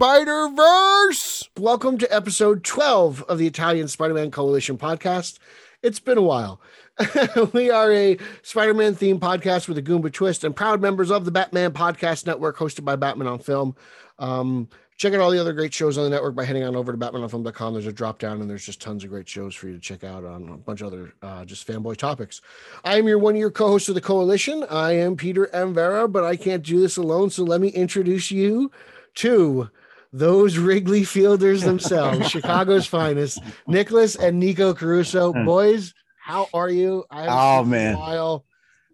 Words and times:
Spider 0.00 0.48
Verse. 0.48 1.46
Welcome 1.58 1.98
to 1.98 2.10
episode 2.10 2.64
12 2.64 3.22
of 3.24 3.36
the 3.36 3.46
Italian 3.46 3.86
Spider 3.86 4.14
Man 4.14 4.30
Coalition 4.30 4.78
podcast. 4.78 5.38
It's 5.82 6.00
been 6.00 6.16
a 6.16 6.22
while. 6.22 6.58
we 7.52 7.68
are 7.68 7.92
a 7.92 8.16
Spider 8.40 8.72
Man 8.72 8.94
themed 8.94 9.18
podcast 9.18 9.68
with 9.68 9.76
a 9.76 9.82
Goomba 9.82 10.10
twist 10.10 10.42
and 10.42 10.56
proud 10.56 10.80
members 10.80 11.10
of 11.10 11.26
the 11.26 11.30
Batman 11.30 11.72
Podcast 11.72 12.24
Network, 12.24 12.56
hosted 12.56 12.82
by 12.82 12.96
Batman 12.96 13.28
on 13.28 13.40
Film. 13.40 13.76
Um, 14.18 14.70
check 14.96 15.12
out 15.12 15.20
all 15.20 15.30
the 15.30 15.38
other 15.38 15.52
great 15.52 15.74
shows 15.74 15.98
on 15.98 16.04
the 16.04 16.10
network 16.10 16.34
by 16.34 16.46
heading 16.46 16.62
on 16.62 16.76
over 16.76 16.92
to 16.92 16.96
batmanonfilm.com. 16.96 17.74
There's 17.74 17.86
a 17.86 17.92
drop 17.92 18.18
down 18.18 18.40
and 18.40 18.48
there's 18.48 18.64
just 18.64 18.80
tons 18.80 19.04
of 19.04 19.10
great 19.10 19.28
shows 19.28 19.54
for 19.54 19.66
you 19.68 19.74
to 19.74 19.80
check 19.80 20.02
out 20.02 20.24
on 20.24 20.48
a 20.48 20.56
bunch 20.56 20.80
of 20.80 20.86
other 20.86 21.12
uh, 21.20 21.44
just 21.44 21.68
fanboy 21.68 21.98
topics. 21.98 22.40
I 22.84 22.96
am 22.96 23.06
your 23.06 23.18
one 23.18 23.36
year 23.36 23.50
co 23.50 23.68
host 23.68 23.90
of 23.90 23.94
the 23.96 24.00
coalition. 24.00 24.64
I 24.70 24.92
am 24.92 25.14
Peter 25.14 25.54
M. 25.54 25.74
Vera, 25.74 26.08
but 26.08 26.24
I 26.24 26.36
can't 26.36 26.62
do 26.62 26.80
this 26.80 26.96
alone. 26.96 27.28
So 27.28 27.44
let 27.44 27.60
me 27.60 27.68
introduce 27.68 28.30
you 28.30 28.70
to 29.16 29.68
those 30.12 30.58
Wrigley 30.58 31.02
Fielders 31.02 31.62
themselves, 31.62 32.28
Chicago's 32.30 32.86
finest, 32.86 33.40
Nicholas 33.66 34.16
and 34.16 34.38
Nico 34.38 34.74
Caruso. 34.74 35.32
Hmm. 35.32 35.44
Boys, 35.44 35.94
how 36.20 36.48
are 36.52 36.70
you? 36.70 37.04
I 37.10 37.26
oh 37.28 37.64
man. 37.64 38.40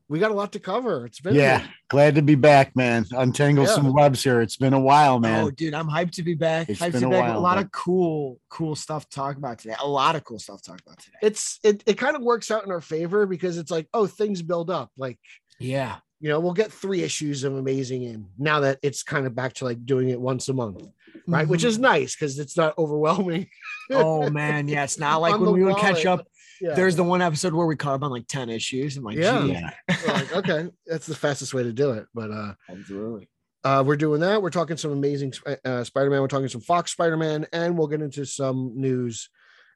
We 0.09 0.20
got 0.20 0.31
a 0.31 0.34
lot 0.34 0.53
to 0.53 0.61
cover. 0.61 1.05
It's 1.05 1.19
been 1.19 1.34
yeah, 1.34 1.67
glad 1.89 2.14
to 2.14 2.22
be 2.22 2.37
back, 2.37 2.77
man. 2.77 3.06
Untangle 3.11 3.64
yeah. 3.64 3.70
some 3.70 3.92
webs 3.92 4.22
here. 4.22 4.41
It's 4.41 4.56
been 4.56 4.72
a 4.72 4.78
while, 4.78 5.19
man. 5.19 5.44
Oh, 5.44 5.50
dude, 5.50 5.75
I'm 5.75 5.89
hyped 5.89 6.12
to 6.12 6.22
be 6.22 6.34
back. 6.34 6.69
It's 6.69 6.81
hyped 6.81 6.92
to 6.92 7.00
be 7.00 7.11
back. 7.11 7.31
While, 7.31 7.39
a 7.39 7.41
lot 7.41 7.56
man. 7.56 7.64
of 7.64 7.72
cool, 7.72 8.39
cool 8.48 8.77
stuff 8.77 9.09
to 9.09 9.17
talk 9.17 9.37
about 9.37 9.59
today. 9.59 9.75
A 9.83 9.89
lot 9.89 10.14
of 10.14 10.22
cool 10.22 10.39
stuff 10.39 10.62
to 10.62 10.70
talk 10.70 10.81
about 10.87 11.00
today. 11.00 11.17
It's 11.22 11.59
it 11.64 11.83
it 11.87 11.98
kind 11.98 12.14
of 12.14 12.22
works 12.22 12.53
out 12.53 12.64
in 12.64 12.70
our 12.70 12.81
favor 12.81 13.27
because 13.27 13.59
it's 13.59 13.70
like, 13.70 13.89
oh, 13.92 14.06
things 14.06 14.42
build 14.42 14.70
up. 14.70 14.92
Like, 14.97 15.19
yeah, 15.59 15.97
you 16.20 16.28
know, 16.28 16.41
we'll 16.41 16.55
get 16.55 16.72
three 16.72 17.03
issues 17.03 17.44
of 17.44 17.56
Amazing 17.56 18.05
in 18.05 18.28
now 18.39 18.61
that 18.61 18.78
it's 18.83 19.03
kind 19.03 19.27
of 19.27 19.34
back 19.34 19.55
to 19.55 19.64
like 19.64 19.84
doing 19.84 20.09
it 20.11 20.20
once 20.20 20.48
a 20.48 20.55
month, 20.55 20.87
right? 21.27 21.42
Mm-hmm. 21.42 21.50
Which 21.50 21.64
is 21.64 21.78
nice 21.78 22.14
because 22.14 22.39
it's 22.39 22.56
not 22.56 22.77
overwhelming. 22.78 23.48
oh 23.91 24.31
man, 24.31 24.69
yeah, 24.69 24.84
it's 24.84 24.98
not 24.98 25.20
like 25.20 25.39
when 25.39 25.53
we 25.53 25.64
would 25.64 25.77
catch 25.77 26.06
up 26.06 26.27
yeah. 26.61 26.75
There's 26.75 26.97
the 26.97 27.05
one 27.05 27.22
episode 27.22 27.53
where 27.53 27.67
we 27.67 27.77
caught 27.77 27.95
up 27.95 28.03
on 28.03 28.11
like 28.11 28.27
10 28.27 28.48
issues. 28.50 28.97
I'm 28.97 29.05
like, 29.05 29.17
yeah. 29.17 29.44
yeah. 29.44 29.70
like, 30.06 30.37
okay, 30.37 30.69
that's 30.87 31.06
the 31.06 31.14
fastest 31.14 31.55
way 31.55 31.62
to 31.62 31.72
do 31.72 31.92
it. 31.92 32.06
But 32.14 32.31
uh 32.31 32.55
absolutely. 32.69 33.28
Uh, 33.64 33.83
we're 33.84 33.97
doing 33.97 34.20
that. 34.20 34.41
We're 34.41 34.50
talking 34.50 34.77
some 34.77 34.92
amazing 34.92 35.33
uh, 35.64 35.83
Spider-Man. 35.83 36.20
We're 36.20 36.28
talking 36.28 36.47
some 36.47 36.61
Fox 36.61 36.92
Spider-Man, 36.92 37.48
and 37.53 37.77
we'll 37.77 37.89
get 37.89 38.00
into 38.00 38.25
some 38.25 38.75
news 38.77 39.28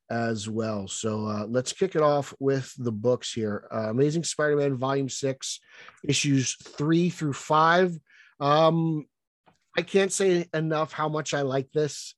as 0.08 0.48
well. 0.48 0.86
So 0.86 1.26
uh, 1.26 1.46
let's 1.48 1.72
kick 1.72 1.96
it 1.96 2.02
off 2.02 2.32
with 2.38 2.72
the 2.78 2.92
books 2.92 3.32
here. 3.32 3.66
Uh, 3.74 3.90
amazing 3.90 4.22
Spider-Man 4.22 4.76
Volume 4.76 5.08
Six, 5.08 5.58
issues 6.04 6.54
three 6.62 7.10
through 7.10 7.32
five. 7.32 7.98
Um, 8.38 9.06
I 9.76 9.82
can't 9.82 10.12
say 10.12 10.46
enough 10.52 10.92
how 10.92 11.08
much 11.08 11.34
I 11.34 11.42
like 11.42 11.70
this. 11.72 12.14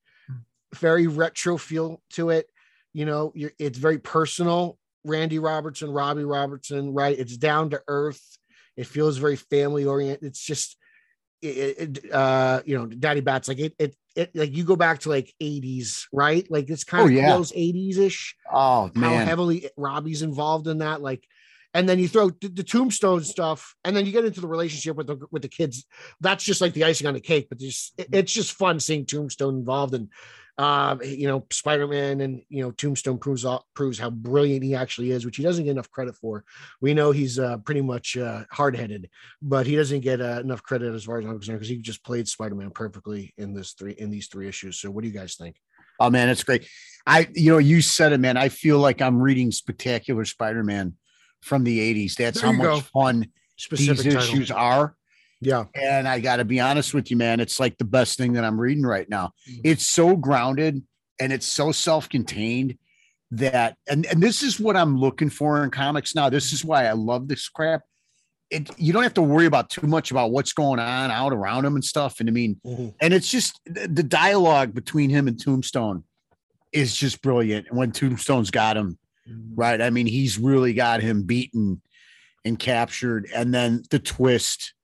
Very 0.76 1.06
retro 1.06 1.58
feel 1.58 2.00
to 2.14 2.30
it. 2.30 2.46
You 2.92 3.06
know 3.06 3.32
it's 3.34 3.78
very 3.78 3.98
personal. 3.98 4.78
Randy 5.04 5.38
robertson 5.38 5.90
robbie 5.90 6.24
robertson 6.24 6.92
right? 6.92 7.18
It's 7.18 7.36
down 7.36 7.70
to 7.70 7.82
earth. 7.88 8.22
It 8.76 8.86
feels 8.86 9.18
very 9.18 9.36
family 9.36 9.84
oriented 9.84 10.24
it's 10.24 10.44
just 10.44 10.76
it, 11.42 11.98
it, 12.04 12.12
uh 12.12 12.62
you 12.64 12.78
know 12.78 12.86
daddy 12.86 13.20
bats 13.20 13.48
like 13.48 13.58
it, 13.58 13.74
it 13.78 13.96
it 14.14 14.34
like 14.36 14.56
you 14.56 14.62
go 14.64 14.76
back 14.76 15.00
to 15.00 15.08
like 15.08 15.34
80s 15.42 16.04
right? 16.12 16.48
Like 16.50 16.70
it's 16.70 16.84
kind 16.84 17.02
oh, 17.02 17.06
of 17.06 17.12
yeah. 17.12 17.32
feels 17.32 17.52
80s 17.52 17.98
ish 17.98 18.36
oh 18.50 18.90
man. 18.94 19.20
how 19.20 19.24
heavily 19.24 19.68
robbie's 19.76 20.22
involved 20.22 20.68
in 20.68 20.78
that 20.78 21.02
like 21.02 21.26
and 21.74 21.88
then 21.88 21.98
you 21.98 22.08
throw 22.08 22.30
the, 22.30 22.48
the, 22.48 22.62
tombstone 22.62 23.22
stuff 23.24 23.74
and 23.84 23.96
then 23.96 24.06
you 24.06 24.12
get 24.12 24.24
into 24.24 24.40
the 24.40 24.46
relationship 24.46 24.96
with 24.96 25.06
the 25.06 25.18
with 25.30 25.42
the 25.42 25.48
kids 25.48 25.84
that's 26.20 26.44
just 26.44 26.60
like 26.60 26.72
the 26.74 26.84
icing 26.84 27.06
on 27.06 27.14
the 27.14 27.20
cake 27.20 27.48
but 27.48 27.58
just 27.58 27.92
it, 27.98 28.08
it's 28.12 28.32
just 28.32 28.52
fun 28.52 28.78
seeing 28.80 29.06
tombstone 29.06 29.56
involved 29.56 29.94
and 29.94 30.08
uh, 30.58 30.96
you 31.02 31.26
know, 31.26 31.46
Spider 31.50 31.88
Man 31.88 32.20
and 32.20 32.42
you 32.48 32.62
know, 32.62 32.70
Tombstone 32.72 33.18
proves 33.18 33.46
proves 33.74 33.98
how 33.98 34.10
brilliant 34.10 34.62
he 34.62 34.74
actually 34.74 35.10
is, 35.10 35.24
which 35.24 35.36
he 35.36 35.42
doesn't 35.42 35.64
get 35.64 35.70
enough 35.70 35.90
credit 35.90 36.14
for. 36.16 36.44
We 36.80 36.92
know 36.92 37.10
he's 37.10 37.38
uh, 37.38 37.58
pretty 37.58 37.80
much 37.80 38.16
uh, 38.16 38.44
hard 38.50 38.76
headed, 38.76 39.08
but 39.40 39.66
he 39.66 39.76
doesn't 39.76 40.00
get 40.00 40.20
uh, 40.20 40.40
enough 40.40 40.62
credit 40.62 40.94
as 40.94 41.04
far 41.04 41.18
as 41.18 41.24
I'm 41.24 41.32
concerned 41.32 41.58
because 41.58 41.70
he 41.70 41.78
just 41.78 42.04
played 42.04 42.28
Spider 42.28 42.54
Man 42.54 42.70
perfectly 42.70 43.32
in 43.38 43.54
this 43.54 43.72
three 43.72 43.92
in 43.92 44.10
these 44.10 44.28
three 44.28 44.46
issues. 44.46 44.78
So, 44.78 44.90
what 44.90 45.02
do 45.02 45.08
you 45.08 45.14
guys 45.14 45.36
think? 45.36 45.56
Oh 45.98 46.10
man, 46.10 46.28
it's 46.28 46.44
great. 46.44 46.68
I, 47.06 47.28
you 47.34 47.50
know, 47.50 47.58
you 47.58 47.80
said 47.80 48.12
it, 48.12 48.20
man. 48.20 48.36
I 48.36 48.48
feel 48.48 48.78
like 48.78 49.00
I'm 49.00 49.20
reading 49.20 49.52
Spectacular 49.52 50.24
Spider 50.24 50.62
Man 50.62 50.94
from 51.42 51.64
the 51.64 51.78
'80s. 51.78 52.14
That's 52.14 52.40
how 52.40 52.52
much 52.52 52.64
go. 52.64 52.80
fun 52.80 53.28
Specific 53.56 54.04
these 54.04 54.14
title. 54.14 54.28
issues 54.28 54.50
are. 54.50 54.96
Yeah. 55.40 55.64
And 55.74 56.08
I 56.08 56.20
got 56.20 56.36
to 56.36 56.44
be 56.44 56.60
honest 56.60 56.94
with 56.94 57.10
you, 57.10 57.16
man, 57.16 57.40
it's 57.40 57.58
like 57.58 57.76
the 57.76 57.84
best 57.84 58.16
thing 58.16 58.32
that 58.34 58.44
I'm 58.44 58.60
reading 58.60 58.84
right 58.84 59.08
now. 59.08 59.32
Mm-hmm. 59.48 59.60
It's 59.64 59.86
so 59.86 60.16
grounded 60.16 60.82
and 61.20 61.32
it's 61.32 61.46
so 61.46 61.72
self 61.72 62.08
contained 62.08 62.78
that, 63.32 63.76
and, 63.88 64.06
and 64.06 64.22
this 64.22 64.42
is 64.42 64.60
what 64.60 64.76
I'm 64.76 64.98
looking 64.98 65.30
for 65.30 65.62
in 65.64 65.70
comics 65.70 66.14
now. 66.14 66.28
This 66.28 66.52
is 66.52 66.64
why 66.64 66.86
I 66.86 66.92
love 66.92 67.28
this 67.28 67.48
crap. 67.48 67.82
It, 68.50 68.70
you 68.78 68.92
don't 68.92 69.02
have 69.02 69.14
to 69.14 69.22
worry 69.22 69.46
about 69.46 69.70
too 69.70 69.86
much 69.86 70.10
about 70.10 70.30
what's 70.30 70.52
going 70.52 70.78
on 70.78 71.10
out 71.10 71.32
around 71.32 71.64
him 71.64 71.74
and 71.74 71.84
stuff. 71.84 72.20
And 72.20 72.28
I 72.28 72.32
mean, 72.32 72.60
mm-hmm. 72.64 72.88
and 73.00 73.12
it's 73.12 73.30
just 73.30 73.60
the 73.64 74.02
dialogue 74.02 74.74
between 74.74 75.10
him 75.10 75.26
and 75.26 75.40
Tombstone 75.40 76.04
is 76.72 76.94
just 76.94 77.22
brilliant. 77.22 77.68
And 77.68 77.78
when 77.78 77.90
Tombstone's 77.92 78.50
got 78.50 78.76
him, 78.76 78.98
mm-hmm. 79.28 79.54
right? 79.54 79.80
I 79.80 79.90
mean, 79.90 80.06
he's 80.06 80.38
really 80.38 80.74
got 80.74 81.00
him 81.00 81.22
beaten 81.22 81.82
and 82.44 82.58
captured. 82.58 83.28
And 83.34 83.52
then 83.54 83.82
the 83.90 83.98
twist 83.98 84.74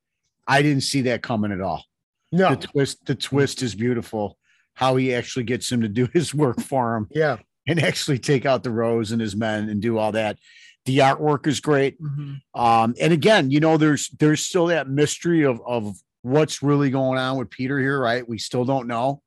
I 0.49 0.63
didn't 0.63 0.83
see 0.83 1.03
that 1.03 1.23
coming 1.23 1.53
at 1.53 1.61
all. 1.61 1.85
No, 2.33 2.51
the 2.51 2.67
twist, 2.67 3.05
the 3.05 3.15
twist 3.15 3.63
is 3.63 3.75
beautiful. 3.75 4.39
How 4.75 4.97
he 4.97 5.15
actually 5.15 5.45
gets 5.45 5.71
him 5.71 5.83
to 5.83 5.89
do 5.89 6.09
his 6.13 6.35
work 6.35 6.61
for 6.61 6.97
him. 6.97 7.09
Yeah. 7.11 7.37
And 7.67 7.79
actually 7.83 8.19
take 8.19 8.47
out 8.47 8.63
the 8.63 8.71
rose 8.71 9.13
and 9.13 9.21
his 9.21 9.37
men 9.37 9.69
and 9.69 9.83
do 9.83 9.99
all 9.99 10.13
that. 10.13 10.39
The 10.87 10.99
artwork 10.99 11.47
is 11.47 11.61
great. 11.61 12.01
Mm-hmm. 12.01 12.61
Um, 12.61 12.95
and 12.99 13.13
again, 13.13 13.51
you 13.51 13.61
know, 13.61 13.77
there's 13.77 14.09
there's 14.19 14.41
still 14.41 14.67
that 14.67 14.89
mystery 14.89 15.45
of 15.45 15.61
of 15.67 15.95
what's 16.23 16.63
really 16.63 16.89
going 16.89 17.19
on 17.19 17.37
with 17.37 17.51
Peter 17.51 17.79
here, 17.79 18.01
right? 18.01 18.27
We 18.27 18.39
still 18.39 18.65
don't 18.65 18.87
know. 18.87 19.21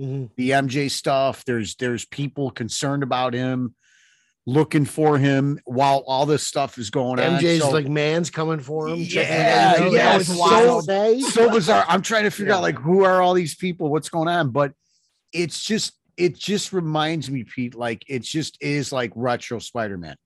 Mm-hmm. 0.00 0.32
The 0.36 0.50
MJ 0.50 0.90
stuff. 0.90 1.44
There's 1.44 1.74
there's 1.74 2.06
people 2.06 2.50
concerned 2.50 3.02
about 3.02 3.34
him 3.34 3.74
looking 4.46 4.84
for 4.84 5.18
him 5.18 5.58
while 5.64 6.02
all 6.06 6.26
this 6.26 6.46
stuff 6.46 6.78
is 6.78 6.90
going 6.90 7.18
MJ's 7.18 7.32
on. 7.32 7.40
MJ's 7.40 7.62
so, 7.62 7.70
like 7.70 7.88
man's 7.88 8.30
coming 8.30 8.60
for 8.60 8.88
him. 8.88 8.98
Yeah, 8.98 9.86
yeah, 9.86 10.18
so, 10.18 11.20
so 11.20 11.50
bizarre. 11.50 11.84
I'm 11.88 12.02
trying 12.02 12.24
to 12.24 12.30
figure 12.30 12.50
yeah. 12.50 12.56
out 12.56 12.62
like 12.62 12.78
who 12.78 13.04
are 13.04 13.22
all 13.22 13.34
these 13.34 13.54
people, 13.54 13.88
what's 13.88 14.08
going 14.08 14.28
on, 14.28 14.50
but 14.50 14.72
it's 15.32 15.62
just 15.62 15.92
it 16.16 16.36
just 16.36 16.72
reminds 16.72 17.30
me, 17.30 17.44
Pete, 17.44 17.74
like 17.74 18.04
it 18.08 18.22
just 18.22 18.58
is 18.60 18.92
like 18.92 19.12
retro 19.14 19.58
Spider-Man. 19.58 20.16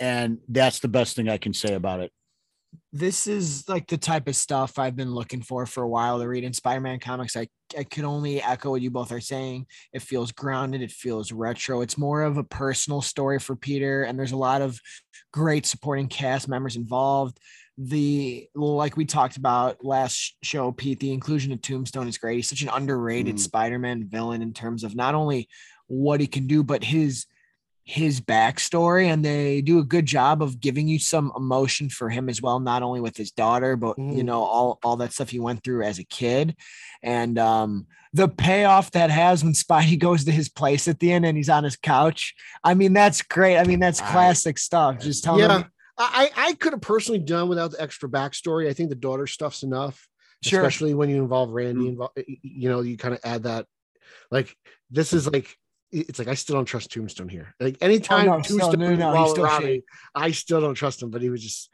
And 0.00 0.38
that's 0.48 0.78
the 0.78 0.88
best 0.88 1.16
thing 1.16 1.28
I 1.28 1.38
can 1.38 1.52
say 1.52 1.74
about 1.74 2.00
it 2.00 2.12
this 2.92 3.26
is 3.26 3.68
like 3.68 3.86
the 3.86 3.98
type 3.98 4.28
of 4.28 4.36
stuff 4.36 4.78
I've 4.78 4.96
been 4.96 5.14
looking 5.14 5.42
for 5.42 5.66
for 5.66 5.82
a 5.82 5.88
while 5.88 6.18
to 6.18 6.28
read 6.28 6.44
in 6.44 6.52
Spider-Man 6.52 7.00
comics. 7.00 7.36
I 7.36 7.48
I 7.78 7.84
can 7.84 8.06
only 8.06 8.42
echo 8.42 8.70
what 8.70 8.80
you 8.80 8.90
both 8.90 9.12
are 9.12 9.20
saying. 9.20 9.66
It 9.92 10.00
feels 10.00 10.32
grounded, 10.32 10.80
it 10.80 10.90
feels 10.90 11.32
retro. 11.32 11.82
It's 11.82 11.98
more 11.98 12.22
of 12.22 12.38
a 12.38 12.44
personal 12.44 13.02
story 13.02 13.38
for 13.38 13.56
Peter 13.56 14.04
and 14.04 14.18
there's 14.18 14.32
a 14.32 14.38
lot 14.38 14.62
of 14.62 14.80
great 15.32 15.66
supporting 15.66 16.08
cast 16.08 16.48
members 16.48 16.76
involved. 16.76 17.38
The 17.76 18.48
like 18.54 18.96
we 18.96 19.04
talked 19.04 19.36
about 19.36 19.84
last 19.84 20.36
show, 20.42 20.72
Pete, 20.72 20.98
the 20.98 21.12
inclusion 21.12 21.52
of 21.52 21.60
Tombstone 21.60 22.08
is 22.08 22.18
great. 22.18 22.36
He's 22.36 22.48
such 22.48 22.62
an 22.62 22.70
underrated 22.70 23.36
mm. 23.36 23.40
Spider-Man 23.40 24.08
villain 24.08 24.40
in 24.40 24.54
terms 24.54 24.82
of 24.82 24.96
not 24.96 25.14
only 25.14 25.48
what 25.88 26.20
he 26.20 26.26
can 26.26 26.46
do, 26.46 26.64
but 26.64 26.82
his 26.82 27.26
his 27.88 28.20
backstory 28.20 29.06
and 29.06 29.24
they 29.24 29.62
do 29.62 29.78
a 29.78 29.82
good 29.82 30.04
job 30.04 30.42
of 30.42 30.60
giving 30.60 30.86
you 30.86 30.98
some 30.98 31.32
emotion 31.34 31.88
for 31.88 32.10
him 32.10 32.28
as 32.28 32.42
well 32.42 32.60
not 32.60 32.82
only 32.82 33.00
with 33.00 33.16
his 33.16 33.30
daughter 33.30 33.76
but 33.76 33.96
mm. 33.96 34.14
you 34.14 34.22
know 34.22 34.42
all 34.42 34.78
all 34.82 34.96
that 34.96 35.10
stuff 35.10 35.30
he 35.30 35.40
went 35.40 35.64
through 35.64 35.82
as 35.82 35.98
a 35.98 36.04
kid 36.04 36.54
and 37.02 37.38
um 37.38 37.86
the 38.12 38.28
payoff 38.28 38.90
that 38.90 39.08
has 39.08 39.42
when 39.42 39.52
Spidey 39.54 39.98
goes 39.98 40.24
to 40.24 40.30
his 40.30 40.50
place 40.50 40.86
at 40.86 40.98
the 40.98 41.10
end 41.10 41.24
and 41.24 41.34
he's 41.34 41.48
on 41.48 41.64
his 41.64 41.76
couch 41.76 42.34
I 42.62 42.74
mean 42.74 42.92
that's 42.92 43.22
great 43.22 43.56
I 43.56 43.64
mean 43.64 43.80
that's 43.80 44.02
classic 44.02 44.56
I, 44.56 44.60
stuff 44.60 44.98
just 44.98 45.24
tell 45.24 45.38
yeah 45.38 45.56
me. 45.56 45.64
I 45.96 46.30
I 46.36 46.52
could 46.52 46.74
have 46.74 46.82
personally 46.82 47.20
done 47.20 47.48
without 47.48 47.70
the 47.70 47.80
extra 47.80 48.10
backstory 48.10 48.68
I 48.68 48.74
think 48.74 48.90
the 48.90 48.96
daughter 48.96 49.26
stuff's 49.26 49.62
enough 49.62 50.06
sure. 50.44 50.60
especially 50.60 50.92
when 50.92 51.08
you 51.08 51.22
involve 51.22 51.48
Randy 51.48 51.92
mm. 51.92 52.08
you 52.42 52.68
know 52.68 52.82
you 52.82 52.98
kind 52.98 53.14
of 53.14 53.20
add 53.24 53.44
that 53.44 53.64
like 54.30 54.54
this 54.90 55.14
is 55.14 55.26
like 55.26 55.56
it's 55.90 56.18
like 56.18 56.28
I 56.28 56.34
still 56.34 56.56
don't 56.56 56.64
trust 56.64 56.90
Tombstone 56.90 57.28
here. 57.28 57.54
Like 57.60 57.78
anytime 57.80 58.28
oh, 58.28 58.36
no, 58.36 58.42
Tombstone 58.42 58.80
no, 58.80 58.94
no, 58.94 59.26
still 59.28 59.44
Robbie, 59.44 59.84
I 60.14 60.30
still 60.32 60.60
don't 60.60 60.74
trust 60.74 61.02
him. 61.02 61.10
But 61.10 61.22
he 61.22 61.30
was 61.30 61.42
just 61.42 61.70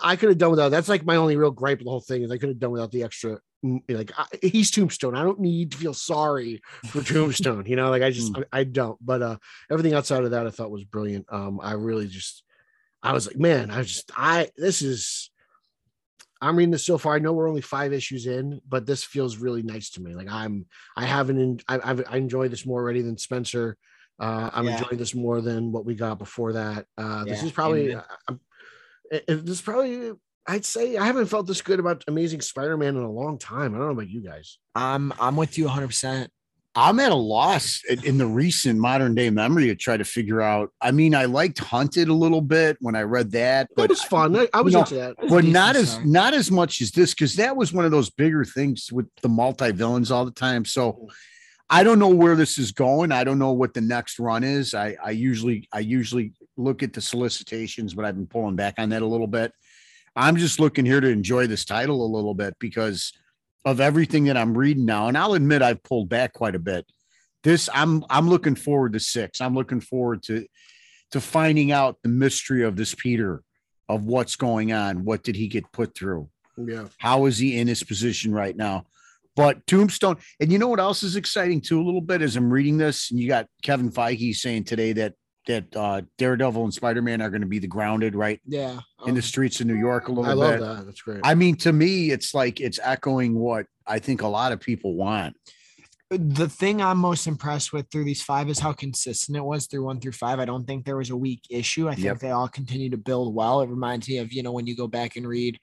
I 0.00 0.16
could 0.16 0.30
have 0.30 0.38
done 0.38 0.50
without. 0.50 0.70
That's 0.70 0.88
like 0.88 1.04
my 1.04 1.16
only 1.16 1.36
real 1.36 1.50
gripe 1.50 1.78
of 1.78 1.84
the 1.84 1.90
whole 1.90 2.00
thing 2.00 2.22
is 2.22 2.30
I 2.30 2.38
could 2.38 2.48
have 2.48 2.58
done 2.58 2.70
without 2.70 2.90
the 2.90 3.02
extra. 3.02 3.38
Mm, 3.64 3.80
like 3.88 4.12
I, 4.16 4.26
he's 4.42 4.70
Tombstone. 4.70 5.14
I 5.14 5.22
don't 5.22 5.40
need 5.40 5.72
to 5.72 5.78
feel 5.78 5.94
sorry 5.94 6.62
for 6.86 7.02
Tombstone. 7.04 7.66
you 7.66 7.76
know, 7.76 7.90
like 7.90 8.02
I 8.02 8.10
just 8.10 8.34
hmm. 8.34 8.42
I, 8.52 8.60
I, 8.60 8.64
don't. 8.64 8.98
But 9.04 9.22
uh 9.22 9.36
everything 9.70 9.94
outside 9.94 10.24
of 10.24 10.30
that 10.32 10.46
I 10.46 10.50
thought 10.50 10.70
was 10.70 10.84
brilliant. 10.84 11.26
Um, 11.30 11.60
I 11.62 11.72
really 11.72 12.08
just 12.08 12.42
I 13.02 13.12
was 13.12 13.26
like, 13.26 13.38
man, 13.38 13.70
I 13.70 13.82
just 13.82 14.10
I 14.16 14.50
this 14.56 14.82
is 14.82 15.30
I'm 16.42 16.56
reading 16.56 16.72
this 16.72 16.84
so 16.84 16.98
far. 16.98 17.14
I 17.14 17.20
know 17.20 17.32
we're 17.32 17.48
only 17.48 17.60
five 17.60 17.92
issues 17.92 18.26
in, 18.26 18.60
but 18.68 18.84
this 18.84 19.04
feels 19.04 19.36
really 19.36 19.62
nice 19.62 19.90
to 19.90 20.02
me. 20.02 20.14
Like 20.14 20.28
I'm, 20.28 20.66
I 20.96 21.04
haven't, 21.06 21.62
I, 21.68 21.78
I've, 21.82 22.02
I 22.10 22.16
enjoy 22.16 22.48
this 22.48 22.66
more 22.66 22.80
already 22.80 23.00
than 23.00 23.16
Spencer. 23.16 23.76
Uh, 24.20 24.50
I'm 24.52 24.66
Yeah. 24.66 24.72
enjoying 24.78 24.98
this 24.98 25.14
more 25.14 25.40
than 25.40 25.70
what 25.70 25.84
we 25.84 25.94
got 25.94 26.18
before 26.18 26.52
that. 26.54 26.86
Uh, 26.98 27.24
this 27.24 27.40
Yeah, 27.40 27.46
is 27.46 27.52
probably, 27.52 27.94
uh, 27.94 28.02
I'm- 28.28 28.40
it- 29.10 29.24
it- 29.28 29.46
this 29.46 29.56
is 29.56 29.62
probably, 29.62 30.12
I'd 30.48 30.64
say 30.64 30.96
I 30.96 31.04
haven't 31.06 31.26
felt 31.26 31.46
this 31.46 31.62
good 31.62 31.78
about 31.78 32.02
Amazing 32.08 32.40
Spider-Man 32.40 32.96
in 32.96 33.02
a 33.02 33.10
long 33.10 33.38
time. 33.38 33.74
I 33.74 33.78
don't 33.78 33.86
know 33.86 33.92
about 33.92 34.08
you 34.10 34.20
guys. 34.22 34.58
I'm 34.74 35.12
I'm 35.20 35.36
with 35.36 35.56
you 35.56 35.66
100. 35.66 35.86
percent 35.86 36.32
I'm 36.74 36.98
at 37.00 37.12
a 37.12 37.16
loss 37.16 37.82
in, 37.88 38.02
in 38.04 38.18
the 38.18 38.26
recent 38.26 38.78
modern 38.78 39.14
day 39.14 39.28
memory 39.28 39.66
to 39.66 39.74
try 39.74 39.96
to 39.98 40.04
figure 40.04 40.40
out. 40.40 40.70
I 40.80 40.90
mean, 40.90 41.14
I 41.14 41.26
liked 41.26 41.58
Hunted 41.58 42.08
a 42.08 42.14
little 42.14 42.40
bit 42.40 42.78
when 42.80 42.96
I 42.96 43.02
read 43.02 43.30
that, 43.32 43.68
That 43.68 43.76
but 43.76 43.90
was 43.90 44.02
fun. 44.02 44.34
I, 44.36 44.48
I 44.54 44.62
was 44.62 44.72
know, 44.72 44.80
into 44.80 44.94
that. 44.94 45.16
but 45.28 45.44
not 45.44 45.76
as 45.76 45.90
start. 45.92 46.06
not 46.06 46.34
as 46.34 46.50
much 46.50 46.80
as 46.80 46.90
this 46.90 47.12
because 47.12 47.36
that 47.36 47.56
was 47.56 47.72
one 47.72 47.84
of 47.84 47.90
those 47.90 48.08
bigger 48.08 48.44
things 48.44 48.90
with 48.90 49.06
the 49.20 49.28
multi 49.28 49.70
villains 49.72 50.10
all 50.10 50.24
the 50.24 50.30
time. 50.30 50.64
So 50.64 51.08
I 51.68 51.82
don't 51.84 51.98
know 51.98 52.08
where 52.08 52.36
this 52.36 52.56
is 52.58 52.72
going. 52.72 53.12
I 53.12 53.24
don't 53.24 53.38
know 53.38 53.52
what 53.52 53.74
the 53.74 53.80
next 53.82 54.18
run 54.18 54.42
is. 54.42 54.72
I 54.74 54.96
I 55.04 55.10
usually 55.10 55.68
I 55.72 55.80
usually 55.80 56.32
look 56.56 56.82
at 56.82 56.94
the 56.94 57.00
solicitations, 57.02 57.92
but 57.92 58.06
I've 58.06 58.16
been 58.16 58.26
pulling 58.26 58.56
back 58.56 58.74
on 58.78 58.88
that 58.90 59.02
a 59.02 59.06
little 59.06 59.26
bit. 59.26 59.52
I'm 60.16 60.36
just 60.36 60.58
looking 60.60 60.84
here 60.86 61.00
to 61.00 61.08
enjoy 61.08 61.46
this 61.46 61.64
title 61.64 62.04
a 62.04 62.10
little 62.14 62.34
bit 62.34 62.54
because 62.58 63.12
of 63.64 63.80
everything 63.80 64.24
that 64.24 64.36
I'm 64.36 64.56
reading 64.56 64.84
now. 64.84 65.08
And 65.08 65.16
I'll 65.16 65.34
admit 65.34 65.62
I've 65.62 65.82
pulled 65.82 66.08
back 66.08 66.32
quite 66.32 66.54
a 66.54 66.60
bit. 66.60 66.86
This 67.42 67.68
I'm 67.72 68.04
I'm 68.08 68.28
looking 68.28 68.54
forward 68.54 68.92
to 68.92 69.00
six. 69.00 69.40
I'm 69.40 69.54
looking 69.54 69.80
forward 69.80 70.22
to 70.24 70.46
to 71.12 71.20
finding 71.20 71.72
out 71.72 71.98
the 72.02 72.08
mystery 72.08 72.64
of 72.64 72.76
this 72.76 72.94
Peter 72.94 73.42
of 73.88 74.04
what's 74.04 74.36
going 74.36 74.72
on. 74.72 75.04
What 75.04 75.22
did 75.22 75.36
he 75.36 75.48
get 75.48 75.70
put 75.72 75.94
through? 75.96 76.28
Yeah. 76.56 76.86
How 76.98 77.26
is 77.26 77.38
he 77.38 77.58
in 77.58 77.68
his 77.68 77.82
position 77.82 78.32
right 78.32 78.56
now? 78.56 78.86
But 79.34 79.66
Tombstone, 79.66 80.18
and 80.40 80.52
you 80.52 80.58
know 80.58 80.68
what 80.68 80.80
else 80.80 81.02
is 81.02 81.16
exciting 81.16 81.62
too, 81.62 81.80
a 81.80 81.84
little 81.84 82.02
bit 82.02 82.22
as 82.22 82.36
I'm 82.36 82.52
reading 82.52 82.76
this, 82.76 83.10
and 83.10 83.18
you 83.18 83.28
got 83.28 83.46
Kevin 83.62 83.90
Feige 83.90 84.34
saying 84.34 84.64
today 84.64 84.92
that 84.94 85.14
that 85.46 85.74
uh, 85.76 86.02
Daredevil 86.18 86.62
and 86.64 86.72
Spider 86.74 87.02
Man 87.02 87.20
are 87.22 87.30
going 87.30 87.40
to 87.42 87.46
be 87.46 87.58
the 87.58 87.66
grounded 87.66 88.14
right 88.14 88.40
Yeah. 88.46 88.78
in 89.06 89.14
the 89.14 89.18
um, 89.18 89.22
streets 89.22 89.60
of 89.60 89.66
New 89.66 89.74
York 89.76 90.08
a 90.08 90.12
little 90.12 90.30
I 90.30 90.34
love 90.34 90.58
bit. 90.58 90.60
that. 90.60 90.86
That's 90.86 91.02
great. 91.02 91.20
I 91.24 91.34
mean, 91.34 91.56
to 91.56 91.72
me, 91.72 92.10
it's 92.10 92.34
like 92.34 92.60
it's 92.60 92.78
echoing 92.82 93.34
what 93.34 93.66
I 93.86 93.98
think 93.98 94.22
a 94.22 94.28
lot 94.28 94.52
of 94.52 94.60
people 94.60 94.94
want. 94.94 95.36
the 96.10 96.46
thing 96.48 96.82
I'm 96.82 96.98
most 96.98 97.26
impressed 97.26 97.72
with 97.72 97.86
through 97.90 98.04
these 98.04 98.22
five 98.22 98.50
is 98.50 98.58
how 98.58 98.72
consistent 98.74 99.34
it 99.36 99.42
was 99.44 99.66
through 99.66 99.84
one 99.84 99.98
through 99.98 100.12
five. 100.12 100.38
I 100.40 100.44
don't 100.44 100.66
think 100.66 100.84
there 100.84 100.98
was 100.98 101.08
a 101.08 101.16
weak 101.16 101.40
issue. 101.48 101.88
I 101.88 101.94
think 101.94 102.04
Yep. 102.04 102.18
they 102.18 102.30
all 102.30 102.48
continue 102.48 102.90
to 102.90 102.98
build 102.98 103.34
well. 103.34 103.62
It 103.62 103.70
reminds 103.70 104.08
me 104.10 104.18
of, 104.18 104.30
you 104.30 104.42
know, 104.42 104.52
when 104.52 104.66
you 104.66 104.76
go 104.76 104.86
back 104.86 105.16
and 105.16 105.26
read 105.26 105.58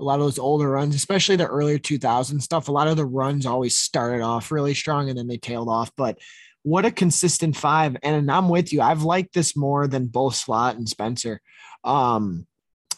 a 0.00 0.02
lot 0.02 0.18
of 0.18 0.26
those 0.26 0.40
older 0.40 0.68
runs, 0.70 0.96
especially 0.96 1.36
the 1.36 1.46
earlier 1.46 1.78
2000 1.78 2.40
stuff, 2.40 2.66
a 2.68 2.72
lot 2.72 2.88
of 2.88 2.96
the 2.96 3.06
runs 3.06 3.46
always 3.46 3.78
started 3.78 4.22
off 4.22 4.50
really 4.50 4.74
strong 4.74 5.08
and 5.08 5.16
then 5.16 5.28
they 5.28 5.36
tailed 5.38 5.68
off. 5.68 5.92
But 5.96 6.18
what 6.62 6.84
a 6.84 6.90
consistent 6.90 7.56
five. 7.56 7.96
And 8.02 8.30
I'm 8.30 8.48
with 8.48 8.72
you. 8.72 8.80
I've 8.80 9.02
liked 9.02 9.34
this 9.34 9.56
more 9.56 9.86
than 9.86 10.06
both 10.06 10.34
Slott 10.34 10.76
and 10.76 10.88
Spencer. 10.88 11.40
Um, 11.84 12.46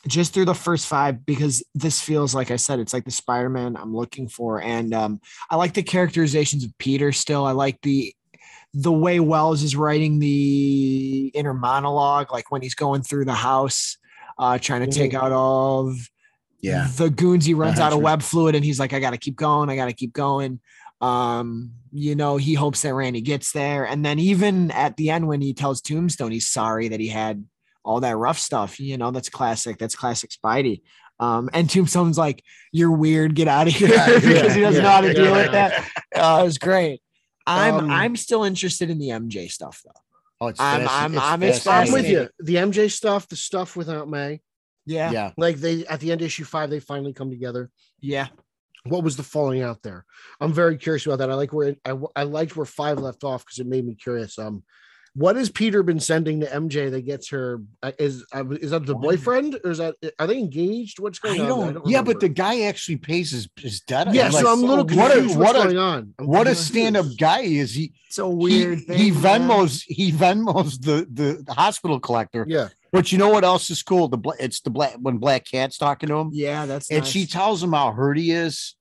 just 0.06 0.34
through 0.34 0.44
the 0.44 0.54
first 0.54 0.86
five 0.86 1.24
because 1.24 1.62
this 1.74 2.00
feels 2.00 2.34
like 2.34 2.50
I 2.50 2.56
said, 2.56 2.78
it's 2.78 2.92
like 2.92 3.06
the 3.06 3.10
Spider-Man 3.10 3.76
I'm 3.76 3.94
looking 3.94 4.28
for. 4.28 4.60
And 4.60 4.92
um, 4.92 5.20
I 5.50 5.56
like 5.56 5.72
the 5.72 5.82
characterizations 5.82 6.62
of 6.64 6.76
Peter 6.78 7.10
still. 7.12 7.46
I 7.46 7.52
like 7.52 7.80
the 7.82 8.14
the 8.74 8.92
way 8.92 9.20
Wells 9.20 9.62
is 9.62 9.76
writing 9.76 10.18
the 10.18 11.30
inner 11.32 11.54
monologue, 11.54 12.32
like 12.32 12.50
when 12.50 12.60
he's 12.60 12.74
going 12.74 13.02
through 13.02 13.24
the 13.24 13.32
house, 13.32 13.98
uh, 14.36 14.58
trying 14.58 14.84
to 14.84 14.90
take 14.90 15.14
out 15.14 15.30
all 15.30 15.88
of 15.88 16.10
Yeah. 16.60 16.88
the 16.96 17.08
goons. 17.08 17.44
He 17.44 17.54
runs 17.54 17.78
out 17.78 17.92
of 17.92 18.00
web 18.00 18.20
fluid 18.20 18.56
and 18.56 18.64
he's 18.64 18.80
like, 18.80 18.92
I 18.92 18.98
gotta 18.98 19.16
keep 19.16 19.36
going, 19.36 19.70
I 19.70 19.76
gotta 19.76 19.92
keep 19.92 20.12
going. 20.12 20.60
Um, 21.00 21.72
you 21.92 22.14
know, 22.14 22.36
he 22.36 22.54
hopes 22.54 22.82
that 22.82 22.94
Randy 22.94 23.20
gets 23.20 23.52
there. 23.52 23.84
And 23.86 24.04
then 24.04 24.18
even 24.18 24.70
at 24.70 24.96
the 24.96 25.10
end 25.10 25.26
when 25.28 25.40
he 25.40 25.52
tells 25.54 25.80
Tombstone 25.80 26.32
he's 26.32 26.46
sorry 26.48 26.88
that 26.88 27.00
he 27.00 27.08
had 27.08 27.44
all 27.84 28.00
that 28.00 28.16
rough 28.16 28.38
stuff, 28.38 28.80
you 28.80 28.96
know, 28.96 29.10
that's 29.10 29.28
classic. 29.28 29.78
That's 29.78 29.94
classic 29.94 30.30
Spidey. 30.30 30.82
Um, 31.20 31.48
and 31.52 31.68
Tombstone's 31.70 32.18
like, 32.18 32.42
You're 32.72 32.90
weird, 32.90 33.34
get 33.34 33.46
out 33.48 33.68
of 33.68 33.74
here 33.74 33.88
Yeah, 33.92 34.06
because 34.18 34.54
he 34.54 34.60
doesn't 34.62 34.82
yeah, 34.82 34.88
know 34.88 34.88
how 34.94 35.00
to 35.02 35.08
yeah, 35.08 35.12
deal 35.12 35.24
yeah. 35.26 35.42
with 35.42 35.52
that. 35.52 35.88
Uh, 36.14 36.38
it 36.40 36.44
was 36.44 36.58
great. 36.58 37.00
I'm 37.46 37.74
Um, 37.74 37.90
I'm 37.90 38.16
still 38.16 38.42
interested 38.44 38.88
in 38.90 38.98
the 38.98 39.10
MJ 39.10 39.50
stuff 39.50 39.82
though. 39.84 39.92
Oh, 40.40 40.46
it's 40.48 40.58
I'm- 40.60 40.88
I'm- 40.88 41.14
it's 41.14 41.22
I'm 41.22 41.42
I'm 41.42 41.52
fascinating. 41.52 41.92
with 41.92 42.08
you. 42.08 42.28
The 42.40 42.56
MJ 42.56 42.90
stuff, 42.90 43.28
the 43.28 43.36
stuff 43.36 43.76
without 43.76 44.08
May, 44.08 44.40
Yeah. 44.86 45.10
Yeah. 45.12 45.30
like 45.36 45.56
they 45.56 45.86
at 45.86 46.00
the 46.00 46.10
end 46.12 46.22
of 46.22 46.26
issue 46.26 46.44
five, 46.44 46.70
they 46.70 46.80
finally 46.80 47.12
come 47.12 47.30
together. 47.30 47.70
Yeah. 48.00 48.28
What 48.86 49.02
was 49.02 49.16
the 49.16 49.22
falling 49.22 49.62
out 49.62 49.82
there? 49.82 50.04
I'm 50.40 50.52
very 50.52 50.76
curious 50.76 51.06
about 51.06 51.18
that. 51.20 51.30
I 51.30 51.34
like 51.34 51.52
where 51.52 51.74
I 51.86 51.96
I 52.14 52.22
liked 52.24 52.54
where 52.56 52.66
five 52.66 52.98
left 52.98 53.24
off 53.24 53.44
because 53.44 53.58
it 53.58 53.66
made 53.66 53.86
me 53.86 53.94
curious. 53.94 54.38
Um, 54.38 54.62
what 55.16 55.36
has 55.36 55.48
Peter 55.48 55.82
been 55.84 56.00
sending 56.00 56.40
to 56.40 56.46
MJ 56.46 56.90
that 56.90 57.02
gets 57.06 57.30
her? 57.30 57.62
uh, 57.82 57.92
Is 57.98 58.26
uh, 58.34 58.44
is 58.50 58.72
that 58.72 58.84
the 58.84 58.94
boyfriend 58.96 59.58
or 59.64 59.70
is 59.70 59.78
that 59.78 59.94
are 60.18 60.26
they 60.26 60.36
engaged? 60.38 60.98
What's 60.98 61.18
going 61.18 61.40
I 61.40 61.48
on? 61.48 61.74
don't- 61.74 61.86
Yeah, 61.86 62.02
but 62.02 62.20
the 62.20 62.28
guy 62.28 62.62
actually 62.62 62.96
pays 62.96 63.30
his, 63.30 63.48
his 63.56 63.80
debt. 63.80 64.12
yeah. 64.12 64.24
like, 64.28 64.42
so 64.42 64.52
I'm 64.52 64.62
a 64.62 64.66
little 64.66 64.84
what 64.84 65.12
a- 65.12 65.14
confused. 65.14 65.38
what 65.38 65.54
what's 65.54 65.58
a- 65.60 65.62
going 65.62 65.78
on? 65.78 66.14
I'm 66.18 66.26
what 66.26 66.46
a 66.46 66.54
stand-up 66.54 67.06
guy 67.16 67.40
is 67.40 67.74
he? 67.74 67.94
It's 68.08 68.18
a 68.18 68.28
He, 68.28 68.34
weird 68.34 68.80
thing. 68.82 68.98
he 68.98 69.10
man. 69.12 69.48
Venmos 69.48 69.82
he 69.86 70.12
Venmos 70.12 70.78
the, 70.82 71.06
the 71.10 71.42
the 71.46 71.54
hospital 71.54 71.98
collector. 72.00 72.44
Yeah, 72.46 72.68
But 72.94 73.10
you 73.10 73.18
know 73.18 73.28
what 73.28 73.42
else 73.42 73.70
is 73.70 73.82
cool? 73.82 74.06
The 74.06 74.18
it's 74.38 74.60
the 74.60 74.70
black 74.70 74.94
when 75.00 75.18
Black 75.18 75.44
Cat's 75.44 75.78
talking 75.78 76.08
to 76.10 76.14
him, 76.14 76.30
Yeah, 76.32 76.64
that's 76.64 76.88
and 76.90 77.00
nice. 77.00 77.10
she 77.10 77.26
tells 77.26 77.60
him 77.60 77.72
how 77.72 77.90
hurt 77.92 78.16
he 78.16 78.30
is, 78.30 78.76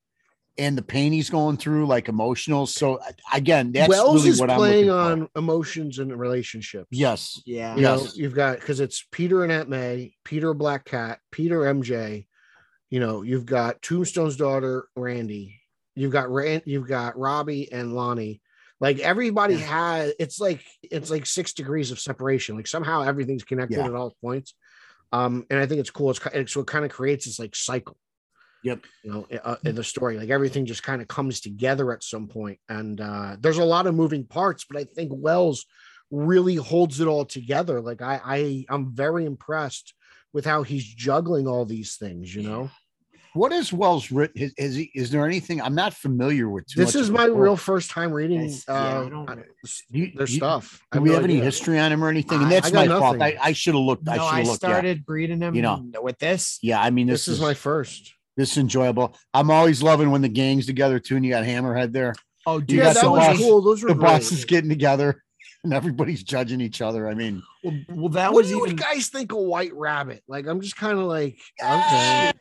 and 0.60 0.78
the 0.78 0.84
pain 0.84 1.12
he's 1.12 1.32
going 1.32 1.58
through, 1.58 1.88
like 1.88 2.10
emotional. 2.10 2.68
So 2.68 2.98
uh, 2.98 3.12
again, 3.34 3.72
that's 3.72 3.90
Wells 3.90 4.18
really 4.18 4.30
is 4.30 4.40
what 4.40 4.52
I'm 4.52 4.58
playing 4.58 4.86
for. 4.90 4.94
on 4.94 5.30
emotions 5.36 5.98
and 5.98 6.16
relationships. 6.18 6.90
Yes, 6.92 7.42
yeah. 7.48 7.76
You 7.76 7.82
know, 7.82 8.02
Yes. 8.04 8.16
you've 8.16 8.36
got 8.36 8.60
because 8.60 8.80
it's 8.80 9.04
Peter 9.12 9.42
and 9.42 9.52
Aunt 9.52 9.68
May, 9.68 10.14
Peter 10.24 10.54
Black 10.54 10.86
Cat, 10.86 11.18
Peter 11.32 11.62
MJ. 11.62 12.28
You 12.92 13.00
know, 13.00 13.24
you've 13.24 13.48
got 13.48 13.82
Tombstone's 13.82 14.38
daughter, 14.38 14.86
Randy. 14.96 15.60
You've 15.96 16.12
got 16.12 16.30
Rand, 16.30 16.62
you've 16.66 16.88
got 16.88 17.18
Robbie 17.18 17.72
and 17.72 17.96
Lonnie. 17.96 18.42
Like 18.80 19.00
everybody 19.00 19.56
has, 19.58 20.14
it's 20.20 20.40
like 20.40 20.64
it's 20.82 21.10
like 21.10 21.26
six 21.26 21.54
degrees 21.54 21.92
of 21.92 22.00
separation. 22.00 22.56
Like 22.56 22.68
somehow 22.68 23.02
everything's 23.04 23.44
connected 23.44 23.78
Yeah. 23.78 23.86
at 23.86 23.94
all 23.96 24.16
points. 24.22 24.56
Um, 25.12 25.46
and 25.50 25.60
I 25.60 25.66
think 25.66 25.80
it's 25.80 25.92
cool. 25.92 26.10
It's 26.10 26.20
ki- 26.20 26.48
so 26.48 26.62
it 26.62 26.68
kind 26.68 26.84
of 26.84 26.92
creates 26.92 27.26
this 27.26 27.40
like 27.40 27.56
cycle. 27.56 27.98
Yep. 28.64 28.80
You 29.04 29.12
know, 29.12 29.28
uh, 29.44 29.58
in 29.66 29.76
the 29.76 29.84
story, 29.84 30.18
like 30.18 30.30
everything 30.30 30.66
just 30.66 30.84
kind 30.84 31.02
of 31.02 31.08
comes 31.08 31.42
together 31.42 31.92
at 31.92 32.04
some 32.04 32.28
point, 32.28 32.60
and 32.70 33.00
uh, 33.00 33.36
there's 33.40 33.58
a 33.58 33.64
lot 33.66 33.88
of 33.88 33.94
moving 33.96 34.26
parts. 34.26 34.66
But 34.70 34.80
I 34.80 34.86
think 34.86 35.12
Wells 35.14 35.66
really 36.12 36.56
holds 36.56 37.00
it 37.02 37.08
all 37.08 37.26
together. 37.26 37.82
Like 37.82 38.02
I, 38.02 38.22
I 38.24 38.66
I'm 38.70 38.94
very 38.96 39.26
impressed 39.26 39.94
with 40.32 40.46
how 40.46 40.64
he's 40.64 40.86
juggling 40.86 41.46
all 41.48 41.66
these 41.66 41.98
things. 41.98 42.34
You 42.34 42.44
know, 42.44 42.72
What 43.34 43.52
is 43.52 43.74
Wells 43.74 44.12
written? 44.12 44.42
Is, 44.42 44.54
is, 44.58 44.76
he, 44.76 44.92
is 44.94 45.10
there 45.10 45.26
anything 45.26 45.62
I'm 45.62 45.74
not 45.76 45.94
familiar 45.94 46.50
with? 46.50 46.68
too 46.68 46.80
this 46.80 46.94
much 46.94 47.02
is 47.02 47.10
my 47.10 47.26
the 47.28 47.34
real 47.34 47.58
first 47.58 47.90
time 47.90 48.12
reading 48.12 48.42
Yes, 48.44 48.64
yeah, 48.68 48.74
uh, 48.76 49.06
I 49.06 49.10
don't- 49.10 49.26
Do 49.28 49.44
you- 50.00 50.12
their 50.16 50.28
you- 50.28 50.36
stuff. 50.38 50.82
Do 50.92 50.98
have 50.98 51.04
we 51.04 51.10
no 51.10 51.16
have 51.16 51.24
any 51.24 51.40
history 51.40 51.80
on 51.80 51.92
him 51.92 52.04
or 52.04 52.10
anything? 52.10 52.42
And 52.42 52.52
that's 52.52 52.68
I 52.68 52.72
got 52.72 52.88
my 52.90 53.00
fault. 53.00 53.22
I, 53.22 53.38
I 53.42 53.54
should 53.54 53.74
have 53.74 53.84
looked. 53.84 54.08
I 54.08 54.18
No, 54.18 54.24
should 54.24 54.28
I 54.34 54.38
have 54.40 54.48
looked. 54.48 54.64
yeah. 54.64 54.70
started 54.70 55.06
breeding 55.06 55.42
him 55.42 55.56
You 55.56 55.62
know. 55.64 55.84
with 56.02 56.20
this. 56.20 56.60
Yeah, 56.62 56.80
I 56.82 56.90
mean, 56.92 57.08
this, 57.08 57.26
This 57.26 57.36
is 57.36 57.42
my 57.42 57.54
first. 57.56 58.14
this 58.38 58.52
is 58.52 58.58
enjoyable. 58.60 59.16
I'm 59.34 59.50
always 59.50 59.82
loving 59.82 60.12
when 60.12 60.22
the 60.22 60.30
gang's 60.30 60.66
together 60.68 61.00
too, 61.00 61.16
and 61.16 61.26
you 61.26 61.32
got 61.32 61.44
Hammerhead 61.44 61.92
there. 61.92 62.14
Oh, 62.46 62.60
dude, 62.60 62.78
yeah, 62.80 62.94
that 62.94 63.02
the 63.04 63.10
was 63.10 63.20
boss- 63.28 63.38
cool. 63.38 63.62
Those 63.62 63.82
were 63.84 63.90
The 63.90 63.96
great. 63.96 64.06
bosses 64.08 64.46
getting 64.46 64.70
together, 64.70 65.24
and 65.64 65.74
everybody's 65.74 66.22
judging 66.24 66.60
each 66.62 66.82
other. 66.82 67.08
I 67.08 67.14
mean, 67.16 67.42
well, 67.64 67.74
well, 67.90 68.10
that 68.10 68.32
what 68.34 68.40
was 68.44 68.50
do 68.50 68.58
you 68.58 68.66
even 68.66 68.76
guys 68.76 69.08
think 69.08 69.32
of 69.32 69.38
White 69.40 69.74
Rabbit? 69.74 70.22
Like, 70.28 70.46
I'm 70.46 70.60
just 70.62 70.76
kind 70.76 71.00
of 71.00 71.06
like, 71.06 71.38
okay, 71.62 72.30
a 72.30 72.34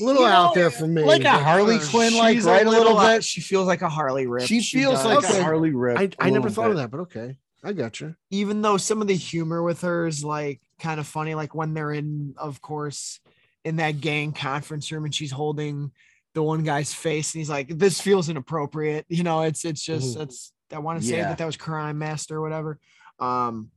little 0.00 0.22
You 0.22 0.28
out 0.28 0.54
know, 0.54 0.60
there 0.60 0.70
for 0.70 0.86
me. 0.86 1.02
like 1.04 1.24
a 1.24 1.30
Harley 1.30 1.78
Quinn, 1.78 2.14
like 2.16 2.42
right 2.44 2.66
a 2.66 2.70
little 2.70 2.96
uh, 2.98 3.16
bit. 3.16 3.24
She 3.24 3.40
feels 3.40 3.66
like 3.66 3.82
a 3.82 3.88
Harley 3.88 4.26
Rip. 4.26 4.46
She 4.46 4.60
feels 4.62 4.94
does. 5.02 5.04
like 5.04 5.18
Okay. 5.24 5.40
a 5.40 5.42
Harley 5.42 5.70
Rip. 5.72 5.98
I, 5.98 6.02
a 6.04 6.10
I 6.18 6.30
never 6.30 6.48
little 6.48 6.62
thought 6.64 6.70
of 6.70 6.76
that, 6.78 6.90
but 6.90 7.00
okay, 7.00 7.36
I 7.62 7.72
got 7.72 8.00
you. 8.00 8.14
even 8.30 8.62
though 8.62 8.76
some 8.76 9.00
of 9.02 9.08
the 9.08 9.14
humor 9.16 9.62
with 9.62 9.82
her 9.82 10.06
is 10.06 10.24
like 10.24 10.60
kind 10.80 10.98
of 11.00 11.06
funny, 11.06 11.34
like 11.34 11.54
when 11.54 11.74
they're 11.74 11.92
in, 11.92 12.34
of 12.38 12.60
course, 12.62 13.20
in 13.64 13.76
that 13.76 14.00
gang 14.00 14.32
conference 14.32 14.90
room 14.90 15.04
and 15.04 15.14
she's 15.14 15.30
holding 15.32 15.92
the 16.34 16.42
one 16.42 16.62
guy's 16.62 16.94
face 16.94 17.34
and 17.34 17.40
he's 17.40 17.50
like, 17.50 17.68
"This 17.68 18.00
feels 18.00 18.28
inappropriate." 18.28 19.04
You 19.08 19.22
know, 19.24 19.42
it's 19.42 19.64
it's 19.64 19.82
just 19.84 20.16
it's. 20.16 20.52
I 20.72 20.78
want 20.78 21.00
to 21.00 21.06
say 21.06 21.16
Yeah. 21.18 21.28
that 21.28 21.38
that 21.38 21.46
was 21.46 21.56
Crime 21.56 21.98
Master 21.98 22.36
or 22.36 22.40
whatever. 22.42 22.78
Um, 23.18 23.70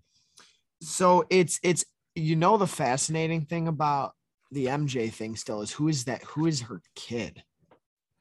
so 0.81 1.25
it's 1.29 1.59
it's 1.63 1.83
you 2.15 2.35
know 2.35 2.57
the 2.57 2.67
fascinating 2.67 3.41
thing 3.45 3.67
about 3.67 4.13
the 4.53 4.67
MJ 4.67 5.11
thing 5.11 5.35
still 5.35 5.61
is 5.61 5.71
who 5.71 5.87
is 5.87 6.05
that? 6.05 6.23
Who 6.23 6.45
is 6.45 6.61
her 6.61 6.81
kid? 6.95 7.43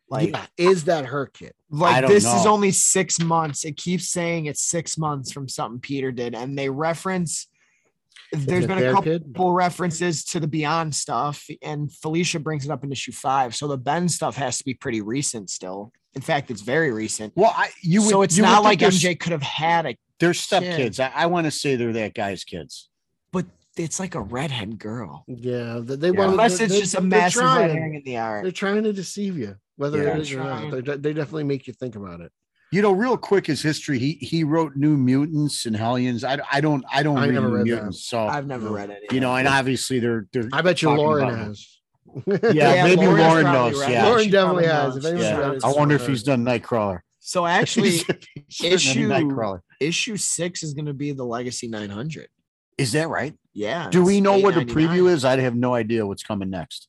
Like 0.08 0.30
yeah, 0.30 0.46
is 0.58 0.84
that 0.84 1.06
her 1.06 1.26
kid? 1.26 1.52
Like 1.70 2.02
don't 2.02 2.10
this 2.10 2.24
is 2.24 2.44
only 2.44 2.70
six 2.70 3.18
months. 3.18 3.64
It 3.64 3.76
keeps 3.76 4.10
saying 4.10 4.46
it's 4.46 4.62
six 4.62 4.98
months 4.98 5.32
from 5.32 5.48
something 5.48 5.80
Peter 5.80 6.12
did, 6.12 6.34
and 6.34 6.58
they 6.58 6.68
reference 6.68 7.48
There's 8.30 8.66
been 8.66 8.78
a 8.78 8.92
couple 8.92 9.02
kid. 9.02 9.34
references 9.36 10.24
to 10.26 10.40
the 10.40 10.46
Beyond 10.46 10.94
stuff, 10.94 11.46
and 11.62 11.90
Felicia 11.90 12.40
brings 12.40 12.64
it 12.66 12.70
up 12.70 12.84
in 12.84 12.92
issue 12.92 13.12
five. 13.12 13.54
So 13.54 13.68
the 13.68 13.78
Ben 13.78 14.08
stuff 14.08 14.36
has 14.36 14.58
to 14.58 14.64
be 14.64 14.74
pretty 14.74 15.00
recent 15.00 15.48
still. 15.48 15.92
In 16.14 16.20
fact, 16.20 16.50
it's 16.50 16.60
very 16.60 16.92
recent. 16.92 17.32
Well, 17.34 17.54
I 17.56 17.70
you 17.82 18.02
would, 18.02 18.10
so 18.10 18.22
it's 18.22 18.36
you 18.36 18.42
not 18.42 18.64
think 18.64 18.82
like 18.82 18.92
MJ 18.92 19.18
could 19.18 19.32
have 19.32 19.42
had 19.42 19.86
a, 19.86 19.96
They're 20.20 20.32
stepkids. 20.32 21.00
I, 21.00 21.10
I 21.14 21.26
want 21.26 21.46
to 21.46 21.50
say 21.50 21.76
they're 21.76 21.92
that 21.94 22.12
guy's 22.12 22.44
kids. 22.44 22.90
but 23.32 23.46
it's 23.76 23.98
like 24.00 24.14
a 24.14 24.20
redhead 24.20 24.78
girl. 24.78 25.24
Yeah, 25.26 25.80
they, 25.82 25.96
they 25.96 26.06
Yeah. 26.10 26.18
want 26.18 26.30
Unless 26.32 26.58
they- 26.58 26.64
it's 26.64 26.74
they- 26.74 26.80
just 26.80 26.94
a 26.94 27.00
they're 27.00 27.08
massive 27.08 27.42
red 27.42 27.46
trying. 27.54 27.76
herring 27.76 27.94
in 27.94 28.02
the 28.04 28.16
art. 28.18 28.42
They're 28.44 28.52
trying 28.52 28.82
to 28.84 28.92
deceive 28.92 29.38
you, 29.38 29.56
whether 29.76 30.02
Yeah. 30.02 30.16
it 30.16 30.20
is 30.20 30.32
or 30.32 30.38
not. 30.44 30.70
They, 30.70 30.80
they 30.96 31.12
definitely 31.12 31.44
make 31.44 31.66
you 31.66 31.72
think 31.72 31.96
about 31.96 32.20
it. 32.20 32.32
You 32.70 32.80
know, 32.80 32.92
real 32.92 33.18
quick, 33.18 33.46
his 33.46 33.60
history. 33.60 33.98
He 33.98 34.12
he 34.14 34.44
wrote 34.44 34.76
New 34.76 34.96
Mutants 34.96 35.66
and 35.66 35.76
Hellions. 35.76 36.24
I, 36.24 36.38
I 36.50 36.62
don't 36.62 36.82
I 36.90 37.02
don't 37.02 37.18
I 37.18 37.26
read 37.26 37.34
never 37.34 37.48
New 37.48 37.54
read 37.56 37.66
that. 37.66 37.74
Mutants, 37.74 38.04
so 38.06 38.26
I've 38.26 38.46
never 38.46 38.70
read 38.70 38.88
it. 38.88 39.12
you 39.12 39.20
know, 39.20 39.34
and 39.36 39.46
obviously 39.46 39.98
they're 40.00 40.26
they're. 40.32 40.48
I 40.54 40.62
bet 40.62 40.80
you 40.80 40.88
Lauren 40.90 41.28
has. 41.34 41.66
Yeah, 42.26 42.38
Yeah, 42.52 42.84
maybe 42.84 43.06
Lauren's 43.06 43.18
Lauren 43.20 43.44
knows. 43.44 43.78
read 43.80 43.90
Yeah. 43.92 44.06
Lauren 44.06 44.30
definitely 44.30 44.66
has. 44.66 44.96
If 44.96 45.02
knows. 45.02 45.20
yeah. 45.22 45.48
read 45.50 45.64
I 45.64 45.72
wonder 45.72 45.94
if 45.96 46.06
he's 46.06 46.22
done 46.22 46.44
Nightcrawler. 46.46 47.00
So 47.20 47.44
actually, 47.58 48.00
issue- 48.62 49.08
Nightcrawler. 49.08 49.60
issue 49.80 50.16
six 50.16 50.62
is 50.62 50.72
going 50.74 50.86
to 50.86 50.94
be 50.94 51.12
the 51.12 51.24
Legacy 51.24 51.68
900. 51.68 52.28
Is 52.78 52.92
that 52.92 53.08
right? 53.10 53.34
Yeah. 53.54 53.88
Do 53.90 54.02
we 54.04 54.20
know 54.20 54.38
what 54.38 54.54
the 54.54 54.64
preview 54.64 55.10
is? 55.10 55.24
I 55.24 55.38
have 55.40 55.54
no 55.56 55.74
idea 55.74 56.06
what's 56.06 56.22
coming 56.22 56.50
next. 56.50 56.88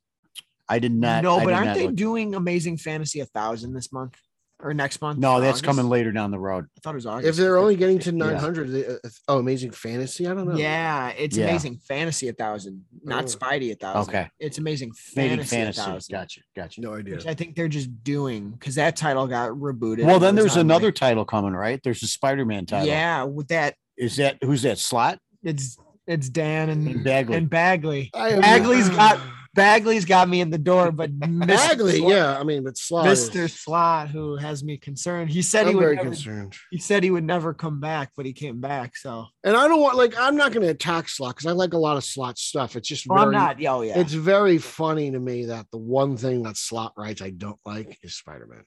I 0.70 0.80
did 0.80 0.94
not. 0.94 1.24
no, 1.24 1.40
I 1.40 1.44
but 1.46 1.54
aren't 1.54 1.74
they 1.76 1.88
look. 1.88 1.96
doing 1.96 2.36
Amazing 2.36 2.78
Fantasy 2.78 3.20
a 3.20 3.26
thousand 3.26 3.74
this 3.74 3.92
month 3.92 4.16
or 4.60 4.74
next 4.74 5.02
month? 5.02 5.20
No, 5.20 5.42
that's 5.42 5.58
August? 5.60 5.66
coming 5.66 5.90
later 5.90 6.14
down 6.14 6.32
the 6.32 6.40
road. 6.40 6.66
I 6.78 6.80
thought 6.82 6.92
it 6.92 6.96
was 6.96 7.06
August. 7.06 7.28
If 7.28 7.36
they're 7.36 7.58
only 7.58 7.76
getting 7.76 8.00
to 8.00 8.12
Yeah. 8.12 8.18
900, 8.18 8.72
they, 8.72 8.88
uh, 8.88 8.96
oh, 9.28 9.40
Amazing 9.40 9.72
Fantasy. 9.72 10.26
I 10.26 10.34
don't 10.34 10.48
know. 10.48 10.56
yeah, 10.56 11.10
it's 11.10 11.36
Yeah. 11.36 11.50
Amazing 11.50 11.80
Fantasy 11.86 12.30
a 12.30 12.34
thousand, 12.34 12.86
not 13.04 13.26
Oh. 13.26 13.28
Spidey 13.28 13.74
a 13.74 13.76
thousand. 13.76 14.16
Okay. 14.16 14.30
it's 14.40 14.58
Amazing 14.58 14.94
Fantasy, 14.94 15.54
fantasy. 15.58 15.82
a 15.82 15.84
thousand, 15.84 16.14
Gotcha. 16.14 16.42
Gotcha. 16.56 16.80
no 16.82 16.94
idea. 16.96 17.16
which 17.16 17.28
I 17.28 17.34
think 17.34 17.56
they're 17.58 17.68
just 17.68 18.02
doing 18.06 18.52
because 18.52 18.76
that 18.76 18.96
title 18.96 19.28
got 19.28 19.50
rebooted. 19.52 20.06
Well, 20.06 20.20
then 20.20 20.36
there's 20.36 20.56
another 20.56 20.88
like- 20.88 20.96
title 20.96 21.26
coming, 21.26 21.52
right? 21.54 21.82
There's 21.84 22.02
a 22.04 22.08
Spider-Man 22.08 22.66
title. 22.68 22.88
yeah, 22.88 23.24
with 23.24 23.50
that 23.50 23.76
Is 23.98 24.16
that 24.16 24.38
who's 24.42 24.62
that? 24.62 24.78
Slott 24.80 25.20
it's 25.44 25.78
it's 26.08 26.30
Dan 26.30 26.70
and 26.70 26.88
and 26.88 27.04
Bagley. 27.04 27.38
and 27.38 27.50
Bagley. 27.50 28.10
I 28.14 28.30
am- 28.32 28.42
Bagley's 28.42 28.90
got 28.90 29.20
Bagley's 29.56 30.06
got 30.06 30.28
me 30.28 30.42
in 30.42 30.50
the 30.50 30.58
door, 30.58 30.92
but 30.92 31.12
Bagley. 31.20 32.00
Slott- 32.00 32.12
Yeah, 32.12 32.40
I 32.40 32.44
mean, 32.44 32.64
but 32.64 32.76
Slott. 32.76 33.08
is- 33.08 33.30
Mr. 33.30 33.48
Slott, 33.48 34.10
who 34.10 34.36
has 34.38 34.64
me 34.64 34.78
concerned. 34.78 35.30
He 35.30 35.44
said 35.44 35.66
he 35.68 35.70
I'm 35.72 35.76
would 35.76 35.82
very 35.84 35.96
never, 35.98 36.10
concerned. 36.10 36.56
he 36.72 36.80
said 36.80 37.04
he 37.04 37.12
would 37.12 37.24
never 37.24 37.54
come 37.54 37.80
back, 37.80 38.10
but 38.18 38.26
he 38.26 38.34
came 38.34 38.60
back. 38.62 38.98
So 38.98 39.28
And 39.44 39.56
I 39.56 39.68
don't 39.68 39.80
want 39.80 39.96
like 39.96 40.16
I'm 40.18 40.36
not 40.36 40.54
going 40.54 40.64
to 40.64 40.72
attack 40.72 41.08
Slott 41.08 41.36
because 41.36 41.46
I 41.46 41.52
like 41.52 41.74
a 41.74 41.78
lot 41.78 41.98
of 41.98 42.04
Slott 42.04 42.40
stuff. 42.40 42.76
It's 42.76 42.88
just 42.88 43.06
well, 43.08 43.24
I'm 43.24 43.32
not. 43.32 43.64
Oh 43.64 43.82
yeah, 43.84 44.00
It's 44.00 44.14
very 44.14 44.58
funny 44.58 45.12
to 45.12 45.20
me 45.20 45.46
that 45.46 45.68
the 45.72 45.78
one 45.78 46.18
thing 46.18 46.42
that 46.44 46.58
Slott 46.58 46.94
writes 46.98 47.22
I 47.22 47.30
don't 47.30 47.60
like 47.64 48.00
is 48.02 48.18
Spider 48.18 48.48
Man. 48.48 48.64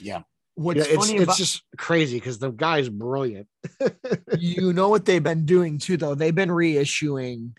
yeah. 0.00 0.22
What's 0.54 0.78
Yeah, 0.78 0.84
it's 0.94 1.06
funny 1.06 1.14
it's 1.14 1.22
about 1.24 1.36
just 1.36 1.62
crazy 1.78 2.18
because 2.18 2.38
the 2.38 2.50
guy's 2.50 2.88
brilliant. 2.88 3.48
you 4.38 4.72
know 4.72 4.88
what 4.88 5.04
they've 5.04 5.22
been 5.22 5.44
doing 5.46 5.78
too, 5.78 5.96
though. 5.96 6.14
They've 6.14 6.34
been 6.34 6.48
reissuing 6.50 7.52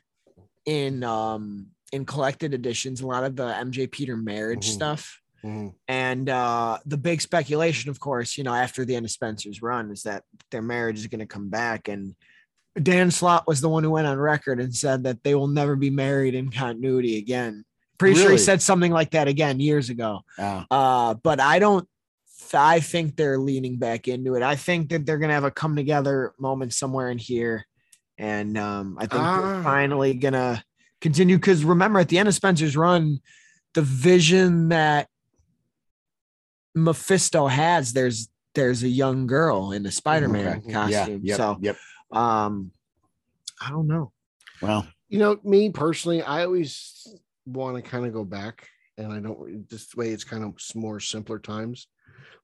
in 0.65 1.03
um 1.03 1.67
in 1.91 2.05
collected 2.05 2.53
editions 2.53 3.01
a 3.01 3.07
lot 3.07 3.23
of 3.23 3.35
the 3.35 3.43
MJ 3.43 3.89
Peter 3.91 4.15
marriage 4.17 4.67
Mhm. 4.69 4.73
stuff. 4.73 5.19
Mhm. 5.43 5.73
And 5.88 6.29
uh 6.29 6.79
the 6.85 6.97
big 6.97 7.21
speculation, 7.21 7.89
of 7.89 8.00
course, 8.00 8.38
you 8.38 8.43
know, 8.43 8.53
after 8.53 8.85
the 8.85 8.95
end 8.95 9.05
of 9.05 9.12
Spencer's 9.12 9.62
run, 9.62 9.91
is 9.91 10.03
that 10.03 10.23
their 10.51 10.62
marriage 10.62 11.00
is 11.00 11.07
going 11.07 11.19
to 11.19 11.25
come 11.25 11.50
back. 11.50 11.88
And 11.89 12.15
Dan 12.81 13.12
Slott 13.12 13.45
was 13.47 13.62
the 13.62 13.69
one 13.69 13.83
who 13.83 13.91
went 13.91 14.07
on 14.07 14.17
record 14.17 14.59
and 14.59 14.73
said 14.73 15.03
that 15.03 15.23
they 15.23 15.35
will 15.35 15.47
never 15.47 15.75
be 15.75 15.89
married 15.89 16.33
in 16.33 16.50
continuity 16.50 17.17
again. 17.17 17.65
Pretty 18.00 18.19
sure 18.19 18.31
he 18.31 18.38
said 18.39 18.62
something 18.62 18.91
like 18.91 19.12
that 19.12 19.27
again 19.27 19.59
years 19.59 19.89
ago. 19.91 20.21
Uh, 20.39 20.63
Uh, 20.71 21.13
but 21.13 21.39
I 21.39 21.59
don't. 21.59 21.88
I 22.55 22.79
think 22.79 23.15
they're 23.15 23.38
leaning 23.39 23.77
back 23.77 24.07
into 24.07 24.36
it. 24.36 24.43
I 24.43 24.55
think 24.55 24.89
that 24.89 25.05
they're 25.05 25.17
gonna 25.17 25.33
have 25.33 25.43
a 25.43 25.51
come 25.51 25.75
together 25.75 26.33
moment 26.39 26.74
somewhere 26.74 27.10
in 27.10 27.17
here, 27.17 27.65
and 28.17 28.57
um, 28.57 28.98
I 29.00 29.07
think 29.07 29.22
Ah. 29.24 29.36
they're 29.53 29.63
finally 29.63 30.13
gonna 30.13 30.63
continue. 31.01 31.38
Because 31.38 31.63
remember, 31.63 32.00
at 32.00 32.10
the 32.10 32.17
end 32.17 32.27
of 32.27 32.36
Spencer's 32.36 32.75
run, 32.77 33.19
the 33.74 33.81
vision 33.81 34.69
that 34.69 35.07
Mephisto 36.75 37.48
has, 37.48 37.93
there's 37.93 38.29
there's 38.55 38.83
a 38.83 38.88
young 38.88 39.25
girl 39.25 39.72
in 39.72 39.86
a 39.86 39.91
Spider-Man 39.91 40.57
Okay. 40.60 40.67
yeah. 40.67 40.74
costume. 40.74 41.22
Yep. 41.24 41.38
So, 41.38 41.57
Yep. 41.62 41.77
um, 42.12 42.72
I 43.60 43.72
don't 43.72 43.88
know. 43.88 44.12
Well, 44.62 44.88
You 45.10 45.17
know, 45.19 45.39
me 45.43 45.72
personally, 45.72 46.22
I 46.22 46.43
always 46.45 47.07
want 47.45 47.75
to 47.75 47.81
kind 47.81 48.05
of 48.05 48.13
go 48.13 48.24
back, 48.24 48.67
and 48.98 49.12
I 49.12 49.19
don't. 49.19 49.67
This 49.69 49.95
way, 49.95 50.10
it's 50.10 50.24
kind 50.24 50.43
of 50.43 50.53
more 50.75 51.00
simpler 51.00 51.39
times. 51.39 51.88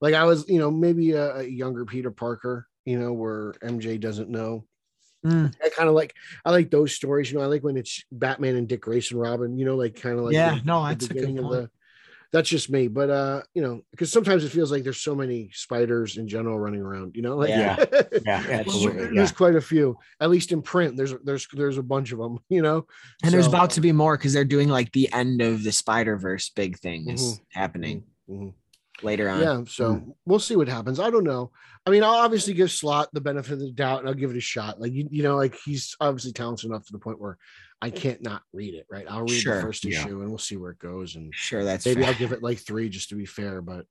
Like 0.01 0.13
I 0.15 0.23
was, 0.23 0.47
you 0.47 0.59
know, 0.59 0.71
maybe 0.71 1.11
a, 1.11 1.37
a 1.37 1.43
younger 1.43 1.85
Peter 1.85 2.11
Parker, 2.11 2.67
you 2.85 2.97
know, 2.99 3.13
where 3.13 3.53
MJ 3.63 3.99
doesn't 3.99 4.29
know. 4.29 4.65
Mm. 5.25 5.53
I 5.63 5.69
kind 5.69 5.89
of 5.89 5.95
like. 5.95 6.13
I 6.45 6.51
like 6.51 6.71
those 6.71 6.93
stories. 6.93 7.29
You 7.31 7.37
know, 7.37 7.43
I 7.43 7.47
like 7.47 7.63
when 7.63 7.75
it's 7.75 8.03
Batman 8.11 8.55
and 8.55 8.67
Dick 8.69 8.81
Grayson, 8.81 9.17
Robin. 9.17 9.57
You 9.57 9.65
know, 9.65 9.75
like 9.75 9.99
kind 9.99 10.17
of 10.17 10.23
like 10.25 10.33
yeah, 10.33 10.55
the- 10.55 10.61
no, 10.63 10.81
the 10.83 10.89
that's 10.89 11.05
a 11.05 11.07
good 11.09 11.13
beginning 11.15 11.39
of 11.39 11.51
the. 11.51 11.69
That's 12.31 12.47
just 12.47 12.69
me, 12.69 12.87
but 12.87 13.09
uh, 13.09 13.41
you 13.55 13.61
know, 13.63 13.81
because 13.89 14.11
sometimes 14.11 14.43
it 14.45 14.49
feels 14.51 14.71
like 14.71 14.83
there's 14.83 15.01
so 15.01 15.15
many 15.15 15.49
spiders 15.51 16.17
in 16.17 16.27
general 16.27 16.59
running 16.59 16.79
around. 16.81 17.15
You 17.15 17.23
know, 17.23 17.35
like 17.35 17.49
Yeah. 17.49 17.75
yeah, 17.91 18.43
That's 18.43 18.47
absolutely. 18.49 19.03
Yeah. 19.05 19.09
there's 19.15 19.31
quite 19.31 19.55
a 19.55 19.61
few. 19.61 19.97
At 20.21 20.29
least 20.29 20.51
in 20.51 20.61
print, 20.61 20.95
there's 20.95 21.13
there's 21.23 21.47
there's 21.53 21.79
a 21.79 21.83
bunch 21.83 22.11
of 22.11 22.19
them. 22.19 22.37
You 22.49 22.61
know, 22.61 22.85
And 23.23 23.33
there's 23.33 23.47
about 23.47 23.71
to 23.71 23.81
be 23.81 23.91
more 23.91 24.15
because 24.15 24.31
they're 24.31 24.45
doing 24.45 24.69
like 24.69 24.91
the 24.91 25.11
end 25.11 25.41
of 25.41 25.63
the 25.63 25.71
Spider 25.71 26.17
Verse 26.17 26.49
big 26.49 26.77
thing 26.77 27.09
is 27.09 27.41
happening 27.51 28.03
Mhm. 28.29 28.53
Later 29.03 29.29
on. 29.29 29.41
Yeah, 29.41 29.63
so 29.67 30.15
we'll 30.25 30.39
see 30.39 30.55
what 30.55 30.67
happens. 30.67 30.99
I 30.99 31.09
don't 31.09 31.23
know. 31.23 31.51
I 31.85 31.89
mean, 31.91 32.03
I'll 32.03 32.15
obviously 32.15 32.53
give 32.53 32.69
Slott 32.71 33.09
the 33.13 33.21
benefit 33.21 33.53
of 33.53 33.59
the 33.59 33.71
doubt, 33.71 33.99
and 33.99 34.07
I'll 34.09 34.13
give 34.15 34.31
it 34.31 34.37
a 34.37 34.41
shot. 34.41 34.79
Like 34.81 34.91
you, 34.93 35.07
you 35.09 35.23
know, 35.23 35.35
like 35.37 35.55
he's 35.65 35.95
obviously 35.99 36.33
talented 36.33 36.69
enough 36.69 36.85
to 36.87 36.91
the 36.91 36.99
point 36.99 37.19
where 37.21 37.37
I 37.81 37.89
can't 37.89 38.21
not 38.21 38.41
read 38.53 38.73
it. 38.73 38.85
Right, 38.91 39.05
I'll 39.09 39.21
read 39.21 39.29
Sure, 39.31 39.55
the 39.55 39.61
first 39.61 39.85
yeah. 39.85 39.99
issue, 40.01 40.19
and 40.21 40.29
we'll 40.29 40.37
see 40.37 40.57
where 40.57 40.71
it 40.71 40.79
goes. 40.79 41.15
And 41.15 41.33
Sure, 41.33 41.63
that's 41.63 41.85
maybe 41.85 42.01
fair. 42.01 42.11
I'll 42.11 42.17
give 42.19 42.33
it 42.33 42.43
like 42.43 42.59
three 42.59 42.89
just 42.89 43.09
to 43.09 43.15
be 43.15 43.25
fair. 43.25 43.61
But 43.61 43.85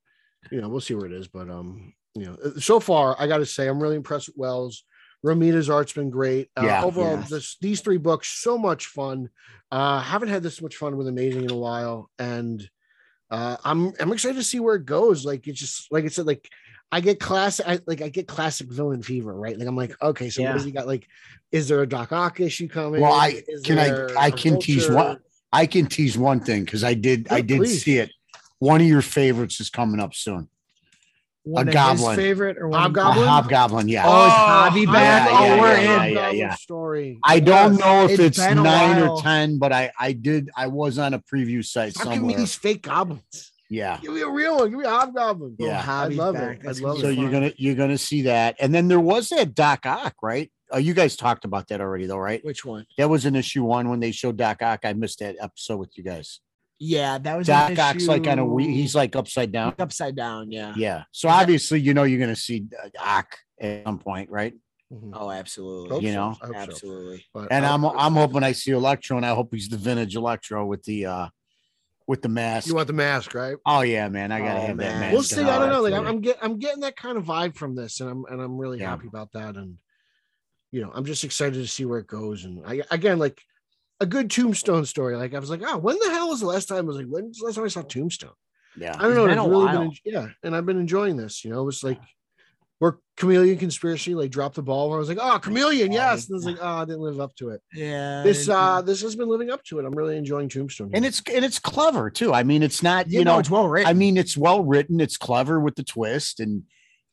you 0.51 0.61
know, 0.61 0.69
we'll 0.69 0.81
see 0.81 0.93
where 0.93 1.07
it 1.07 1.13
is. 1.13 1.27
But 1.27 1.49
um, 1.49 1.93
you 2.15 2.25
know, 2.25 2.37
so 2.59 2.79
far 2.79 3.15
I 3.19 3.27
got 3.27 3.37
to 3.39 3.45
say 3.45 3.67
I'm 3.67 3.81
really 3.81 3.95
impressed 3.95 4.27
with 4.27 4.37
Wells. 4.37 4.83
Romita's 5.25 5.69
art's 5.69 5.91
been 5.91 6.09
great. 6.09 6.49
Uh, 6.57 6.63
Yeah. 6.65 6.83
overall, 6.83 7.17
Yes. 7.17 7.29
this 7.29 7.57
these 7.59 7.81
three 7.81 7.97
books 7.97 8.27
so 8.41 8.57
much 8.57 8.85
fun. 8.85 9.29
Uh, 9.71 9.99
haven't 9.99 10.29
had 10.29 10.43
this 10.43 10.61
much 10.61 10.75
fun 10.77 10.95
with 10.95 11.07
Amazing 11.07 11.43
in 11.45 11.51
a 11.51 11.57
while, 11.57 12.09
and 12.19 12.67
uh, 13.31 13.57
I'm 13.63 13.93
I'm 13.99 14.11
excited 14.11 14.35
to 14.37 14.43
see 14.43 14.59
where 14.59 14.75
it 14.75 14.85
goes. 14.85 15.25
Like 15.25 15.47
it's 15.47 15.59
just 15.59 15.91
like 15.91 16.05
I 16.05 16.07
said, 16.07 16.25
like 16.25 16.49
I 16.91 17.01
get 17.01 17.19
classic, 17.19 17.67
I, 17.67 17.79
like 17.85 18.01
I 18.01 18.09
get 18.09 18.27
classic 18.27 18.67
villain 18.71 19.03
fever, 19.03 19.33
right? 19.33 19.57
Like 19.57 19.67
I'm 19.67 19.75
like, 19.75 19.95
okay, 20.01 20.29
so 20.29 20.41
what 20.41 20.47
Yeah. 20.47 20.53
has 20.53 20.63
he 20.65 20.71
got? 20.71 20.87
Like, 20.87 21.07
is 21.51 21.67
there 21.67 21.81
a 21.81 21.87
Doc 21.87 22.11
Ock 22.11 22.39
issue 22.39 22.67
coming? 22.67 23.01
Well, 23.01 23.13
I- 23.13 23.43
Is 23.47 23.61
can 23.63 23.77
I- 23.77 23.85
there 23.89 24.17
I 24.17 24.27
a 24.27 24.31
can 24.31 24.59
tease 24.59 24.89
one- 24.89 25.19
I 25.51 25.65
can 25.65 25.85
tease 25.87 26.17
one 26.17 26.39
thing 26.39 26.63
because 26.65 26.83
I 26.83 26.93
did 26.95 27.27
I 27.31 27.41
did 27.41 27.57
please. 27.59 27.83
see 27.83 27.97
it. 27.97 28.11
One 28.59 28.81
of 28.81 28.87
your 28.87 29.01
favorites 29.01 29.59
is 29.61 29.69
coming 29.69 29.99
up 29.99 30.13
soon. 30.13 30.49
One 31.49 31.67
a 31.67 31.69
of 31.69 31.73
goblin. 31.73 32.09
his 32.09 32.15
favorite 32.17 32.57
or 32.57 32.67
one 32.69 32.79
A 32.79 32.83
Hobgoblin? 32.83 33.27
hobgoblin, 33.27 33.87
yeah. 33.89 34.03
Oh, 34.05 34.25
is 34.27 34.31
Hobby 34.33 34.87
I 34.87 34.91
back? 34.91 35.31
love 35.31 35.39
Yeah, 35.41 35.49
the 35.49 35.55
yeah, 35.55 35.61
we're 35.61 35.67
yeah, 35.67 35.79
in. 35.79 35.85
yeah, 35.87 35.97
Hobgoblin 36.19 36.37
yeah. 36.37 36.55
Story. 36.55 37.19
I 37.23 37.39
don't 37.39 37.71
Yes. 37.73 37.79
know 37.79 38.05
if 38.05 38.11
It's 38.11 38.19
it's, 38.19 38.37
nine 38.55 39.01
or 39.01 39.21
ten, 39.21 39.57
but 39.57 39.71
I 39.73 39.91
I 39.99 40.11
did 40.13 40.49
I 40.55 40.67
was 40.67 40.97
on 40.99 41.13
a 41.13 41.19
preview 41.19 41.65
site 41.65 41.93
Stop 41.93 42.13
giving 42.13 42.27
me 42.27 42.35
these 42.35 42.55
fake 42.55 42.83
goblins. 42.83 43.51
Yeah. 43.69 43.99
Give 44.01 44.13
me 44.13 44.21
a 44.21 44.29
real 44.29 44.57
one. 44.57 44.69
Give 44.71 44.79
me 44.79 44.85
a 44.85 44.89
hobgoblin. 44.89 45.55
Yeah. 45.59 45.83
Oh, 45.87 45.91
I'd 45.91 46.13
love 46.13 46.33
back. 46.35 46.59
it. 46.63 46.67
I'd 46.67 46.79
love 46.79 46.95
gonna 46.95 46.99
So 47.01 47.07
it. 47.09 47.15
be 47.15 47.21
you're 47.21 47.31
gonna 47.31 47.51
you're 47.57 47.75
gonna 47.75 47.97
see 47.97 48.21
that, 48.23 48.55
and 48.59 48.73
then 48.73 48.87
there 48.87 48.99
was 48.99 49.29
that 49.29 49.53
Doc 49.53 49.85
Ock, 49.85 50.15
right? 50.23 50.51
Oh, 50.71 50.77
you 50.77 50.93
guys 50.93 51.15
talked 51.15 51.45
about 51.45 51.67
that 51.69 51.81
already, 51.81 52.05
though, 52.05 52.17
right? 52.19 52.43
Which 52.45 52.63
one? 52.63 52.85
That 52.97 53.09
was 53.09 53.25
in 53.25 53.35
issue 53.35 53.63
one 53.63 53.89
when 53.89 53.99
they 53.99 54.11
showed 54.11 54.37
Doc 54.37 54.61
Ock. 54.61 54.81
I 54.83 54.93
missed 54.93 55.17
that 55.19 55.35
episode 55.41 55.77
with 55.77 55.97
you 55.97 56.03
guys. 56.03 56.41
Yeah, 56.79 57.17
that 57.17 57.37
was 57.37 57.49
an 57.49 57.75
Doc 57.75 57.79
Ock's 57.95 58.07
like 58.07 58.25
on 58.27 58.39
a 58.39 58.45
we 58.45 58.65
he's 58.73 58.95
like 58.95 59.15
upside 59.15 59.51
down. 59.51 59.75
upside 59.79 60.15
down. 60.15 60.51
Yeah. 60.51 60.73
Yeah. 60.77 61.03
So 61.11 61.27
Is 61.27 61.33
that- 61.33 61.41
obviously, 61.41 61.81
you 61.81 61.93
know, 61.93 62.03
you're 62.03 62.19
gonna 62.19 62.35
see 62.35 62.65
uh, 62.81 62.87
Ock 62.99 63.37
at 63.59 63.83
some 63.85 63.99
point, 63.99 64.29
right? 64.29 64.53
Mhm. 64.91 65.11
Oh, 65.13 65.29
absolutely. 65.29 65.89
Hope 65.89 66.01
you 66.03 66.09
so. 66.09 66.15
know, 66.15 66.35
I 66.41 66.47
so. 66.47 66.55
absolutely. 66.55 67.25
But 67.33 67.49
And 67.51 67.65
I- 67.65 67.73
I'm 67.73 67.83
I'm 67.85 68.13
hoping 68.13 68.43
I 68.43 68.53
see 68.53 68.71
Electro, 68.71 69.17
and 69.17 69.25
I 69.25 69.35
hope 69.35 69.49
he's 69.53 69.67
the 69.69 69.77
vintage 69.77 70.15
Electro 70.15 70.65
with 70.65 70.83
the 70.83 71.05
uh 71.05 71.27
with 72.07 72.21
the 72.23 72.29
mask. 72.29 72.67
You 72.67 72.75
want 72.75 72.87
the 72.87 72.93
mask, 72.93 73.35
right? 73.35 73.57
oh 73.65 73.81
yeah, 73.81 74.07
man, 74.09 74.31
I 74.31 74.39
gotta 74.39 74.59
Oh, 74.61 74.67
have 74.67 74.77
that 74.77 74.99
mask. 74.99 75.13
We'll 75.13 75.23
see. 75.23 75.43
I 75.43 75.59
don't 75.59 75.69
know. 75.69 75.81
Like 75.81 75.93
I'm, 75.93 76.03
you. 76.03 76.09
I'm 76.09 76.21
getting, 76.21 76.41
I'm 76.43 76.57
getting 76.59 76.79
that 76.81 76.95
kind 76.95 77.17
of 77.17 77.25
vibe 77.25 77.55
from 77.55 77.75
this, 77.75 77.99
and 77.99 78.09
I'm, 78.09 78.25
and 78.29 78.41
I'm 78.41 78.57
really 78.57 78.79
Yeah. 78.79 78.89
happy 78.91 79.07
about 79.07 79.31
that. 79.33 79.57
And 79.57 79.77
you 80.71 80.81
know, 80.81 80.91
I'm 80.95 81.05
just 81.05 81.23
excited 81.23 81.55
to 81.55 81.67
see 81.67 81.83
where 81.85 81.99
it 81.99 82.07
goes. 82.07 82.45
And 82.45 82.63
I, 82.65 82.81
again, 82.89 83.19
like 83.19 83.39
a 83.99 84.05
good 84.05 84.29
Tombstone 84.31 84.85
story. 84.85 85.15
Like 85.17 85.33
I 85.33 85.39
was 85.39 85.49
like, 85.49 85.61
oh, 85.65 85.77
when 85.77 85.97
the 85.99 86.09
hell 86.11 86.29
was 86.29 86.39
the 86.39 86.45
last 86.47 86.67
time? 86.67 86.79
I 86.85 86.87
was 86.87 86.97
like, 86.97 87.07
when's 87.07 87.39
the 87.39 87.45
last 87.45 87.55
time 87.55 87.65
I 87.65 87.67
saw 87.69 87.81
Tombstone? 87.81 88.31
yeah. 88.77 88.95
I 88.97 89.03
don't 89.03 89.15
know. 89.15 89.25
It's 89.25 89.33
It's 89.33 89.35
been 89.35 89.45
a 89.45 89.49
really 89.49 89.65
while. 89.65 89.79
been, 89.79 89.91
yeah. 90.05 90.27
And 90.43 90.55
I've 90.55 90.65
been 90.65 90.79
enjoying 90.79 91.17
this. 91.17 91.43
You 91.43 91.51
know, 91.51 91.61
it 91.61 91.65
was 91.65 91.83
like 91.83 91.99
where 92.77 92.97
Chameleon 93.17 93.57
Conspiracy 93.57 94.15
like 94.15 94.31
dropped 94.31 94.55
the 94.55 94.61
ball 94.61 94.87
where 94.89 94.97
I 94.97 94.99
was 94.99 95.09
like, 95.09 95.17
oh, 95.19 95.37
Chameleon, 95.39 95.91
yes. 95.91 96.29
And 96.29 96.35
I 96.35 96.37
was 96.37 96.45
like, 96.45 96.57
oh, 96.61 96.65
I 96.77 96.85
didn't 96.85 97.01
live 97.01 97.19
up 97.19 97.35
to 97.37 97.49
it. 97.49 97.61
Yeah. 97.73 98.23
This 98.23 98.47
uh 98.47 98.81
this 98.81 99.01
has 99.01 99.15
been 99.17 99.27
living 99.27 99.49
up 99.49 99.63
to 99.65 99.79
it. 99.79 99.85
I'm 99.85 99.93
really 99.93 100.15
enjoying 100.17 100.47
Tombstone. 100.47 100.91
and 100.93 101.03
it's 101.05 101.21
and 101.33 101.43
it's 101.43 101.59
clever 101.59 102.09
too. 102.09 102.33
I 102.33 102.43
mean, 102.43 102.63
it's 102.63 102.81
not 102.81 103.09
you 103.09 103.19
you 103.19 103.25
know 103.25 103.39
it's 103.39 103.49
well 103.49 103.67
written. 103.67 103.89
I 103.89 103.93
mean, 103.93 104.15
it's 104.15 104.37
well 104.37 104.63
written. 104.63 105.01
It's 105.01 105.17
clever 105.17 105.59
with 105.59 105.75
the 105.75 105.83
twist, 105.83 106.39
and 106.39 106.63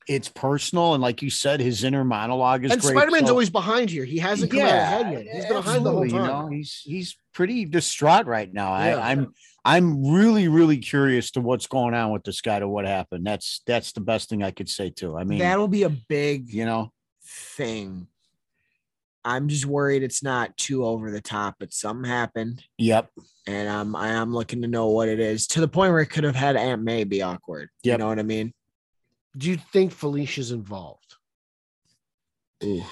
it's 0.07 0.29
personal. 0.29 0.95
And 0.95 1.03
like 1.03 1.21
you 1.23 1.31
said, 1.31 1.61
his 1.61 1.83
inner 1.85 2.05
monologue 2.05 2.65
is 2.65 2.73
and 2.73 2.81
great. 2.81 2.93
Spider-Man's 2.97 3.27
So- 3.27 3.33
always 3.33 3.51
behind 3.51 3.91
here. 3.91 4.05
He 4.05 4.19
hasn't 4.19 4.51
come 4.51 4.61
out 4.61 4.69
ahead 4.69 5.13
yet. 5.13 5.35
He's 5.35 5.45
been 5.47 5.55
behind 5.55 5.85
the 5.85 5.91
whole 5.91 6.09
time. 6.09 6.21
You 6.21 6.27
know, 6.27 6.47
he's 6.49 6.83
he's 6.85 7.17
pretty 7.33 7.65
distraught 7.65 8.27
right 8.27 8.53
now. 8.53 8.69
Yeah. 8.77 8.99
I, 8.99 9.11
I'm 9.11 9.35
I'm 9.65 10.13
really 10.13 10.47
really 10.49 10.79
curious 10.79 11.33
to 11.33 11.41
what's 11.41 11.67
going 11.67 11.95
on 11.95 12.13
with 12.13 12.23
this 12.23 12.41
guy 12.41 12.61
to 12.61 12.69
what 12.69 12.87
happened. 12.87 13.27
That's 13.27 13.63
that's 13.67 13.93
the 13.93 14.01
best 14.01 14.29
thing 14.29 14.43
I 14.43 14.53
could 14.53 14.69
say 14.69 14.91
too. 14.91 15.17
I 15.17 15.25
mean, 15.25 15.41
That'll 15.41 15.67
be 15.69 15.83
a 15.83 15.91
big 15.91 16.53
you 16.53 16.65
know, 16.67 16.93
thing. 17.25 18.07
I'm 19.25 19.49
just 19.49 19.67
worried 19.67 20.05
it's 20.05 20.23
not 20.23 20.57
too 20.57 20.85
over 20.85 21.11
the 21.11 21.21
top, 21.21 21.57
but 21.59 21.75
something 21.75 22.09
happened, 22.09 22.63
yep, 22.79 23.11
and 23.49 23.69
I'm 23.69 23.97
I 23.97 24.11
am 24.11 24.33
looking 24.33 24.63
to 24.63 24.69
know 24.69 24.87
what 24.91 25.09
it 25.09 25.19
is 25.19 25.49
to 25.49 25.61
the 25.61 25.67
point 25.67 25.91
where 25.91 26.01
it 26.01 26.07
could 26.07 26.23
have 26.23 26.37
had 26.37 26.55
Aunt 26.55 26.85
May 26.85 27.03
be 27.03 27.23
awkward. 27.23 27.71
You 27.83 27.99
know 27.99 28.07
what 28.07 28.21
I 28.21 28.23
mean? 28.23 28.55
Do 29.37 29.51
you 29.51 29.57
think 29.57 29.93
Felicia's 29.93 30.51
involved? 30.51 31.17
Ooh. 32.65 32.81
I 32.81 32.87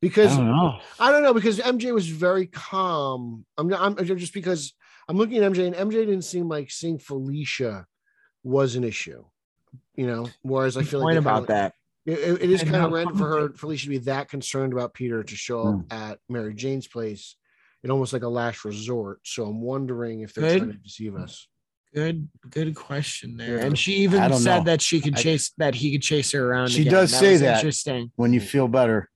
Because 0.00 0.36
don't 0.36 0.46
know. 0.46 0.80
I 0.98 1.12
don't 1.12 1.22
know 1.22 1.32
because 1.32 1.58
MJ 1.60 1.94
was 1.94 2.08
very 2.08 2.46
calm. 2.46 3.46
I'm 3.56 3.68
not. 3.68 3.80
I'm 3.80 3.98
I'm 3.98 4.18
just 4.18 4.34
because 4.34 4.74
I'm 5.08 5.16
looking 5.16 5.38
at 5.38 5.52
MJ 5.52 5.66
and 5.66 5.90
MJ 5.90 6.04
didn't 6.04 6.22
seem 6.22 6.48
like 6.48 6.70
seeing 6.70 6.98
Felicia 6.98 7.86
was 8.42 8.74
an 8.74 8.84
issue. 8.84 9.24
You 9.94 10.06
know, 10.06 10.28
whereas 10.42 10.76
I 10.76 10.82
feel 10.82 11.00
like 11.00 11.06
point 11.06 11.14
they 11.14 11.18
kinda- 11.18 11.30
about 11.30 11.46
that. 11.48 11.74
It, 12.04 12.18
it- 12.18 12.42
it 12.42 12.50
is 12.50 12.62
kind 12.64 12.84
of 12.84 12.90
random 12.90 13.16
for 13.16 13.28
her 13.28 13.48
they- 13.48 13.56
Felicia 13.56 13.84
to 13.84 13.90
be 13.90 13.98
that 13.98 14.28
concerned 14.28 14.72
about 14.72 14.92
Peter 14.92 15.22
to 15.22 15.36
show 15.36 15.62
up 15.62 15.74
hmm. 15.74 15.80
at 15.90 16.18
Mary 16.28 16.52
Jane's 16.54 16.88
place. 16.88 17.36
It 17.82 17.90
almost 17.90 18.12
like 18.12 18.22
a 18.22 18.28
last 18.28 18.64
resort. 18.64 19.20
So 19.24 19.44
I'm 19.44 19.60
wondering 19.60 20.20
if 20.20 20.34
they're 20.34 20.48
Good. 20.48 20.58
trying 20.58 20.72
to 20.72 20.78
deceive 20.78 21.16
us. 21.16 21.48
Good, 21.94 22.28
good 22.48 22.74
question 22.74 23.36
there. 23.36 23.58
And 23.58 23.78
she 23.78 23.96
even 23.96 24.32
said 24.34 24.58
know. 24.60 24.64
that 24.64 24.80
she 24.80 25.00
could 25.00 25.16
I- 25.18 25.22
chase 25.22 25.52
that 25.58 25.74
he 25.74 25.92
could 25.92 26.02
chase 26.02 26.32
her 26.32 26.50
around. 26.50 26.68
She 26.70 26.82
again. 26.82 26.92
does 26.92 27.14
say 27.14 27.36
that. 27.36 27.56
Interesting. 27.56 28.10
When 28.16 28.32
you 28.32 28.40
feel 28.40 28.66
better, 28.68 29.10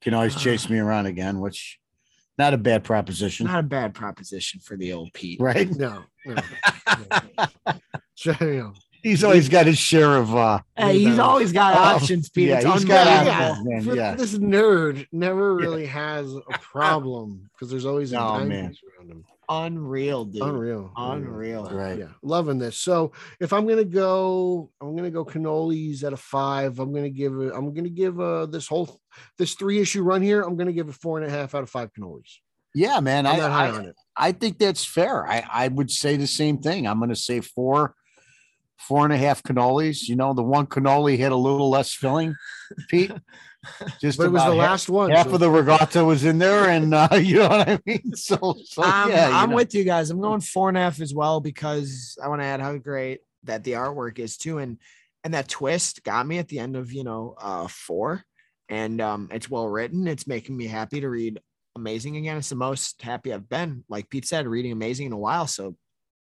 you 0.00 0.04
can 0.04 0.14
always 0.14 0.34
Ah. 0.36 0.38
chase 0.40 0.68
me 0.70 0.78
around 0.78 1.06
again, 1.06 1.40
which 1.40 1.78
not 2.38 2.54
a 2.54 2.56
bad 2.58 2.84
proposition, 2.84 3.46
Not 3.46 3.60
a 3.60 3.62
bad 3.62 3.92
proposition 3.94 4.60
for 4.60 4.76
the 4.78 4.92
old 4.94 5.12
Pete. 5.12 5.40
right? 5.40 5.70
No, 5.76 6.04
no. 6.24 6.34
no. 6.34 7.74
Know, 8.40 8.72
He's 9.02 9.24
always 9.24 9.48
got 9.48 9.66
his 9.66 9.78
share 9.78 10.16
of 10.16 10.32
uh 10.34 10.60
Hey, 10.76 10.98
he's 11.00 11.18
always 11.18 11.50
got 11.52 11.74
Oh, 11.74 11.96
options, 11.96 12.28
Pete. 12.30 12.48
yeah, 12.50 12.58
it's 12.58 12.66
he's 12.72 12.84
got 12.84 13.06
options. 13.26 13.86
yeah. 13.96 14.14
this 14.14 14.34
nerd 14.38 15.06
never 15.10 15.58
Yeah. 15.58 15.66
really 15.66 15.86
has 15.86 16.32
a 16.32 16.40
problem 16.60 17.50
because 17.52 17.68
there's 17.68 17.84
always 17.84 18.12
a 18.12 18.20
Oh, 18.20 18.44
man. 18.44 18.76
around 18.98 19.10
him. 19.10 19.24
Unreal, 19.52 20.24
dude. 20.24 20.42
Unreal. 20.42 20.92
Unreal. 20.96 21.64
Right. 21.70 21.98
Yeah, 21.98 22.08
loving 22.22 22.58
this. 22.58 22.78
So 22.78 23.12
if 23.40 23.52
I'm 23.52 23.66
gonna 23.66 23.84
go, 23.84 24.70
I'm 24.80 24.96
gonna 24.96 25.10
go 25.10 25.24
cannolis 25.24 26.04
at 26.04 26.12
a 26.12 26.16
five. 26.16 26.78
I'm 26.78 26.92
gonna 26.92 27.10
give 27.10 27.34
it. 27.40 27.52
I'm 27.54 27.74
gonna 27.74 27.88
give 27.88 28.20
uh 28.20 28.46
this 28.46 28.66
whole 28.66 29.00
this 29.38 29.54
three 29.54 29.80
issue 29.80 30.02
run 30.02 30.22
here. 30.22 30.42
I'm 30.42 30.56
gonna 30.56 30.72
give 30.72 30.88
it 30.88 30.94
four 30.94 31.18
and 31.18 31.26
a 31.26 31.30
half 31.30 31.54
out 31.54 31.62
of 31.62 31.70
five 31.70 31.92
cannolis. 31.92 32.38
Yeah, 32.74 33.00
man. 33.00 33.26
I'm 33.26 33.34
I, 33.34 33.38
not 33.38 33.50
high 33.50 33.66
I, 33.66 33.70
on 33.70 33.86
it. 33.86 33.96
I 34.16 34.32
think 34.32 34.58
that's 34.58 34.84
fair. 34.84 35.26
I, 35.26 35.44
I 35.52 35.68
would 35.68 35.90
say 35.90 36.16
the 36.16 36.26
same 36.26 36.58
thing. 36.58 36.86
I'm 36.86 36.98
going 36.98 37.10
to 37.10 37.16
say 37.16 37.40
four, 37.40 37.94
four 38.78 39.04
and 39.04 39.12
a 39.12 39.16
half 39.16 39.42
cannolis. 39.42 40.08
You 40.08 40.16
know, 40.16 40.32
the 40.32 40.42
one 40.42 40.66
cannoli 40.66 41.18
had 41.18 41.32
a 41.32 41.36
little 41.36 41.70
less 41.70 41.92
filling, 41.92 42.34
Pete. 42.88 43.12
Just 44.00 44.18
But 44.18 44.26
it 44.26 44.32
was 44.32 44.42
the 44.42 44.48
half- 44.50 44.54
last 44.56 44.88
one. 44.88 45.10
Half 45.10 45.28
so- 45.28 45.34
of 45.34 45.40
the 45.40 45.50
regatta 45.50 46.04
was 46.04 46.24
in 46.24 46.38
there, 46.38 46.68
and 46.68 46.92
uh, 46.92 47.08
you 47.20 47.36
know 47.38 47.48
what 47.48 47.68
I 47.68 47.78
mean. 47.86 48.12
So, 48.16 48.56
so 48.64 48.82
I'm, 48.82 49.10
yeah, 49.10 49.30
I'm 49.32 49.50
know. 49.50 49.56
with 49.56 49.74
you 49.74 49.84
guys. 49.84 50.10
I'm 50.10 50.20
going 50.20 50.40
four 50.40 50.68
and 50.68 50.76
a 50.76 50.80
half 50.80 51.00
as 51.00 51.14
well 51.14 51.40
because 51.40 52.18
I 52.22 52.28
want 52.28 52.40
to 52.40 52.46
add 52.46 52.60
how 52.60 52.76
great 52.76 53.20
that 53.44 53.64
the 53.64 53.72
artwork 53.72 54.18
is 54.18 54.36
too, 54.36 54.58
and 54.58 54.78
and 55.24 55.34
that 55.34 55.48
twist 55.48 56.02
got 56.02 56.26
me 56.26 56.38
at 56.38 56.48
the 56.48 56.58
end 56.58 56.76
of 56.76 56.92
you 56.92 57.04
know 57.04 57.34
uh 57.40 57.68
four, 57.68 58.24
and 58.68 59.00
um 59.00 59.28
it's 59.32 59.48
well 59.50 59.68
written. 59.68 60.06
It's 60.08 60.26
making 60.26 60.56
me 60.56 60.66
happy 60.66 61.00
to 61.00 61.08
read 61.08 61.40
Amazing 61.76 62.16
again. 62.18 62.36
It's 62.36 62.50
the 62.50 62.54
most 62.56 63.00
happy 63.00 63.32
I've 63.32 63.48
been, 63.48 63.84
like 63.88 64.10
Pete 64.10 64.26
said, 64.26 64.46
reading 64.46 64.72
Amazing 64.72 65.06
in 65.06 65.12
a 65.12 65.18
while. 65.18 65.46
So 65.46 65.74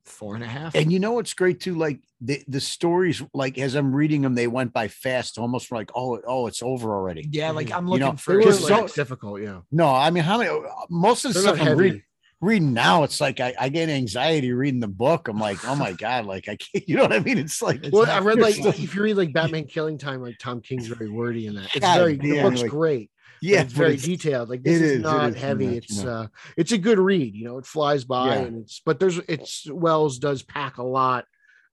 four 0.06 0.36
and 0.36 0.44
a 0.44 0.48
half. 0.48 0.76
And 0.76 0.92
you 0.92 1.00
know 1.00 1.14
what's 1.14 1.34
great 1.34 1.60
too? 1.60 1.76
Like 1.76 2.00
the 2.22 2.44
the 2.48 2.60
stories, 2.62 3.22
like 3.34 3.58
as 3.58 3.76
I'm 3.76 3.94
reading 3.96 4.22
them, 4.22 4.36
they 4.36 4.48
went 4.48 4.74
by 4.74 4.88
fast, 4.88 5.38
almost 5.38 5.72
like 5.72 5.92
oh 5.96 6.20
oh 6.28 6.48
it's 6.48 6.62
over 6.64 6.94
already. 6.94 7.28
yeah, 7.32 7.52
like 7.52 7.72
I'm 7.72 7.86
You 7.86 7.92
looking 7.94 8.06
know, 8.08 8.14
for 8.18 8.34
were 8.34 8.40
Because 8.40 8.70
like 8.70 8.90
so- 8.90 8.96
difficult. 8.96 9.42
Yeah, 9.42 9.62
No, 9.72 9.88
I 9.88 10.10
mean 10.10 10.24
how 10.24 10.38
many? 10.38 10.50
Uh, 10.50 10.60
most 10.90 11.26
of 11.26 11.34
the 11.34 11.40
they're 11.42 11.56
stuff 11.56 11.68
I'm 11.68 11.78
reading, 11.78 12.02
reading 12.42 12.74
now, 12.74 13.04
it's 13.04 13.22
like 13.22 13.40
I, 13.40 13.54
I 13.60 13.70
get 13.70 13.88
anxiety 13.90 14.52
reading 14.52 14.80
the 14.82 14.88
book. 14.88 15.28
I'm 15.30 15.40
like, 15.40 15.66
oh 15.68 15.76
my 15.76 15.94
god, 16.06 16.26
like 16.26 16.50
I 16.50 16.58
can't. 16.58 16.88
You 16.90 16.98
know 16.98 17.04
what 17.04 17.14
I 17.14 17.20
mean? 17.20 17.38
It's 17.38 17.62
like 17.62 17.86
Well, 17.92 18.10
I 18.10 18.20
read 18.20 18.40
like 18.40 18.56
still- 18.56 18.68
if 18.68 18.94
you 18.96 19.02
read 19.02 19.16
like 19.16 19.32
Batman 19.34 19.66
Killing 19.66 19.98
Time, 19.98 20.22
like 20.22 20.38
Tom 20.40 20.60
King's 20.62 20.88
very 20.88 21.10
wordy 21.10 21.48
in 21.48 21.56
that. 21.56 21.76
It's 21.76 21.80
God 21.86 21.98
very 22.00 22.18
the 22.18 22.34
damn, 22.34 22.50
book's 22.50 22.62
like- 22.62 22.72
great. 22.72 23.10
But 23.44 23.50
yeah, 23.50 23.62
it's 23.62 23.74
very 23.74 23.94
it's- 23.96 24.06
detailed. 24.06 24.50
Like 24.50 24.64
this 24.64 24.82
it 24.82 24.86
is, 24.86 24.92
is, 24.94 25.00
not 25.02 25.30
is 25.30 25.36
too 25.36 25.42
heavy. 25.42 25.66
much, 25.68 25.76
it's 25.78 26.04
you 26.04 26.10
uh 26.10 26.28
it's 26.58 26.72
a 26.72 26.78
good 26.78 27.00
read, 27.00 27.36
you 27.36 27.46
know, 27.46 27.58
it 27.58 27.66
flies 27.66 28.04
by 28.06 28.36
Yeah. 28.36 28.42
and 28.44 28.58
it's 28.64 28.82
but 28.86 29.00
there's 29.00 29.18
it's 29.28 29.70
Wells 29.70 30.20
does 30.20 30.44
pack 30.44 30.78
a 30.78 30.84
lot 30.84 31.26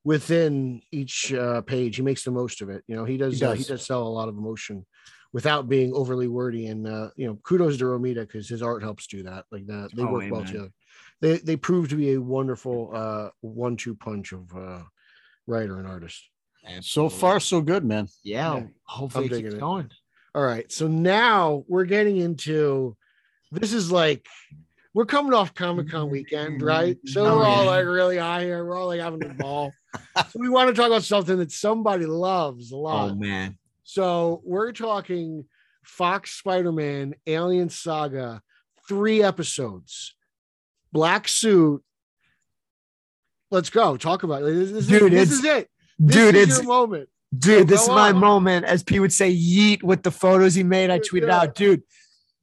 within 0.05 0.81
each 0.91 1.33
uh 1.33 1.61
page. 1.63 1.97
He 1.97 2.03
makes 2.03 2.25
the 2.25 2.31
most 2.31 2.63
of 2.63 2.71
it. 2.71 2.83
You 2.87 2.97
know, 2.97 3.05
he 3.05 3.17
does 3.17 3.39
He 3.39 3.45
uh, 3.45 3.53
he 3.53 3.59
does. 3.59 3.69
does 3.69 3.87
sell 3.87 4.03
a 4.07 4.09
lot 4.09 4.29
of 4.29 4.37
emotion 4.37 4.87
without 5.33 5.69
being 5.69 5.93
overly 5.95 6.27
wordy. 6.29 6.67
And 6.67 6.87
uh, 6.87 7.11
you 7.17 7.27
know, 7.27 7.39
kudos 7.45 7.79
to 7.79 7.85
Romita 7.85 8.23
because 8.27 8.49
his 8.49 8.63
art 8.63 8.83
helps 8.83 9.07
do 9.07 9.23
that. 9.25 9.45
Like 9.53 9.67
that, 9.67 9.91
they 9.95 10.03
Oh, 10.03 10.07
work 10.13 10.31
well 10.31 10.41
amen. 10.41 10.47
together. 10.47 10.73
They 11.21 11.39
they 11.39 11.57
prove 11.57 11.89
to 11.91 11.97
be 11.97 12.13
a 12.15 12.21
wonderful 12.21 12.91
uh 12.95 13.29
one-two 13.43 13.95
punch 13.97 14.33
of 14.33 14.53
uh 14.57 14.83
writer 15.47 15.79
and 15.79 15.87
artist. 15.87 16.29
And 16.67 16.85
so 16.85 17.09
far 17.09 17.41
so 17.41 17.61
good, 17.61 17.85
man. 17.85 18.09
yeah. 18.23 18.57
Yeah. 18.57 18.67
Hopefully, 18.85 19.29
I'm 19.29 19.33
it 19.35 19.43
keeps 19.43 19.55
going. 19.55 19.91
All 20.35 20.43
right. 20.43 20.71
So 20.71 20.87
now 20.87 21.64
we're 21.69 21.85
getting 21.85 22.19
into 22.19 22.97
this 23.51 23.73
is 23.73 23.90
like 23.90 24.27
we're 24.95 25.07
coming 25.07 25.35
off 25.35 25.55
Comic 25.55 25.88
Con 25.90 26.11
weekend, 26.11 26.62
right? 26.62 26.97
So 27.07 27.25
Oh, 27.27 27.37
we're 27.37 27.45
all 27.45 27.64
yeah. 27.64 27.71
like 27.71 27.85
really 27.85 28.19
high 28.19 28.43
here. 28.45 28.64
We're 28.64 28.77
all 28.79 28.87
like 28.88 29.01
having 29.01 29.25
a 29.25 29.35
ball. 29.35 29.73
so 30.16 30.38
we 30.38 30.49
want 30.49 30.69
to 30.69 30.75
talk 30.75 30.87
about 30.88 31.03
something 31.03 31.38
that 31.38 31.53
somebody 31.53 32.07
loves 32.07 32.73
a 32.73 32.77
oh, 32.77 32.81
lot. 32.81 33.11
Oh 33.11 33.14
man. 33.14 33.57
So 33.83 34.40
we're 34.45 34.73
talking 34.73 35.45
Fox 35.83 36.31
Spider-Man 36.33 37.14
Alien 37.27 37.69
Saga, 37.71 38.40
three 38.88 39.23
episodes, 39.23 40.14
black 40.93 41.27
suit. 41.27 41.83
Let's 43.51 43.71
go. 43.71 43.97
Talk 43.97 44.23
about 44.23 44.43
it. 44.43 44.55
This, 44.55 44.71
this 44.71 44.87
Dude, 44.87 45.12
is, 45.12 45.31
this 45.31 45.38
it's- 45.40 45.55
is 45.57 45.62
it. 45.62 45.71
This 46.03 46.16
Dude, 46.16 46.35
is 46.37 46.49
it's 46.49 46.59
your 46.59 46.66
moment. 46.66 47.09
Dude, 47.37 47.69
this 47.69 47.83
is 47.83 47.88
my 47.88 48.11
on. 48.11 48.19
moment. 48.19 48.64
As 48.66 48.83
P 48.83 49.01
would 49.01 49.12
say, 49.12 49.35
yeet 49.35 49.83
with 49.83 50.03
the 50.03 50.11
photos 50.11 50.55
he 50.55 50.62
made. 50.62 50.90
I 50.90 50.99
tweeted 50.99 51.29
Yeah. 51.29 51.40
out, 51.40 51.55
dude, 51.55 51.83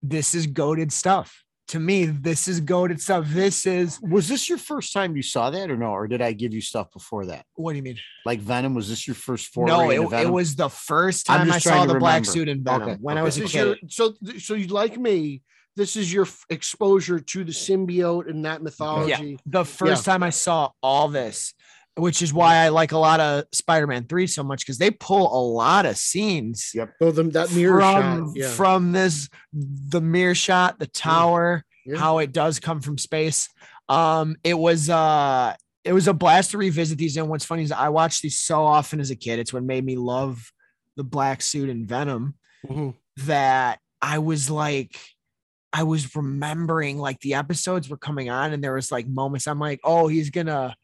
this 0.01 0.33
is 0.35 0.47
goaded 0.47 0.91
stuff. 0.91 1.43
To 1.69 1.79
me, 1.81 2.05
this 2.05 2.47
is 2.47 2.61
goaded 2.61 3.01
stuff. 3.01 3.25
This 3.27 3.65
is 3.65 3.99
Was 4.03 4.29
this 4.29 4.47
your 4.47 4.57
first 4.57 4.93
time 4.93 5.17
you 5.17 5.21
saw 5.21 5.49
that 5.49 5.69
or 5.69 5.75
no? 5.75 5.87
Or 5.87 6.07
did 6.07 6.21
I 6.21 6.31
give 6.31 6.53
you 6.53 6.61
stuff 6.61 6.91
before 6.93 7.25
that? 7.25 7.45
what 7.55 7.73
do 7.73 7.77
you 7.77 7.83
mean? 7.83 7.97
Like 8.25 8.39
Venom? 8.39 8.73
Was 8.73 8.87
this 8.87 9.05
your 9.05 9.15
first 9.15 9.47
foray? 9.47 9.67
no, 9.67 9.89
into 9.89 10.15
it, 10.15 10.21
it 10.27 10.29
was 10.31 10.55
the 10.55 10.69
first 10.69 11.25
time 11.25 11.51
I 11.51 11.57
saw 11.59 11.85
the 11.85 11.93
to 11.95 11.99
black 11.99 12.23
suit 12.23 12.47
in 12.47 12.63
Venom 12.63 12.81
Okay, 12.89 12.97
when 13.01 13.17
I 13.17 13.23
was 13.23 13.35
This 13.35 13.49
a 13.49 13.53
kid. 13.53 13.65
your- 13.65 13.75
so 13.89 14.13
so 14.39 14.53
you 14.53 14.67
like 14.67 14.97
me. 14.97 15.41
This 15.75 15.95
is 15.95 16.11
your 16.11 16.25
f- 16.25 16.43
exposure 16.49 17.19
to 17.19 17.43
the 17.43 17.51
symbiote 17.51 18.27
and 18.29 18.45
that 18.45 18.63
mythology. 18.63 19.11
Yeah. 19.31 19.37
the 19.45 19.63
first 19.65 20.05
time 20.05 20.23
I 20.23 20.31
saw 20.31 20.71
all 20.81 21.07
this, 21.09 21.53
which 21.97 22.21
is 22.21 22.33
why 22.33 22.55
I 22.57 22.69
like 22.69 22.91
a 22.91 22.97
lot 22.97 23.19
of 23.19 23.45
Spider-Man 23.51 24.05
3 24.05 24.27
so 24.27 24.43
much 24.43 24.61
because 24.61 24.77
they 24.77 24.91
pull 24.91 25.25
a 25.35 25.41
lot 25.51 25.85
of 25.85 25.97
scenes 25.97 26.71
Yep. 26.73 26.93
So 27.01 27.11
the, 27.11 27.23
that 27.23 27.51
mirror 27.53 27.81
from, 27.81 28.27
shot. 28.27 28.35
Yeah. 28.35 28.49
from 28.49 28.91
this 28.91 29.29
the 29.53 30.01
mirror 30.01 30.35
shot, 30.35 30.79
the 30.79 30.87
tower, 30.87 31.63
Yeah. 31.85 31.97
how 31.97 32.19
it 32.19 32.31
does 32.31 32.59
come 32.59 32.81
from 32.81 32.97
space. 32.97 33.49
Um, 33.89 34.35
it 34.43 34.57
was 34.57 34.89
uh 34.89 35.55
it 35.83 35.93
was 35.93 36.07
a 36.07 36.13
blast 36.13 36.51
to 36.51 36.57
revisit 36.57 36.97
these. 36.97 37.15
And 37.17 37.29
what's 37.29 37.45
funny 37.45 37.63
is 37.63 37.71
I 37.71 37.89
watched 37.89 38.21
these 38.21 38.39
so 38.39 38.63
often 38.65 38.99
as 38.99 39.09
a 39.09 39.15
kid. 39.15 39.39
It's 39.39 39.53
what 39.53 39.63
made 39.63 39.85
me 39.85 39.95
love 39.95 40.51
the 40.97 41.03
black 41.03 41.41
suit 41.41 41.69
and 41.69 41.87
Venom 41.87 42.35
Mhm. 42.67 42.93
that 43.25 43.79
I 44.01 44.19
was 44.19 44.49
like, 44.49 44.99
I 45.71 45.83
was 45.83 46.15
remembering 46.15 46.97
like 46.97 47.19
the 47.21 47.35
episodes 47.35 47.89
were 47.89 47.97
coming 47.97 48.29
on, 48.29 48.51
and 48.51 48.63
there 48.63 48.73
was 48.73 48.91
like 48.91 49.07
moments 49.07 49.47
I'm 49.47 49.59
like, 49.59 49.79
oh, 49.83 50.07
he's 50.07 50.29
gonna, 50.29 50.75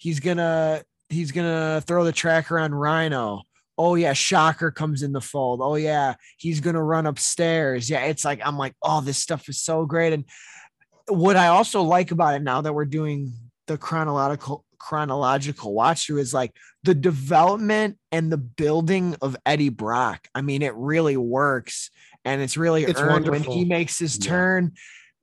he's 0.00 0.18
gonna, 0.18 0.82
he's 1.08 1.30
gonna 1.30 1.82
throw 1.86 2.04
the 2.04 2.12
tracker 2.12 2.58
on 2.58 2.74
Rhino. 2.74 3.42
Oh 3.78 3.94
yeah, 3.94 4.12
Shocker 4.12 4.70
comes 4.70 5.02
in 5.02 5.12
the 5.12 5.20
fold. 5.20 5.60
Oh 5.62 5.76
yeah, 5.76 6.14
he's 6.36 6.60
gonna 6.60 6.82
run 6.82 7.06
upstairs. 7.06 7.88
Yeah, 7.88 8.04
it's 8.04 8.24
like 8.24 8.40
I'm 8.44 8.58
like, 8.58 8.74
oh, 8.82 9.00
this 9.00 9.18
stuff 9.18 9.48
is 9.48 9.60
so 9.60 9.86
great. 9.86 10.12
And 10.12 10.24
what 11.08 11.36
I 11.36 11.48
also 11.48 11.82
like 11.82 12.10
about 12.10 12.34
it 12.34 12.42
now 12.42 12.60
that 12.60 12.74
we're 12.74 12.84
doing 12.84 13.32
the 13.66 13.78
chronological 13.78 14.64
chronological 14.78 15.74
watch 15.74 16.06
through 16.06 16.18
is 16.18 16.34
like 16.34 16.54
the 16.82 16.94
development 16.94 17.98
and 18.10 18.32
the 18.32 18.38
building 18.38 19.14
of 19.22 19.36
Eddie 19.46 19.68
Brock. 19.68 20.26
I 20.34 20.40
mean, 20.42 20.62
it 20.62 20.74
really 20.74 21.16
works 21.16 21.90
and 22.24 22.42
it's 22.42 22.56
really 22.56 22.84
It's 22.84 23.00
earned 23.00 23.28
when 23.28 23.42
he 23.42 23.64
makes 23.64 23.98
his 23.98 24.18
Yeah. 24.18 24.30
turn. 24.30 24.72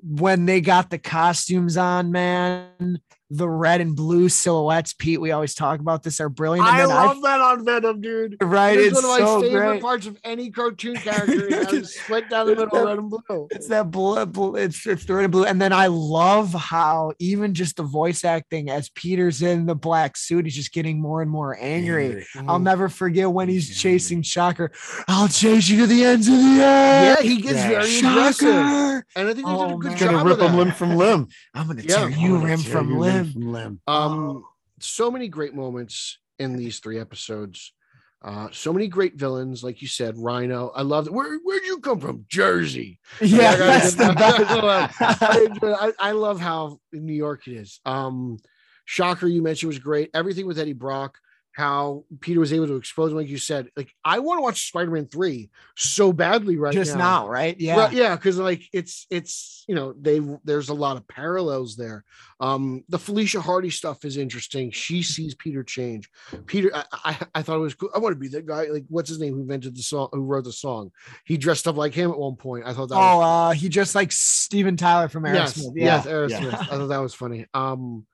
When 0.01 0.45
they 0.45 0.61
got 0.61 0.91
the 0.91 0.99
costumes 0.99 1.75
on, 1.75 2.11
man, 2.11 3.01
the 3.29 3.49
red 3.49 3.81
and 3.81 3.93
blue 3.95 4.29
silhouettes, 4.29 4.93
Pete, 4.93 5.19
we 5.19 5.31
always 5.31 5.53
talk 5.53 5.79
about 5.81 6.01
this 6.03 6.21
are 6.21 6.29
brilliant. 6.29 6.65
And 6.67 6.75
I 6.75 6.79
then 6.79 6.89
love 6.89 7.21
that 7.23 7.41
on 7.41 7.65
Venom, 7.65 7.99
dude. 7.99 8.37
right, 8.41 8.77
It's 8.79 8.87
it's 8.87 8.95
one 8.95 9.03
of 9.03 9.09
my 9.19 9.25
so 9.25 9.41
favorite 9.41 9.67
great. 9.67 9.81
parts 9.81 10.05
of 10.05 10.17
any 10.23 10.49
cartoon 10.49 10.95
character. 10.97 11.47
It 11.49 11.85
split 11.87 12.29
down 12.29 12.47
the 12.47 12.55
middle, 12.55 12.85
red 12.85 12.97
and 12.99 13.09
blue. 13.09 13.47
It's 13.51 13.67
that 13.67 13.91
blue, 13.91 14.25
blue 14.27 14.55
it's 14.55 14.85
it's 14.87 15.03
the 15.05 15.13
red 15.15 15.23
and 15.25 15.31
blue. 15.31 15.43
And 15.45 15.61
then 15.61 15.73
I 15.73 15.87
love 15.87 16.53
how 16.53 17.11
even 17.19 17.53
just 17.53 17.75
the 17.75 17.83
voice 17.83 18.23
acting 18.23 18.69
as 18.69 18.89
Peter's 18.89 19.41
in 19.41 19.65
the 19.65 19.75
black 19.75 20.15
suit, 20.15 20.45
he's 20.45 20.55
just 20.55 20.71
getting 20.71 21.01
more 21.01 21.21
and 21.21 21.29
more 21.29 21.57
angry. 21.59 22.25
I'll 22.47 22.59
never 22.59 22.87
forget 22.87 23.29
when 23.29 23.49
he's 23.49 23.69
Yeah. 23.69 23.91
chasing 23.91 24.21
Shocker. 24.21 24.71
I'll 25.09 25.27
chase 25.27 25.67
you 25.67 25.81
to 25.81 25.87
the 25.87 26.05
ends 26.05 26.27
of 26.29 26.33
the 26.35 26.39
earth. 26.39 26.57
Yeah, 26.59 27.21
he 27.21 27.41
gets 27.41 27.55
Yeah. 27.55 27.67
very 27.67 27.97
aggressive, 27.99 28.47
and 28.47 29.27
I 29.27 29.33
think 29.33 29.35
they 29.35 29.43
did 29.43 29.45
a 29.45 29.47
Oh, 29.49 29.77
good 29.77 29.89
man. 29.89 29.97
job 29.97 30.11
Gonna 30.11 30.23
rip 30.23 30.39
that. 30.39 30.49
him 30.49 30.57
limb 30.57 30.71
from 30.71 30.95
limb. 30.95 31.27
I'm 31.53 31.67
gonna 31.67 31.81
Yeah. 31.81 31.95
tear 31.97 32.09
you 32.09 32.35
I'm 32.35 32.41
gonna 32.41 32.43
limb 32.51 32.59
tear 32.61 32.71
from 32.71 32.89
you 32.91 32.99
limb. 32.99 33.16
From 33.25 33.51
limb. 33.51 33.81
Um, 33.87 34.43
so 34.79 35.09
many 35.11 35.27
great 35.27 35.53
moments 35.53 36.17
in 36.39 36.55
these 36.55 36.79
three 36.79 36.99
episodes. 36.99 37.73
Uh, 38.21 38.47
so 38.51 38.73
many 38.73 38.87
great 38.87 39.15
villains, 39.15 39.63
like 39.63 39.81
you 39.81 39.87
said, 39.87 40.17
Rhino. 40.17 40.71
I 40.75 40.81
love 40.81 41.07
it. 41.07 41.13
Where 41.13 41.37
where'd 41.39 41.63
you 41.63 41.79
come 41.79 41.99
from? 41.99 42.25
Jersey. 42.27 42.99
Yeah, 43.21 43.51
I 43.51 43.55
that's 43.55 43.93
the 43.93 44.13
best. 44.13 44.95
I, 44.99 45.51
I, 45.63 46.09
I 46.09 46.11
love 46.13 46.39
how 46.39 46.79
New 46.91 47.13
York 47.13 47.47
it 47.47 47.53
is. 47.53 47.79
Um, 47.85 48.39
Shocker, 48.85 49.27
you 49.27 49.41
mentioned 49.41 49.67
was 49.67 49.79
great. 49.79 50.09
Everything 50.13 50.47
with 50.47 50.57
Eddie 50.57 50.73
Brock, 50.73 51.19
how 51.57 52.03
Peter 52.19 52.39
was 52.39 52.53
able 52.53 52.67
to 52.67 52.75
expose, 52.75 53.09
him, 53.09 53.17
like 53.17 53.29
you 53.29 53.39
said. 53.39 53.67
Like 53.75 53.91
I 54.05 54.19
want 54.19 54.37
to 54.37 54.43
watch 54.43 54.67
Spider-Man 54.67 55.07
three 55.07 55.49
so 55.75 56.13
badly 56.13 56.55
right 56.55 56.71
just 56.71 56.93
now. 56.93 57.23
now, 57.23 57.29
right? 57.29 57.59
Yeah. 57.59 57.75
Well, 57.77 57.93
yeah, 57.93 58.15
because 58.15 58.37
like 58.37 58.61
it's 58.71 59.07
it's 59.09 59.65
you 59.67 59.73
know 59.73 59.91
they 59.99 60.21
there's 60.43 60.69
a 60.69 60.75
lot 60.75 60.97
of 60.97 61.07
parallels 61.07 61.75
there. 61.75 62.05
Um, 62.39 62.83
the 62.89 62.99
Felicia 62.99 63.41
Hardy 63.41 63.71
stuff 63.71 64.05
is 64.05 64.17
interesting. 64.17 64.69
She 64.69 65.01
sees 65.01 65.33
Peter 65.33 65.63
change. 65.63 66.07
Peter, 66.45 66.69
I, 66.75 66.83
I, 66.91 67.17
I 67.33 67.41
thought 67.41 67.55
it 67.55 67.61
was 67.61 67.73
cool. 67.73 67.89
I 67.95 67.97
want 67.97 68.13
to 68.13 68.19
be 68.19 68.27
that 68.27 68.45
guy. 68.45 68.65
Like, 68.65 68.85
what's 68.87 69.09
his 69.09 69.19
name? 69.19 69.33
Who 69.33 69.41
invented 69.41 69.75
the 69.75 69.81
song? 69.81 70.09
Who 70.11 70.21
wrote 70.21 70.43
the 70.43 70.51
song? 70.51 70.91
He 71.25 71.37
dressed 71.37 71.67
up 71.67 71.75
like 71.75 71.95
him 71.95 72.11
at 72.11 72.19
one 72.19 72.35
point. 72.35 72.65
I 72.67 72.73
thought 72.73 72.89
that. 72.89 72.95
Oh, 72.95 73.17
was, 73.17 73.55
uh, 73.55 73.59
he 73.59 73.67
just 73.67 73.95
like 73.95 74.11
Steven 74.11 74.77
Tyler 74.77 75.09
from 75.09 75.25
yes, 75.25 75.57
Aerosmith. 75.57 75.71
yes, 75.75 76.05
Yeah. 76.05 76.11
Aerosmith. 76.11 76.51
Yeah. 76.51 76.59
I 76.59 76.77
thought 76.77 76.87
that 76.89 76.97
was 76.99 77.15
funny. 77.15 77.47
Um, 77.55 78.05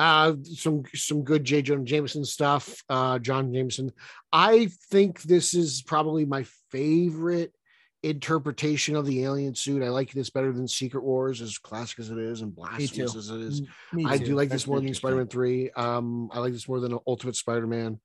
uh, 0.00 0.32
some 0.44 0.82
some 0.94 1.22
good 1.22 1.44
J. 1.44 1.60
Jonah 1.60 1.84
Jameson 1.84 2.24
stuff. 2.24 2.82
Uh, 2.88 3.18
John 3.18 3.52
Jameson. 3.52 3.92
I 4.32 4.70
think 4.90 5.20
this 5.22 5.52
is 5.52 5.82
probably 5.82 6.24
my 6.24 6.46
favorite 6.70 7.52
interpretation 8.02 8.96
of 8.96 9.04
the 9.04 9.24
alien 9.24 9.54
suit. 9.54 9.82
I 9.82 9.90
like 9.90 10.10
this 10.10 10.30
better 10.30 10.52
than 10.52 10.66
Secret 10.66 11.04
Wars, 11.04 11.42
as 11.42 11.58
classic 11.58 11.98
as 11.98 12.10
it 12.10 12.16
is 12.16 12.40
and 12.40 12.56
blasphemous 12.56 13.14
as 13.14 13.28
it 13.28 13.40
is. 13.42 13.62
I 14.06 14.16
do 14.16 14.34
like 14.34 14.48
That's 14.48 14.62
this 14.62 14.66
more 14.66 14.80
than. 14.80 14.94
Spider-Man 14.94 15.28
3. 15.28 15.70
Um, 15.72 16.30
I 16.32 16.38
like 16.38 16.54
this 16.54 16.66
more 16.66 16.80
than 16.80 16.98
Ultimate 17.06 17.36
Spider-Man. 17.36 18.00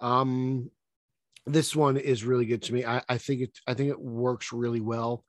Um, 0.00 0.70
this 1.46 1.76
one 1.76 1.98
is 1.98 2.24
really 2.24 2.46
good 2.46 2.62
to 2.62 2.72
me. 2.72 2.86
I, 2.86 3.02
I 3.06 3.18
think 3.18 3.42
it 3.42 3.58
I 3.66 3.74
think 3.74 3.90
it 3.90 4.00
works 4.00 4.50
really 4.50 4.80
well. 4.80 5.24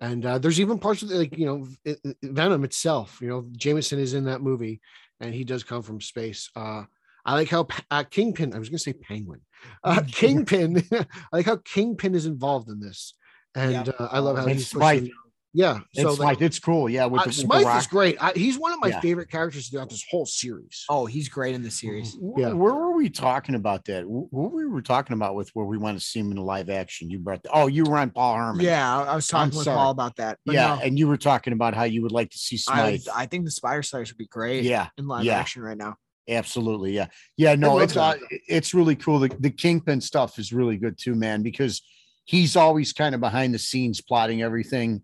And 0.00 0.24
uh, 0.24 0.38
there's 0.38 0.60
even 0.60 0.78
parts 0.78 1.02
of 1.02 1.10
the, 1.10 1.16
like 1.16 1.36
you 1.36 1.44
know 1.44 1.66
it- 1.84 2.00
it- 2.04 2.16
Venom 2.22 2.64
itself. 2.64 3.18
You 3.20 3.28
know, 3.28 3.46
Jameson 3.52 3.98
is 3.98 4.14
in 4.14 4.24
that 4.24 4.40
movie, 4.40 4.80
and 5.20 5.34
he 5.34 5.44
does 5.44 5.64
come 5.64 5.82
from 5.82 6.00
space. 6.00 6.50
Uh, 6.56 6.84
I 7.24 7.34
like 7.34 7.48
how 7.48 7.66
uh, 7.90 8.04
Kingpin. 8.04 8.54
I 8.54 8.58
was 8.58 8.68
gonna 8.68 8.78
say 8.78 8.92
Penguin. 8.94 9.40
Uh, 9.84 10.02
Kingpin. 10.12 10.82
I 10.92 11.06
like 11.32 11.46
how 11.46 11.56
Kingpin 11.56 12.14
is 12.14 12.26
involved 12.26 12.68
in 12.68 12.80
this, 12.80 13.14
and 13.54 13.86
Yep. 13.86 13.96
uh, 14.00 14.08
I 14.10 14.18
love 14.20 14.36
how 14.36 14.44
And 14.44 14.52
he's 14.52 14.68
Smythe. 14.68 15.00
pushing- 15.00 15.14
Yeah, 15.54 15.80
so 15.94 16.10
It's 16.10 16.18
like, 16.18 16.26
like 16.36 16.40
it's 16.42 16.58
cool. 16.58 16.90
Yeah, 16.90 17.06
with 17.06 17.22
uh, 17.22 17.24
the, 17.24 17.28
with 17.28 17.36
the 17.36 17.42
Smythe 17.42 17.64
rock. 17.64 17.80
is 17.80 17.86
great. 17.86 18.16
I, 18.22 18.32
he's 18.36 18.58
one 18.58 18.72
of 18.72 18.80
my 18.80 18.88
Yeah. 18.88 19.00
favorite 19.00 19.30
characters 19.30 19.68
throughout 19.68 19.88
this 19.88 20.04
whole 20.10 20.26
series. 20.26 20.84
Oh, 20.90 21.06
he's 21.06 21.28
great 21.30 21.54
in 21.54 21.62
the 21.62 21.70
series. 21.70 22.12
Wh- 22.14 22.38
Yeah. 22.38 22.52
Where 22.52 22.74
were 22.74 22.94
we 22.94 23.08
talking 23.08 23.54
about 23.54 23.86
that? 23.86 24.04
What 24.06 24.52
we 24.52 24.66
were 24.66 24.82
talking 24.82 25.14
about 25.14 25.34
with 25.36 25.48
where 25.54 25.64
we 25.64 25.78
want 25.78 25.98
to 25.98 26.04
see 26.04 26.20
him 26.20 26.30
in 26.30 26.36
live 26.36 26.68
action? 26.68 27.08
You 27.08 27.18
brought 27.18 27.42
the, 27.42 27.50
oh, 27.50 27.66
you 27.66 27.84
were 27.84 27.96
on 27.96 28.10
Paul 28.10 28.34
Harmon. 28.34 28.64
Yeah, 28.64 28.98
I 28.98 29.04
I 29.04 29.14
was 29.16 29.32
I'm 29.32 29.46
talking 29.48 29.56
with 29.58 29.64
sorry. 29.64 29.76
Paul 29.78 29.90
about 29.90 30.16
that. 30.16 30.38
But 30.44 30.54
yeah, 30.54 30.74
no, 30.76 30.82
and 30.82 30.98
you 30.98 31.08
were 31.08 31.16
talking 31.16 31.54
about 31.54 31.74
how 31.74 31.84
you 31.84 32.02
would 32.02 32.12
like 32.12 32.30
to 32.30 32.38
see 32.38 32.56
I, 32.68 32.98
Smythe. 32.98 33.06
I 33.16 33.24
think 33.26 33.46
the 33.46 33.50
Spider 33.50 33.82
Slayers 33.82 34.10
would 34.12 34.18
be 34.18 34.26
great 34.26 34.64
yeah, 34.64 34.88
in 34.98 35.06
live 35.08 35.24
yeah. 35.24 35.38
action 35.38 35.62
right 35.62 35.78
now. 35.78 35.96
absolutely. 36.28 36.92
Yeah, 36.92 37.06
yeah. 37.38 37.54
No, 37.54 37.74
love 37.76 37.84
it's 37.84 37.96
uh, 37.96 38.16
it's 38.30 38.74
really 38.74 38.96
cool. 38.96 39.18
The, 39.18 39.34
the 39.40 39.50
Kingpin 39.50 40.02
stuff 40.02 40.38
is 40.38 40.52
really 40.52 40.76
good 40.76 40.98
too, 40.98 41.14
man, 41.14 41.42
because 41.42 41.80
he's 42.26 42.54
always 42.54 42.92
kind 42.92 43.14
of 43.14 43.20
behind 43.22 43.54
the 43.54 43.58
scenes 43.58 44.02
plotting 44.02 44.42
everything, 44.42 45.02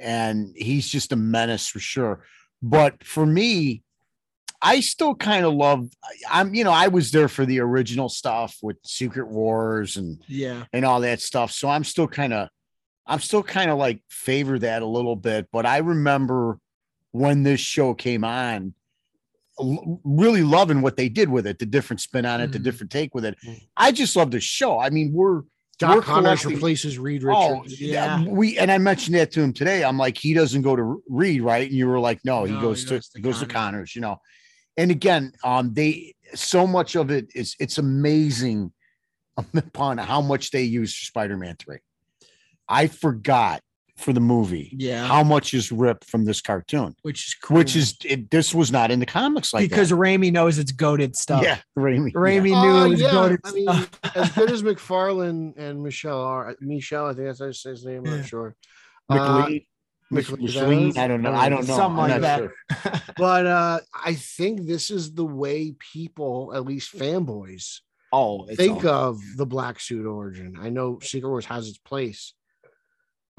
and 0.00 0.52
he's 0.56 0.88
just 0.88 1.12
a 1.12 1.16
menace 1.16 1.68
for 1.68 1.78
sure. 1.80 2.24
But 2.62 3.04
for 3.04 3.24
me, 3.26 3.82
I 4.62 4.80
still 4.80 5.14
kind 5.14 5.44
of 5.46 5.54
love. 5.54 5.88
I'm, 6.30 6.54
you 6.54 6.64
know, 6.64 6.72
I 6.72 6.88
was 6.88 7.10
there 7.12 7.28
for 7.28 7.46
the 7.46 7.60
original 7.60 8.08
stuff 8.08 8.56
with 8.62 8.76
Secret 8.84 9.28
Wars 9.28 9.96
and 9.96 10.22
Yeah. 10.26 10.64
and 10.72 10.84
all 10.84 11.00
that 11.00 11.20
stuff. 11.20 11.52
So 11.52 11.68
I'm 11.68 11.84
still 11.84 12.08
kind 12.08 12.32
of, 12.32 12.48
I'm 13.06 13.20
still 13.20 13.42
kind 13.42 13.70
of 13.70 13.78
like 13.78 14.02
favor 14.10 14.58
that 14.58 14.82
a 14.82 14.86
little 14.86 15.16
bit. 15.16 15.48
But 15.52 15.64
I 15.66 15.78
remember 15.78 16.58
when 17.12 17.42
this 17.42 17.60
show 17.60 17.94
came 17.94 18.24
on, 18.24 18.74
really 20.04 20.42
loving 20.42 20.80
what 20.80 20.96
they 20.96 21.08
did 21.08 21.28
with 21.28 21.46
it, 21.46 21.58
the 21.58 21.66
different 21.66 22.00
spin 22.00 22.24
on 22.24 22.40
it, 22.40 22.52
the 22.52 22.58
Mhm. 22.58 22.62
different 22.64 22.90
take 22.90 23.14
with 23.14 23.24
it. 23.26 23.36
Mhm. 23.44 23.60
I 23.76 23.92
just 23.92 24.16
love 24.16 24.30
the 24.30 24.40
show. 24.40 24.78
I 24.78 24.88
mean, 24.90 25.12
we're 25.12 25.42
Doc 25.80 26.04
Connors 26.04 26.44
replaces 26.44 26.98
Reed 26.98 27.24
Oh, 27.24 27.60
Richards. 27.62 27.80
yeah. 27.80 28.20
Yeah. 28.20 28.28
We 28.28 28.58
and 28.58 28.70
I 28.70 28.78
mentioned 28.78 29.16
that 29.16 29.32
to 29.32 29.40
him 29.42 29.52
today. 29.52 29.82
I'm 29.82 29.96
like, 29.98 30.16
he 30.18 30.34
doesn't 30.34 30.62
go 30.62 30.76
to 30.76 31.02
Reed, 31.08 31.42
right? 31.42 31.66
And 31.68 31.76
you 31.76 31.86
were 31.88 31.98
like, 31.98 32.20
no, 32.24 32.44
he 32.44 32.52
No, 32.52 32.60
goes 32.60 32.82
he 32.82 32.88
to 32.88 32.94
goes 32.94 33.08
to 33.08 33.18
he 33.18 33.22
goes 33.22 33.38
to 33.40 33.46
Connors. 33.46 33.52
Connors, 33.72 33.94
you 33.96 34.02
know. 34.02 34.16
And 34.76 34.90
again, 34.90 35.32
um, 35.42 35.72
they 35.74 36.14
so 36.34 36.66
much 36.66 36.94
of 36.96 37.10
it 37.10 37.28
is 37.34 37.56
it's 37.58 37.78
amazing 37.78 38.72
upon 39.54 39.98
how 39.98 40.20
much 40.20 40.50
they 40.50 40.62
use 40.62 40.94
for 40.96 41.04
Spider-Man 41.06 41.56
3. 41.58 41.78
I 42.68 42.86
forgot 42.86 43.62
for 44.00 44.12
the 44.12 44.20
movie 44.20 44.74
Yeah. 44.78 45.06
how 45.06 45.22
much 45.22 45.54
is 45.54 45.70
ripped 45.70 46.04
from 46.04 46.24
this 46.24 46.40
cartoon, 46.40 46.96
which 47.02 47.26
is 47.28 47.34
cool. 47.34 47.56
which 47.58 47.76
is 47.76 47.96
it, 48.04 48.30
this 48.30 48.54
was 48.54 48.72
not 48.72 48.90
in 48.90 48.98
the 49.00 49.06
comics 49.06 49.52
like 49.54 49.68
because 49.68 49.90
that. 49.90 49.96
Raimi 49.96 50.32
knows 50.32 50.58
it's 50.58 50.72
goaded 50.72 51.16
stuff. 51.16 51.42
yeah, 51.42 51.58
Raimi. 51.78 52.12
Raimi 52.12 52.50
yeah. 52.50 52.62
knew 52.62 52.70
Uh, 52.70 52.84
it 52.86 52.88
was 52.88 53.00
yeah, 53.00 53.10
goated 53.10 53.38
I 53.44 53.52
mean, 53.52 53.68
stuff. 53.68 53.90
as 54.16 54.32
good 54.32 54.50
as 54.56 54.62
McFarlane 54.62 55.56
and 55.56 55.82
Michelle 55.82 56.20
are, 56.20 56.56
Michelle, 56.60 57.06
I 57.06 57.12
think 57.14 57.26
that's 57.26 57.38
how 57.40 57.46
you 57.46 57.52
say 57.52 57.70
his 57.70 57.84
name. 57.84 58.06
I'm 58.06 58.16
not 58.18 58.26
sure. 58.26 58.56
Uh, 59.08 59.14
McLean, 59.14 59.64
McLean, 60.10 60.98
I 60.98 61.06
don't 61.08 61.22
know. 61.22 61.32
I 61.32 61.48
don't 61.48 61.66
know. 61.68 61.76
Something 61.76 62.00
I'm 62.04 62.10
like 62.10 62.20
that. 62.22 62.38
sure. 62.38 62.92
but 63.16 63.46
uh, 63.46 63.80
I 64.04 64.14
think 64.14 64.66
this 64.66 64.90
is 64.90 65.12
the 65.14 65.24
way 65.24 65.72
people, 65.92 66.52
at 66.54 66.64
least 66.64 66.96
fanboys, 66.96 67.80
Oh, 68.12 68.46
think 68.56 68.84
all- 68.84 69.10
of 69.10 69.20
the 69.36 69.46
black 69.46 69.78
suit 69.78 70.04
origin. 70.06 70.56
I 70.60 70.68
know 70.70 70.98
Secret 71.00 71.28
Wars 71.28 71.46
has 71.46 71.68
its 71.68 71.78
place, 71.78 72.34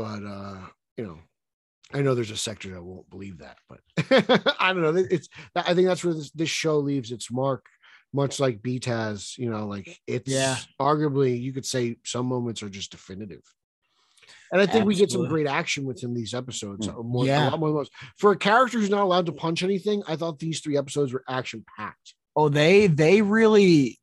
but 0.02 0.26
uh, 0.26 0.58
you 0.98 1.06
know, 1.06 1.20
I 1.94 2.02
know 2.02 2.16
there's 2.16 2.32
a 2.32 2.38
sector 2.38 2.70
that 2.72 2.84
won't 2.84 3.10
believe 3.10 3.40
that, 3.40 3.58
but 3.70 3.80
I 4.60 4.74
don't 4.74 4.82
know. 4.82 4.96
It's 4.96 5.30
I 5.56 5.74
think 5.74 5.88
that's 5.88 6.04
where 6.04 6.14
this, 6.14 6.32
this 6.32 6.50
show 6.50 6.78
leaves 6.80 7.12
its 7.12 7.30
mark, 7.32 7.66
much 8.14 8.40
like 8.40 8.62
Beat 8.62 8.86
has. 8.86 9.38
You 9.38 9.50
know, 9.50 9.68
like 9.68 10.00
it's 10.08 10.32
Yeah. 10.32 10.58
arguably 10.80 11.40
you 11.40 11.54
could 11.54 11.66
say 11.66 11.98
some 12.04 12.26
moments 12.26 12.64
are 12.64 12.70
just 12.70 12.92
definitive. 12.92 13.42
And 14.52 14.60
I 14.62 14.66
think 14.66 14.86
we 14.86 14.96
get 14.96 15.12
some 15.12 15.28
great 15.28 15.48
action 15.48 15.86
within 15.86 16.14
these 16.14 16.34
episodes. 16.34 16.88
Mm. 16.88 17.00
uh, 17.00 17.04
More, 17.04 17.26
Yeah. 17.26 17.48
a 17.48 17.52
lot 17.52 17.60
more. 17.60 17.86
For 18.18 18.32
a 18.32 18.38
character 18.38 18.80
who's 18.80 18.90
not 18.90 19.04
allowed 19.04 19.26
to 19.28 19.32
punch 19.32 19.64
anything, 19.64 20.04
I 20.08 20.18
thought 20.18 20.40
these 20.40 20.60
three 20.60 20.78
episodes 20.78 21.14
were 21.14 21.24
action 21.30 21.64
packed. 21.78 22.16
Oh, 22.36 22.50
they 22.50 22.88
they 22.88 23.22
really 23.22 24.00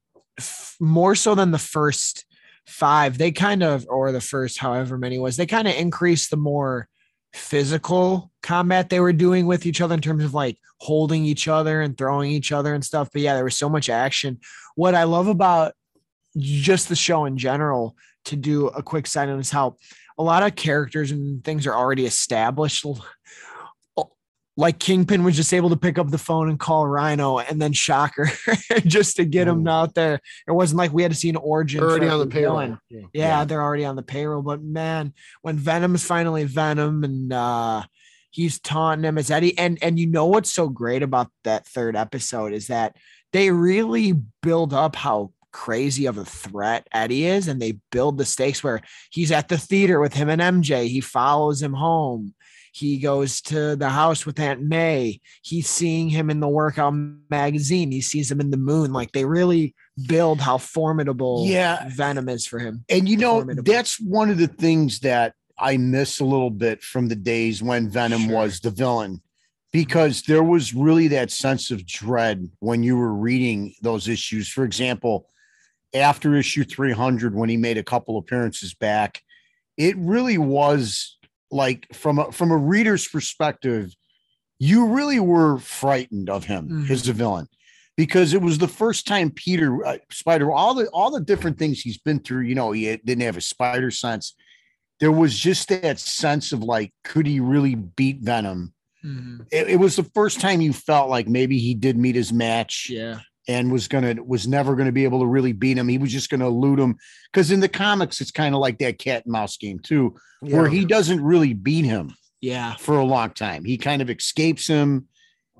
more 0.80 1.14
so 1.14 1.34
than 1.34 1.50
the 1.50 1.58
first 1.58 2.24
five. 2.68 3.18
They 3.18 3.32
kind 3.32 3.62
of 3.62 3.86
or 3.88 4.12
the 4.12 4.20
first 4.20 4.58
however 4.58 4.98
many 4.98 5.18
was. 5.18 5.36
They 5.36 5.46
kind 5.46 5.66
of 5.66 5.74
increased 5.74 6.30
the 6.30 6.36
more 6.36 6.88
physical 7.32 8.30
combat 8.42 8.88
they 8.88 9.00
were 9.00 9.12
doing 9.12 9.46
with 9.46 9.66
each 9.66 9.80
other 9.80 9.94
in 9.94 10.00
terms 10.00 10.24
of 10.24 10.34
like 10.34 10.58
holding 10.80 11.24
each 11.24 11.48
other 11.48 11.80
and 11.80 11.96
throwing 11.96 12.30
each 12.30 12.52
other 12.52 12.74
and 12.74 12.84
stuff. 12.84 13.08
But 13.12 13.22
yeah, 13.22 13.34
there 13.34 13.44
was 13.44 13.56
so 13.56 13.68
much 13.68 13.88
action. 13.88 14.38
What 14.76 14.94
I 14.94 15.04
love 15.04 15.26
about 15.26 15.74
just 16.36 16.88
the 16.88 16.96
show 16.96 17.24
in 17.24 17.36
general 17.36 17.96
to 18.26 18.36
do 18.36 18.68
a 18.68 18.82
quick 18.82 19.06
side 19.06 19.28
note 19.28 19.40
is 19.40 19.50
how 19.50 19.76
a 20.18 20.22
lot 20.22 20.42
of 20.42 20.54
characters 20.54 21.10
and 21.10 21.42
things 21.44 21.66
are 21.66 21.74
already 21.74 22.04
established 22.04 22.84
like 24.58 24.80
Kingpin 24.80 25.22
was 25.22 25.36
just 25.36 25.54
able 25.54 25.70
to 25.70 25.76
pick 25.76 25.98
up 25.98 26.10
the 26.10 26.18
phone 26.18 26.48
and 26.48 26.58
call 26.58 26.84
Rhino 26.88 27.38
and 27.38 27.62
then 27.62 27.72
Shocker 27.72 28.28
just 28.86 29.14
to 29.16 29.24
get 29.24 29.46
him 29.46 29.62
Mm. 29.64 29.70
out 29.70 29.94
there. 29.94 30.18
It 30.48 30.52
wasn't 30.52 30.78
like 30.78 30.92
we 30.92 31.02
had 31.04 31.12
to 31.12 31.16
see 31.16 31.28
an 31.30 31.36
origin. 31.36 31.78
for 31.80 31.88
Already 31.90 32.08
on 32.08 32.18
the 32.18 32.26
payroll. 32.26 32.60
Yeah. 32.60 32.76
Yeah, 32.90 33.00
Yeah. 33.12 33.44
they're 33.44 33.62
already 33.62 33.84
on 33.84 33.94
the 33.94 34.02
payroll. 34.02 34.42
But 34.42 34.60
man, 34.60 35.14
when 35.42 35.56
Venom's 35.58 36.04
finally 36.04 36.42
Venom 36.42 37.04
and 37.04 37.32
uh 37.32 37.84
he's 38.30 38.58
taunting 38.58 39.04
him 39.08 39.16
as 39.16 39.30
Eddie, 39.30 39.56
and 39.56 39.78
and 39.80 39.96
you 39.98 40.06
know 40.08 40.26
what's 40.26 40.52
so 40.52 40.68
great 40.68 41.04
about 41.04 41.28
that 41.44 41.64
third 41.66 41.94
episode 41.96 42.52
is 42.52 42.66
that 42.66 42.96
they 43.32 43.50
really 43.52 44.12
build 44.42 44.74
up 44.74 44.96
how 44.96 45.30
crazy 45.52 46.06
of 46.06 46.18
a 46.18 46.24
threat 46.24 46.86
Eddie 46.92 47.26
is, 47.26 47.46
and 47.48 47.62
they 47.62 47.78
build 47.92 48.18
the 48.18 48.24
stakes 48.24 48.62
where 48.64 48.80
he's 49.10 49.30
at 49.32 49.48
the 49.48 49.56
theater 49.58 50.00
with 50.00 50.14
him 50.14 50.28
and 50.28 50.42
MJ. 50.42 50.88
He 50.88 51.00
follows 51.00 51.62
him 51.62 51.72
home. 51.74 52.34
He 52.78 52.98
goes 52.98 53.40
to 53.42 53.74
the 53.74 53.88
house 53.88 54.24
with 54.24 54.38
Aunt 54.38 54.62
May. 54.62 55.20
He's 55.42 55.68
seeing 55.68 56.08
him 56.08 56.30
in 56.30 56.38
the 56.40 56.48
workout 56.48 56.94
magazine. 57.28 57.90
He 57.90 58.00
sees 58.00 58.30
him 58.30 58.40
in 58.40 58.50
the 58.50 58.56
moon. 58.56 58.92
Like 58.92 59.12
they 59.12 59.24
really 59.24 59.74
build 60.06 60.40
how 60.40 60.58
formidable 60.58 61.44
Yeah. 61.46 61.88
Venom 61.90 62.28
is 62.28 62.46
for 62.46 62.58
him. 62.60 62.84
And 62.88 63.08
you 63.08 63.16
know, 63.16 63.38
Formidable. 63.40 63.72
that's 63.72 64.00
one 64.00 64.30
of 64.30 64.38
the 64.38 64.46
things 64.46 65.00
that 65.00 65.34
I 65.58 65.76
miss 65.76 66.20
a 66.20 66.24
little 66.24 66.50
bit 66.50 66.82
from 66.82 67.08
the 67.08 67.16
days 67.16 67.60
when 67.62 67.90
Venom 67.90 68.22
Sure. 68.26 68.36
was 68.36 68.60
the 68.60 68.70
villain, 68.70 69.22
because 69.72 70.22
there 70.22 70.44
was 70.44 70.72
really 70.72 71.08
that 71.08 71.32
sense 71.32 71.72
of 71.72 71.84
dread 71.84 72.48
when 72.60 72.84
you 72.84 72.96
were 72.96 73.12
reading 73.12 73.74
those 73.82 74.06
issues. 74.08 74.48
For 74.48 74.62
example, 74.62 75.28
after 75.92 76.36
issue 76.36 76.62
300, 76.62 77.34
when 77.34 77.48
he 77.48 77.56
made 77.56 77.76
a 77.76 77.82
couple 77.82 78.16
appearances 78.18 78.72
back, 78.72 79.20
it 79.76 79.96
really 79.96 80.38
was 80.38 81.17
like 81.50 81.86
from 81.94 82.18
a 82.18 82.32
from 82.32 82.50
a 82.50 82.56
reader's 82.56 83.06
perspective, 83.08 83.94
you 84.58 84.86
really 84.88 85.20
were 85.20 85.58
frightened 85.58 86.28
of 86.28 86.44
him 86.44 86.68
Mhm. 86.68 86.90
as 86.90 87.08
a 87.08 87.12
villain 87.12 87.48
because 87.96 88.34
it 88.34 88.42
was 88.42 88.58
the 88.58 88.68
first 88.68 89.06
time 89.06 89.30
Peter 89.30 89.84
uh, 89.84 89.98
Spider 90.10 90.50
all 90.52 90.74
the 90.74 90.86
all 90.88 91.10
the 91.10 91.20
different 91.20 91.58
things 91.58 91.80
he's 91.80 91.98
been 91.98 92.20
through. 92.20 92.42
You 92.42 92.54
know, 92.54 92.72
he 92.72 92.84
didn't 92.96 93.22
have 93.22 93.36
a 93.36 93.40
spider 93.40 93.90
sense. 93.90 94.34
There 95.00 95.12
was 95.12 95.38
just 95.38 95.68
that 95.68 95.98
sense 96.00 96.52
of 96.52 96.62
like, 96.62 96.92
could 97.04 97.26
he 97.26 97.38
really 97.40 97.76
beat 97.76 98.20
Venom? 98.20 98.74
It, 99.52 99.68
it 99.70 99.76
was 99.76 99.94
the 99.94 100.02
first 100.02 100.40
time 100.40 100.60
you 100.60 100.72
felt 100.72 101.08
like 101.08 101.28
maybe 101.28 101.58
he 101.58 101.72
did 101.72 101.96
meet 101.96 102.16
his 102.16 102.32
match 102.32 102.88
Yeah. 102.90 103.20
And 103.48 103.72
was 103.72 103.88
gonna 103.88 104.14
was 104.22 104.46
never 104.46 104.76
gonna 104.76 104.92
be 104.92 105.04
able 105.04 105.20
to 105.20 105.26
really 105.26 105.52
beat 105.52 105.78
him. 105.78 105.88
He 105.88 105.98
was 105.98 106.12
just 106.12 106.30
gonna 106.30 106.46
elude 106.46 106.78
him 106.78 106.96
because 107.32 107.50
in 107.50 107.60
the 107.60 107.68
comics 107.68 108.20
it's 108.20 108.30
kind 108.30 108.54
of 108.54 108.60
like 108.60 108.78
that 108.78 108.98
cat 108.98 109.24
and 109.24 109.32
mouse 109.32 109.56
game 109.56 109.78
too, 109.80 110.14
where 110.40 110.68
he 110.68 110.84
doesn't 110.84 111.22
really 111.24 111.54
beat 111.54 111.84
him 111.86 112.14
Yeah. 112.40 112.76
for 112.76 112.98
a 112.98 113.04
long 113.04 113.30
time. 113.30 113.64
He 113.64 113.78
kind 113.78 114.02
of 114.02 114.10
escapes 114.10 114.66
him. 114.66 115.08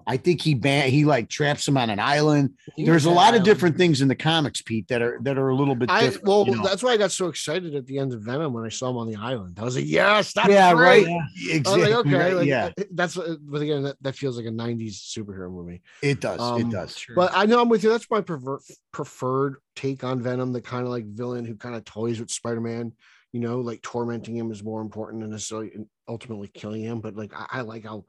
I 0.09 0.17
think 0.17 0.41
he 0.41 0.55
ban 0.55 0.91
he 0.91 1.05
like 1.05 1.29
traps 1.29 1.69
him 1.69 1.77
on 1.77 1.91
an 1.91 2.01
island. 2.01 2.55
There's 2.79 3.05
a 3.05 3.11
lot 3.11 3.35
of 3.35 3.43
different 3.43 3.77
things 3.77 4.01
in 4.01 4.09
the 4.09 4.17
comics, 4.17 4.63
Pete, 4.63 4.89
that 4.89 5.03
are 5.03 5.19
that 5.23 5.37
are 5.37 5.51
a 5.51 5.55
little 5.55 5.75
bit 5.75 5.91
I 5.91 6.11
well, 6.23 6.47
you 6.47 6.57
know? 6.57 6.63
that's 6.63 6.83
why 6.83 6.93
I 6.93 6.97
got 6.97 7.13
so 7.13 7.29
excited 7.29 7.75
at 7.75 7.85
the 7.85 7.99
end 7.99 8.15
of 8.15 8.23
Venom 8.23 8.55
when 8.55 8.65
I 8.65 8.71
saw 8.71 8.89
him 8.89 8.97
on 8.97 9.07
the 9.07 9.17
island. 9.17 9.59
I 9.61 9.65
was 9.65 9.77
like, 9.77 9.85
yes, 9.87 10.33
that's 10.33 10.49
yeah, 10.49 10.73
great. 10.73 11.07
right. 11.07 11.09
I 11.09 11.15
was 11.15 11.51
Exactly. 11.51 11.83
like, 11.83 11.95
okay, 12.07 12.15
right, 12.15 12.35
like, 12.35 12.47
yeah, 12.47 12.71
uh, 12.79 12.85
that's 12.93 13.19
uh, 13.19 13.37
but 13.43 13.61
again, 13.61 13.83
that, 13.83 14.03
that 14.03 14.17
feels 14.17 14.39
like 14.39 14.47
a 14.47 14.51
'90s 14.51 14.95
superhero 14.95 15.51
movie. 15.51 15.83
it 16.03 16.21
does. 16.21 16.41
um, 16.41 16.63
it 16.63 16.71
does. 16.71 17.05
But 17.15 17.33
I 17.35 17.45
know 17.45 17.61
I'm 17.61 17.69
with 17.69 17.85
you. 17.85 17.91
That's 17.91 18.11
my 18.11 18.23
prefer- 18.23 18.61
preferred 18.93 19.57
take 19.77 20.05
on 20.05 20.23
Venom, 20.23 20.55
the 20.55 20.63
kind 20.63 20.85
of 20.85 20.89
like 20.89 21.05
villain 21.05 21.45
who 21.45 21.55
kind 21.55 21.75
of 21.75 21.85
toys 21.85 22.19
with 22.19 22.31
Spider-Man. 22.31 22.93
You 23.33 23.41
know, 23.41 23.61
like 23.61 23.83
tormenting 23.83 24.35
him 24.39 24.51
is 24.51 24.65
more 24.65 24.81
important 24.81 25.21
than 25.21 25.33
necessarily 25.33 25.73
ultimately 26.09 26.49
killing 26.49 26.81
him. 26.81 27.01
But 27.01 27.15
like, 27.15 27.35
I, 27.35 27.59
I 27.59 27.61
like 27.61 27.85
how 27.85 28.07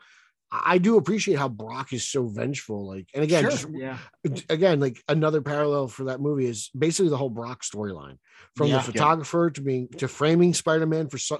I 0.51 0.79
do 0.79 0.97
appreciate 0.97 1.37
how 1.37 1.47
Brock 1.47 1.93
is 1.93 2.07
so 2.07 2.27
vengeful. 2.27 2.87
Like, 2.87 3.07
and 3.13 3.23
again, 3.23 3.43
Sure. 3.43 3.51
just 3.51 3.67
yeah. 3.71 3.97
again, 4.49 4.79
like 4.79 5.01
another 5.07 5.41
parallel 5.41 5.87
for 5.87 6.05
that 6.05 6.21
movie 6.21 6.47
is 6.47 6.69
basically 6.77 7.09
the 7.09 7.17
whole 7.17 7.29
Brock 7.29 7.61
storyline 7.61 8.17
from 8.55 8.67
Yeah. 8.67 8.77
the 8.77 8.83
photographer 8.83 9.51
to 9.51 9.61
being 9.61 9.89
to 9.97 10.07
framing 10.07 10.55
Spider-Man 10.55 11.09
for 11.09 11.19
so, 11.19 11.39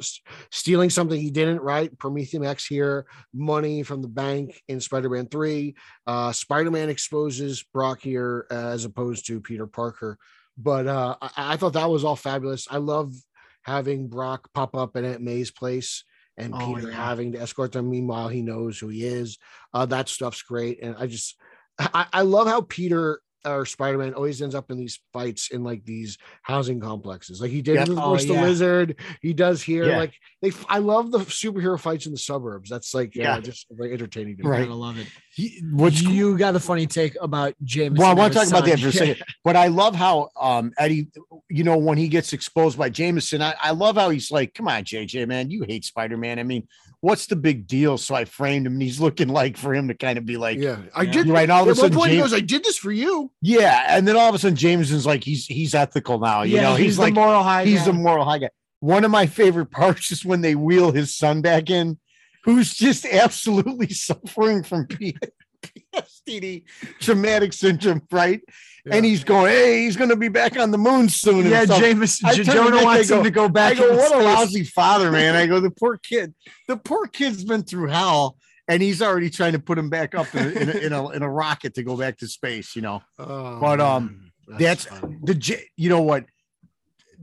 stealing 0.52 0.91
something 0.91 1.19
he 1.19 1.32
didn't, 1.32 1.62
right? 1.62 1.95
Promethium 1.98 2.45
X 2.45 2.65
here, 2.67 3.08
money 3.34 3.82
from 3.82 4.04
the 4.04 4.08
bank 4.08 4.62
in 4.67 4.80
Spider-Man 4.80 5.28
3. 5.28 5.76
Uh, 6.06 6.32
Spider-Man 6.32 6.89
exposes 6.89 7.63
Brock 7.74 8.02
here 8.02 8.45
uh, 8.52 8.54
as 8.54 8.86
opposed 8.86 9.26
to 9.28 9.41
Peter 9.41 9.65
Parker. 9.65 10.19
But 10.56 10.86
uh, 10.88 11.15
I, 11.22 11.54
I 11.54 11.58
thought 11.58 11.74
that 11.74 11.89
was 11.89 12.04
all 12.04 12.15
fabulous. 12.15 12.67
I 12.69 12.78
love 12.78 13.13
having 13.63 14.08
Brock 14.08 14.50
pop 14.54 14.76
up 14.76 14.95
at 14.95 15.04
Aunt 15.04 15.22
May's 15.22 15.52
place 15.52 16.04
and 16.39 16.54
Oh, 16.54 16.75
Peter 16.75 16.89
yeah. 16.89 17.06
having 17.06 17.34
to 17.34 17.41
escort 17.41 17.71
them. 17.71 17.89
Meanwhile, 17.89 18.30
he 18.30 18.41
knows 18.41 18.80
who 18.80 18.88
he 18.88 19.06
is. 19.06 19.38
Uh, 19.73 19.86
that 19.88 20.10
stuff's 20.10 20.41
great. 20.41 20.82
And 20.82 20.95
I 20.97 21.08
just, 21.08 21.36
I, 21.80 22.08
I 22.12 22.21
love 22.21 22.47
how 22.47 22.62
Peter 22.62 23.21
or 23.45 23.65
Spider-Man 23.65 24.13
always 24.13 24.41
ends 24.41 24.56
up 24.56 24.69
in 24.71 24.78
these 24.78 24.99
fights 25.13 25.49
in 25.52 25.63
like 25.63 25.86
these 25.86 26.17
housing 26.43 26.80
complexes. 26.80 27.39
Like 27.41 27.52
he 27.52 27.62
did 27.62 27.75
Yep. 27.75 27.88
with 27.89 27.97
Oh, 27.99 28.10
Voice 28.10 28.25
the 28.25 28.34
yeah. 28.34 28.41
Lizard. 28.43 28.95
He 29.21 29.34
does 29.34 29.62
here. 29.62 29.86
Yeah. 29.88 29.97
Like 29.97 30.13
they, 30.41 30.52
I 30.67 30.80
love 30.80 31.12
the 31.12 31.19
superhero 31.19 31.80
fights 31.80 32.06
in 32.06 32.12
the 32.12 32.17
suburbs. 32.17 32.69
That's 32.69 32.93
like, 32.93 33.15
yeah, 33.15 33.36
Yeah. 33.36 33.41
just 33.41 33.67
very 33.71 33.93
entertaining. 33.93 34.38
To 34.38 34.43
me. 34.43 34.49
Right. 34.49 34.60
Gotta 34.63 34.73
love 34.73 34.97
it. 34.97 35.08
He- 35.34 35.62
cool- 35.78 35.89
you 35.91 36.38
got 36.38 36.56
a 36.56 36.60
funny 36.60 36.86
take 36.88 37.15
about 37.21 37.54
James. 37.63 37.97
Well, 37.97 38.10
I 38.10 38.13
want 38.13 38.34
to 38.34 38.39
talk 38.39 38.47
about 38.49 38.65
that 38.65 38.80
for 38.80 38.89
a 38.89 38.91
second. 38.91 39.23
But 39.43 39.56
I 39.56 39.67
love 39.67 39.95
how 39.95 40.30
um 40.39 40.71
Eddie, 40.78 41.08
you 41.49 41.63
know, 41.63 41.78
when 41.78 41.97
he 41.97 42.08
gets 42.10 42.34
exposed 42.34 42.78
by 42.78 42.89
Jameson, 42.89 43.41
I, 43.41 43.54
I 43.62 43.71
love 43.71 43.95
how 43.95 44.10
he's 44.10 44.32
like, 44.32 44.54
Come 44.54 44.67
on, 44.67 44.84
JJ, 44.84 45.28
man, 45.28 45.49
you 45.49 45.63
hate 45.67 45.86
Spider-Man. 45.86 46.39
I 46.39 46.43
mean, 46.43 46.67
what's 47.02 47.28
the 47.28 47.36
big 47.36 47.66
deal? 47.68 47.98
So 47.98 48.16
I 48.16 48.26
framed 48.26 48.68
him 48.68 48.74
and 48.74 48.82
he's 48.82 49.00
looking 49.00 49.28
like 49.30 49.56
for 49.58 49.74
him 49.74 49.88
to 49.88 49.94
kind 49.94 50.18
of 50.18 50.26
be 50.26 50.38
like, 50.38 50.58
Yeah, 50.58 50.78
I 50.96 51.04
Yeah. 51.04 51.12
did. 51.12 51.28
Right. 51.28 51.50
All 51.50 51.64
of 51.64 51.70
At 51.70 51.72
a 51.74 51.76
sudden, 51.76 51.98
point, 51.98 52.12
he 52.12 52.18
James, 52.18 52.32
goes, 52.32 52.38
"I 52.38 52.42
did 52.42 52.64
this 52.64 52.78
for 52.78 52.92
you." 52.92 53.32
yeah. 53.42 53.86
And 53.90 54.08
then 54.08 54.16
all 54.18 54.30
of 54.30 54.36
a 54.36 54.40
sudden, 54.40 54.58
Jameson's 54.58 55.06
like, 55.06 55.24
he's 55.24 55.46
he's 55.46 55.74
ethical 55.76 56.20
now. 56.20 56.42
You 56.44 56.56
yeah, 56.58 56.62
know, 56.64 56.76
he's, 56.76 56.96
the 56.98 57.04
like, 57.04 57.14
moral 57.14 57.44
high. 57.44 57.66
he's 57.66 57.86
the 57.86 57.94
moral 57.94 58.26
high 58.26 58.40
guy. 58.40 58.50
One 58.82 59.04
of 59.06 59.12
my 59.12 59.26
favorite 59.28 59.72
parts 59.72 60.12
is 60.12 60.24
when 60.26 60.42
they 60.42 60.56
wheel 60.56 60.92
his 60.92 61.16
son 61.16 61.42
back 61.42 61.70
in, 61.70 61.98
who's 62.44 62.74
just 62.74 63.06
absolutely 63.06 63.90
suffering 63.94 64.64
from 64.64 64.88
P- 64.88 65.18
PSTD, 65.95 66.63
traumatic 67.00 67.54
syndrome, 67.54 68.02
right? 68.12 68.41
And 68.91 69.06
he's 69.06 69.24
going, 69.24 69.52
hey, 69.52 69.84
he's 69.84 69.98
going 69.98 70.10
to 70.10 70.15
be 70.15 70.30
back 70.30 70.58
on 70.58 70.72
the 70.72 70.78
moon 70.78 71.10
soon. 71.10 71.45
yeah. 71.48 71.65
James. 71.65 72.19
I 72.24 72.34
to 72.36 72.43
Jonah 72.43 72.78
I 72.78 72.84
wants 72.84 73.10
go- 73.10 73.17
him 73.17 73.24
to 73.26 73.32
go 73.32 73.45
I 73.45 73.48
back. 73.50 73.78
go, 73.78 73.84
into 73.89 73.98
what 73.98 74.15
a 74.15 74.24
lousy 74.24 74.63
father, 74.63 75.12
man. 75.12 75.36
I 75.36 75.45
go, 75.48 75.60
the 75.60 75.69
poor 75.72 75.98
kid, 75.98 76.34
the 76.67 76.78
poor 76.78 77.06
kid's 77.08 77.43
been 77.43 77.63
through 77.63 77.89
hell. 77.89 78.38
And 78.67 78.84
he's 78.84 79.02
already 79.02 79.32
trying 79.32 79.54
to 79.54 79.60
put 79.60 79.80
him 79.80 79.89
back 79.89 80.13
up 80.13 80.34
in 80.36 80.45
a, 80.45 80.50
in 80.52 80.69
a, 80.69 80.74
in 80.74 80.93
a, 80.93 81.10
in 81.10 81.22
a 81.24 81.30
rocket 81.30 81.74
to 81.76 81.84
go 81.84 81.98
back 81.98 82.17
to 82.19 82.28
space, 82.28 82.76
you 82.76 82.84
know. 82.84 83.02
Oh, 83.19 83.60
But, 83.60 83.82
um, 83.82 84.32
man, 84.48 84.60
that's- 84.60 84.88
the 85.24 85.34
J- 85.34 85.65
you 85.76 85.89
know 85.89 86.02
what 86.02 86.26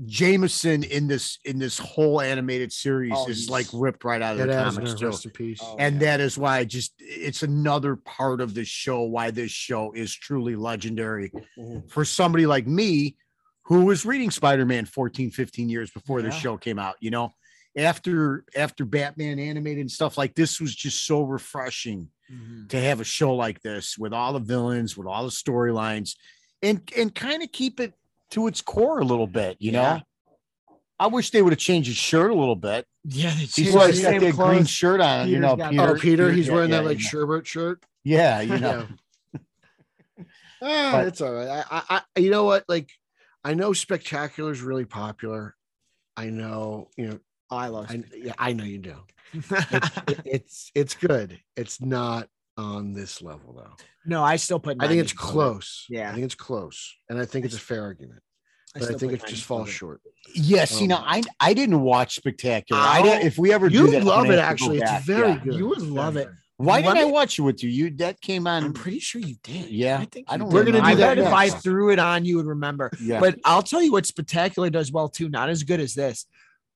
Jameson 0.05 0.83
in 0.85 1.07
this 1.07 1.39
in 1.45 1.59
this 1.59 1.79
whole 1.79 2.21
animated 2.21 2.73
series 2.73 3.13
Oh, 3.17 3.29
is 3.29 3.49
like 3.49 3.67
ripped 3.73 4.05
right 4.05 4.21
out 4.21 4.39
of 4.39 4.47
the 4.47 4.53
has 4.55 4.75
comics 4.75 4.91
been, 4.93 5.01
too. 5.01 5.07
rest 5.07 5.25
in 5.25 5.31
peace. 5.31 5.59
Oh, 5.63 5.77
And 5.79 5.95
yeah. 5.95 6.01
that 6.01 6.21
is 6.21 6.37
why 6.37 6.59
I 6.59 6.65
just 6.65 6.93
it's 6.99 7.43
another 7.43 7.97
part 7.97 8.41
of 8.41 8.53
this 8.55 8.69
show 8.69 9.03
why 9.03 9.31
this 9.31 9.51
show 9.51 9.93
is 9.93 10.15
truly 10.15 10.55
legendary 10.57 11.31
Mhm. 11.59 11.91
for 11.91 12.05
somebody 12.05 12.47
like 12.47 12.67
me 12.67 13.17
who 13.63 13.87
was 13.87 14.05
reading 14.05 14.31
Spider-Man 14.31 14.85
14 14.85 15.31
15 15.31 15.69
years 15.69 15.91
before 15.91 16.21
the 16.23 16.31
show 16.31 16.57
came 16.57 16.79
out, 16.79 16.97
you 17.01 17.11
know. 17.11 17.35
After 17.77 18.45
after 18.55 18.85
Batman 18.85 19.39
animated 19.39 19.81
and 19.81 19.91
stuff 19.91 20.17
like 20.19 20.35
this 20.35 20.61
was 20.61 20.75
just 20.75 21.05
so 21.07 21.23
refreshing 21.23 22.11
Mhm. 22.31 22.69
to 22.71 22.81
have 22.81 23.01
a 23.01 23.05
show 23.05 23.35
like 23.35 23.61
this 23.63 23.97
with 23.99 24.13
all 24.13 24.33
the 24.33 24.39
villains, 24.41 24.97
with 24.97 25.07
all 25.07 25.25
the 25.25 25.31
storylines, 25.31 26.17
and 26.63 26.81
and 26.97 27.15
kind 27.15 27.43
of 27.43 27.51
keep 27.53 27.81
it 27.81 27.95
to 28.31 28.47
its 28.47 28.61
core 28.61 28.99
a 29.01 29.05
little 29.05 29.27
bit, 29.27 29.57
you 29.61 29.73
Yeah. 29.73 29.99
know. 29.99 30.03
I 30.99 31.09
wish 31.09 31.31
they 31.31 31.43
would 31.43 31.53
have 31.53 31.61
changed 31.61 31.89
his 31.89 31.97
shirt 31.99 32.31
a 32.31 32.35
little 32.35 32.57
bit. 32.57 32.87
Yeah, 33.05 33.29
they 33.31 33.41
He's 33.41 33.55
changed 33.55 33.75
like 33.75 33.95
the 33.95 34.03
got 34.03 34.11
same 34.12 34.21
that 34.23 34.35
green 34.35 34.65
shirt 34.65 35.01
on, 35.03 35.29
you 35.29 35.39
know. 35.39 35.55
Peter, 35.57 35.83
oh, 35.83 35.95
Peter, 35.95 36.33
he's 36.33 36.47
yeah, 36.49 36.55
wearing 36.55 36.71
yeah, 36.71 36.79
that 36.79 36.87
like 36.87 37.03
yeah. 37.03 37.09
sherbet 37.09 37.47
shirt. 37.47 37.85
yeah, 38.05 38.41
you 38.43 38.59
know. 38.59 38.87
Ah, 40.62 40.93
But- 40.93 41.09
it's 41.09 41.21
all 41.21 41.33
right. 41.33 41.49
I, 41.49 41.65
I, 41.71 42.01
I, 42.17 42.21
you 42.21 42.31
know 42.31 42.45
what? 42.45 42.65
Like, 42.67 42.89
I 43.45 43.53
know 43.55 43.73
Spectacular 43.75 44.51
is 44.51 44.62
really 44.62 44.87
popular. 44.87 45.55
I 46.17 46.31
know, 46.31 46.89
you 46.97 47.09
know, 47.09 47.19
I 47.51 47.69
love. 47.69 47.91
I, 47.91 48.03
yeah, 48.17 48.33
I 48.39 48.55
know 48.55 48.65
you 48.65 48.79
do. 48.79 48.97
It- 49.35 50.21
it's 50.25 50.71
it's 50.75 50.95
good. 50.95 51.39
It's 51.57 51.81
not 51.83 52.29
on 52.57 52.92
this 52.92 53.21
level 53.23 53.53
though. 53.57 53.75
no, 54.07 54.23
I 54.23 54.37
still 54.37 54.59
put. 54.59 54.77
I 54.81 54.88
think 54.88 55.01
it's 55.01 55.12
90s 55.12 55.16
above 55.16 55.29
it. 55.29 55.33
close. 55.33 55.87
Yeah. 55.88 56.11
I 56.11 56.14
think 56.14 56.25
it's 56.25 56.35
close, 56.35 56.95
and 57.09 57.19
I 57.19 57.25
think 57.25 57.45
it's 57.45 57.55
a 57.57 57.61
fair 57.61 57.83
argument. 57.83 58.21
But 58.75 58.83
I 58.83 58.85
still 58.87 58.99
think 58.99 59.12
it 59.12 59.27
just 59.27 59.45
falls 59.45 59.69
short. 59.71 60.01
Yes, 60.35 60.81
you 60.81 60.88
know, 60.88 60.97
Um, 60.97 61.05
I 61.07 61.23
I 61.40 61.55
didn't 61.55 61.81
watch 61.81 62.16
Spectacular. 62.16 62.81
I 62.81 63.01
Ow. 63.01 63.03
did, 63.03 63.23
if 63.27 63.38
we 63.38 63.53
ever 63.53 63.69
do 63.71 63.77
You 63.79 63.90
that, 63.92 64.05
love 64.05 64.27
it, 64.31 64.38
have 64.38 64.57
to 64.59 64.64
go 64.66 64.73
actually. 64.73 64.79
It's 64.79 65.05
very 65.07 65.29
Yeah. 65.31 65.38
good. 65.45 65.55
You 65.55 65.69
would 65.69 65.83
love 65.83 66.16
it. 66.16 66.29
Why 66.59 66.81
Let 66.81 66.95
did 66.95 67.03
I 67.03 67.05
watch 67.05 67.38
it 67.38 67.42
with 67.42 67.62
you? 67.62 67.69
You 67.69 67.90
that 67.99 68.19
came 68.23 68.47
on. 68.47 68.64
I'm 68.64 68.73
pretty 68.73 68.99
sure 68.99 69.21
you 69.21 69.37
did. 69.42 69.69
Yeah, 69.71 69.99
I 69.99 70.07
think 70.07 70.27
I 70.29 70.38
don't. 70.38 70.49
We're 70.51 70.64
gonna 70.64 70.79
remember. 70.79 70.97
do 70.97 71.05
I 71.05 71.14
that 71.14 71.19
if 71.19 71.33
I 71.33 71.51
threw 71.51 71.90
it 71.90 71.99
on, 71.99 72.25
you 72.25 72.37
would 72.38 72.47
remember. 72.47 72.90
yeah, 73.01 73.21
But 73.21 73.38
I'll 73.45 73.62
tell 73.62 73.83
you 73.83 73.92
what 73.92 74.07
Spectacular 74.07 74.71
does 74.71 74.90
well 74.90 75.09
too. 75.11 75.29
Not 75.29 75.51
as 75.51 75.62
good 75.64 75.81
as 75.81 75.95
this, 75.95 76.25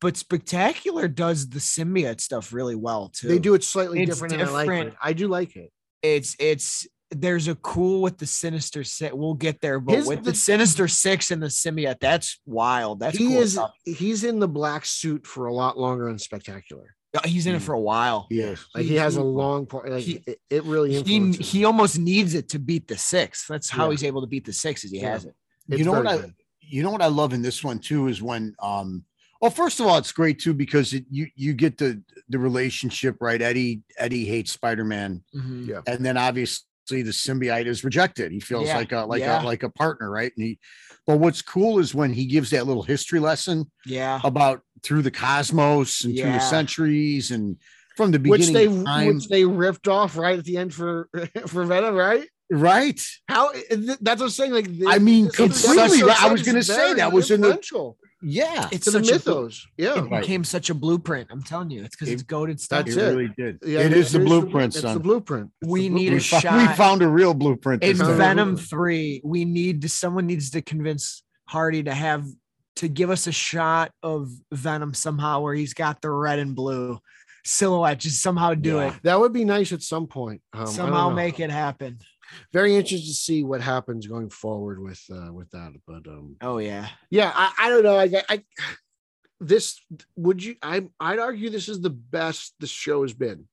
but 0.00 0.16
Spectacular 0.16 1.08
does 1.08 1.48
the 1.50 1.58
symbiote 1.58 2.20
stuff 2.20 2.52
really 2.52 2.74
well 2.76 3.08
too. 3.08 3.28
They 3.28 3.38
do 3.38 3.54
it 3.54 3.62
slightly 3.64 4.02
It's 4.02 4.10
different, 4.10 4.34
and 4.34 4.42
I 4.42 4.50
like 4.50 4.66
different. 4.66 4.88
it. 4.88 4.94
I 5.02 5.12
do 5.12 5.28
like 5.28 5.56
it. 5.56 5.70
It's 6.02 6.36
it's 6.38 6.86
there's 7.12 7.48
a 7.48 7.56
cool 7.56 8.02
with 8.02 8.18
the 8.18 8.26
Sinister 8.26 8.84
Six. 8.84 9.12
We'll 9.14 9.34
get 9.34 9.60
there, 9.60 9.80
but 9.80 9.96
His- 9.96 10.06
with 10.06 10.22
the- 10.24 10.30
the, 10.30 10.36
Sinister 10.36 10.86
Six 10.88 11.30
and 11.30 11.42
the 11.42 11.48
symbiote, 11.48 11.98
that's 12.00 12.40
wild. 12.46 13.00
That's 13.00 13.18
he 13.18 13.26
cool 13.28 13.38
is 13.42 13.52
stuff. 13.54 13.72
he's 13.84 14.22
in 14.24 14.38
the 14.38 14.48
black 14.48 14.86
suit 14.86 15.26
for 15.26 15.46
a 15.46 15.52
lot 15.54 15.76
longer 15.76 16.08
and 16.08 16.20
spectacular. 16.20 16.94
He's 17.24 17.46
in 17.48 17.56
it 17.56 17.62
for 17.62 17.72
a 17.72 17.80
while. 17.80 18.28
Yes. 18.30 18.64
Like 18.72 18.84
he, 18.84 18.90
He- 18.90 18.94
has 18.94 19.16
a 19.16 19.22
long 19.24 19.66
part. 19.66 19.90
Like 19.90 20.04
he- 20.04 20.22
it, 20.26 20.38
it 20.48 20.62
really 20.64 21.02
He 21.02 21.32
he 21.32 21.64
almost 21.64 21.98
needs 21.98 22.34
it 22.34 22.48
to 22.50 22.60
beat 22.60 22.86
the 22.86 22.96
six. 22.96 23.46
That's 23.48 23.68
how 23.68 23.86
Yeah. 23.86 23.90
he's 23.90 24.04
able 24.04 24.20
to 24.20 24.28
beat 24.28 24.44
the 24.44 24.52
six. 24.52 24.84
Is 24.84 24.92
he 24.92 25.00
Yeah. 25.00 25.10
has 25.10 25.24
it. 25.24 25.34
It's 25.68 25.80
you 25.80 25.84
know 25.84 25.92
what 25.92 26.04
very 26.04 26.18
I 26.22 26.34
you 26.60 26.84
know 26.84 26.92
what 26.92 27.02
I 27.02 27.08
love 27.08 27.32
in 27.32 27.42
this 27.42 27.64
one 27.64 27.80
too 27.80 28.06
is 28.06 28.22
when 28.22 28.54
um 28.62 29.04
well 29.40 29.50
first 29.50 29.80
of 29.80 29.86
all 29.86 29.98
it's 29.98 30.12
great 30.12 30.38
too 30.38 30.54
because 30.54 30.92
it, 30.92 31.04
you 31.10 31.26
you 31.34 31.52
get 31.52 31.78
the 31.78 32.02
the 32.28 32.38
relationship 32.38 33.16
right 33.20 33.40
Eddie 33.42 33.82
Eddie 33.98 34.24
hates 34.24 34.52
Spider-Man 34.52 35.22
Mhm. 35.34 35.66
Yeah. 35.68 35.80
and 35.86 36.04
then 36.04 36.16
obviously 36.16 36.64
the 36.88 37.10
symbiote 37.12 37.66
is 37.66 37.84
rejected 37.84 38.32
he 38.32 38.40
feels 38.40 38.66
Yeah, 38.66 38.76
like 38.76 38.92
a 38.92 39.00
like 39.04 39.20
yeah. 39.20 39.42
a 39.42 39.44
like 39.44 39.62
a 39.62 39.70
partner 39.70 40.10
right 40.10 40.32
and 40.36 40.44
he 40.46 40.58
but 41.06 41.18
what's 41.18 41.42
cool 41.42 41.78
is 41.78 41.94
when 41.94 42.12
he 42.12 42.26
gives 42.26 42.50
that 42.50 42.66
little 42.66 42.82
history 42.82 43.20
lesson 43.20 43.70
Yeah. 43.86 44.20
about 44.24 44.62
through 44.82 45.02
the 45.02 45.10
cosmos 45.10 46.04
and 46.04 46.16
through 46.16 46.32
the 46.32 46.38
centuries 46.40 47.30
and 47.30 47.56
from 47.96 48.10
the 48.12 48.18
which 48.18 48.46
beginning 48.46 48.54
they 48.54 48.80
of 48.80 48.84
time 48.84 49.06
which 49.14 49.28
they 49.28 49.44
ripped 49.44 49.86
off 49.88 50.16
right 50.16 50.38
at 50.38 50.44
the 50.44 50.56
end 50.56 50.72
for 50.72 51.08
for 51.46 51.64
Venom, 51.64 51.94
right? 51.94 52.26
right 52.50 53.00
How 53.28 53.52
th- 53.52 53.98
that's 54.00 54.20
what 54.20 54.26
I'm 54.26 54.30
saying. 54.30 54.52
Like 54.52 54.68
I 54.88 54.98
mean, 54.98 55.28
completely 55.28 55.82
episode 55.82 56.06
right. 56.06 56.22
I 56.22 56.32
was 56.32 56.42
gonna 56.42 56.62
say 56.62 56.94
that 56.94 57.12
was 57.12 57.30
in 57.30 57.40
the- 57.42 57.48
influential 57.48 57.98
yeah 58.22 58.68
It's 58.72 58.84
to 58.84 58.90
the 58.90 58.98
such 59.04 59.10
a 59.10 59.12
mythos. 59.14 59.66
Yeah, 59.76 59.98
It 59.98 60.10
Right. 60.10 60.20
became 60.20 60.44
such 60.44 60.70
a 60.70 60.74
blueprint. 60.74 61.28
I'm 61.30 61.42
telling 61.42 61.70
you, 61.70 61.84
it's 61.84 61.96
because 61.96 62.08
It- 62.08 62.12
it's 62.14 62.22
goaded 62.22 62.60
stuff. 62.60 62.84
That's 62.84 62.96
it 62.96 63.02
it. 63.02 63.08
really 63.08 63.28
did 63.36 63.58
yeah. 63.64 63.80
it 63.80 63.92
is 63.92 64.12
the 64.12 64.18
blueprint 64.20 64.74
It's 64.74 64.82
son 64.82 64.94
the 64.94 65.00
blueprint. 65.00 65.50
It's 65.62 65.70
We 65.70 65.88
the 65.88 65.94
need 65.94 66.12
a 66.12 66.16
we, 66.16 66.20
blueprint. 66.30 66.68
we 66.70 66.74
found 66.76 67.02
a 67.02 67.08
real 67.08 67.34
blueprint 67.34 67.82
in. 67.82 67.96
Venom 67.96 68.56
three, 68.56 69.20
we 69.24 69.44
need 69.44 69.82
to 69.82 69.88
someone 69.88 70.26
needs 70.26 70.50
to 70.50 70.62
convince 70.62 71.22
Hardy 71.48 71.82
to 71.84 71.94
have 71.94 72.24
to 72.76 72.88
give 72.88 73.10
us 73.10 73.26
a 73.26 73.32
shot 73.32 73.90
of 74.02 74.30
Venom 74.52 74.94
somehow 74.94 75.40
where 75.40 75.54
he's 75.54 75.74
got 75.74 76.00
the 76.00 76.10
red 76.10 76.38
and 76.38 76.54
blue 76.54 76.98
silhouette. 77.44 77.98
Just 77.98 78.22
somehow 78.22 78.54
do 78.54 78.76
Yeah. 78.76 78.88
it. 78.94 79.02
That 79.02 79.18
would 79.20 79.32
be 79.32 79.44
nice 79.44 79.72
at 79.72 79.82
some 79.82 80.06
point. 80.06 80.42
Um, 80.52 80.66
somehow 80.66 81.10
make 81.10 81.40
it 81.40 81.50
happen. 81.50 81.98
Very 82.52 82.76
interested 82.76 83.06
to 83.08 83.14
see 83.14 83.42
what 83.44 83.60
happens 83.60 84.06
going 84.06 84.30
forward 84.30 84.80
with 84.82 85.02
uh, 85.12 85.32
with 85.32 85.50
that. 85.50 85.72
But 85.86 86.06
um, 86.06 86.36
Oh 86.40 86.58
yeah. 86.58 86.88
yeah, 87.10 87.32
I, 87.34 87.52
I 87.58 87.68
don't 87.70 87.82
know. 87.84 87.98
I, 87.98 88.22
I 88.28 88.44
this 89.40 89.80
would 90.16 90.42
you? 90.42 90.56
I 90.62 90.88
I'd 90.98 91.18
argue 91.18 91.50
this 91.50 91.68
is 91.68 91.80
the 91.80 91.90
best 91.90 92.54
the 92.60 92.66
show 92.66 93.02
has 93.02 93.14
been. 93.14 93.48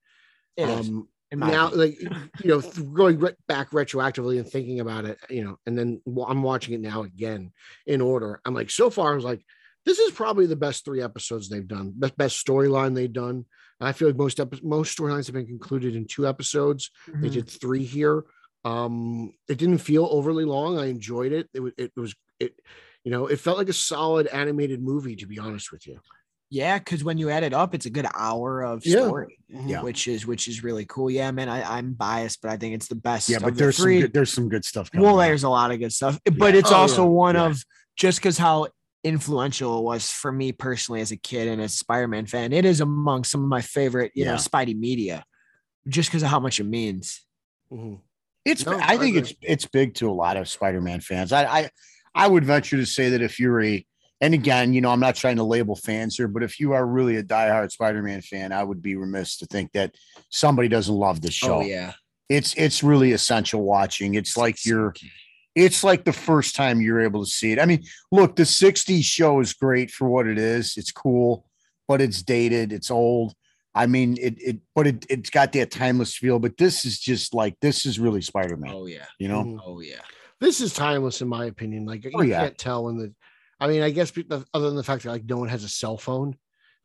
It 0.56 0.68
um, 0.68 1.08
now, 1.32 1.70
like 1.70 2.00
you 2.00 2.10
know, 2.44 2.60
going 2.60 3.18
re- 3.18 3.34
back 3.46 3.70
retroactively 3.70 4.38
and 4.38 4.48
thinking 4.48 4.80
about 4.80 5.04
it, 5.04 5.18
you 5.30 5.44
know, 5.44 5.58
and 5.66 5.78
then 5.78 6.00
I'm 6.26 6.42
watching 6.42 6.74
it 6.74 6.80
now 6.80 7.02
again 7.02 7.52
in 7.86 8.00
order. 8.00 8.40
I'm 8.44 8.54
like, 8.54 8.70
so 8.70 8.90
far, 8.90 9.12
I 9.12 9.14
was 9.14 9.24
like, 9.24 9.44
this 9.84 9.98
is 9.98 10.12
probably 10.12 10.46
the 10.46 10.56
best 10.56 10.84
three 10.84 11.02
episodes 11.02 11.48
they've 11.48 11.66
done, 11.68 11.92
best 11.96 12.16
best 12.16 12.46
storyline 12.46 12.94
they've 12.94 13.12
done. 13.12 13.44
I 13.80 13.92
feel 13.92 14.08
like 14.08 14.16
most 14.16 14.40
epi- 14.40 14.60
most 14.62 14.98
storylines 14.98 15.26
have 15.26 15.34
been 15.34 15.46
concluded 15.46 15.94
in 15.94 16.06
two 16.06 16.26
episodes. 16.26 16.90
They 17.06 17.28
Mhm. 17.28 17.32
did 17.32 17.48
three 17.50 17.84
here. 17.84 18.24
Um, 18.68 19.32
it 19.48 19.58
didn't 19.58 19.78
feel 19.78 20.06
overly 20.10 20.44
long. 20.44 20.78
I 20.78 20.86
enjoyed 20.86 21.32
it. 21.32 21.48
It 21.54 21.60
was 21.60 21.72
it 21.78 21.92
was 21.96 22.14
it, 22.40 22.54
you 23.04 23.10
know, 23.10 23.26
it 23.26 23.38
felt 23.40 23.58
like 23.58 23.68
a 23.68 23.72
solid 23.72 24.26
animated 24.26 24.82
movie. 24.82 25.16
To 25.16 25.26
be 25.26 25.38
honest 25.38 25.72
with 25.72 25.86
you, 25.86 26.00
Yeah, 26.50 26.78
because 26.78 27.02
when 27.04 27.18
you 27.18 27.30
add 27.30 27.42
it 27.44 27.52
up, 27.54 27.74
it's 27.74 27.86
a 27.86 27.90
good 27.90 28.06
hour 28.14 28.62
of 28.62 28.82
story. 28.82 29.38
Yeah. 29.48 29.82
Which 29.82 30.08
is 30.08 30.26
which 30.26 30.48
is 30.48 30.62
really 30.62 30.84
cool. 30.86 31.10
Yeah, 31.10 31.30
man. 31.30 31.48
I, 31.48 31.78
I'm 31.78 31.92
biased, 31.94 32.42
but 32.42 32.50
I 32.50 32.56
think 32.56 32.74
it's 32.74 32.88
the 32.88 32.94
best. 32.96 33.28
Yeah, 33.28 33.38
but 33.38 33.54
there's 33.56 33.76
three. 33.78 33.96
some 33.96 34.00
good, 34.02 34.12
there's 34.12 34.32
some 34.32 34.48
good 34.48 34.64
stuff. 34.64 34.90
coming 34.90 35.06
Well, 35.06 35.18
up. 35.18 35.26
there's 35.26 35.44
a 35.44 35.48
lot 35.48 35.70
of 35.70 35.78
good 35.78 35.92
stuff, 35.92 36.18
but 36.36 36.54
it's 36.54 36.72
Oh, 36.72 36.76
also 36.76 37.02
yeah. 37.02 37.08
one 37.08 37.34
Yeah. 37.36 37.46
of 37.46 37.62
just 37.96 38.18
because 38.18 38.38
how 38.38 38.68
influential 39.04 39.78
it 39.78 39.82
was 39.84 40.10
for 40.10 40.30
me 40.32 40.52
personally 40.52 41.00
as 41.00 41.12
a 41.12 41.16
kid 41.16 41.48
and 41.48 41.62
as 41.62 41.72
a 41.72 41.76
Spider-Man 41.76 42.26
fan. 42.26 42.52
It 42.52 42.64
is 42.64 42.80
among 42.80 43.24
some 43.24 43.42
of 43.42 43.48
my 43.48 43.60
favorite, 43.62 44.10
you 44.14 44.24
know, 44.24 44.34
Spidey 44.34 44.76
media, 44.78 45.24
just 45.86 46.10
because 46.10 46.22
of 46.24 46.28
how 46.28 46.40
much 46.40 46.58
it 46.60 46.64
means. 46.64 47.24
Mhm. 47.72 48.00
It's 48.48 48.64
No, 48.64 48.78
I 48.80 48.96
think 48.96 49.16
it's 49.16 49.34
it's 49.42 49.66
big 49.66 49.94
to 49.94 50.10
a 50.10 50.12
lot 50.12 50.36
of 50.36 50.48
Spider-Man 50.48 51.00
fans. 51.00 51.32
I 51.32 51.44
I 51.44 51.70
I 52.14 52.26
would 52.26 52.44
venture 52.44 52.76
to 52.76 52.86
say 52.86 53.10
that 53.10 53.22
if 53.22 53.38
you're 53.38 53.62
a 53.62 53.84
and 54.20 54.34
again, 54.34 54.72
you 54.72 54.80
know, 54.80 54.90
I'm 54.90 55.00
not 55.00 55.14
trying 55.14 55.36
to 55.36 55.44
label 55.44 55.76
fans 55.76 56.16
here, 56.16 56.26
but 56.26 56.42
if 56.42 56.58
you 56.58 56.72
are 56.72 56.84
really 56.84 57.16
a 57.16 57.22
diehard 57.22 57.70
Spider-Man 57.70 58.20
fan, 58.22 58.52
I 58.52 58.64
would 58.64 58.82
be 58.82 58.96
remiss 58.96 59.36
to 59.38 59.46
think 59.46 59.70
that 59.72 59.94
somebody 60.30 60.68
doesn't 60.68 60.94
love 60.94 61.20
this 61.20 61.34
show. 61.34 61.58
Oh 61.58 61.60
yeah, 61.60 61.92
It's 62.28 62.54
it's 62.54 62.82
really 62.82 63.12
essential 63.12 63.62
watching. 63.62 64.14
It's 64.14 64.36
like 64.36 64.64
you're 64.64 64.94
it's 65.54 65.82
like 65.82 66.04
the 66.04 66.12
first 66.12 66.54
time 66.54 66.80
you're 66.80 67.00
able 67.00 67.24
to 67.24 67.30
see 67.30 67.52
it. 67.52 67.58
I 67.58 67.66
mean, 67.66 67.82
look, 68.12 68.36
the 68.36 68.44
60s 68.44 69.02
show 69.02 69.40
is 69.40 69.52
great 69.52 69.90
for 69.90 70.08
what 70.08 70.28
it 70.28 70.38
is. 70.38 70.76
It's 70.76 70.92
cool, 70.92 71.46
but 71.88 72.00
it's 72.00 72.22
dated, 72.22 72.72
it's 72.72 72.90
old. 72.90 73.34
I 73.78 73.86
mean, 73.86 74.16
it 74.20 74.34
it 74.42 74.58
but 74.74 74.86
it 74.88 75.06
it's 75.08 75.30
got 75.30 75.52
that 75.52 75.70
timeless 75.70 76.16
feel, 76.16 76.38
but 76.40 76.56
this 76.56 76.84
is 76.84 76.98
just 76.98 77.32
like 77.32 77.54
this 77.60 77.86
is 77.86 78.00
really 78.00 78.20
Spider-Man, 78.20 78.72
Oh 78.74 78.86
yeah, 78.86 79.06
you 79.20 79.28
know? 79.28 79.44
Mhm. 79.44 79.60
oh 79.64 79.80
yeah. 79.80 80.00
this 80.40 80.60
is 80.60 80.72
timeless 80.74 81.22
in 81.22 81.28
my 81.28 81.44
opinion. 81.46 81.86
Like 81.86 82.04
you 82.04 82.10
Oh, 82.14 82.22
yeah. 82.22 82.40
can't 82.40 82.58
tell 82.58 82.84
when 82.84 82.96
the. 82.98 83.14
I 83.60 83.66
mean, 83.68 83.82
I 83.82 83.90
guess 83.90 84.12
other 84.54 84.66
than 84.68 84.76
the 84.76 84.82
fact 84.82 85.02
that 85.04 85.10
like 85.10 85.24
no 85.24 85.36
one 85.36 85.48
has 85.48 85.62
a 85.64 85.68
cell 85.68 85.96
phone, 85.96 86.36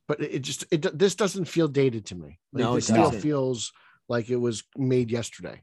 but 0.08 0.22
it, 0.22 0.36
it 0.36 0.40
just 0.44 0.66
it 0.72 0.98
this 0.98 1.16
doesn't 1.16 1.46
feel 1.46 1.68
dated 1.68 2.06
to 2.08 2.16
me. 2.16 2.40
Like, 2.52 2.62
No, 2.64 2.76
it 2.76 2.82
still 2.82 3.12
feels 3.12 3.72
like 4.08 4.30
it 4.30 4.38
was 4.38 4.64
made 4.78 5.10
yesterday. 5.12 5.62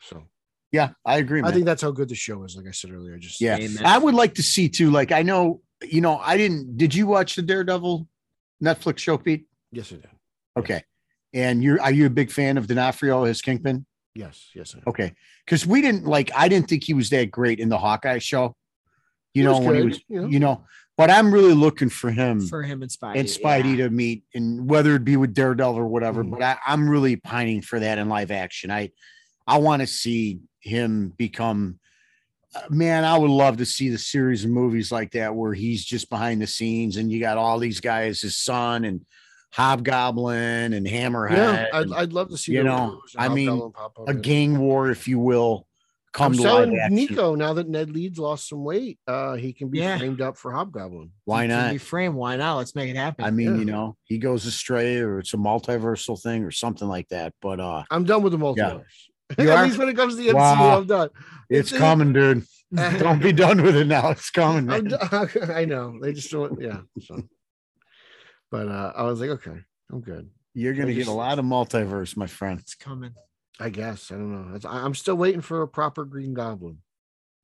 So 0.00 0.24
Yeah, 0.70 0.90
I 1.04 1.18
agree. 1.18 1.42
I 1.44 1.52
think 1.52 1.66
that's 1.66 1.82
how 1.82 1.90
good 1.90 2.08
the 2.08 2.14
show 2.14 2.42
is. 2.44 2.56
Like 2.56 2.66
I 2.68 2.72
said 2.72 2.90
earlier, 2.90 3.18
just 3.18 3.40
yeah. 3.40 3.56
Amen. 3.58 3.84
I 3.84 3.98
would 3.98 4.14
like 4.14 4.34
to 4.34 4.42
see 4.42 4.68
too. 4.68 4.90
Like 4.90 5.12
I 5.12 5.22
know, 5.22 5.60
you 5.82 6.00
know, 6.00 6.16
I 6.18 6.36
didn't 6.36 6.76
did 6.78 6.94
you 6.94 7.06
watch 7.06 7.34
the 7.36 7.42
Daredevil 7.42 8.08
Netflix 8.62 8.98
show, 8.98 9.18
Pete? 9.18 9.46
yes, 9.72 9.92
I 9.92 9.96
did. 9.96 10.08
Okay. 10.58 10.82
And 11.34 11.62
you're 11.62 11.80
are 11.80 11.92
you 11.92 12.06
a 12.06 12.10
big 12.10 12.30
fan 12.30 12.58
of 12.58 12.66
D'Onofrio 12.66 13.24
as 13.24 13.40
Kingpin? 13.40 13.86
Yes, 14.14 14.50
yes, 14.54 14.74
I 14.74 14.80
did. 14.80 14.86
Okay. 14.88 15.14
Because 15.46 15.66
we 15.66 15.80
didn't 15.80 16.04
like 16.04 16.30
I 16.36 16.48
didn't 16.48 16.68
think 16.68 16.84
he 16.84 16.94
was 16.94 17.08
that 17.10 17.30
great 17.30 17.58
in 17.60 17.68
the 17.68 17.78
Hawkeye 17.78 18.18
show. 18.18 18.54
You 19.34 19.42
He 19.42 19.46
know, 19.48 19.58
was 19.58 19.66
when 19.66 19.74
he 19.76 19.82
was 19.82 20.00
you 20.08 20.20
know. 20.20 20.28
you 20.28 20.38
know, 20.40 20.64
but 20.98 21.10
I'm 21.10 21.32
really 21.32 21.54
looking 21.54 21.88
for 21.88 22.10
him 22.10 22.46
For 22.46 22.62
him 22.62 22.82
and 22.82 22.90
Spidey, 22.90 23.18
and 23.20 23.28
Spidey 23.28 23.78
yeah. 23.78 23.84
to 23.84 23.90
meet, 23.90 24.24
and 24.34 24.68
whether 24.68 24.94
it 24.94 25.04
be 25.04 25.16
with 25.16 25.32
Daredevil 25.32 25.78
or 25.78 25.86
whatever. 25.86 26.22
Mhm. 26.22 26.32
But 26.32 26.42
I, 26.42 26.58
I'm 26.66 26.86
really 26.88 27.16
pining 27.16 27.62
for 27.62 27.80
that 27.80 27.96
in 27.98 28.10
live 28.10 28.30
action. 28.30 28.70
I 28.70 28.90
I 29.46 29.56
want 29.58 29.80
to 29.80 29.86
see 29.86 30.40
him 30.60 31.14
become. 31.16 31.78
uh, 32.54 32.60
Man, 32.68 33.04
I 33.04 33.16
would 33.16 33.30
love 33.30 33.56
to 33.56 33.64
see 33.66 33.88
the 33.88 33.96
series 33.98 34.44
of 34.44 34.50
movies 34.50 34.92
like 34.92 35.12
that 35.12 35.34
where 35.34 35.54
he's 35.54 35.82
just 35.82 36.10
behind 36.10 36.42
the 36.42 36.46
scenes 36.46 36.98
and 36.98 37.10
you 37.10 37.18
got 37.18 37.38
all 37.38 37.58
these 37.58 37.80
guys, 37.80 38.20
his 38.20 38.36
son 38.36 38.84
and 38.84 39.00
Hobgoblin 39.52 40.72
and 40.72 40.86
Hammerhead, 40.86 41.36
Yeah, 41.36 41.66
I'd, 41.72 41.82
and 41.84 41.94
I'd 41.94 42.12
love 42.12 42.30
to 42.30 42.36
see 42.38 42.52
you 42.52 42.62
know, 42.64 43.00
I 43.16 43.28
mean, 43.28 43.48
Hobgoblin 43.48 43.72
pop 43.72 43.98
up 44.00 44.08
a 44.08 44.14
gang 44.14 44.58
war, 44.58 44.90
if 44.90 45.06
you 45.08 45.18
will, 45.18 45.66
come 46.12 46.32
I'm 46.32 46.36
to 46.38 46.42
selling 46.42 46.78
action. 46.78 46.94
Nico 46.94 47.34
now 47.34 47.52
that 47.54 47.68
Ned 47.68 47.90
Leeds 47.90 48.18
lost 48.18 48.48
some 48.48 48.64
weight. 48.64 48.98
Uh, 49.06 49.34
he 49.34 49.52
can 49.52 49.68
be 49.68 49.78
Yeah. 49.78 49.98
framed 49.98 50.20
up 50.20 50.36
for 50.36 50.52
Hobgoblin. 50.52 51.10
Why 51.24 51.42
He 51.44 51.48
can 51.48 51.58
not? 51.58 51.72
Be 51.72 51.78
framed. 51.78 52.14
Why 52.14 52.36
not? 52.36 52.56
Let's 52.56 52.74
make 52.74 52.90
it 52.90 52.96
happen. 52.96 53.24
I 53.24 53.30
mean, 53.30 53.52
Yeah. 53.54 53.58
you 53.58 53.64
know, 53.64 53.96
he 54.04 54.18
goes 54.18 54.44
astray 54.46 54.98
or 54.98 55.18
it's 55.20 55.34
a 55.34 55.38
multiversal 55.38 56.20
thing 56.20 56.44
or 56.44 56.50
something 56.50 56.88
like 56.88 57.08
that. 57.08 57.32
But 57.40 57.60
uh 57.60 57.82
I'm 57.90 58.04
done 58.04 58.22
with 58.22 58.32
the 58.32 58.38
multiverse. 58.38 58.84
You 59.38 59.48
At 59.50 59.56
are? 59.60 59.64
least 59.64 59.78
when 59.78 59.88
it 59.88 59.96
comes 59.96 60.14
to 60.16 60.20
the 60.22 60.28
MCU, 60.28 60.34
Wow. 60.34 60.76
I'm 60.78 60.86
done. 60.86 61.08
it's 61.48 61.72
It's- 61.72 61.80
coming, 61.80 62.12
dude. 62.12 62.44
Don't 62.74 63.22
be 63.22 63.32
done 63.32 63.62
with 63.62 63.76
it 63.76 63.86
now. 63.86 64.10
It's 64.10 64.28
coming, 64.30 64.68
I'm 64.70 64.84
man. 64.88 64.98
I 65.54 65.64
know 65.64 65.98
they 66.02 66.12
just 66.12 66.30
don't. 66.30 66.60
Yeah. 66.60 66.80
So, 67.00 67.22
but 68.52 68.68
uh, 68.68 68.92
I 68.94 69.02
was 69.02 69.18
like, 69.20 69.30
okay, 69.30 69.56
I'm 69.90 70.00
good. 70.00 70.30
You're 70.54 70.74
gonna 70.74 70.90
I 70.90 70.94
get 70.94 71.08
a 71.08 71.12
lot 71.12 71.38
of 71.40 71.44
multiverse, 71.44 72.16
my 72.16 72.26
friend. 72.28 72.60
it's 72.60 72.74
coming. 72.74 73.14
I 73.58 73.70
guess 73.70 74.12
I 74.12 74.14
don't 74.16 74.30
know. 74.50 74.54
It's- 74.54 74.64
I- 74.70 74.84
I'm 74.84 74.94
still 74.94 75.16
waiting 75.16 75.40
for 75.40 75.62
a 75.62 75.66
proper 75.68 76.04
Green 76.04 76.34
Goblin. 76.34 76.78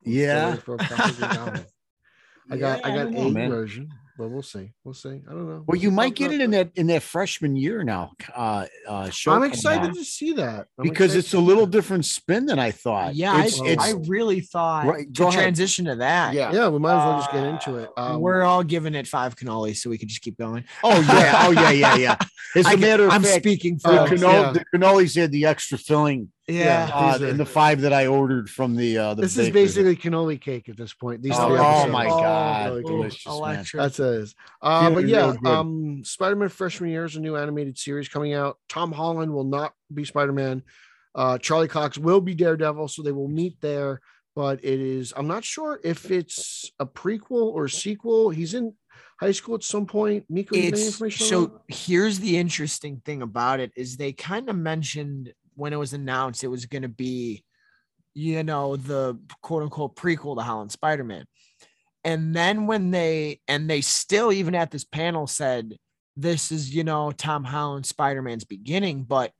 I'm 0.06 0.12
Yeah. 0.12 0.48
waiting 0.50 0.60
for 0.62 0.74
a 0.74 0.78
proper 0.78 1.12
Green 1.14 1.30
Goblin. 1.32 1.66
I 2.50 2.56
got 2.56 2.84
I 2.86 2.90
got 2.90 3.04
don't 3.04 3.14
know, 3.14 3.28
a 3.28 3.30
man. 3.30 3.50
version, 3.50 3.90
but 4.18 4.28
we'll 4.28 4.42
see. 4.42 4.72
We'll 4.84 4.94
see. 4.94 5.20
I 5.26 5.30
don't 5.30 5.48
know. 5.48 5.62
Well, 5.66 5.76
you 5.78 5.90
might 5.92 6.14
get 6.16 6.32
it 6.32 6.40
in 6.40 6.50
that. 6.50 6.74
that 6.74 6.80
in 6.80 6.88
that 6.88 7.02
freshman 7.02 7.54
year 7.56 7.84
now. 7.84 8.12
Uh, 8.34 8.66
uh, 8.86 9.08
show 9.10 9.30
I'm 9.32 9.44
excited 9.44 9.90
out. 9.90 9.94
to 9.94 10.04
see 10.04 10.32
that 10.32 10.66
I'm 10.78 10.82
because 10.88 11.14
it's 11.14 11.32
a 11.34 11.38
little 11.38 11.66
that. 11.66 11.70
different 11.72 12.04
spin 12.04 12.46
than 12.46 12.58
I 12.58 12.72
thought. 12.72 13.14
Yeah, 13.14 13.32
I, 13.32 13.44
it's, 13.44 13.60
I- 13.60 13.66
it's 13.66 13.84
I 13.84 13.92
really 14.08 14.40
thought 14.40 14.86
Right, 14.86 15.06
to 15.06 15.22
go 15.22 15.28
ahead. 15.28 15.40
transition 15.40 15.84
to 15.86 15.94
that. 15.96 16.34
yeah. 16.34 16.52
Yeah, 16.52 16.68
we 16.68 16.78
might 16.80 16.98
as 16.98 17.04
well 17.06 17.18
just 17.20 17.32
get 17.32 17.44
into 17.44 17.76
it. 17.76 17.90
Um, 17.96 18.20
We're 18.20 18.42
all 18.42 18.64
giving 18.64 18.94
it 18.94 19.06
five 19.06 19.36
cannolis, 19.36 19.76
so 19.76 19.88
we 19.90 19.96
could 19.98 20.08
just 20.08 20.20
keep 20.20 20.36
going. 20.36 20.64
Oh 20.82 21.00
yeah, 21.00 21.42
oh 21.46 21.50
yeah, 21.52 21.70
yeah, 21.70 21.94
yeah. 21.96 22.16
As 22.56 22.66
a 22.66 22.70
I, 22.70 22.76
matter 22.76 23.04
of 23.04 23.12
I'm 23.12 23.22
fact, 23.22 23.42
speaking 23.42 23.78
for 23.78 23.92
Oh, 23.92 24.06
cannoli, 24.06 24.22
yeah. 24.32 24.52
the 24.52 24.64
cannolis 24.74 25.14
had 25.14 25.30
the 25.30 25.44
extra 25.46 25.78
filling 25.78 26.32
yeah. 26.48 26.88
Yeah. 26.88 26.90
uh, 26.94 27.12
these 27.12 27.22
are- 27.22 27.28
in 27.30 27.36
the 27.36 27.46
five 27.46 27.80
that 27.82 27.92
I 27.92 28.06
ordered 28.06 28.48
from 28.50 28.74
the 28.74 28.96
uh 28.98 29.14
the 29.14 29.22
this 29.22 29.36
is 29.36 29.50
basically 29.50 29.96
cannoli 29.96 30.40
cake 30.40 30.68
at 30.68 30.76
this 30.76 30.94
point. 30.94 31.22
These 31.22 31.34
Oh, 31.36 31.48
three 31.48 31.58
oh 31.58 31.70
episodes. 31.70 31.92
my 31.92 32.06
Oh, 32.06 32.20
god, 32.20 32.70
really 32.70 32.82
delicious, 32.84 33.40
man. 33.40 33.64
That's 33.74 34.00
it. 34.00 34.04
is. 34.06 34.34
Uh, 34.62 34.80
Feeling 34.88 34.94
but 34.94 35.08
yeah, 35.08 35.34
real 35.42 35.52
um, 35.52 36.02
Spider-Man 36.04 36.48
freshman 36.48 36.90
year 36.90 37.04
is 37.04 37.16
a 37.16 37.20
new 37.20 37.36
animated 37.36 37.76
series 37.78 38.08
coming 38.08 38.32
out. 38.34 38.58
Tom 38.68 38.92
Holland 38.92 39.32
will 39.32 39.44
not 39.44 39.72
be 39.92 40.04
Spider-Man. 40.04 40.62
Uh, 41.14 41.36
Charlie 41.38 41.68
Cox 41.68 41.98
will 41.98 42.20
be 42.20 42.34
Daredevil, 42.34 42.88
so 42.88 43.02
they 43.02 43.12
will 43.12 43.28
meet 43.28 43.60
there. 43.60 44.00
But 44.36 44.64
it 44.64 44.78
is, 44.80 45.12
I'm 45.16 45.26
not 45.26 45.44
sure 45.44 45.80
if 45.82 46.10
it's 46.12 46.70
a 46.78 46.86
prequel 46.86 47.52
or 47.52 47.66
sequel. 47.66 48.30
He's 48.30 48.54
in 48.54 48.72
high 49.20 49.32
school 49.32 49.56
at 49.56 49.64
some 49.64 49.84
point. 49.84 50.26
Nico, 50.28 50.54
you 50.54 50.68
any 50.68 50.86
information 50.86 51.26
so 51.26 51.46
that? 51.46 51.60
here's 51.74 52.20
the 52.20 52.36
interesting 52.38 53.02
thing 53.04 53.20
about 53.22 53.58
it 53.58 53.72
is 53.74 53.96
they 53.96 54.12
kind 54.12 54.48
of 54.48 54.54
mentioned 54.54 55.32
when 55.58 55.72
it 55.72 55.78
was 55.78 55.92
announced 55.92 56.44
it 56.44 56.48
was 56.48 56.66
going 56.66 56.82
to 56.82 56.88
be, 56.88 57.44
you 58.14 58.44
know, 58.44 58.76
the 58.76 59.18
quote 59.42 59.64
unquote 59.64 59.96
prequel 59.96 60.36
to 60.36 60.42
Holland 60.42 60.70
Spider 60.70 61.04
Man. 61.04 61.24
And 62.04 62.34
then 62.34 62.66
when 62.66 62.92
they, 62.92 63.40
and 63.48 63.68
they 63.68 63.80
still, 63.80 64.32
even 64.32 64.54
at 64.54 64.70
this 64.70 64.84
panel, 64.84 65.26
said 65.26 65.76
this 66.16 66.52
is, 66.52 66.74
you 66.74 66.84
know, 66.84 67.10
Tom 67.10 67.42
Holland 67.42 67.86
Spider 67.86 68.22
Man's 68.22 68.44
beginning, 68.44 69.02
but 69.02 69.32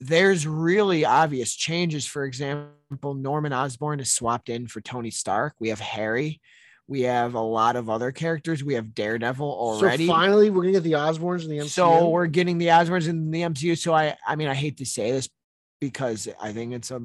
there's 0.00 0.46
really 0.46 1.04
obvious 1.04 1.54
changes. 1.54 2.06
For 2.06 2.24
example, 2.24 3.14
Norman 3.14 3.52
Osborn 3.52 4.00
is 4.00 4.10
swapped 4.10 4.48
in 4.48 4.66
for 4.66 4.80
Tony 4.80 5.10
Stark. 5.10 5.54
We 5.60 5.68
have 5.68 5.80
Harry. 5.80 6.40
We 6.88 7.02
have 7.02 7.34
a 7.34 7.40
lot 7.40 7.76
of 7.76 7.88
other 7.88 8.10
characters. 8.10 8.64
We 8.64 8.74
have 8.74 8.94
Daredevil 8.94 9.46
already. 9.46 10.06
So 10.06 10.12
finally, 10.12 10.50
we're 10.50 10.62
gonna 10.62 10.72
get 10.72 10.82
the 10.82 10.92
Osborns 10.92 11.44
in 11.44 11.50
the 11.50 11.58
MCU. 11.58 11.68
So 11.68 12.08
we're 12.08 12.26
getting 12.26 12.58
the 12.58 12.68
Osborns 12.68 13.08
in 13.08 13.30
the 13.30 13.42
MCU. 13.42 13.78
So 13.78 13.94
I, 13.94 14.16
I 14.26 14.34
mean, 14.36 14.48
I 14.48 14.54
hate 14.54 14.78
to 14.78 14.86
say 14.86 15.12
this 15.12 15.28
because 15.82 16.28
I 16.40 16.52
think 16.52 16.72
it's 16.74 16.92
a, 16.92 17.00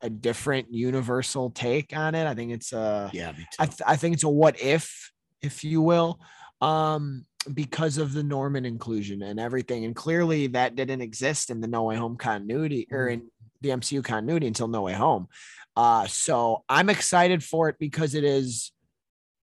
a 0.00 0.08
different 0.08 0.72
universal 0.72 1.50
take 1.50 1.94
on 1.94 2.14
it. 2.14 2.26
I 2.26 2.34
think 2.34 2.52
it's 2.52 2.72
a, 2.72 3.10
Yeah. 3.12 3.34
I, 3.58 3.66
th- 3.66 3.82
I 3.86 3.96
think 3.96 4.14
it's 4.14 4.24
a 4.24 4.30
what 4.30 4.58
if, 4.62 5.12
if 5.42 5.62
you 5.62 5.82
will, 5.82 6.18
um, 6.62 7.26
because 7.52 7.98
of 7.98 8.14
the 8.14 8.22
Norman 8.22 8.64
inclusion 8.64 9.20
and 9.20 9.38
everything. 9.38 9.84
And 9.84 9.94
clearly 9.94 10.46
that 10.48 10.74
didn't 10.74 11.02
exist 11.02 11.50
in 11.50 11.60
the 11.60 11.68
No 11.68 11.82
Way 11.82 11.96
Home 11.96 12.16
continuity 12.16 12.88
or 12.90 13.08
in 13.08 13.28
the 13.60 13.68
MCU 13.68 14.02
continuity 14.02 14.46
until 14.46 14.68
No 14.68 14.80
Way 14.80 14.94
Home. 14.94 15.28
Uh, 15.76 16.06
so 16.06 16.64
I'm 16.66 16.88
excited 16.88 17.44
for 17.44 17.68
it 17.68 17.76
because 17.78 18.14
it 18.14 18.24
is 18.24 18.72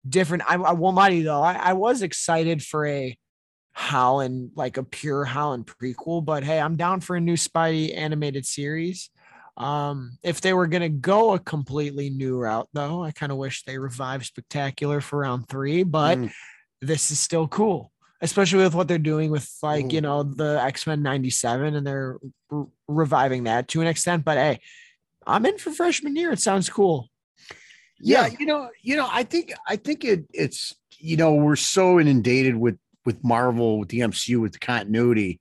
different. 0.09 0.41
I, 0.49 0.55
I 0.55 0.71
won't 0.71 0.95
lie 0.95 1.11
to 1.11 1.15
you 1.15 1.23
though. 1.25 1.41
I, 1.43 1.53
I 1.53 1.73
was 1.73 2.01
excited 2.01 2.63
for 2.63 2.87
a 2.87 3.15
Holland, 3.75 4.51
like 4.55 4.77
a 4.77 4.83
pure 4.83 5.25
Holland 5.25 5.67
prequel, 5.67 6.23
but 6.23 6.43
hey, 6.43 6.59
I'm 6.59 6.75
down 6.77 7.01
for 7.01 7.15
a 7.15 7.21
new 7.21 7.33
Spidey 7.35 7.95
animated 7.95 8.45
series. 8.45 9.09
Um, 9.57 10.17
if 10.23 10.41
they 10.41 10.53
were 10.53 10.67
gonna 10.67 10.89
go 10.89 11.33
a 11.33 11.39
completely 11.39 12.09
new 12.09 12.37
route, 12.37 12.69
though, 12.73 13.03
I 13.03 13.11
kind 13.11 13.31
of 13.31 13.37
wish 13.37 13.63
they 13.63 13.77
revived 13.77 14.25
Spectacular 14.25 15.01
for 15.01 15.19
round 15.19 15.47
three, 15.49 15.83
but 15.83 16.17
Mm. 16.17 16.31
this 16.81 17.11
is 17.11 17.19
still 17.19 17.47
cool, 17.47 17.91
especially 18.21 18.63
with 18.63 18.75
what 18.75 18.87
they're 18.87 18.97
doing 18.97 19.29
with 19.29 19.49
like 19.61 19.91
you 19.91 19.99
Mhm. 19.99 20.03
know 20.03 20.23
the 20.23 20.61
X 20.61 20.87
Men 20.87 21.01
'97, 21.03 21.75
and 21.75 21.85
they're 21.85 22.17
re- 22.49 22.65
reviving 22.87 23.43
that 23.43 23.67
to 23.69 23.81
an 23.81 23.87
extent. 23.87 24.23
But 24.25 24.37
hey, 24.37 24.59
I'm 25.27 25.45
in 25.45 25.57
for 25.57 25.71
freshman 25.71 26.15
year. 26.15 26.31
It 26.31 26.39
sounds 26.39 26.69
cool. 26.69 27.09
yeah, 27.99 28.27
Yeah. 28.27 28.35
you 28.39 28.45
know 28.45 28.69
you 28.83 28.97
know 28.97 29.07
i 29.09 29.23
think 29.23 29.53
i 29.69 29.77
think 29.77 30.03
it 30.03 30.25
it's 30.33 30.75
you 30.97 31.15
know 31.15 31.33
we're 31.33 31.55
so 31.55 31.97
inundated 31.97 32.57
with 32.57 32.77
with 33.05 33.23
marvel 33.23 33.79
with 33.79 33.89
the 33.89 33.99
mcu 33.99 34.41
with 34.41 34.53
the 34.53 34.59
continuity 34.59 35.39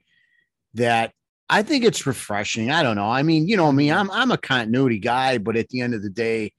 that 0.75 1.13
i 1.49 1.63
think 1.63 1.85
it's 1.85 2.07
refreshing. 2.07 2.71
I 2.71 2.83
don't 2.83 2.97
know. 2.97 3.09
I 3.11 3.23
mean 3.23 3.49
you 3.49 3.57
know 3.57 3.71
me 3.73 3.91
i'm 3.91 4.11
i'm 4.11 4.31
a 4.31 4.39
continuity 4.39 4.99
guy 4.99 5.39
but 5.39 5.57
at 5.57 5.69
the 5.71 5.81
end 5.81 5.95
of 5.95 6.03
the 6.03 6.11
day 6.11 6.53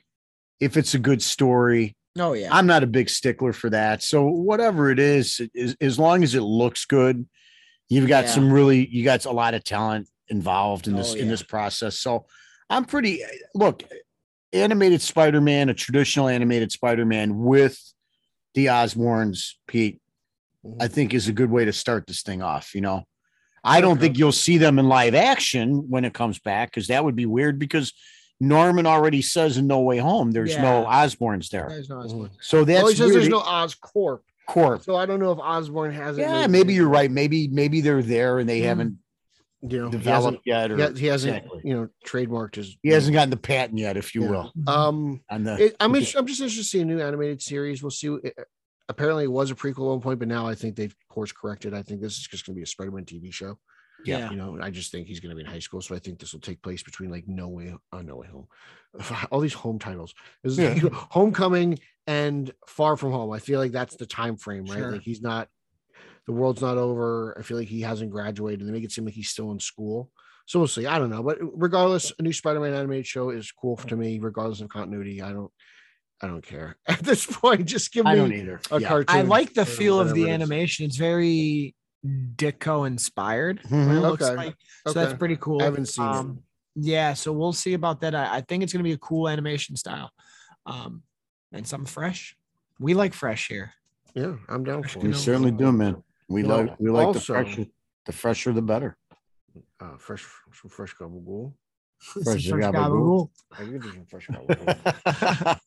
if 0.60 0.78
it's 0.78 0.93
a 0.93 0.99
good 0.99 1.22
story 1.22 1.95
Oh 2.18 2.32
yeah, 2.34 2.47
i'm 2.51 2.66
not 2.66 2.82
a 2.84 2.88
big 2.88 3.10
stickler 3.10 3.51
for 3.53 3.70
that. 3.72 4.01
So 4.01 4.26
whatever 4.28 4.89
it 4.89 4.99
is 4.99 5.41
is 5.53 5.76
as 5.82 5.99
long 5.99 6.24
as 6.24 6.34
it 6.34 6.41
looks 6.41 6.86
good 6.86 7.28
you've 7.89 8.08
got 8.08 8.26
Yeah. 8.26 8.32
some 8.32 8.51
really 8.51 8.88
you 8.88 9.03
got 9.03 9.26
a 9.26 9.32
lot 9.32 9.53
of 9.53 9.64
talent 9.64 10.08
involved 10.30 10.88
in 10.88 10.93
Oh, 10.95 10.97
this 10.97 11.14
in 11.14 11.28
this 11.28 11.43
process. 11.43 11.99
So 11.99 12.26
i'm 12.70 12.86
pretty 12.86 13.22
look 13.53 13.84
animated 14.53 15.01
Spider-Man, 15.01 15.68
a 15.70 15.74
traditional 15.74 16.30
animated 16.30 16.72
Spider-Man 16.72 17.38
with 17.43 17.78
the 18.53 18.68
Osborns, 18.68 19.56
Pete, 19.68 19.99
I 20.80 20.88
think 20.88 21.13
is 21.13 21.28
a 21.28 21.34
good 21.34 21.49
way 21.51 21.66
to 21.66 21.74
start 21.74 22.07
this 22.07 22.22
thing 22.24 22.41
off. 22.41 22.74
You 22.76 22.82
know, 22.82 23.03
I 23.63 23.82
don't 23.82 23.99
think 23.99 24.18
you'll 24.18 24.32
see 24.32 24.57
them 24.57 24.80
in 24.80 24.88
live 24.88 25.16
action 25.16 25.89
when 25.89 26.05
it 26.05 26.13
comes 26.13 26.39
back 26.39 26.72
because 26.72 26.88
that 26.88 27.03
would 27.03 27.16
be 27.16 27.26
weird 27.26 27.59
because 27.59 27.93
Norman 28.39 28.86
already 28.86 29.22
says 29.22 29.57
in 29.57 29.68
No 29.68 29.80
Way 29.82 29.97
Home 29.97 30.32
there's 30.32 30.57
no 30.57 30.82
Yeah. 30.82 31.05
Osborns 31.05 31.49
there. 31.49 31.68
There's 31.70 31.89
no. 31.89 32.30
So 32.41 32.63
that's 32.66 32.82
well, 32.84 32.88
he 32.91 32.95
says 32.95 33.11
there's 33.13 33.30
no 33.30 33.39
Oscorp, 33.41 34.20
Corp. 34.47 34.84
so 34.84 34.95
I 34.95 35.05
don't 35.05 35.20
know 35.20 35.32
if 35.32 35.39
Osborn 35.39 35.93
has 35.93 36.18
it. 36.18 36.22
Yeah, 36.22 36.47
maybe 36.47 36.74
you're 36.74 36.89
right. 36.89 37.09
Maybe 37.09 37.47
maybe 37.47 37.82
they're 37.82 38.01
there 38.03 38.39
and 38.39 38.49
they 38.49 38.61
Mm. 38.61 38.66
haven't 38.66 38.97
You 39.61 39.80
know, 39.80 39.86
he 39.86 39.91
developed 39.91 40.41
yet, 40.45 40.70
or 40.72 40.76
he, 40.93 41.07
hasn't 41.07 41.38
Exactly. 41.38 41.61
you 41.63 41.74
know, 41.76 41.89
trademarked 42.05 42.55
his. 42.55 42.78
he 42.84 42.89
hasn't 42.89 43.13
gotten 43.13 43.30
the 43.32 43.38
patent 43.38 43.80
yet, 43.80 43.97
if 43.97 44.13
you 44.13 44.24
Yeah. 44.24 44.30
will. 44.30 44.53
Um, 44.68 45.22
On 45.30 45.43
the 45.43 45.66
it, 45.68 45.76
I'm 45.80 45.95
I'm 45.95 46.01
just 46.01 46.13
interested 46.16 46.49
to 46.49 46.63
see 46.63 46.82
a 46.82 46.86
new 46.86 46.99
animated 46.99 47.41
series. 47.41 47.82
We'll 47.82 47.89
see. 47.91 48.07
It, 48.24 48.36
apparently, 48.89 49.23
it 49.25 49.31
was 49.31 49.51
a 49.51 49.55
prequel 49.55 49.88
at 49.88 49.91
one 49.91 50.01
point, 50.01 50.19
but 50.19 50.27
now 50.27 50.47
I 50.47 50.55
think 50.55 50.75
they've 50.75 50.95
course 51.09 51.31
corrected. 51.31 51.73
I 51.73 51.81
think 51.81 52.01
this 52.01 52.17
is 52.17 52.27
just 52.27 52.45
going 52.45 52.55
to 52.55 52.59
be 52.59 52.63
a 52.63 52.67
Spider-Man 52.67 53.05
TV 53.05 53.33
show. 53.33 53.57
Yeah. 54.03 54.29
You 54.29 54.36
know, 54.36 54.59
I 54.61 54.69
just 54.69 54.91
think 54.91 55.07
he's 55.07 55.19
going 55.19 55.31
to 55.31 55.36
be 55.36 55.41
in 55.41 55.47
high 55.51 55.59
school, 55.59 55.81
so 55.81 55.95
I 55.95 55.99
think 55.99 56.19
this 56.19 56.33
will 56.33 56.39
take 56.41 56.61
place 56.61 56.83
between 56.83 57.09
like 57.09 57.27
No 57.27 57.47
Way, 57.47 57.73
uh, 57.91 58.01
No 58.01 58.17
Way 58.17 58.27
Home, 58.27 58.47
all 59.31 59.39
these 59.39 59.53
home 59.53 59.79
titles. 59.79 60.13
This 60.43 60.53
is 60.53 60.59
Yeah. 60.59 60.73
like 60.83 60.93
Homecoming 60.93 61.79
and 62.05 62.51
Far 62.67 62.97
From 62.97 63.11
Home. 63.13 63.31
I 63.31 63.39
feel 63.39 63.59
like 63.59 63.71
that's 63.71 63.95
the 63.95 64.05
time 64.05 64.38
frame, 64.38 64.65
right? 64.65 64.77
Sure. 64.77 64.91
Like 64.91 65.01
he's 65.01 65.21
not, 65.21 65.47
the 66.27 66.33
world's 66.33 66.61
not 66.61 66.77
over. 66.77 67.36
I 67.39 67.41
feel 67.41 67.57
like 67.57 67.67
he 67.67 67.81
hasn't 67.81 68.11
graduated. 68.11 68.67
They 68.67 68.71
make 68.71 68.83
it 68.83 68.91
seem 68.91 69.05
like 69.05 69.13
he's 69.13 69.29
still 69.29 69.51
in 69.51 69.59
school. 69.59 70.11
So 70.45 70.59
we'll 70.59 70.67
see. 70.67 70.86
I 70.86 70.99
don't 70.99 71.09
know, 71.09 71.23
but 71.23 71.39
regardless, 71.41 72.11
a 72.19 72.21
new 72.21 72.33
Spider-Man 72.33 72.73
animated 72.75 73.07
show 73.07 73.31
is 73.31 73.51
cool 73.51 73.77
to 73.77 73.95
me, 73.95 74.19
regardless 74.19 74.61
of 74.61 74.69
continuity. 74.69 75.19
I 75.23 75.31
don't, 75.31 75.51
I 76.26 76.28
don't 76.28 76.41
care 76.45 76.76
at 76.88 76.99
this 76.99 77.26
point. 77.26 77.65
Just 77.67 77.91
give 77.93 78.05
me 78.05 78.11
I 78.11 78.15
don't 78.15 78.34
either. 78.34 78.59
a 78.71 78.80
Yeah. 78.82 78.88
cartoon. 78.88 79.15
I 79.15 79.21
like 79.21 79.53
the 79.53 79.65
feel 79.65 79.99
of 79.99 80.13
the 80.15 80.23
it 80.23 80.30
is. 80.30 80.34
animation. 80.34 80.86
It's 80.88 80.97
very 80.97 81.76
Ditko 82.05 82.88
inspired. 82.88 83.59
what 83.63 83.69
Mhm. 83.71 83.97
it 83.97 83.99
looks 84.01 84.23
Okay. 84.23 84.36
like. 84.36 84.55
So 84.88 84.93
that's 84.93 85.13
pretty 85.17 85.38
cool. 85.38 85.61
I 85.61 85.65
haven't 85.65 85.86
seen 85.88 86.05
it. 86.05 86.09
um, 86.09 86.39
Yeah, 86.76 87.13
so 87.13 87.32
we'll 87.32 87.53
see 87.53 87.73
about 87.73 88.01
that. 88.01 88.13
I, 88.15 88.38
I 88.38 88.41
think 88.41 88.63
it's 88.63 88.73
gonna 88.73 88.84
be 88.84 88.91
a 88.91 88.97
cool 88.97 89.30
animation 89.30 89.76
style. 89.76 90.11
Um, 90.65 91.03
and 91.51 91.65
something 91.67 91.86
fresh. 91.88 92.36
We 92.80 92.93
like 92.95 93.13
fresh 93.13 93.47
here. 93.47 93.71
Yeah, 94.15 94.36
I'm 94.49 94.63
down 94.63 94.84
for 94.84 94.99
We 94.99 95.05
it. 95.09 95.11
know, 95.11 95.17
certainly 95.17 95.51
do, 95.51 95.71
man. 95.71 96.03
We 96.28 96.41
You 96.41 96.47
know, 96.47 96.57
like 96.61 96.80
we 96.80 96.89
like 96.89 97.13
the 97.13 97.19
fresher, 97.21 97.65
the 98.05 98.11
fresher 98.11 98.51
the 98.51 98.61
better. 98.63 98.97
Uh, 99.80 99.97
fresh, 99.97 100.26
some 100.59 100.69
fresh 100.69 100.95
gabagool. 100.95 101.53
Fresh 102.23 102.45
Some 102.49 102.59
gabagool. 102.59 103.30
I 103.53 103.57
can 103.57 103.80
do 103.80 103.89
some 103.89 104.05
fresh 104.05 104.28
gabagool. 104.34 105.59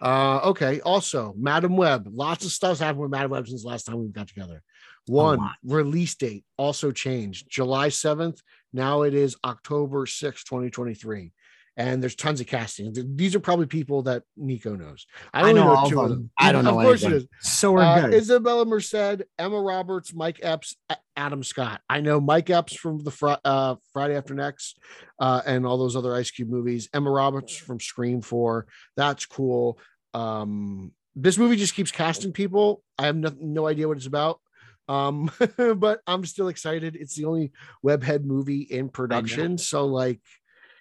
Uh, 0.00 0.40
okay. 0.44 0.80
Also, 0.80 1.34
Madame 1.36 1.76
Web. 1.76 2.08
Lots 2.12 2.44
of 2.44 2.50
stuff's 2.50 2.80
happened 2.80 3.00
with 3.02 3.10
Madame 3.10 3.30
Web 3.30 3.48
since 3.48 3.62
the 3.62 3.68
last 3.68 3.84
time 3.84 3.98
we 4.00 4.08
got 4.08 4.28
together. 4.28 4.62
One 5.06 5.50
release 5.62 6.14
date 6.14 6.44
also 6.56 6.90
changed. 6.90 7.48
July 7.48 7.88
7th. 7.88 8.40
Now 8.72 9.02
it 9.02 9.14
is 9.14 9.36
October 9.44 10.06
6th, 10.06 10.44
2023. 10.44 11.32
And 11.76 12.00
there's 12.00 12.14
tons 12.14 12.40
of 12.40 12.46
casting. 12.46 12.94
These 13.16 13.34
are 13.34 13.40
probably 13.40 13.66
people 13.66 14.02
that 14.02 14.22
Nico 14.36 14.76
knows. 14.76 15.06
I, 15.32 15.48
I 15.48 15.52
know 15.52 15.74
all 15.74 15.90
two 15.90 16.00
of 16.00 16.08
them. 16.08 16.18
them. 16.18 16.30
I 16.38 16.52
don't 16.52 16.64
Of 16.66 16.72
know 16.74 16.80
Of 16.80 16.86
course 16.86 17.02
it 17.02 17.06
anybody. 17.06 17.28
is. 17.42 17.50
So 17.50 17.72
we're 17.72 17.82
Uh, 17.82 18.00
good. 18.08 18.22
Isabela 18.22 18.64
Merced, 18.64 19.22
Emma 19.38 19.60
Roberts, 19.60 20.14
Mike 20.14 20.38
Epps, 20.40 20.76
Adam 21.16 21.42
Scott. 21.42 21.80
I 21.90 22.00
know 22.00 22.20
Mike 22.20 22.48
Epps 22.48 22.76
from 22.76 23.02
the 23.02 23.10
fr- 23.10 23.40
uh, 23.44 23.74
Friday 23.92 24.16
After 24.16 24.34
Next 24.34 24.78
uh, 25.18 25.42
and 25.44 25.66
all 25.66 25.76
those 25.76 25.96
other 25.96 26.14
Ice 26.14 26.30
Cube 26.30 26.48
movies. 26.48 26.88
Emma 26.94 27.10
Roberts 27.10 27.56
from 27.56 27.80
Scream 27.80 28.20
4. 28.20 28.66
That's 28.96 29.26
cool. 29.26 29.78
Um, 30.12 30.92
this 31.16 31.38
movie 31.38 31.56
just 31.56 31.74
keeps 31.74 31.90
casting 31.90 32.32
people. 32.32 32.84
I 32.98 33.06
have 33.06 33.16
no, 33.16 33.32
no 33.40 33.66
idea 33.66 33.88
what 33.88 33.96
it's 33.96 34.06
about. 34.06 34.40
Um, 34.86 35.30
but 35.76 36.00
I'm 36.06 36.24
still 36.24 36.46
excited. 36.48 36.94
It's 36.94 37.16
the 37.16 37.24
only 37.24 37.50
webhead 37.84 38.22
movie 38.24 38.60
in 38.62 38.90
production. 38.90 39.58
So, 39.58 39.86
like, 39.86 40.20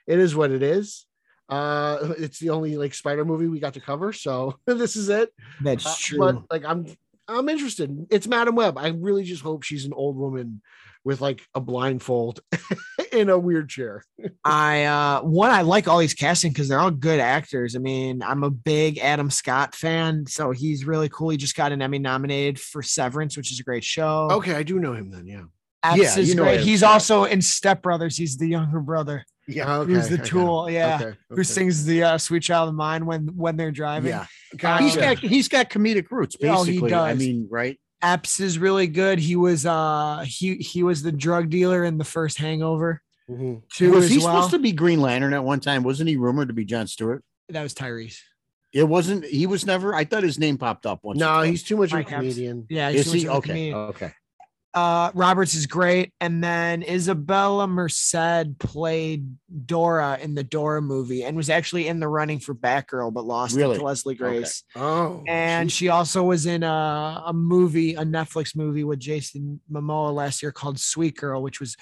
it 0.07 0.19
is 0.19 0.35
what 0.35 0.51
it 0.51 0.63
is. 0.63 1.05
Uh, 1.49 2.13
it's 2.17 2.39
the 2.39 2.49
only 2.51 2.77
like 2.77 2.93
spider 2.93 3.25
movie 3.25 3.47
we 3.47 3.59
got 3.59 3.73
to 3.73 3.81
cover. 3.81 4.13
So 4.13 4.57
this 4.65 4.95
is 4.95 5.09
it. 5.09 5.29
That's 5.61 5.85
Uh, 5.85 5.95
true. 5.97 6.19
But 6.19 6.43
like 6.51 6.65
I'm 6.65 6.85
I'm 7.27 7.47
interested. 7.49 8.07
It's 8.09 8.27
Madame 8.27 8.55
Web. 8.55 8.77
I 8.77 8.89
really 8.89 9.23
just 9.23 9.43
hope 9.43 9.63
she's 9.63 9.85
an 9.85 9.93
old 9.93 10.17
woman 10.17 10.61
with 11.05 11.19
like 11.19 11.41
a 11.53 11.59
blindfold 11.59 12.39
in 13.11 13.29
a 13.29 13.37
weird 13.37 13.69
chair. 13.69 14.03
I 14.43 14.85
uh 14.85 15.21
one 15.21 15.51
I 15.51 15.61
like 15.61 15.87
all 15.87 15.99
these 15.99 16.13
casting 16.13 16.51
because 16.53 16.69
they're 16.69 16.79
all 16.79 16.91
good 16.91 17.19
actors. 17.19 17.75
I 17.75 17.79
mean, 17.79 18.23
I'm 18.23 18.43
a 18.43 18.49
big 18.49 18.99
Adam 18.99 19.29
Scott 19.29 19.75
fan, 19.75 20.25
so 20.27 20.51
he's 20.51 20.85
really 20.85 21.09
cool. 21.09 21.29
He 21.29 21.37
just 21.37 21.55
got 21.55 21.73
an 21.73 21.81
Emmy 21.81 21.99
nominated 21.99 22.59
for 22.59 22.81
Severance, 22.81 23.35
which 23.35 23.51
is 23.51 23.59
a 23.59 23.63
great 23.63 23.83
show. 23.83 24.29
Okay, 24.31 24.55
I 24.55 24.63
do 24.63 24.79
know 24.79 24.93
him 24.93 25.11
then. 25.11 25.27
Yeah. 25.27 25.43
Yeah, 25.95 26.17
is 26.17 26.29
you 26.29 26.35
know 26.35 26.43
great. 26.43 26.61
He's 26.61 26.83
also 26.83 27.25
in 27.25 27.41
Step 27.41 27.81
Brothers. 27.81 28.15
He's 28.15 28.37
the 28.37 28.47
younger 28.47 28.79
brother 28.79 29.25
Yeah. 29.47 29.77
Okay. 29.79 29.91
who's 29.93 30.07
the 30.09 30.15
I 30.15 30.17
got 30.17 30.25
him. 30.27 30.29
tool. 30.29 30.69
Yeah. 30.69 30.99
Okay, 31.01 31.17
Who 31.29 31.43
sings 31.43 31.85
the 31.85 32.03
uh, 32.03 32.17
"Sweet 32.17 32.43
Child 32.43 32.69
of 32.69 32.75
Mine" 32.75 33.05
when 33.05 33.27
when 33.35 33.57
they're 33.57 33.71
driving? 33.71 34.09
Yeah, 34.09 34.25
Gotcha. 34.57 34.83
he's 34.83 34.95
got 34.95 35.17
he's 35.19 35.47
got 35.49 35.69
comedic 35.69 36.09
roots. 36.11 36.35
Oh, 36.43 36.63
he 36.63 36.73
Basically, 36.79 36.93
I 36.93 37.13
mean, 37.15 37.47
right? 37.51 37.79
Epps 38.01 38.39
is 38.39 38.57
really 38.59 38.87
good. 38.87 39.19
He 39.19 39.35
was 39.35 39.65
uh 39.65 40.23
he 40.27 40.55
he 40.55 40.83
was 40.83 41.03
the 41.03 41.11
drug 41.11 41.49
dealer 41.49 41.83
in 41.83 41.97
the 41.97 42.03
first 42.05 42.37
Hangover. 42.37 43.01
Mhm. 43.29 43.61
Two 43.73 43.91
was 43.91 44.09
he 44.09 44.17
well. 44.17 44.27
supposed 44.27 44.51
to 44.51 44.59
be 44.59 44.71
Green 44.73 45.01
Lantern 45.01 45.33
at 45.33 45.43
one 45.43 45.59
time? 45.61 45.83
Wasn't 45.83 46.09
he 46.09 46.17
rumored 46.17 46.49
to 46.49 46.53
be 46.53 46.65
John 46.65 46.87
Stewart? 46.87 47.23
that 47.49 47.63
was 47.63 47.73
Tyrese. 47.73 48.19
It 48.73 48.87
wasn't. 48.87 49.23
He 49.25 49.45
was 49.45 49.65
never. 49.65 49.93
I 49.93 50.03
thought 50.03 50.23
his 50.23 50.39
name 50.39 50.57
popped 50.57 50.85
up 50.85 50.99
once. 51.03 51.19
No, 51.19 51.41
he's 51.41 51.61
too 51.63 51.77
much 51.77 51.93
of 51.93 51.99
a 51.99 52.03
comedian. 52.03 52.65
Yeah, 52.69 52.89
Is 52.89 53.11
he's 53.11 53.21
he 53.23 53.27
much 53.27 53.27
of 53.27 53.33
a 53.33 53.37
okay? 53.37 53.47
comedian. 53.49 53.75
Okay. 53.75 54.11
Uh, 54.73 55.11
Roberts 55.13 55.53
is 55.53 55.67
great, 55.67 56.11
and 56.19 56.43
then 56.43 56.81
Isabela 56.81 57.69
Merced 57.69 58.57
played 58.57 59.27
Dora 59.67 60.17
in 60.19 60.33
the 60.33 60.43
Dora 60.43 60.81
movie, 60.81 61.23
and 61.23 61.37
was 61.37 61.49
actually 61.51 61.87
in 61.87 61.99
the 61.99 62.07
running 62.07 62.39
for 62.39 62.55
Batgirl, 62.55 63.13
but 63.13 63.23
lost 63.23 63.55
it 63.55 63.59
Really? 63.59 63.77
to 63.77 63.83
Leslie 63.83 64.15
Okay. 64.15 64.39
Grace. 64.39 64.63
Oh, 64.75 65.23
And 65.27 65.71
she 65.71 65.89
also 65.89 66.23
was 66.23 66.47
in 66.47 66.63
a, 66.63 67.23
a 67.27 67.33
movie, 67.33 67.93
a 67.93 68.03
Netflix 68.03 68.55
movie 68.55 68.83
with 68.83 68.99
Jason 68.99 69.59
Momoa 69.71 70.11
last 70.11 70.41
year 70.41 70.51
called 70.51 70.79
Sweet 70.79 71.17
Girl, 71.17 71.43
which 71.43 71.59
was 71.59 71.75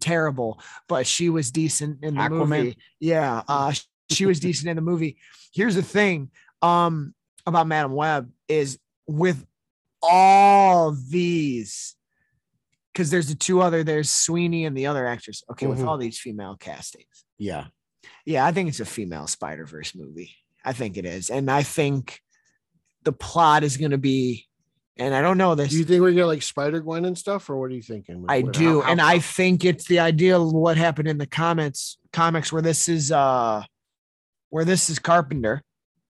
terrible, 0.00 0.58
but 0.88 1.06
she 1.06 1.28
was 1.28 1.50
decent 1.50 2.02
in 2.02 2.14
the 2.14 2.20
Aquaman? 2.22 2.48
movie. 2.48 2.78
Yeah, 2.98 3.42
uh, 3.46 3.72
she 4.10 4.24
was 4.24 4.40
decent 4.48 4.68
in 4.70 4.76
the 4.76 4.82
movie. 4.82 5.18
Here's 5.52 5.74
the 5.74 5.82
thing 5.82 6.30
um, 6.62 7.14
about 7.46 7.66
Madame 7.66 7.92
Web 7.92 8.30
is 8.48 8.78
with 9.06 9.44
all 10.02 10.92
these, 10.92 11.94
because 12.98 13.10
there's 13.10 13.28
the 13.28 13.34
two 13.36 13.60
other, 13.62 13.84
there's 13.84 14.10
Sweeney 14.10 14.64
and 14.64 14.76
the 14.76 14.86
other 14.88 15.06
actors. 15.06 15.44
Okay, 15.52 15.68
with 15.68 15.78
Mhm. 15.78 15.86
all 15.86 15.96
these 15.98 16.18
female 16.18 16.56
castings. 16.56 17.24
Yeah. 17.38 17.68
Yeah, 18.26 18.44
I 18.44 18.50
think 18.50 18.68
it's 18.68 18.80
a 18.80 18.84
female 18.84 19.28
Spider 19.28 19.64
Verse 19.66 19.94
movie. 19.94 20.34
I 20.64 20.72
think 20.72 20.96
it 20.96 21.04
is, 21.06 21.30
and 21.30 21.48
I 21.48 21.62
think 21.62 22.20
the 23.04 23.12
plot 23.12 23.62
is 23.62 23.76
going 23.76 23.92
to 23.92 23.98
be, 23.98 24.46
and 24.96 25.14
I 25.14 25.22
don't 25.22 25.38
know 25.38 25.54
this. 25.54 25.70
do 25.70 25.78
you 25.78 25.84
think 25.84 26.02
we're 26.02 26.10
gonna 26.10 26.26
like 26.26 26.42
Spider 26.42 26.80
Gwen 26.80 27.04
and 27.04 27.16
stuff, 27.16 27.48
or 27.48 27.56
what 27.60 27.70
are 27.70 27.74
you 27.74 27.82
thinking? 27.82 28.24
I 28.28 28.40
What- 28.40 28.52
do, 28.52 28.80
how- 28.80 28.86
how- 28.86 28.90
and 28.90 29.00
I 29.00 29.20
think 29.20 29.64
it's 29.64 29.86
the 29.86 30.00
idea 30.00 30.36
of 30.36 30.52
what 30.52 30.76
happened 30.76 31.06
in 31.06 31.18
the 31.18 31.26
comics, 31.26 31.98
comics 32.12 32.52
where 32.52 32.62
this 32.62 32.88
is 32.88 33.12
uh, 33.12 33.62
where 34.50 34.64
this 34.64 34.90
is 34.90 34.98
Carpenter. 34.98 35.62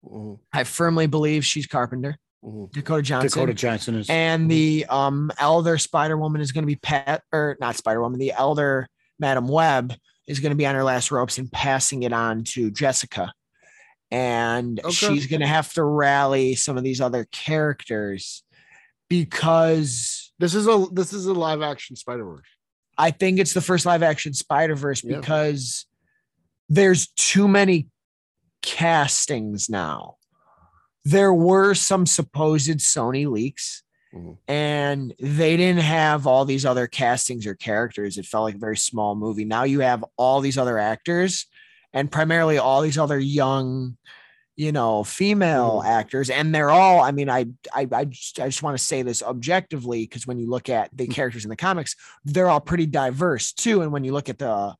Mhm, 0.02 0.38
I 0.54 0.64
firmly 0.64 1.06
believe 1.06 1.44
she's 1.44 1.66
Carpenter, 1.66 2.16
mhm. 2.44 2.70
Dakota 2.72 3.02
Johnson. 3.02 3.28
Dakota 3.28 3.54
Johnson 3.54 3.94
is. 3.96 4.08
and 4.10 4.50
the 4.50 4.84
um 4.88 5.30
elder 5.38 5.78
Spider 5.78 6.16
Woman 6.16 6.40
is 6.40 6.52
going 6.52 6.62
to 6.62 6.66
be 6.66 6.76
Pat 6.76 7.22
or 7.32 7.56
not 7.60 7.76
Spider 7.76 8.00
Woman, 8.02 8.18
the 8.18 8.32
elder 8.32 8.86
Madame 9.18 9.48
Web 9.48 9.94
is 10.26 10.40
going 10.40 10.50
to 10.50 10.56
be 10.56 10.66
on 10.66 10.74
her 10.74 10.84
last 10.84 11.10
ropes 11.10 11.38
and 11.38 11.50
passing 11.50 12.02
it 12.02 12.12
on 12.12 12.44
to 12.44 12.70
Jessica. 12.70 13.32
And 14.10 14.78
Okay. 14.80 14.90
she's 14.92 15.26
going 15.26 15.40
to 15.40 15.46
have 15.46 15.72
to 15.74 15.82
rally 15.84 16.54
some 16.54 16.76
of 16.78 16.84
these 16.84 17.00
other 17.00 17.26
characters 17.32 18.42
because 19.08 20.32
This 20.38 20.54
is 20.54 20.66
a 20.68 20.86
this 20.92 21.12
is 21.12 21.26
a 21.26 21.32
live 21.34 21.62
action 21.62 21.96
Spider 21.96 22.24
Verse. 22.24 22.46
I 22.96 23.10
think 23.10 23.38
it's 23.38 23.54
the 23.54 23.60
first 23.60 23.86
live 23.86 24.02
action 24.02 24.34
Spider 24.34 24.76
Verse 24.76 25.02
Yeah. 25.02 25.18
because 25.18 25.86
there's 26.68 27.08
too 27.16 27.48
many 27.48 27.88
castings 28.62 29.68
now. 29.70 30.16
There 31.10 31.32
were 31.32 31.74
some 31.74 32.04
supposed 32.06 32.68
Sony 32.80 33.30
leaks, 33.30 33.82
Mhm. 34.14 34.36
and 34.46 35.14
they 35.18 35.56
didn't 35.56 35.82
have 35.82 36.26
all 36.26 36.44
these 36.44 36.66
other 36.66 36.86
castings 36.86 37.46
or 37.46 37.54
characters. 37.54 38.18
It 38.18 38.26
felt 38.26 38.44
like 38.44 38.56
a 38.56 38.58
very 38.68 38.76
small 38.76 39.14
movie. 39.14 39.44
Now 39.44 39.64
you 39.64 39.80
have 39.80 40.04
all 40.16 40.40
these 40.40 40.58
other 40.58 40.78
actors, 40.78 41.46
and 41.92 42.10
primarily 42.12 42.58
all 42.58 42.82
these 42.82 42.98
other 42.98 43.18
young, 43.18 43.96
you 44.56 44.72
know, 44.72 45.04
female 45.04 45.80
Mhm. 45.82 45.86
actors, 45.86 46.28
and 46.30 46.54
they're 46.54 46.70
all. 46.70 47.00
I 47.00 47.12
mean, 47.12 47.30
I 47.30 47.46
I 47.72 47.86
I 47.92 48.04
just, 48.04 48.40
I 48.40 48.46
just 48.48 48.62
want 48.62 48.76
to 48.76 48.84
say 48.84 49.02
this 49.02 49.22
objectively 49.22 50.02
because 50.02 50.26
when 50.26 50.38
you 50.38 50.48
look 50.50 50.68
at 50.68 50.90
the 50.94 51.06
characters 51.06 51.44
in 51.44 51.50
the 51.50 51.56
comics, 51.56 51.96
they're 52.24 52.50
all 52.50 52.60
pretty 52.60 52.86
diverse 52.86 53.52
too. 53.52 53.80
And 53.82 53.92
when 53.92 54.04
you 54.04 54.12
look 54.12 54.28
at 54.28 54.38
the 54.38 54.74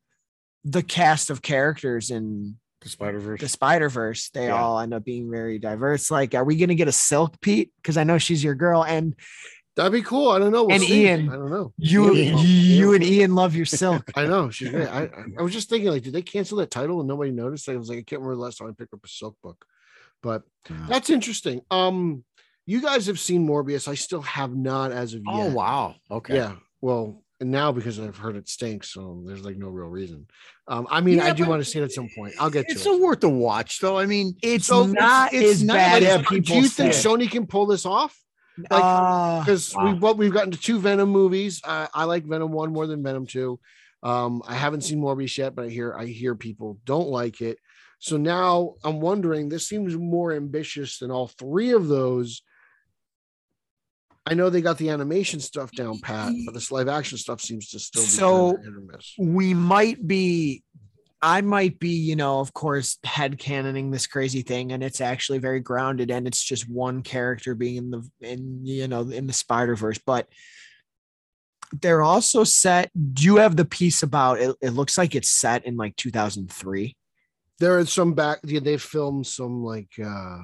the 0.64 0.82
cast 0.82 1.30
of 1.30 1.40
characters 1.40 2.10
in 2.10 2.58
the 2.80 2.88
Spider 2.88 3.18
Verse. 3.20 3.40
the 3.40 3.48
Spider 3.48 3.88
Verse, 3.88 4.30
they 4.30 4.46
Yeah. 4.46 4.60
all 4.62 4.78
end 4.80 4.94
up 4.94 5.04
being 5.04 5.30
very 5.30 5.58
diverse. 5.58 6.10
Like, 6.10 6.34
are 6.34 6.44
we 6.44 6.56
gonna 6.56 6.74
get 6.74 6.88
a 6.88 6.92
Silk 6.92 7.40
Pete? 7.40 7.72
Because 7.76 7.96
I 7.96 8.04
know 8.04 8.18
she's 8.18 8.42
your 8.44 8.54
girl, 8.54 8.84
and 8.84 9.14
That'd 9.76 9.92
be 9.92 10.02
cool. 10.02 10.30
I 10.30 10.40
don't 10.40 10.50
know. 10.50 10.64
We'll 10.64 10.72
And 10.74 10.82
see. 10.82 11.04
Ian. 11.06 11.28
I 11.28 11.34
don't 11.34 11.50
know. 11.50 11.72
you 11.78 12.12
Yeah. 12.12 12.36
you 12.40 12.94
and 12.94 13.04
Ian 13.04 13.36
love 13.36 13.54
your 13.54 13.64
Silk. 13.64 14.10
I 14.16 14.26
know 14.26 14.50
she's 14.50 14.70
great. 14.70 14.88
I, 14.88 15.04
I 15.04 15.24
I 15.38 15.42
was 15.42 15.52
just 15.52 15.68
thinking, 15.70 15.88
like, 15.90 16.02
did 16.02 16.12
they 16.12 16.22
cancel 16.22 16.58
that 16.58 16.72
title 16.72 16.98
and 16.98 17.06
nobody 17.08 17.30
noticed? 17.30 17.68
I 17.68 17.76
was 17.76 17.88
like, 17.88 17.98
I 17.98 18.02
can't 18.02 18.20
remember 18.20 18.34
the 18.34 18.42
last 18.42 18.58
time 18.58 18.66
I 18.66 18.72
picked 18.72 18.92
up 18.92 19.04
a 19.04 19.08
Silk 19.08 19.36
book, 19.40 19.64
but 20.20 20.42
Yeah. 20.68 20.86
that's 20.88 21.10
interesting. 21.10 21.60
Um, 21.70 22.24
you 22.66 22.80
guys 22.82 23.06
have 23.06 23.20
seen 23.20 23.46
Morbius. 23.46 23.86
I 23.86 23.94
still 23.94 24.22
have 24.22 24.52
not 24.56 24.90
as 24.90 25.14
of 25.14 25.22
Oh 25.28 25.44
yet. 25.46 25.52
wow. 25.52 25.94
Okay. 26.10 26.34
Yeah. 26.34 26.56
Well, 26.80 27.22
and 27.40 27.50
now 27.50 27.70
because 27.72 28.00
I've 28.00 28.16
heard 28.16 28.36
it 28.36 28.48
stinks, 28.48 28.92
so 28.92 29.22
there's 29.26 29.44
like 29.44 29.56
no 29.56 29.68
real 29.68 29.88
reason. 29.88 30.26
Um, 30.66 30.86
I 30.90 31.00
mean, 31.00 31.20
I 31.20 31.32
do 31.32 31.46
want 31.46 31.62
to 31.64 31.70
see 31.70 31.78
it 31.78 31.84
at 31.84 31.92
some 31.92 32.08
point. 32.16 32.34
I'll 32.40 32.50
get 32.50 32.66
to 32.66 32.72
It's 32.72 32.84
it. 32.86 32.92
a 32.94 32.98
worth 32.98 33.22
a 33.24 33.28
watch, 33.28 33.80
though. 33.80 33.98
I 33.98 34.06
mean, 34.06 34.34
It's 34.42 34.66
So 34.66 34.86
not 34.86 35.32
it's 35.32 35.52
as 35.60 35.62
not 35.64 35.74
bad 35.74 36.02
like- 36.02 36.10
as 36.12 36.18
people 36.26 36.38
do 36.40 36.54
you 36.62 36.68
think 36.68 36.92
say. 36.94 37.08
Sony 37.08 37.30
can 37.30 37.46
pull 37.46 37.66
this 37.66 37.86
off? 37.86 38.16
Uh, 38.70 39.40
Because 39.40 39.74
Wow. 39.74 39.92
we 39.92 39.98
what 39.98 40.18
we've 40.18 40.32
gotten 40.32 40.50
to 40.50 40.58
two 40.58 40.80
Venom 40.80 41.10
movies. 41.10 41.60
Uh, 41.64 41.86
I 41.94 42.04
like 42.04 42.24
Venom 42.24 42.50
one 42.52 42.72
more 42.72 42.86
than 42.86 43.02
Venom 43.02 43.26
two. 43.26 43.60
Um, 44.02 44.42
I 44.46 44.54
haven't 44.54 44.82
seen 44.82 45.00
Morbius 45.00 45.36
yet, 45.38 45.54
but 45.54 45.66
I 45.66 45.68
hear 45.68 45.94
I 45.96 46.06
hear 46.06 46.34
people 46.34 46.78
don't 46.84 47.08
like 47.08 47.40
it. 47.40 47.58
So 48.00 48.16
now 48.16 48.74
I'm 48.84 49.00
wondering. 49.00 49.48
This 49.48 49.66
seems 49.68 49.96
more 49.96 50.32
ambitious 50.32 50.98
than 50.98 51.10
all 51.10 51.28
three 51.28 51.70
of 51.70 51.88
those. 51.88 52.42
I 54.30 54.34
know 54.34 54.50
they 54.50 54.60
got 54.60 54.78
the 54.78 54.90
animation 54.90 55.40
stuff 55.40 55.72
down 55.72 55.98
pat, 56.00 56.32
but 56.44 56.52
this 56.54 56.70
live 56.70 56.88
action 56.88 57.16
stuff 57.18 57.40
seems 57.40 57.70
to 57.70 57.78
still 57.78 58.02
be 58.02 58.08
So- 58.08 58.52
kind 58.54 58.58
of 58.58 58.64
hit 58.64 58.74
or 58.74 58.96
miss. 58.96 59.14
we 59.18 59.54
might 59.54 60.06
be 60.06 60.62
I 61.20 61.40
might 61.40 61.80
be, 61.80 61.88
you 61.88 62.14
know, 62.14 62.38
of 62.38 62.54
course, 62.54 62.96
head 63.02 63.40
canoning 63.40 63.90
this 63.90 64.06
crazy 64.06 64.42
thing, 64.42 64.70
and 64.70 64.84
it's 64.84 65.00
actually 65.00 65.38
very 65.38 65.58
grounded, 65.58 66.12
and 66.12 66.28
it's 66.28 66.40
just 66.40 66.68
one 66.70 67.02
character 67.02 67.56
being 67.56 67.76
in 67.76 67.90
the 67.90 68.08
in 68.20 68.64
you 68.64 68.86
know 68.86 69.00
in 69.00 69.26
the 69.26 69.32
Spider 69.32 69.74
Verse, 69.74 69.98
but 69.98 70.28
they're 71.82 72.02
also 72.02 72.44
set. 72.44 72.90
Do 73.14 73.24
you 73.24 73.36
have 73.36 73.56
the 73.56 73.64
piece 73.64 74.04
about 74.04 74.38
it? 74.40 74.54
It 74.60 74.70
looks 74.70 74.96
like 74.96 75.16
it's 75.16 75.28
set 75.28 75.66
in 75.66 75.76
like 75.76 75.96
2003. 75.96 76.96
There 77.58 77.80
is 77.80 77.92
some 77.92 78.14
back. 78.14 78.38
Yeah, 78.44 78.60
they 78.60 78.76
filmed 78.78 79.26
some 79.26 79.64
like 79.64 79.90
uh 79.98 80.42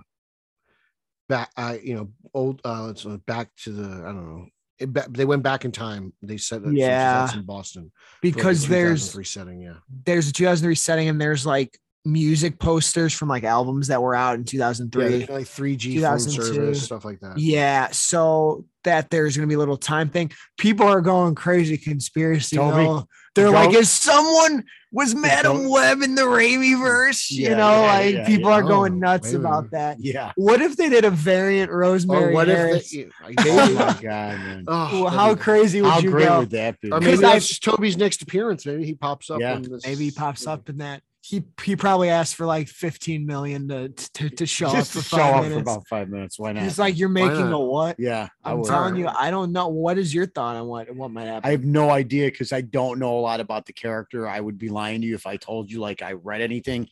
back. 1.29 1.51
Uh, 1.57 1.77
you 1.83 1.95
know, 1.95 2.11
old. 2.33 2.61
Uh, 2.65 2.89
it's 2.91 3.05
uh, 3.07 3.19
back 3.27 3.49
to 3.65 3.73
the. 3.73 3.85
I 4.03 4.07
don't 4.13 4.39
know. 4.39 4.47
It, 4.79 5.13
they 5.15 5.25
went 5.25 5.43
back 5.45 5.65
in 5.65 5.71
time. 5.73 6.13
They 6.21 6.37
said 6.37 6.63
Yeah. 6.73 7.33
in 7.33 7.45
Boston 7.45 7.93
Because 8.21 8.67
there's 8.67 9.13
2003 9.13 9.25
setting. 9.25 9.61
Yeah. 9.61 9.75
there's 10.05 10.29
a 10.29 10.33
2003 10.33 10.75
setting, 10.75 11.09
and 11.09 11.21
there's 11.21 11.47
like 11.47 11.79
music 12.05 12.59
posters 12.59 13.15
from 13.15 13.29
like 13.29 13.45
albums 13.45 13.89
that 13.89 14.03
were 14.03 14.15
out 14.15 14.35
in 14.35 14.45
2003. 14.45 15.09
they- 15.09 15.27
like 15.33 15.47
3G 15.47 16.01
phone 16.03 16.19
2002. 16.19 16.55
service 16.55 16.83
stuff 16.83 17.05
like 17.05 17.21
that. 17.21 17.39
Yeah, 17.39 17.89
so 17.93 18.67
that 18.83 19.11
there's 19.11 19.37
gonna 19.37 19.47
be 19.47 19.55
a 19.55 19.59
little 19.59 19.77
time 19.77 20.11
thing. 20.11 20.31
People 20.59 20.87
are 20.87 21.01
going 21.01 21.35
crazy 21.35 21.79
conspiracy. 21.79 22.57
They're 22.57 23.47
the 23.47 23.51
like, 23.51 23.75
is 23.75 23.91
someone 23.91 24.65
was 24.95 25.15
Madame 25.15 25.69
Web 25.69 26.01
in 26.03 26.15
the 26.15 26.23
Raimi 26.23 26.79
verse, 26.81 27.31
you 27.31 27.51
know, 27.51 27.57
yeah, 27.57 27.93
like 27.93 28.15
yeah, 28.15 28.27
people 28.27 28.49
yeah. 28.51 28.57
are 28.57 28.63
going 28.63 28.93
Oh, 28.95 28.97
nuts 28.99 29.33
about 29.35 29.71
that. 29.73 29.99
Yeah. 30.01 30.33
What 30.37 30.63
if 30.63 30.77
they 30.77 30.89
did 30.89 31.05
a 31.05 31.11
variant 31.11 31.71
Or 31.71 31.79
Rosemary? 31.79 32.33
what 32.33 32.49
Harris? 32.49 32.93
if 32.95 33.11
they? 33.27 33.35
Oh 33.51 33.75
my 33.75 33.93
god, 34.03 34.39
man. 34.39 34.65
oh, 34.69 35.09
how 35.09 35.35
crazy 35.35 35.83
would 35.83 35.91
How 35.91 35.99
you 35.99 36.11
great 36.11 36.27
go? 36.27 36.39
would 36.41 36.51
that 36.51 36.81
be? 36.81 36.91
Or 36.93 37.01
maybe 37.01 37.13
'Cause 37.13 37.25
I- 37.25 37.33
that's 37.35 37.59
Tobey's 37.59 37.97
next 37.97 38.23
appearance. 38.23 38.65
Maybe 38.65 38.85
he 38.87 38.95
pops 38.95 39.29
up. 39.31 39.41
Yeah. 39.41 39.57
in 39.57 39.63
this- 39.63 39.85
Maybe 39.85 40.05
he 40.05 40.11
pops 40.13 40.47
up 40.47 40.69
in 40.71 40.79
that. 40.79 41.03
He 41.27 41.43
he 41.63 41.75
probably 41.75 42.11
asked 42.11 42.35
for 42.35 42.45
like 42.45 42.69
15 42.69 43.25
million 43.25 43.67
to 43.69 43.89
to, 43.89 44.29
to 44.29 44.45
show 44.45 44.67
up 44.67 44.75
Just 44.75 44.93
for 44.93 44.99
to 44.99 45.05
show 45.05 45.17
five 45.17 45.45
up 45.47 45.53
for 45.53 45.59
about 45.59 45.89
five 45.89 46.11
minutes. 46.11 46.39
Why 46.39 46.53
not? 46.53 46.65
He's 46.65 46.79
like, 46.79 46.99
you're 46.99 47.09
making 47.09 47.51
a 47.51 47.59
what? 47.59 47.97
yeah, 47.99 48.29
I 48.45 48.53
I'm 48.53 48.63
telling 48.63 48.97
you, 48.97 49.07
I 49.09 49.31
don't 49.31 49.51
know. 49.51 49.69
What 49.69 49.97
is 49.97 50.13
your 50.13 50.27
thought 50.27 50.57
on 50.57 50.67
what 50.67 50.95
what 50.95 51.11
might 51.11 51.25
happen? 51.25 51.49
I 51.49 51.53
have 51.53 51.65
no 51.65 51.89
idea 51.89 52.31
because 52.31 52.53
I 52.53 52.61
don't 52.61 52.99
know 52.99 53.19
a 53.19 53.21
lot 53.21 53.41
about 53.41 53.65
the 53.65 53.73
character. 53.73 54.29
I 54.29 54.39
would 54.39 54.59
be 54.59 54.69
lying 54.69 55.01
to 55.01 55.07
you 55.07 55.15
if 55.15 55.27
I 55.27 55.39
told 55.39 55.71
you 55.71 55.81
like 55.81 56.03
I 56.03 56.13
read 56.13 56.43
anything. 56.43 56.91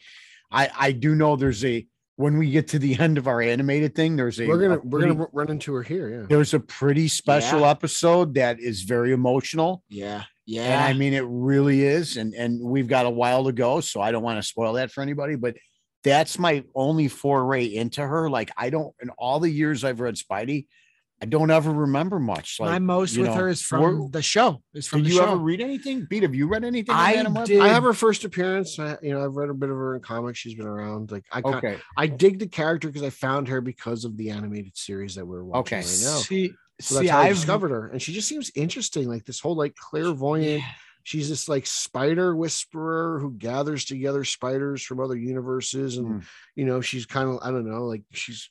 I 0.50 0.70
I 0.78 0.92
do 0.92 1.14
know 1.14 1.36
there's 1.36 1.62
a 1.62 1.86
when 2.16 2.38
we 2.38 2.50
get 2.50 2.68
to 2.68 2.78
the 2.78 2.98
end 2.98 3.18
of 3.18 3.26
our 3.26 3.42
animated 3.42 3.94
thing, 3.94 4.16
there's 4.16 4.40
a 4.40 4.46
We're 4.46 4.62
gonna 4.62 4.78
a 4.78 4.80
we're 4.82 5.00
gonna 5.00 5.26
run 5.32 5.50
into 5.50 5.74
her 5.74 5.82
here. 5.82 6.08
Yeah. 6.08 6.26
there's 6.26 6.54
a 6.54 6.60
pretty 6.60 7.08
special 7.08 7.66
episode 7.66 8.34
that 8.36 8.60
is 8.60 8.82
very 8.82 9.12
emotional. 9.12 9.82
yeah, 9.90 10.24
And 10.46 10.56
yeah. 10.56 10.84
I 10.84 10.92
mean 10.92 11.12
it 11.14 11.24
really 11.26 11.82
is. 11.82 12.16
And 12.16 12.34
and 12.34 12.60
we've 12.60 12.88
got 12.88 13.06
a 13.06 13.10
while 13.10 13.44
to 13.44 13.52
go, 13.52 13.80
so 13.80 14.00
I 14.00 14.10
don't 14.12 14.22
want 14.22 14.38
to 14.42 14.46
spoil 14.46 14.72
that 14.74 14.90
for 14.90 15.00
anybody, 15.02 15.36
but 15.36 15.56
that's 16.04 16.38
my 16.38 16.64
only 16.74 17.06
foray 17.08 17.64
into 17.66 18.04
her. 18.04 18.28
Like 18.28 18.50
I 18.56 18.70
don't 18.70 18.92
in 19.00 19.10
all 19.10 19.38
the 19.40 19.50
years 19.50 19.84
I've 19.84 20.00
read 20.00 20.16
Spidey, 20.16 20.66
I 21.22 21.26
don't 21.26 21.52
ever 21.52 21.70
remember 21.70 22.18
much. 22.18 22.56
Like 22.58 22.70
My 22.70 22.78
most 22.80 23.16
with 23.16 23.28
know, 23.28 23.34
her 23.34 23.48
is 23.48 23.62
from 23.62 23.82
we're- 23.82 24.08
the 24.10 24.20
show. 24.22 24.60
Is 24.74 24.88
from 24.88 25.02
did 25.02 25.06
the 25.06 25.10
you 25.14 25.16
show. 25.20 25.26
ever 25.28 25.36
read 25.36 25.60
anything? 25.60 26.06
Pete, 26.08 26.24
have 26.24 26.34
you 26.34 26.48
read 26.48 26.64
anything? 26.64 26.92
I 26.92 27.22
did. 27.44 27.60
I 27.60 27.68
have 27.68 27.84
her 27.84 27.92
first 27.92 28.24
appearance. 28.24 28.76
I, 28.80 28.96
you 29.00 29.14
know, 29.14 29.24
I've 29.24 29.36
read 29.36 29.48
a 29.48 29.54
bit 29.54 29.70
of 29.70 29.76
her 29.76 29.94
in 29.94 30.00
comics. 30.02 30.40
She's 30.40 30.56
been 30.56 30.66
around. 30.66 31.12
Like 31.12 31.24
I, 31.30 31.40
Okay. 31.44 31.78
I 31.96 32.08
dig 32.08 32.40
the 32.40 32.48
character 32.48 32.88
because 32.88 33.04
I 33.04 33.10
found 33.10 33.46
her 33.46 33.60
because 33.60 34.04
of 34.04 34.16
the 34.16 34.30
animated 34.30 34.76
series 34.76 35.14
that 35.14 35.24
we're 35.24 35.44
watching 35.44 35.60
Okay. 35.60 35.76
right 35.76 36.00
now. 36.02 36.16
See, 36.16 36.52
So 36.80 36.94
that's 36.96 37.06
see, 37.06 37.10
how 37.10 37.18
I 37.20 37.24
I've 37.24 37.36
discovered 37.36 37.70
her, 37.70 37.88
and 37.88 38.00
she 38.02 38.12
just 38.12 38.28
seems 38.28 38.50
interesting. 38.54 39.08
Like 39.08 39.24
this 39.24 39.40
whole 39.40 39.54
like 39.54 39.76
clairvoyant, 39.76 40.62
she's 41.04 41.28
this 41.28 41.48
like 41.48 41.66
spider 41.66 42.34
whisperer 42.34 43.18
who 43.20 43.32
gathers 43.32 43.84
together 43.84 44.24
spiders 44.24 44.82
from 44.82 45.00
other 45.00 45.16
universes, 45.16 45.96
and 45.96 46.06
Mm. 46.06 46.24
you 46.56 46.64
know, 46.64 46.80
she's 46.80 47.06
kind 47.06 47.28
of 47.28 47.38
I 47.42 47.50
don't 47.50 47.70
know, 47.70 47.84
like 47.84 48.02
she's 48.12 48.50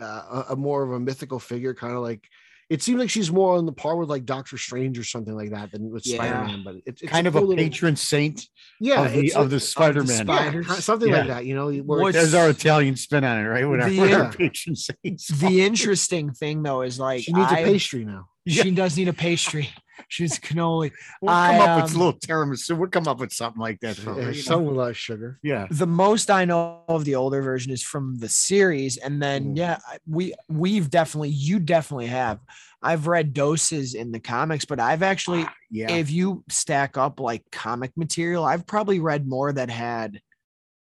uh, 0.00 0.44
a, 0.48 0.52
a 0.52 0.56
more 0.56 0.82
of 0.82 0.92
a 0.92 1.00
mythical 1.00 1.38
figure, 1.38 1.74
kind 1.74 1.94
of 1.94 2.02
like. 2.02 2.28
It 2.70 2.82
seems 2.82 2.98
like 2.98 3.10
she's 3.10 3.30
more 3.30 3.56
on 3.56 3.66
the 3.66 3.72
par 3.72 3.96
with 3.96 4.08
like 4.08 4.24
Doctor 4.24 4.56
Strange 4.56 4.98
or 4.98 5.04
something 5.04 5.34
like 5.34 5.50
that 5.50 5.70
than 5.70 5.90
with 5.90 6.06
Yeah. 6.06 6.16
Spider-Man, 6.16 6.62
but 6.64 6.74
it, 6.76 6.82
it's 6.86 7.02
kind 7.02 7.26
of 7.26 7.34
cool 7.34 7.42
a 7.42 7.46
little- 7.46 7.62
patron 7.64 7.94
saint 7.96 8.48
yeah, 8.80 9.04
of 9.04 9.12
the 9.12 9.26
it's 9.26 9.34
of 9.36 9.46
a- 9.46 9.48
the 9.50 9.60
Spider-Man. 9.60 10.26
Yeah, 10.26 10.34
spiders. 10.34 10.84
something 10.84 11.12
like 11.12 11.26
that, 11.28 11.44
you 11.46 11.54
know. 11.54 11.70
Where 11.70 12.00
What's- 12.00 12.16
There's 12.16 12.34
our 12.34 12.48
Italian 12.50 12.96
spin 12.96 13.22
on 13.24 13.38
it, 13.38 13.42
right? 13.48 13.64
With 13.68 13.80
our, 13.80 13.86
uh, 13.86 13.90
The- 13.90 14.08
Yeah. 14.08 14.30
patron 14.30 14.76
saints. 14.76 15.28
the 15.28 15.60
interesting 15.62 16.32
thing 16.32 16.62
though 16.62 16.82
is 16.82 16.98
like 16.98 17.22
she 17.22 17.32
needs 17.32 17.52
a 17.52 17.58
I- 17.60 17.64
pastry 17.64 18.04
now. 18.04 18.28
she 18.46 18.70
does 18.70 18.96
need 18.96 19.08
a 19.08 19.12
pastry. 19.12 19.68
She's 20.08 20.38
cannoli. 20.38 20.92
We'll 21.22 21.32
come 21.32 21.54
I, 21.54 21.58
up 21.58 21.82
with 21.84 21.92
a 21.92 21.94
um, 21.94 22.00
little 22.04 22.18
tiramisu. 22.20 22.76
We'll 22.78 22.88
come 22.90 23.06
up 23.08 23.20
with 23.20 23.32
something 23.32 23.60
like 23.60 23.80
that. 23.80 23.96
For 23.96 24.14
her, 24.14 24.20
Yeah, 24.22 24.28
you 24.30 24.34
know? 24.36 24.40
some 24.42 24.64
with 24.64 24.74
a 24.74 24.78
lot 24.78 24.90
of 24.90 24.96
sugar. 24.96 25.38
yeah. 25.42 25.66
the 25.70 25.86
most 25.86 26.30
I 26.30 26.44
know 26.44 26.82
of 26.88 27.04
the 27.04 27.14
older 27.14 27.42
version 27.42 27.72
is 27.72 27.82
from 27.82 28.16
the 28.16 28.28
series, 28.28 28.96
and 28.96 29.22
then 29.22 29.54
Mhm. 29.54 29.58
yeah, 29.58 29.78
we 30.06 30.34
we've 30.48 30.90
definitely 30.90 31.30
you 31.30 31.58
definitely 31.60 32.06
have. 32.06 32.40
I've 32.82 33.06
read 33.06 33.32
doses 33.32 33.94
in 33.94 34.12
the 34.12 34.20
comics, 34.20 34.64
but 34.66 34.78
I've 34.78 35.02
actually, 35.02 35.46
Yeah. 35.70 35.90
if 35.92 36.10
you 36.10 36.44
stack 36.50 36.98
up 36.98 37.18
like 37.18 37.42
comic 37.50 37.92
material, 37.96 38.44
I've 38.44 38.66
probably 38.66 39.00
read 39.00 39.26
more 39.26 39.52
that 39.52 39.70
had 39.70 40.20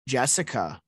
Jessica. 0.07 0.82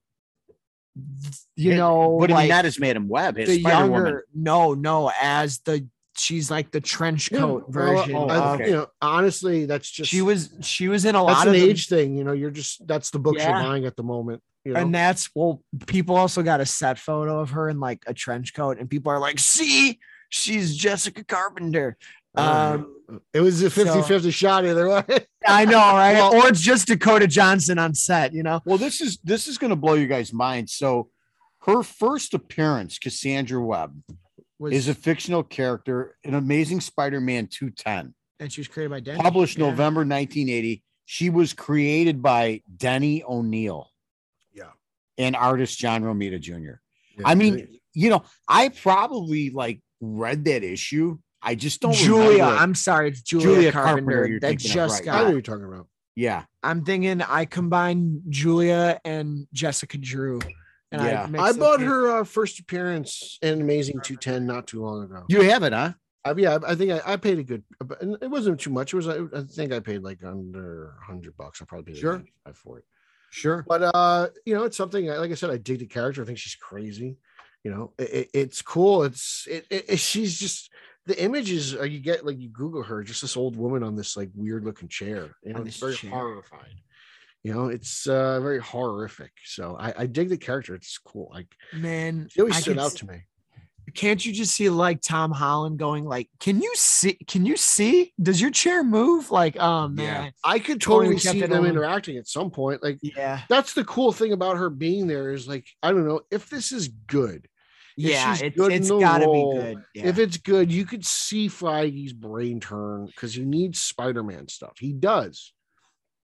You 1.55 1.75
know, 1.75 2.17
but 2.19 2.29
I 2.31 2.33
like 2.35 2.49
not 2.49 2.65
as 2.65 2.79
Madame 2.79 3.07
Web, 3.07 3.35
his 3.37 3.49
the 3.49 3.59
Spider 3.61 3.87
Woman. 3.87 3.93
younger, 4.05 4.25
no, 4.33 4.73
no, 4.75 5.11
as 5.19 5.59
the 5.65 5.87
she's 6.17 6.49
like 6.51 6.71
the 6.71 6.81
trench 6.81 7.31
Yeah, 7.31 7.39
coat 7.39 7.69
well, 7.69 7.95
version. 7.97 8.15
oh, 8.15 8.27
I- 8.27 8.53
okay. 8.55 8.67
You 8.67 8.71
know, 8.73 8.87
honestly, 9.01 9.65
that's 9.65 9.89
just 9.89 10.09
She 10.09 10.21
was 10.21 10.49
she 10.61 10.87
was 10.87 11.05
in 11.05 11.15
a 11.15 11.23
lot 11.23 11.47
of 11.47 11.53
them. 11.53 11.61
age 11.61 11.87
thing. 11.87 12.15
You 12.15 12.23
know, 12.23 12.33
you're 12.33 12.51
just 12.51 12.85
that's 12.87 13.09
the 13.11 13.19
books 13.19 13.43
you're 13.43 13.51
buying 13.51 13.85
at 13.85 13.95
the 13.95 14.03
moment. 14.03 14.41
You 14.65 14.73
know, 14.73 14.79
And 14.79 14.95
that's 14.95 15.29
well, 15.35 15.61
people 15.87 16.15
also 16.15 16.41
got 16.41 16.61
a 16.61 16.65
set 16.65 16.97
photo 16.97 17.39
of 17.39 17.49
her 17.51 17.67
in 17.69 17.79
like 17.79 18.03
a 18.07 18.13
trench 18.13 18.53
coat, 18.53 18.79
and 18.79 18.89
people 18.89 19.11
are 19.11 19.19
like, 19.19 19.37
see, 19.39 19.99
she's 20.29 20.75
Jessica 20.75 21.23
Carpenter. 21.23 21.97
Um, 22.35 22.95
it 23.33 23.41
was 23.41 23.61
a 23.61 23.69
50 23.69 23.91
so- 23.91 24.01
50 24.01 24.31
shot 24.31 24.65
either 24.65 24.89
way. 24.89 25.03
I 25.45 25.65
know, 25.65 25.77
right? 25.77 26.13
Well- 26.13 26.33
or 26.35 26.47
it's 26.47 26.61
just 26.61 26.87
Dakota 26.87 27.27
Johnson 27.27 27.77
on 27.77 27.93
set, 27.93 28.33
you 28.33 28.41
know? 28.41 28.61
Well, 28.65 28.77
this 28.77 29.01
is 29.01 29.17
this 29.23 29.47
is 29.47 29.57
going 29.57 29.69
to 29.69 29.75
blow 29.75 29.93
you 29.95 30.07
guys' 30.07 30.31
mind. 30.33 30.69
So, 30.69 31.09
her 31.63 31.83
first 31.83 32.33
appearance, 32.33 32.97
Cassandra 32.99 33.61
Webb, 33.63 34.01
Was, 34.59 34.73
is 34.73 34.87
a 34.87 34.93
fictional 34.93 35.43
character 35.43 36.15
in 36.23 36.35
Amazing 36.35 36.81
Spider-Man 36.81 37.47
210, 37.47 38.13
and 38.39 38.51
she 38.53 38.61
was 38.61 38.67
created 38.67 38.91
by 38.91 38.99
Denny. 38.99 39.19
published 39.19 39.57
Yeah. 39.57 39.69
November 39.69 39.99
1980. 40.01 40.83
She 41.05 41.29
was 41.29 41.53
created 41.53 42.21
by 42.21 42.61
Denny 42.77 43.23
O'Neil. 43.23 43.89
Yeah. 44.53 44.69
And 45.17 45.35
artist 45.35 45.77
John 45.77 46.03
Romita 46.03 46.39
Jr. 46.39 46.79
I 47.25 47.35
mean, 47.35 47.79
you 47.93 48.09
know, 48.09 48.23
I 48.47 48.69
probably 48.69 49.49
like 49.49 49.81
read 50.01 50.45
that 50.45 50.63
issue. 50.63 51.17
I 51.41 51.55
just 51.55 51.81
don't 51.81 51.93
Julia, 51.93 52.43
remember. 52.43 52.55
I'm 52.55 52.75
sorry, 52.75 53.09
it's 53.09 53.21
Julia, 53.21 53.47
Julia 53.47 53.71
Carpenter. 53.73 54.11
Carpenter 54.11 54.39
that 54.39 54.59
just 54.59 55.05
right. 55.05 55.09
I 55.09 55.11
know 55.11 55.17
got. 55.17 55.25
what 55.25 55.31
you're 55.33 55.41
talking 55.41 55.65
about. 55.65 55.87
yeah. 56.15 56.43
I'm 56.63 56.85
thinking 56.85 57.21
I 57.21 57.43
combine 57.45 58.21
Julia 58.29 59.01
and 59.03 59.45
Jessica 59.51 59.97
Drew. 59.97 60.39
And 60.93 61.01
Yeah. 61.03 61.27
I, 61.41 61.49
I 61.49 61.53
bought 61.53 61.81
in. 61.81 61.87
her 61.87 62.19
uh, 62.19 62.23
first 62.23 62.59
appearance 62.59 63.39
in 63.41 63.59
Amazing 63.61 63.99
210 64.03 64.45
not 64.45 64.67
too 64.67 64.81
long 64.83 65.03
ago. 65.03 65.23
You 65.27 65.41
have 65.41 65.63
it, 65.63 65.73
huh? 65.73 65.93
I, 66.25 66.31
yeah, 66.37 66.57
I 66.65 66.75
think 66.75 66.91
I, 66.91 67.01
I 67.13 67.15
paid 67.17 67.39
a 67.39 67.43
good, 67.43 67.63
but 67.83 68.01
it 68.21 68.29
wasn't 68.29 68.59
too 68.59 68.69
much. 68.69 68.93
It 68.93 68.95
was, 68.95 69.09
I, 69.09 69.17
I 69.35 69.41
think 69.41 69.73
I 69.73 69.79
paid 69.81 70.03
like 70.03 70.23
under 70.23 70.93
100 71.07 71.35
bucks. 71.35 71.61
I 71.61 71.65
probably 71.65 71.91
paid 71.93 71.99
Sure. 71.99 72.23
like 72.45 72.55
for 72.55 72.77
it. 72.77 72.85
Sure. 73.31 73.65
But 73.67 73.81
uh, 73.95 74.27
you 74.45 74.53
know, 74.55 74.63
it's 74.63 74.77
something. 74.77 75.07
Like 75.07 75.31
I 75.31 75.33
said, 75.33 75.49
I 75.49 75.57
dig 75.57 75.79
the 75.79 75.85
character. 75.87 76.21
I 76.21 76.25
think 76.25 76.37
she's 76.37 76.55
crazy. 76.55 77.17
You 77.63 77.71
know, 77.71 77.93
it, 77.97 78.03
it- 78.13 78.29
it's 78.33 78.61
cool. 78.61 79.03
It's 79.03 79.47
it, 79.49 79.65
it, 79.71 79.85
it- 79.89 79.99
She's 79.99 80.39
just 80.39 80.69
the 81.07 81.21
images. 81.21 81.75
Uh, 81.75 81.83
you 81.83 81.99
get 81.99 82.25
like 82.25 82.39
you 82.39 82.49
Google 82.49 82.83
her, 82.83 83.03
just 83.03 83.21
this 83.21 83.35
old 83.35 83.55
woman 83.57 83.81
on 83.83 83.95
this 83.95 84.15
like 84.15 84.29
weird 84.35 84.63
looking 84.63 84.87
chair. 84.87 85.31
You 85.43 85.53
know, 85.53 85.61
On 85.61 85.67
it's 85.67 85.77
very 85.79 85.95
chair. 85.95 86.11
horrified. 86.11 86.75
You 87.43 87.53
know, 87.53 87.67
it's 87.67 88.07
uh 88.07 88.39
very 88.39 88.59
horrific. 88.61 89.31
So 89.43 89.75
I, 89.77 89.93
I 90.03 90.05
dig 90.05 90.29
the 90.29 90.37
character. 90.37 90.75
It's 90.75 90.97
cool. 90.97 91.29
Like 91.33 91.47
man. 91.73 92.29
it 92.35 92.39
always 92.39 92.55
I 92.55 92.59
stood 92.61 92.75
can 92.77 92.79
out 92.79 92.85
s- 92.87 92.93
to 92.95 93.07
me. 93.07 93.23
can't 93.95 94.25
you 94.25 94.31
just 94.31 94.55
see 94.55 94.69
like 94.69 95.01
Tom 95.01 95.31
Holland 95.31 95.77
going 95.77 96.05
like, 96.05 96.29
can 96.39 96.61
you 96.61 96.71
see? 96.75 97.17
Can 97.27 97.45
you 97.45 97.57
see? 97.57 98.13
Does 98.21 98.39
your 98.39 98.49
chair 98.51 98.81
move? 98.81 99.29
Like, 99.29 99.57
oh 99.59 99.89
man, 99.89 100.31
I 100.43 100.59
could 100.59 100.87
Only 100.87 101.17
totally 101.17 101.17
see 101.19 101.41
them 101.41 101.63
on- 101.63 101.69
interacting 101.69 102.15
at 102.17 102.27
some 102.29 102.49
point. 102.49 102.81
Like 102.81 102.99
yeah, 103.01 103.41
that's 103.49 103.73
the 103.73 103.83
cool 103.83 104.13
thing 104.13 104.31
about 104.31 104.55
her 104.57 104.69
being 104.69 105.07
there 105.07 105.31
is 105.33 105.45
like 105.47 105.67
I 105.83 105.91
don't 105.91 106.07
know 106.07 106.21
if 106.31 106.49
this 106.49 106.71
is 106.71 106.87
good. 106.87 107.47
If 107.97 108.05
yeah. 108.05 108.33
she's 108.33 108.41
It's, 108.43 108.57
good 108.57 108.71
in 108.71 108.77
it's 108.79 108.89
gotta 108.89 109.25
role, 109.25 109.53
be 109.53 109.59
good. 109.59 109.83
Yeah. 109.93 110.07
If 110.07 110.17
it's 110.17 110.37
good, 110.37 110.71
you 110.71 110.85
could 110.85 111.05
see 111.05 111.47
Feige's 111.49 112.13
brain 112.13 112.59
turn 112.61 113.05
because 113.07 113.35
he 113.35 113.43
needs 113.43 113.81
Spider-Man 113.81 114.47
stuff. 114.47 114.77
He 114.79 114.93
does. 114.93 115.53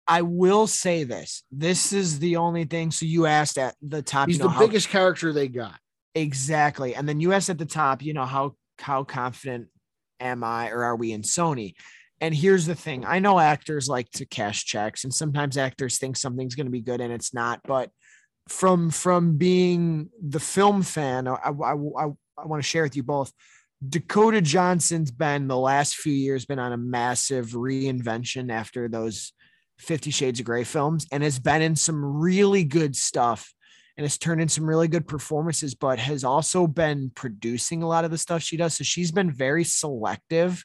I 0.06 0.22
will 0.22 0.66
say 0.66 1.04
this. 1.04 1.42
This 1.50 1.92
is 1.92 2.18
the 2.18 2.36
only 2.36 2.64
thing. 2.64 2.90
So 2.90 3.06
you 3.06 3.26
asked 3.26 3.58
at 3.58 3.74
the 3.80 4.02
top. 4.02 4.28
He's 4.28 4.36
you 4.38 4.42
know, 4.44 4.48
the 4.48 4.54
how- 4.54 4.66
biggest 4.66 4.88
character 4.88 5.32
they 5.32 5.48
got. 5.48 5.78
exactly, 6.14 6.94
and 6.94 7.08
then 7.08 7.20
you 7.20 7.32
asked 7.32 7.50
at 7.50 7.58
the 7.58 7.64
top. 7.66 8.02
You 8.02 8.12
know 8.14 8.24
how 8.26 8.54
how 8.78 9.04
confident 9.04 9.68
am 10.20 10.44
I 10.44 10.70
or 10.70 10.84
are 10.84 10.96
we 10.96 11.12
in 11.12 11.22
Sony? 11.22 11.74
And 12.20 12.34
here's 12.34 12.64
the 12.66 12.74
thing. 12.74 13.04
I 13.04 13.18
know 13.18 13.38
actors 13.38 13.88
like 13.88 14.10
to 14.12 14.24
cash 14.26 14.64
checks, 14.64 15.04
and 15.04 15.12
sometimes 15.12 15.56
actors 15.56 15.98
think 15.98 16.16
something's 16.16 16.54
going 16.54 16.66
to 16.66 16.70
be 16.72 16.80
good 16.80 17.00
and 17.00 17.12
it's 17.12 17.34
not. 17.34 17.60
But 17.64 17.90
from 18.48 18.90
from 18.90 19.36
being 19.36 20.10
the 20.22 20.40
film 20.40 20.82
fan, 20.82 21.26
I 21.26 21.34
I, 21.34 21.50
I, 21.50 22.04
I 22.38 22.46
want 22.46 22.62
to 22.62 22.68
share 22.68 22.82
with 22.82 22.96
you 22.96 23.02
both. 23.02 23.32
Dakota 23.86 24.40
Johnson's 24.40 25.10
been 25.10 25.46
the 25.48 25.58
last 25.58 25.96
few 25.96 26.12
years 26.12 26.46
been 26.46 26.58
on 26.58 26.72
a 26.72 26.76
massive 26.78 27.48
reinvention 27.48 28.50
after 28.50 28.88
those 28.88 29.32
Fifty 29.78 30.10
Shades 30.10 30.40
of 30.40 30.46
Grey 30.46 30.64
films 30.64 31.06
and 31.10 31.22
has 31.22 31.38
been 31.38 31.62
in 31.62 31.76
some 31.76 32.04
really 32.04 32.64
good 32.64 32.96
stuff 32.96 33.52
and 33.96 34.04
has 34.04 34.18
turned 34.18 34.40
in 34.40 34.48
some 34.48 34.66
really 34.66 34.88
good 34.88 35.06
performances, 35.06 35.74
but 35.74 35.98
has 35.98 36.24
also 36.24 36.66
been 36.66 37.10
producing 37.14 37.82
a 37.82 37.88
lot 37.88 38.04
of 38.04 38.10
the 38.10 38.18
stuff 38.18 38.42
she 38.42 38.56
does. 38.56 38.74
So 38.74 38.84
she's 38.84 39.12
been 39.12 39.30
very 39.30 39.64
selective. 39.64 40.64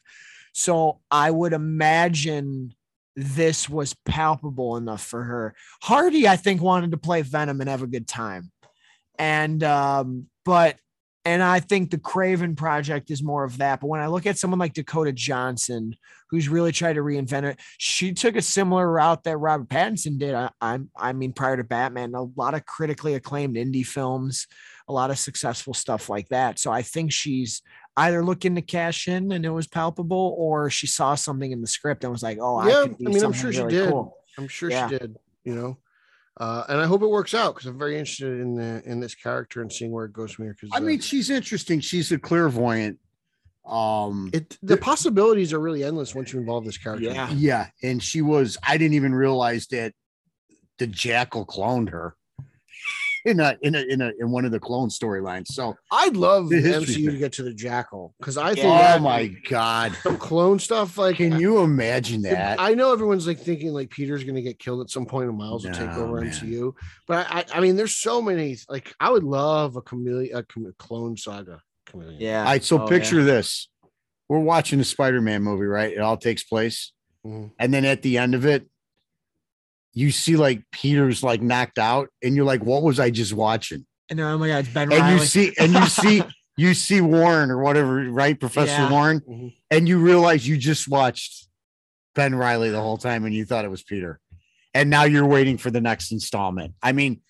So 0.52 1.00
I 1.10 1.30
would 1.30 1.52
imagine 1.52 2.74
this 3.14 3.68
was 3.68 3.94
palpable 4.04 4.76
enough 4.76 5.04
for 5.04 5.22
her. 5.22 5.54
Hardy, 5.82 6.26
I 6.26 6.36
think, 6.36 6.60
wanted 6.60 6.90
to 6.92 6.96
play 6.96 7.22
Venom 7.22 7.60
and 7.60 7.70
have 7.70 7.82
a 7.82 7.86
good 7.86 8.08
time. 8.08 8.50
And 9.18 9.62
um, 9.62 10.26
but 10.44 10.76
and 11.24 11.42
I 11.42 11.60
think 11.60 11.90
the 11.90 11.98
Kraven 11.98 12.56
project 12.56 13.10
is 13.10 13.22
more 13.22 13.44
of 13.44 13.58
that. 13.58 13.80
But 13.80 13.88
when 13.88 14.00
I 14.00 14.06
look 14.06 14.26
at 14.26 14.38
someone 14.38 14.58
like 14.58 14.72
Dakota 14.72 15.12
Johnson, 15.12 15.94
who's 16.30 16.48
really 16.48 16.72
tried 16.72 16.94
to 16.94 17.02
reinvent 17.02 17.42
it, 17.44 17.60
she 17.78 18.12
took 18.12 18.36
a 18.36 18.42
similar 18.42 18.90
route 18.90 19.24
that 19.24 19.36
Robert 19.36 19.68
Pattinson 19.68 20.18
did. 20.18 20.34
I, 20.34 20.50
I, 20.60 20.78
I 20.96 21.12
mean, 21.12 21.32
prior 21.32 21.56
to 21.56 21.64
Batman, 21.64 22.14
a 22.14 22.22
lot 22.22 22.54
of 22.54 22.64
critically 22.64 23.14
acclaimed 23.14 23.56
indie 23.56 23.86
films, 23.86 24.46
a 24.88 24.92
lot 24.92 25.10
of 25.10 25.18
successful 25.18 25.74
stuff 25.74 26.08
like 26.08 26.28
that. 26.28 26.58
So 26.58 26.70
I 26.70 26.82
think 26.82 27.12
she's 27.12 27.60
either 27.96 28.24
looking 28.24 28.54
to 28.54 28.62
cash 28.62 29.06
in 29.08 29.30
and 29.32 29.44
it 29.44 29.50
was 29.50 29.66
palpable, 29.66 30.34
or 30.38 30.70
she 30.70 30.86
saw 30.86 31.14
something 31.16 31.52
in 31.52 31.60
the 31.60 31.66
script 31.66 32.02
and 32.02 32.12
was 32.12 32.22
like, 32.22 32.38
"Oh, 32.40 32.66
Yeah, 32.66 32.74
I 32.78 32.82
I 32.84 33.10
mean, 33.10 33.22
I'm 33.24 33.32
sure 33.32 33.52
she 33.52 33.62
did. 33.64 33.90
cool." 33.90 34.16
I'm 34.38 34.48
sure 34.48 34.70
Yeah. 34.70 34.88
she 34.88 34.98
did. 34.98 35.16
You 35.44 35.54
know, 35.54 35.78
uh, 36.40 36.64
and 36.70 36.80
I 36.80 36.86
hope 36.86 37.02
it 37.02 37.06
works 37.10 37.34
out 37.34 37.54
because 37.54 37.66
I'm 37.66 37.78
very 37.78 37.98
interested 37.98 38.40
in 38.40 38.54
the 38.54 38.82
in 38.86 38.98
this 38.98 39.14
character 39.14 39.60
and 39.60 39.70
seeing 39.70 39.92
where 39.92 40.06
it 40.06 40.12
goes 40.14 40.32
from 40.32 40.46
here. 40.46 40.56
Because 40.58 40.70
I 40.72 40.80
mean, 40.80 40.98
she's 40.98 41.28
interesting. 41.28 41.80
She's 41.80 42.10
a 42.12 42.18
clairvoyant. 42.18 42.98
Um, 43.66 44.30
it 44.32 44.56
the 44.62 44.78
possibilities 44.78 45.52
are 45.52 45.60
really 45.60 45.84
endless 45.84 46.14
once 46.14 46.32
you 46.32 46.40
involve 46.40 46.64
this 46.64 46.78
character. 46.78 47.04
Yeah. 47.04 47.30
yeah, 47.32 47.66
and 47.82 48.02
she 48.02 48.22
was. 48.22 48.56
I 48.66 48.78
didn't 48.78 48.94
even 48.94 49.14
realize 49.14 49.66
that 49.66 49.92
the 50.78 50.86
Jackal 50.86 51.44
cloned 51.44 51.90
her 51.90 52.16
in 53.24 53.40
a 53.40 53.56
in 53.62 53.74
a 53.74 53.80
in 53.80 54.00
a 54.00 54.12
in 54.18 54.30
one 54.30 54.44
of 54.44 54.50
the 54.52 54.60
clone 54.60 54.88
storylines. 54.88 55.48
So, 55.48 55.76
I'd 55.92 56.16
love 56.16 56.48
the 56.48 56.60
The 56.60 56.80
history 56.80 57.02
MCU 57.04 57.10
to 57.12 57.18
get 57.18 57.32
to 57.34 57.42
the 57.42 57.52
Jackal 57.54 58.14
because 58.18 58.36
I 58.36 58.54
think 58.54 58.64
Yeah. 58.66 58.96
oh 58.98 59.02
my 59.02 59.26
god, 59.48 59.94
some 60.02 60.16
clone 60.16 60.58
stuff 60.58 60.96
like 60.98 61.16
can 61.16 61.38
you 61.40 61.58
imagine 61.60 62.22
that? 62.22 62.60
I 62.60 62.74
know 62.74 62.92
everyone's 62.92 63.26
like 63.26 63.38
thinking 63.38 63.72
like 63.72 63.90
Peter's 63.90 64.24
gonna 64.24 64.42
get 64.42 64.58
killed 64.58 64.80
at 64.80 64.90
some 64.90 65.06
point 65.06 65.28
and 65.28 65.36
Miles 65.38 65.64
will 65.64 65.72
take 65.72 65.90
over 65.90 66.20
man. 66.20 66.30
MCU, 66.32 66.72
but 67.06 67.26
I, 67.30 67.40
I 67.40 67.44
I 67.54 67.60
mean 67.60 67.76
there's 67.76 67.96
so 67.96 68.22
many 68.22 68.56
like 68.68 68.94
I 69.00 69.10
would 69.10 69.24
love 69.24 69.76
a 69.76 69.82
chameleon 69.82 70.36
a 70.36 70.42
chame- 70.42 70.76
clone 70.78 71.16
saga. 71.16 71.60
Chameleon. 71.86 72.20
Yeah. 72.20 72.40
All 72.40 72.44
right, 72.46 72.62
so 72.64 72.82
Oh, 72.82 72.86
picture 72.86 73.22
this: 73.24 73.68
we're 74.28 74.38
watching 74.38 74.78
a 74.80 74.84
Spider-Man 74.84 75.42
movie, 75.42 75.64
right? 75.66 75.92
It 75.92 75.98
all 76.00 76.16
takes 76.16 76.44
place, 76.44 76.92
Mhm. 77.26 77.50
and 77.58 77.74
then 77.74 77.84
at 77.84 78.02
the 78.02 78.16
end 78.18 78.34
of 78.34 78.46
it, 78.46 78.66
you 79.92 80.10
see 80.10 80.36
like 80.36 80.62
Peter's 80.72 81.22
like 81.22 81.42
knocked 81.42 81.78
out, 81.78 82.08
and 82.22 82.34
you're 82.36 82.44
like, 82.44 82.62
"What 82.64 82.82
was 82.82 83.00
I 83.00 83.10
just 83.10 83.32
watching?" 83.32 83.86
And 84.08 84.18
then, 84.18 84.26
oh 84.26 84.38
my 84.38 84.48
God, 84.48 84.58
it's 84.64 84.68
Ben 84.68 84.90
and 84.92 85.00
Riley. 85.00 85.20
you 85.20 85.26
see 85.26 85.52
and 85.58 85.72
you 85.72 85.86
see 85.86 86.22
you 86.56 86.74
see 86.74 87.00
Warren 87.00 87.50
or 87.50 87.58
whatever, 87.62 88.10
right? 88.10 88.38
Professor 88.38 88.72
Yeah. 88.72 88.90
Warren, 88.90 89.20
Mhm. 89.20 89.54
and 89.70 89.88
you 89.88 89.98
realize 89.98 90.46
you 90.46 90.56
just 90.56 90.88
watched 90.88 91.48
Ben 92.14 92.34
Reilly 92.34 92.70
the 92.70 92.80
whole 92.80 92.98
time 92.98 93.24
and 93.24 93.34
you 93.34 93.44
thought 93.44 93.64
it 93.64 93.70
was 93.70 93.82
Peter. 93.82 94.20
And 94.74 94.90
now 94.90 95.04
you're 95.04 95.26
waiting 95.26 95.58
for 95.58 95.70
the 95.70 95.80
next 95.80 96.12
installment. 96.12 96.74
I 96.82 96.92
mean, 96.92 97.22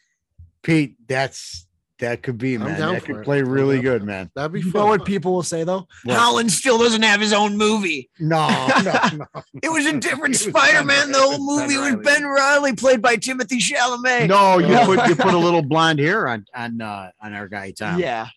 Pete, 0.63 0.97
that's 1.07 1.67
that 2.01 2.23
could 2.23 2.37
be, 2.37 2.55
I'm 2.57 2.65
man. 2.65 2.79
That 2.79 3.05
could 3.05 3.17
it. 3.19 3.25
play 3.25 3.43
really 3.43 3.77
down 3.77 3.85
good, 3.85 4.03
it. 4.03 4.05
man. 4.07 4.31
That'd 4.35 4.53
be 4.53 4.61
You 4.61 4.71
fun. 4.71 4.83
know 4.83 4.87
what 4.89 5.05
people 5.05 5.33
will 5.33 5.43
say 5.43 5.65
though? 5.65 5.87
What? 6.05 6.17
Holland 6.17 6.51
still 6.53 6.77
doesn't 6.79 7.03
have 7.03 7.21
his 7.21 7.33
own 7.33 7.57
movie. 7.57 8.11
No, 8.19 8.49
no, 8.85 8.93
no. 9.35 9.43
It 9.63 9.71
was 9.71 9.87
a 9.87 9.99
different 9.99 10.31
was 10.35 10.41
Spider-Man. 10.41 11.09
The 11.09 11.13
Ben- 11.13 11.23
whole 11.23 11.31
Ben 11.33 11.41
movie 11.69 11.77
was 11.77 11.91
Reilly. 11.93 12.03
Ben 12.03 12.25
Reilly, 12.27 12.75
played 12.75 13.01
by 13.01 13.17
Timothée 13.17 13.59
Chalamet. 13.61 14.29
No, 14.29 14.59
you 14.59 14.69
No. 14.69 14.85
put 14.97 15.09
you 15.09 15.15
put 15.17 15.35
a 15.35 15.39
little 15.39 15.63
blonde 15.63 15.99
hair 16.01 16.29
on 16.29 16.45
on 16.55 16.81
uh, 16.81 17.11
on 17.23 17.33
our 17.35 17.49
guy 17.49 17.71
Tom. 17.73 17.99
Yeah. 18.01 18.29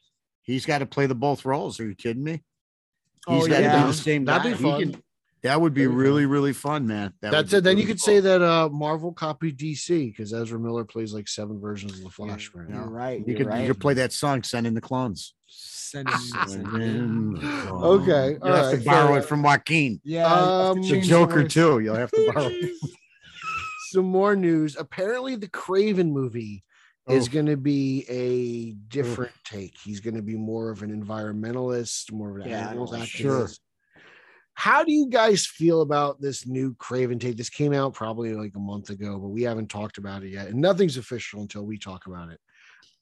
he's 0.43 0.65
got 0.65 0.79
to 0.79 0.85
play 0.85 1.05
the 1.07 1.15
both 1.15 1.43
roles. 1.45 1.79
Are 1.79 1.87
you 1.87 1.95
kidding 1.95 2.23
me? 2.23 2.41
Oh, 3.25 3.35
He's 3.39 3.47
got 3.47 3.57
to 3.57 3.63
yeah. 3.63 3.81
do 3.81 3.87
the 3.87 3.93
same. 3.93 4.25
That'd 4.25 4.43
be 4.43 4.49
guy. 4.51 4.57
He 4.57 4.63
fun. 4.85 4.91
can- 4.93 5.02
that 5.43 5.59
would 5.61 5.73
be 5.73 5.87
really 5.87 6.25
really 6.25 6.53
fun, 6.53 6.87
man. 6.87 7.13
That 7.21 7.31
That's 7.31 7.53
it. 7.53 7.63
Then 7.63 7.77
you 7.77 7.85
could 7.85 7.99
cool. 7.99 8.05
say 8.05 8.19
that 8.21 8.41
uh 8.41 8.69
Marvel 8.71 9.11
copied 9.13 9.57
DC 9.57 10.09
because 10.11 10.33
Ezra 10.33 10.59
Miller 10.59 10.85
plays 10.85 11.13
like 11.13 11.27
seven 11.27 11.59
versions 11.59 11.93
of 11.97 12.03
the 12.03 12.09
Flash 12.09 12.51
right 12.55 12.67
You're 12.69 12.77
now. 12.79 12.85
right. 12.87 13.21
you 13.27 13.35
could 13.35 13.47
right. 13.47 13.61
you 13.61 13.67
could 13.67 13.79
play 13.81 13.93
that 13.95 14.13
song 14.13 14.43
"Send 14.43 14.65
in 14.67 14.73
the 14.73 14.81
Clones." 14.81 15.33
Send 15.47 16.09
send 16.09 16.67
In 16.81 17.33
the 17.33 17.39
clones. 17.67 18.01
Okay, 18.09 18.31
you'll 18.31 18.43
all 18.43 18.55
have 18.55 18.65
right, 18.73 18.79
to 18.79 18.85
borrow 18.85 19.07
fair 19.09 19.17
it 19.19 19.25
from 19.25 19.43
Joaquin. 19.43 20.01
Yeah. 20.03 20.25
I 20.25 20.37
have 20.39 20.47
Um, 20.77 20.81
The 20.81 21.01
Joker 21.01 21.35
words. 21.41 21.53
too. 21.53 21.79
You'll 21.79 21.95
have 21.95 22.09
to 22.09 22.31
borrow. 22.33 22.49
Some 23.91 24.05
more 24.05 24.35
news. 24.35 24.75
Apparently, 24.77 25.35
the 25.35 25.47
Kraven 25.47 26.11
movie 26.11 26.63
is 27.07 27.27
Oh. 27.27 27.31
going 27.31 27.45
to 27.45 27.57
be 27.57 28.05
a 28.09 28.71
different 28.91 29.33
take. 29.43 29.75
He's 29.83 29.99
going 29.99 30.15
to 30.15 30.23
be 30.23 30.35
more 30.35 30.71
of 30.71 30.81
an 30.81 30.89
environmentalist, 30.89 32.11
more 32.11 32.31
of 32.31 32.43
an 32.43 32.49
Yeah, 32.49 32.69
animals 32.69 32.91
activist. 32.93 33.05
sure. 33.07 33.49
How 34.55 34.83
do 34.83 34.91
you 34.91 35.09
guys 35.09 35.45
feel 35.45 35.81
about 35.81 36.21
this 36.21 36.45
new 36.45 36.75
Kraven 36.75 37.19
take? 37.19 37.37
This 37.37 37.49
came 37.49 37.73
out 37.73 37.93
probably 37.93 38.33
like 38.35 38.55
a 38.55 38.59
month 38.59 38.89
ago, 38.91 39.17
but 39.17 39.29
we 39.29 39.41
haven't 39.43 39.69
talked 39.69 39.97
about 39.97 40.23
it 40.23 40.29
yet, 40.29 40.47
and 40.47 40.61
nothing's 40.61 40.97
official 40.97 41.41
until 41.41 41.63
we 41.65 41.77
talk 41.77 42.05
about 42.05 42.29
it. 42.29 42.39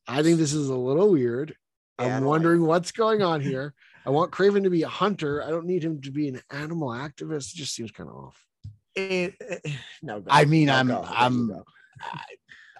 I 0.07 0.23
think 0.23 0.37
this 0.37 0.53
is 0.53 0.69
a 0.69 0.75
little 0.75 1.11
weird. 1.11 1.55
Yeah, 1.99 2.05
I 2.05 2.09
I'm 2.09 2.11
don't 2.11 2.21
like 2.23 2.29
wondering 2.29 2.61
what's 2.65 2.91
going 2.91 3.21
on 3.21 3.41
here. 3.41 3.73
I 4.05 4.09
want 4.09 4.31
Kraven 4.31 4.63
to 4.63 4.69
be 4.69 4.83
a 4.83 4.87
hunter. 4.87 5.43
I 5.43 5.49
don't 5.49 5.65
need 5.67 5.83
him 5.83 6.01
to 6.01 6.11
be 6.11 6.27
an 6.29 6.41
animal 6.49 6.89
activist. 6.89 7.53
It 7.53 7.57
just 7.57 7.75
seems 7.75 7.91
kind 7.91 8.09
of 8.09 8.15
off. 8.15 8.45
It- 8.95 9.35
it- 9.39 9.71
no, 10.01 10.21
go. 10.21 10.27
I 10.31 10.45
mean, 10.45 10.67
No, 10.67 10.75
I'm 10.75 10.87
go. 10.87 11.05
I'm 11.07 11.47
Go. 11.49 11.63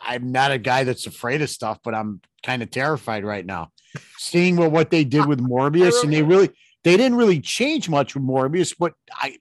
I'm 0.04 0.32
not 0.32 0.52
a 0.52 0.58
guy 0.58 0.84
that's 0.84 1.06
afraid 1.06 1.42
of 1.44 1.50
stuff, 1.50 1.78
but 1.84 1.94
I'm 1.94 2.22
kind 2.44 2.64
of 2.64 2.72
terrified 2.72 3.24
right 3.24 3.46
now. 3.46 3.72
Seeing 4.18 4.56
what 4.56 4.72
what 4.72 4.90
they 4.90 5.04
did 5.04 5.28
with 5.28 5.40
Morbius, 5.40 6.04
and 6.04 6.12
they 6.12 6.24
really 6.24 6.50
they 6.84 6.98
didn't 6.98 7.16
really 7.18 7.40
change 7.40 7.90
much 7.90 8.16
with 8.16 8.24
Morbius, 8.24 8.76
but 8.78 8.94
I 9.12 9.38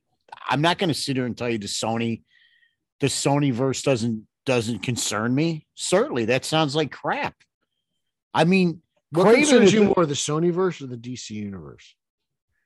I'm 0.48 0.60
not 0.60 0.78
going 0.78 0.88
to 0.88 0.94
sit 0.94 1.16
here 1.16 1.26
and 1.26 1.36
tell 1.36 1.48
you 1.48 1.58
the 1.58 1.66
Sony 1.66 2.22
the 3.00 3.06
Sony 3.06 3.52
verse 3.52 3.82
doesn't 3.82 4.26
doesn't 4.46 4.80
concern 4.80 5.34
me. 5.34 5.66
Certainly, 5.74 6.26
that 6.26 6.44
sounds 6.44 6.74
like 6.74 6.90
crap. 6.90 7.34
I 8.34 8.44
mean, 8.44 8.82
What 9.10 9.26
Kraven 9.26 9.34
concerns 9.36 9.64
is- 9.68 9.72
you 9.74 9.84
more, 9.84 10.06
the 10.06 10.14
Sony 10.14 10.52
verse 10.52 10.80
or 10.80 10.86
the 10.86 10.96
DC 10.96 11.30
universe? 11.30 11.94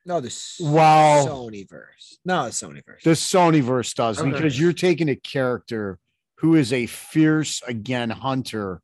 No, 0.05 0.21
the 0.21 0.27
S- 0.27 0.57
Well- 0.61 1.27
Sony 1.27 1.67
verse. 1.67 2.17
No, 2.25 2.45
the 2.45 2.51
Sony 2.51 2.85
verse. 2.85 3.03
the 3.03 3.11
Sony 3.11 3.61
verse 3.61 3.93
does 3.93 4.19
Okay. 4.19 4.29
because 4.31 4.59
you're 4.59 4.73
taking 4.73 5.09
a 5.09 5.15
character 5.15 5.99
who 6.39 6.55
is 6.55 6.71
a 6.73 6.85
fierce 6.85 7.61
again 7.67 8.09
hunter 8.09 8.81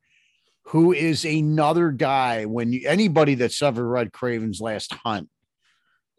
who 0.66 0.94
is 0.94 1.26
another 1.26 1.92
guy 1.92 2.46
when 2.46 2.72
you 2.72 2.88
anybody 2.88 3.36
that's 3.36 3.62
ever 3.62 3.86
read 3.88 4.12
Kraven's 4.14 4.62
Last 4.62 4.94
Hunt 4.94 5.30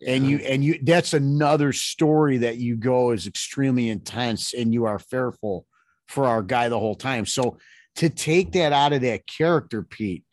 and 0.07 0.27
you 0.29 0.39
and 0.39 0.65
you 0.65 0.79
that's 0.83 1.13
another 1.13 1.73
story 1.73 2.39
that 2.39 2.57
you 2.57 2.77
go 2.77 3.11
is 3.11 3.27
extremely 3.27 3.89
intense 3.89 4.53
and 4.53 4.73
you 4.73 4.85
are 4.85 4.99
fearful 4.99 5.67
for 6.09 6.27
our 6.27 6.43
guy 6.43 6.69
the 6.69 6.79
whole 6.79 6.95
time. 6.95 7.27
So 7.27 7.59
to 7.97 8.09
take 8.09 8.53
that 8.53 8.73
out 8.73 8.93
of 8.93 9.03
that 9.03 9.27
character 9.27 9.83
Pete 9.83 10.25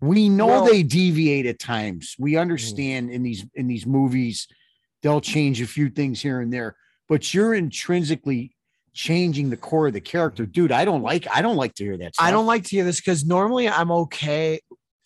we 0.00 0.28
know 0.28 0.46
Well- 0.46 0.64
they 0.64 0.82
deviate 0.82 1.46
at 1.46 1.58
times. 1.58 2.16
We 2.18 2.32
mm-hmm. 2.32 2.40
understand 2.40 3.10
in 3.10 3.22
these 3.22 3.44
in 3.54 3.68
these 3.68 3.86
movies 3.86 4.48
they'll 5.02 5.20
change 5.20 5.60
a 5.60 5.66
few 5.66 5.90
things 5.90 6.20
here 6.20 6.40
and 6.40 6.52
there 6.52 6.76
but 7.08 7.34
you're 7.34 7.54
intrinsically 7.54 8.54
changing 8.94 9.50
the 9.50 9.56
core 9.56 9.88
of 9.88 9.92
the 9.92 10.00
character. 10.00 10.44
Mm-hmm. 10.44 10.52
Dude 10.52 10.72
i 10.72 10.84
don't 10.84 11.02
like 11.02 11.26
i 11.32 11.42
don't 11.42 11.56
like 11.56 11.74
to 11.74 11.84
hear 11.84 11.98
that 11.98 12.14
I 12.18 12.30
don't 12.30 12.46
like 12.46 12.64
to 12.64 12.70
hear 12.70 12.84
this 12.84 13.00
because 13.00 13.24
normally 13.24 13.68
I'm 13.68 13.90
okay. 13.90 14.60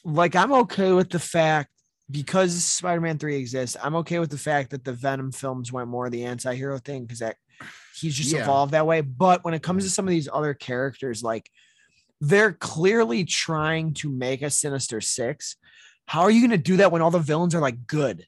Like 0.05 0.37
I'm 0.37 0.53
okay 0.53 0.93
with 0.93 1.11
the 1.11 1.19
fact 1.19 1.71
because 2.11 2.63
Spider-Man 2.65 3.19
3 3.19 3.37
exists, 3.37 3.77
I'm 3.83 3.97
okay 3.97 4.19
with 4.19 4.31
the 4.31 4.39
fact 4.39 4.71
that 4.71 4.85
the 4.85 4.93
Venom 4.93 5.33
films 5.33 5.73
went 5.73 5.89
more 5.89 6.09
the 6.09 6.25
anti-hero 6.25 6.79
thing 6.79 7.03
because 7.05 7.19
that 7.21 7.37
he's 8.01 8.15
just 8.15 8.33
Yeah. 8.33 8.43
evolved 8.43 8.73
that 8.73 8.87
way. 8.87 9.01
But 9.01 9.45
when 9.45 9.55
it 9.55 9.63
comes 9.63 9.85
to 9.85 9.91
some 9.91 10.07
of 10.07 10.11
these 10.11 10.29
other 10.33 10.55
characters, 10.55 11.23
like 11.23 11.51
they're 12.21 12.53
clearly 12.53 13.25
trying 13.25 13.95
to 13.95 14.09
make 14.11 14.43
a 14.43 14.51
Sinister 14.51 15.01
Six. 15.01 15.57
How 16.07 16.23
are 16.23 16.31
you 16.31 16.41
going 16.41 16.57
to 16.59 16.63
do 16.63 16.77
that 16.79 16.93
when 16.93 17.03
all 17.03 17.11
the 17.11 17.19
villains 17.19 17.55
are 17.55 17.61
like 17.61 17.87
good? 17.87 18.27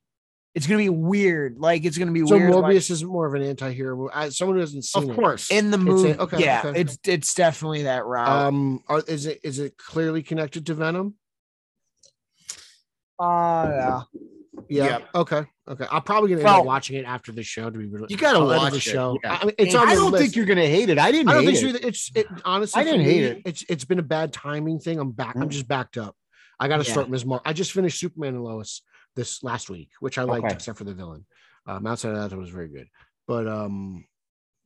It's 0.54 0.66
going 0.66 0.84
to 0.84 0.90
be 0.92 0.96
weird. 0.98 1.58
Like 1.58 1.84
it's 1.84 1.96
going 1.96 2.08
to 2.08 2.12
be 2.12 2.26
So 2.26 2.36
weird. 2.36 2.52
like- 2.52 2.74
Morbius 2.74 2.90
is 2.90 3.04
more 3.04 3.26
of 3.26 3.34
an 3.34 3.42
anti-hero. 3.42 3.96
movie. 3.96 4.10
I, 4.12 4.28
someone 4.30 4.56
who 4.56 4.60
hasn't 4.60 4.84
seen 4.84 5.04
of 5.04 5.10
it. 5.10 5.14
course 5.14 5.50
in 5.52 5.70
the 5.70 5.76
It's 5.76 5.82
a- 5.82 5.86
movie. 5.86 6.14
okay, 6.18 6.38
yeah, 6.40 6.62
okay. 6.64 6.80
it's 6.80 6.98
it's 7.04 7.32
definitely 7.34 7.84
that 7.84 8.04
route. 8.04 8.28
Um, 8.28 8.82
are, 8.88 9.02
is 9.06 9.26
it 9.26 9.38
is 9.44 9.60
it 9.60 9.76
clearly 9.78 10.22
connected 10.24 10.66
to 10.66 10.74
Venom? 10.74 11.14
Uh, 13.18 13.68
yeah. 13.70 14.00
Yeah. 14.68 14.84
Yeah. 14.86 14.98
Okay. 15.14 15.44
Okay. 15.68 15.86
I'm 15.90 16.02
probably 16.02 16.30
gonna 16.30 16.40
end 16.40 16.44
Well- 16.46 16.60
up 16.60 16.66
watching 16.66 16.96
it 16.96 17.04
after 17.04 17.30
the 17.32 17.42
show. 17.42 17.70
To 17.70 17.78
be 17.78 17.86
really, 17.86 18.06
You 18.10 18.16
gotta 18.16 18.40
watch 18.44 18.72
the 18.72 18.78
it, 18.78 18.82
show. 18.82 19.18
yeah. 19.22 19.38
I 19.40 19.44
mean, 19.44 19.54
it's 19.58 19.74
on 19.74 19.88
i 19.88 19.94
don't 19.94 20.10
list. 20.12 20.22
think 20.22 20.36
you're 20.36 20.46
gonna 20.46 20.66
hate 20.66 20.88
it 20.88 20.98
i 20.98 21.12
didn't 21.12 21.28
I 21.28 21.34
don't 21.34 21.42
hate 21.44 21.56
think 21.56 21.58
it. 21.58 21.60
so 21.60 21.66
either. 21.68 21.88
It's 21.88 22.10
it 22.14 22.26
honestly. 22.44 22.80
I 22.80 22.84
didn't 22.84 23.02
hate 23.02 23.20
me, 23.20 23.26
it. 23.26 23.42
It's 23.44 23.64
it's 23.68 23.84
been 23.84 23.98
a 23.98 24.02
bad 24.02 24.32
timing 24.32 24.78
thing. 24.80 24.98
I'm 24.98 25.12
back. 25.12 25.36
I'm 25.36 25.42
Mm. 25.48 25.50
just 25.50 25.68
backed 25.68 25.96
up. 25.96 26.16
I 26.60 26.66
got 26.68 26.78
to 26.78 26.84
Yeah. 26.86 26.92
start 26.92 27.08
Ms. 27.08 27.24
Mar. 27.24 27.40
I 27.44 27.52
just 27.52 27.72
finished 27.72 28.00
Superman 28.00 28.34
and 28.34 28.42
Lois 28.44 28.82
this 29.14 29.42
last 29.44 29.70
week, 29.70 29.90
which 30.00 30.18
I 30.18 30.22
liked 30.24 30.44
Okay. 30.46 30.54
except 30.54 30.76
for 30.78 30.84
the 30.84 30.94
villain. 30.94 31.24
Um, 31.66 31.86
outside 31.86 32.14
of 32.14 32.16
that, 32.30 32.34
it 32.34 32.38
was 32.38 32.50
very 32.50 32.68
good. 32.68 32.88
But 33.28 33.46
um, 33.46 34.04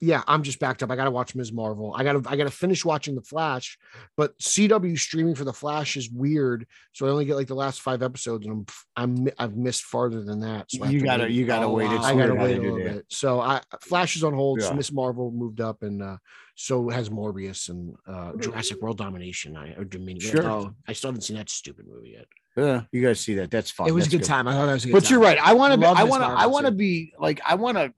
yeah, 0.04 0.24
I'm 0.26 0.42
just 0.42 0.58
backed 0.58 0.82
up. 0.82 0.90
I 0.90 0.96
got 0.96 1.04
to 1.04 1.12
watch 1.12 1.36
Ms. 1.36 1.52
Marvel. 1.52 1.94
I 1.96 2.02
got 2.02 2.14
to 2.14 2.28
I 2.28 2.34
got 2.34 2.44
to 2.44 2.50
finish 2.50 2.84
watching 2.84 3.14
the 3.14 3.22
Flash. 3.22 3.78
But 4.16 4.36
CW 4.40 4.98
streaming 4.98 5.36
for 5.36 5.44
the 5.44 5.52
Flash 5.52 5.96
is 5.96 6.10
weird, 6.10 6.66
so 6.92 7.06
I 7.06 7.10
only 7.10 7.24
get 7.24 7.36
like 7.36 7.46
the 7.46 7.54
last 7.54 7.80
five 7.82 8.02
episodes, 8.02 8.44
and 8.44 8.66
I'm 8.96 9.16
I'm 9.16 9.28
I've 9.38 9.56
missed 9.56 9.84
farther 9.84 10.24
than 10.24 10.40
that. 10.40 10.72
So 10.72 10.84
you 10.86 11.00
gotta 11.02 11.30
you 11.30 11.46
gotta 11.46 11.66
Oh, 11.66 11.74
wait. 11.74 11.88
I 11.88 12.16
gotta 12.16 12.34
wait 12.34 12.58
a 12.58 12.60
little 12.60 12.78
bit. 12.78 13.06
So 13.10 13.40
I 13.40 13.60
Flash 13.80 14.16
is 14.16 14.24
on 14.24 14.34
hold. 14.34 14.60
Yeah. 14.60 14.72
Miss 14.72 14.90
Marvel 14.90 15.30
moved 15.30 15.60
up, 15.60 15.84
and 15.84 16.02
uh, 16.02 16.16
so 16.56 16.88
has 16.88 17.08
Morbius 17.08 17.68
and 17.68 17.94
uh, 18.04 18.32
Jurassic 18.40 18.82
World 18.82 18.98
Domination. 18.98 19.56
I 19.56 19.74
or 19.74 19.84
Dominion. 19.84 20.18
Sure. 20.32 20.50
Oh, 20.50 20.74
I 20.88 20.94
still 20.94 21.10
haven't 21.10 21.22
seen 21.22 21.36
that 21.36 21.48
stupid 21.48 21.86
movie 21.86 22.16
yet. 22.16 22.26
Yeah, 22.56 22.82
you 22.90 23.02
guys 23.02 23.20
see 23.20 23.36
that. 23.36 23.52
That's 23.52 23.70
fun. 23.70 23.86
It 23.86 23.92
was 23.92 24.06
That's 24.06 24.14
a 24.14 24.18
good 24.18 24.26
time. 24.26 24.48
I 24.48 24.54
thought 24.54 24.66
that 24.66 24.72
was 24.72 24.84
a 24.84 24.88
good 24.88 24.92
But 24.94 25.04
time. 25.04 25.10
you're 25.12 25.20
right. 25.20 25.38
I 25.40 25.52
want 25.54 25.74
to 25.74 25.78
be. 25.78 25.86
I 25.86 26.02
want 26.02 26.24
to. 26.24 26.28
I 26.28 26.46
want 26.46 26.66
to 26.66 26.72
be 26.72 27.12
like. 27.20 27.40
I 27.46 27.54
want 27.54 27.78
to. 27.78 27.94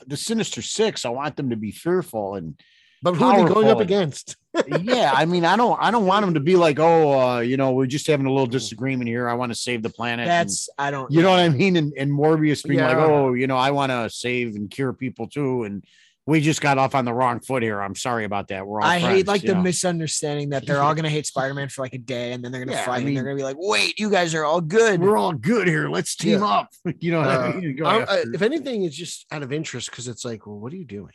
The, 0.00 0.06
the 0.06 0.16
Sinister 0.16 0.62
Six. 0.62 1.04
I 1.04 1.10
want 1.10 1.36
them 1.36 1.50
to 1.50 1.56
be 1.56 1.70
fearful 1.70 2.34
and 2.34 2.58
But 3.02 3.14
who 3.14 3.24
are 3.24 3.42
they 3.46 3.52
going 3.52 3.68
up 3.68 3.80
against? 3.80 4.36
yeah. 4.80 5.12
I 5.14 5.24
mean, 5.24 5.44
I 5.44 5.56
don't. 5.56 5.78
I 5.80 5.90
don't 5.90 6.06
want 6.06 6.24
them 6.24 6.34
to 6.34 6.40
be 6.40 6.56
like, 6.56 6.78
oh, 6.78 7.20
uh, 7.20 7.40
you 7.40 7.56
know, 7.56 7.72
we're 7.72 7.86
just 7.86 8.06
having 8.06 8.26
a 8.26 8.30
little 8.30 8.46
disagreement 8.46 9.08
here. 9.08 9.28
I 9.28 9.34
want 9.34 9.50
to 9.52 9.58
save 9.58 9.82
the 9.82 9.90
planet. 9.90 10.28
and- 10.28 10.30
That's 10.30 10.68
I 10.78 10.90
don't. 10.90 11.10
you 11.10 11.22
know 11.22 11.30
what 11.30 11.40
I 11.40 11.48
mean. 11.48 11.76
And, 11.76 11.92
and 11.98 12.10
Morbius 12.10 12.64
being 12.66 12.80
like, 12.80 12.96
oh, 12.96 13.34
you 13.34 13.46
know, 13.46 13.56
I 13.56 13.72
want 13.72 13.90
to 13.90 14.08
save 14.10 14.54
and 14.54 14.70
cure 14.70 14.92
people 14.92 15.28
too. 15.28 15.64
And 15.64 15.84
we 16.26 16.40
just 16.40 16.60
got 16.62 16.78
off 16.78 16.94
on 16.94 17.04
the 17.04 17.12
wrong 17.12 17.40
foot 17.40 17.62
here. 17.62 17.80
I'm 17.82 17.94
sorry 17.94 18.24
about 18.24 18.48
that. 18.48 18.66
We're 18.66 18.80
all. 18.80 18.86
I 18.86 18.98
hate 18.98 19.26
like 19.26 19.42
the 19.42 19.54
know? 19.54 19.62
misunderstanding 19.62 20.50
that 20.50 20.66
they're 20.66 20.80
all 20.82 20.94
gonna 20.94 21.10
hate 21.10 21.26
Spider-Man 21.26 21.68
for 21.68 21.82
like 21.82 21.92
a 21.94 21.98
day, 21.98 22.32
and 22.32 22.42
then 22.42 22.50
they're 22.50 22.64
gonna 22.64 22.76
Yeah, 22.76 22.82
I 22.82 22.86
fight, 22.86 23.04
and 23.06 23.14
they're 23.16 23.24
gonna 23.24 23.36
be 23.36 23.42
like, 23.42 23.56
"Wait, 23.58 23.98
you 23.98 24.08
guys 24.10 24.34
are 24.34 24.44
all 24.44 24.60
good." 24.62 25.00
We're 25.00 25.18
all 25.18 25.32
good 25.34 25.68
here. 25.68 25.88
Let's 25.88 26.16
team 26.16 26.38
Yeah. 26.40 26.46
up. 26.46 26.68
You 27.00 27.12
know 27.12 27.18
what 27.18 27.28
I 27.28 27.34
Uh, 27.48 27.52
mean? 27.56 27.82
I- 27.84 28.00
after- 28.02 28.34
if 28.34 28.42
anything, 28.42 28.84
it's 28.84 28.96
just 28.96 29.26
out 29.30 29.42
of 29.42 29.52
interest 29.52 29.90
because 29.90 30.08
it's 30.08 30.24
like, 30.24 30.46
well, 30.46 30.58
what 30.58 30.72
are 30.72 30.76
you 30.76 30.84
doing? 30.86 31.12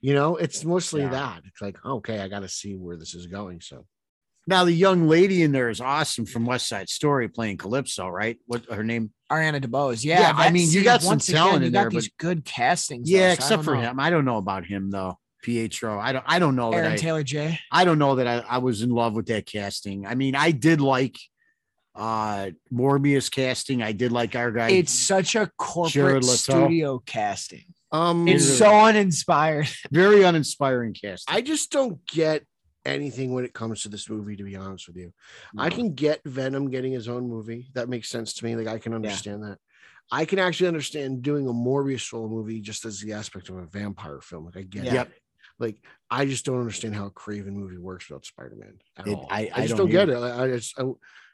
You 0.00 0.14
know, 0.14 0.36
it's 0.36 0.64
mostly 0.64 1.02
Yeah. 1.02 1.10
that. 1.10 1.42
It's 1.46 1.60
like, 1.60 1.84
okay, 1.84 2.20
I 2.20 2.28
got 2.28 2.40
to 2.40 2.48
see 2.48 2.76
where 2.76 2.96
this 2.96 3.14
is 3.14 3.26
going. 3.26 3.60
So 3.60 3.84
Now 4.50 4.64
the 4.64 4.72
young 4.72 5.06
lady 5.06 5.44
in 5.44 5.52
there 5.52 5.70
is 5.70 5.80
awesome 5.80 6.26
from 6.26 6.44
West 6.44 6.66
Side 6.66 6.88
Story 6.88 7.28
playing 7.28 7.56
Calypso, 7.58 8.08
right? 8.08 8.36
What 8.46 8.64
her 8.66 8.82
name? 8.82 9.12
Ariana 9.30 9.64
DeBose, 9.64 10.04
yeah. 10.04 10.20
Yeah, 10.20 10.32
I 10.34 10.50
mean, 10.50 10.68
you 10.70 10.82
got 10.82 11.02
some 11.02 11.10
once 11.10 11.28
again, 11.28 11.40
talent 11.40 11.60
you 11.62 11.66
in 11.68 11.72
got 11.72 11.82
there, 11.82 11.90
these 11.90 12.10
good 12.18 12.44
castings. 12.44 13.08
Yeah, 13.08 13.20
though, 13.20 13.26
so 13.28 13.32
except 13.34 13.64
for 13.64 13.74
know. 13.76 13.80
him. 13.82 14.00
I 14.00 14.10
don't 14.10 14.24
know 14.24 14.38
about 14.38 14.66
him 14.66 14.90
though. 14.90 15.18
Pietro. 15.40 16.00
I 16.00 16.12
don't 16.12 16.24
I 16.26 16.40
don't 16.40 16.56
know 16.56 16.72
that 16.72 16.78
Aaron 16.78 16.92
I, 16.92 16.96
Taylor 16.96 17.22
J. 17.22 17.60
I 17.70 17.84
don't 17.84 17.98
know 18.00 18.16
that 18.16 18.26
I, 18.26 18.56
I 18.56 18.58
was 18.58 18.82
in 18.82 18.90
love 18.90 19.14
with 19.14 19.26
that 19.26 19.46
casting. 19.46 20.04
I 20.04 20.16
mean, 20.16 20.34
I 20.34 20.50
did 20.50 20.80
like 20.80 21.16
uh 21.94 22.50
Morbius 22.72 23.30
casting. 23.30 23.82
I 23.82 23.92
did 23.92 24.10
like 24.10 24.34
our 24.34 24.50
guy. 24.50 24.70
It's 24.70 24.92
such 24.92 25.36
a 25.36 25.48
corporate 25.56 26.24
studio 26.24 26.98
casting. 27.06 27.66
um 27.92 28.26
It's 28.26 28.58
so 28.58 28.68
uninspired. 28.68 29.68
very 29.92 30.24
uninspiring 30.24 30.94
casting. 30.94 31.32
I 31.34 31.40
just 31.40 31.70
don't 31.70 32.04
get 32.06 32.44
anything 32.84 33.32
when 33.32 33.44
it 33.44 33.52
comes 33.52 33.82
to 33.82 33.88
this 33.88 34.08
movie, 34.08 34.36
to 34.36 34.44
be 34.44 34.56
honest 34.56 34.86
with 34.86 34.96
you. 34.96 35.12
I 35.56 35.68
mm. 35.68 35.74
can 35.74 35.94
get 35.94 36.22
Venom 36.24 36.70
getting 36.70 36.92
his 36.92 37.08
own 37.08 37.28
movie. 37.28 37.70
That 37.74 37.88
makes 37.88 38.08
sense 38.08 38.34
to 38.34 38.44
me. 38.44 38.56
Like 38.56 38.68
I 38.68 38.78
can 38.78 38.94
understand 38.94 39.42
that. 39.44 39.58
I 40.12 40.24
can 40.24 40.38
actually 40.38 40.68
understand 40.68 41.22
doing 41.22 41.46
a 41.46 41.52
Morbius 41.52 42.08
solo 42.08 42.28
movie 42.28 42.60
just 42.60 42.84
as 42.84 43.00
the 43.00 43.12
aspect 43.12 43.48
of 43.48 43.56
a 43.56 43.66
vampire 43.66 44.20
film. 44.20 44.46
Like 44.46 44.56
I 44.56 44.62
get 44.62 44.84
Yeah. 44.84 45.02
it. 45.02 45.10
Like 45.58 45.76
I 46.10 46.24
just 46.24 46.44
don't 46.44 46.58
understand 46.58 46.96
how 46.96 47.06
a 47.06 47.10
Kraven 47.10 47.52
movie 47.52 47.78
works 47.78 48.08
without 48.08 48.26
It- 49.06 49.14
all. 49.14 49.26
I- 49.30 49.40
I, 49.40 49.50
I 49.54 49.60
just 49.66 49.76
don't 49.76 49.90
don't, 49.90 49.90
get 49.90 50.08
it. 50.08 50.16
I, 50.16 50.44
I 50.44 50.48
just 50.48 50.78
I, 50.78 50.84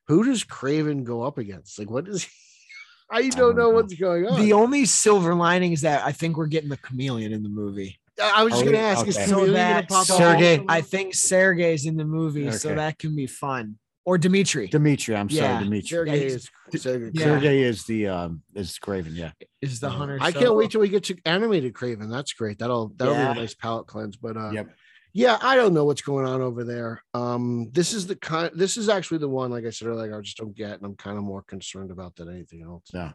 who 0.09 0.25
does 0.25 0.45
Kraven 0.45 1.05
go 1.05 1.23
up 1.23 1.39
against? 1.39 1.79
Like 1.79 1.91
what 1.91 2.09
is 2.09 2.27
I 3.11 3.23
don't, 3.23 3.31
don't 3.37 3.57
know 3.57 3.63
know. 3.63 3.71
what's 3.71 3.95
going 3.95 4.27
on. 4.27 4.41
The 4.41 4.53
only 4.53 4.85
silver 4.85 5.35
lining 5.35 5.73
is 5.73 5.83
that 5.83 6.05
I 6.05 6.11
think 6.13 6.37
we're 6.37 6.47
getting 6.47 6.69
the 6.71 6.77
chameleon 6.77 7.33
in 7.33 7.45
the 7.45 7.49
movie. 7.49 7.99
I 8.23 8.41
I 8.41 8.43
was 8.45 8.53
just 8.55 8.63
Oh, 8.63 8.67
gonna 8.67 8.79
ask, 8.79 9.07
is 9.07 9.17
okay. 9.17 9.27
Chameleon 9.27 9.47
So 9.49 9.53
that- 9.55 9.89
pop 9.89 10.07
so? 10.07 10.17
Sergey- 10.19 10.53
also? 10.59 10.65
I 10.69 10.81
think 10.81 11.15
Sergey's 11.15 11.87
in 11.87 11.97
the 11.97 12.05
movie, 12.05 12.51
so 12.53 12.75
that 12.75 12.99
can 12.99 13.15
be 13.15 13.27
fun. 13.27 13.79
Or 14.05 14.17
Dimitri 14.19 14.69
Dimitri. 14.69 15.17
I'm 15.17 15.29
Yeah. 15.29 15.55
sorry, 15.55 15.65
Dimitri. 15.65 15.89
Sergey 15.89 16.25
is 16.27 16.49
Sergey. 16.77 17.11
Yeah. 17.13 17.25
Sergey 17.25 17.63
is 17.63 17.85
the 17.85 18.07
um 18.07 18.43
is 18.55 18.79
Kraven. 18.81 19.15
Yeah. 19.17 19.33
is 19.61 19.81
the 19.81 19.91
hunter. 19.91 20.19
I 20.21 20.31
so- 20.33 20.39
can't 20.41 20.55
wait 20.55 20.71
till 20.71 20.81
we 20.81 20.89
get 20.89 21.03
to 21.05 21.17
animated 21.25 21.73
Kraven. 21.73 22.09
That's 22.11 22.33
great. 22.33 22.59
That'll 22.61 22.93
that'll 22.97 23.15
Yeah. 23.15 23.33
be 23.33 23.39
a 23.41 23.43
nice 23.43 23.55
palate 23.55 23.89
cleanse. 23.89 24.17
But 24.17 24.37
uh, 24.37 24.51
Yep. 24.53 24.69
yeah, 25.13 25.39
I 25.43 25.57
don't 25.57 25.75
know 25.75 25.85
what's 25.85 26.03
going 26.03 26.25
on 26.25 26.41
over 26.41 26.63
there. 26.63 27.03
Um, 27.15 27.69
this 27.73 27.93
is 27.93 28.07
the 28.07 28.15
kind. 28.15 28.53
This 28.55 28.77
is 28.77 28.89
actually 28.89 29.19
the 29.19 29.29
one, 29.29 29.51
like 29.51 29.65
I 29.67 29.71
said 29.71 29.89
earlier, 29.89 30.17
I 30.17 30.21
just 30.21 30.37
don't 30.37 30.55
get, 30.57 30.75
and 30.75 30.85
I'm 30.85 30.95
kind 30.95 31.19
of 31.19 31.25
more 31.25 31.43
concerned 31.43 31.91
about 31.91 32.15
than 32.15 32.31
anything 32.31 32.63
else. 32.63 32.85
Yeah. 32.95 33.13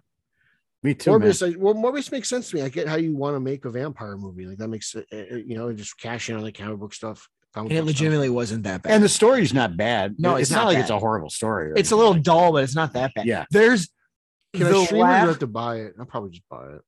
Me 0.84 0.94
too. 0.96 1.12
man. 1.12 1.22
Morbius, 1.30 1.54
I, 1.54 1.58
well, 1.58 1.76
Morbius 1.76 2.12
makes 2.12 2.28
sense 2.28 2.50
to 2.50 2.56
me. 2.56 2.62
I 2.64 2.70
get 2.70 2.88
how 2.88 2.96
you 2.96 3.16
want 3.16 3.36
to 3.36 3.40
make 3.40 3.66
a 3.66 3.70
vampire 3.70 4.18
movie. 4.18 4.48
Like 4.48 4.58
that 4.58 4.68
makes 4.68 4.96
it, 4.96 5.06
you 5.46 5.56
know, 5.58 5.72
just 5.74 5.98
cash 6.00 6.30
in 6.30 6.36
on 6.36 6.44
the 6.44 6.52
comic 6.52 6.80
book 6.80 6.94
stuff. 6.94 7.28
comic 7.54 7.72
And 7.72 7.78
it 7.78 7.82
book 7.82 7.90
stuff. 7.92 8.00
legitimately 8.02 8.30
wasn't 8.30 8.64
that 8.64 8.82
bad. 8.82 8.94
And 8.94 9.04
the 9.04 9.10
story's 9.10 9.54
not 9.54 9.78
bad. 9.78 10.16
No, 10.18 10.36
it's, 10.36 10.44
it's 10.44 10.52
not, 10.52 10.58
not 10.62 10.66
like 10.68 10.76
bad. 10.78 10.82
it's 10.82 10.90
a 10.90 10.98
horrible 11.00 11.30
story. 11.30 11.72
or 11.72 11.76
it's 11.76 11.92
a 11.92 11.96
little 11.96 12.14
like 12.14 12.24
dull, 12.24 12.52
but 12.54 12.64
it's 12.64 12.76
not 12.76 12.94
that 12.94 13.14
bad. 13.14 13.26
Yeah. 13.28 13.46
There's 13.52 13.90
Can 14.54 14.64
the 14.64 14.76
I 14.76 14.86
stream 14.86 15.02
it 15.02 15.04
or 15.04 15.06
do 15.06 15.12
laugh- 15.12 15.24
I 15.24 15.28
have 15.28 15.40
to 15.40 15.48
buy 15.48 15.76
it? 15.82 15.94
I'll 16.00 16.06
probably 16.06 16.32
just 16.32 16.50
buy 16.50 16.66
it. 16.74 16.82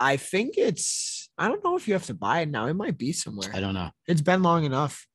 I 0.00 0.16
think 0.16 0.54
it's 0.58 1.28
I 1.38 1.46
don't 1.46 1.62
know 1.62 1.76
if 1.76 1.86
you 1.86 1.94
have 1.94 2.06
to 2.06 2.14
buy 2.14 2.40
it 2.40 2.48
now. 2.48 2.66
It 2.66 2.74
might 2.74 2.98
be 2.98 3.12
somewhere. 3.12 3.50
I 3.54 3.60
don't 3.60 3.74
know. 3.74 3.90
It's 4.08 4.20
been 4.20 4.42
long 4.42 4.64
enough. 4.64 5.06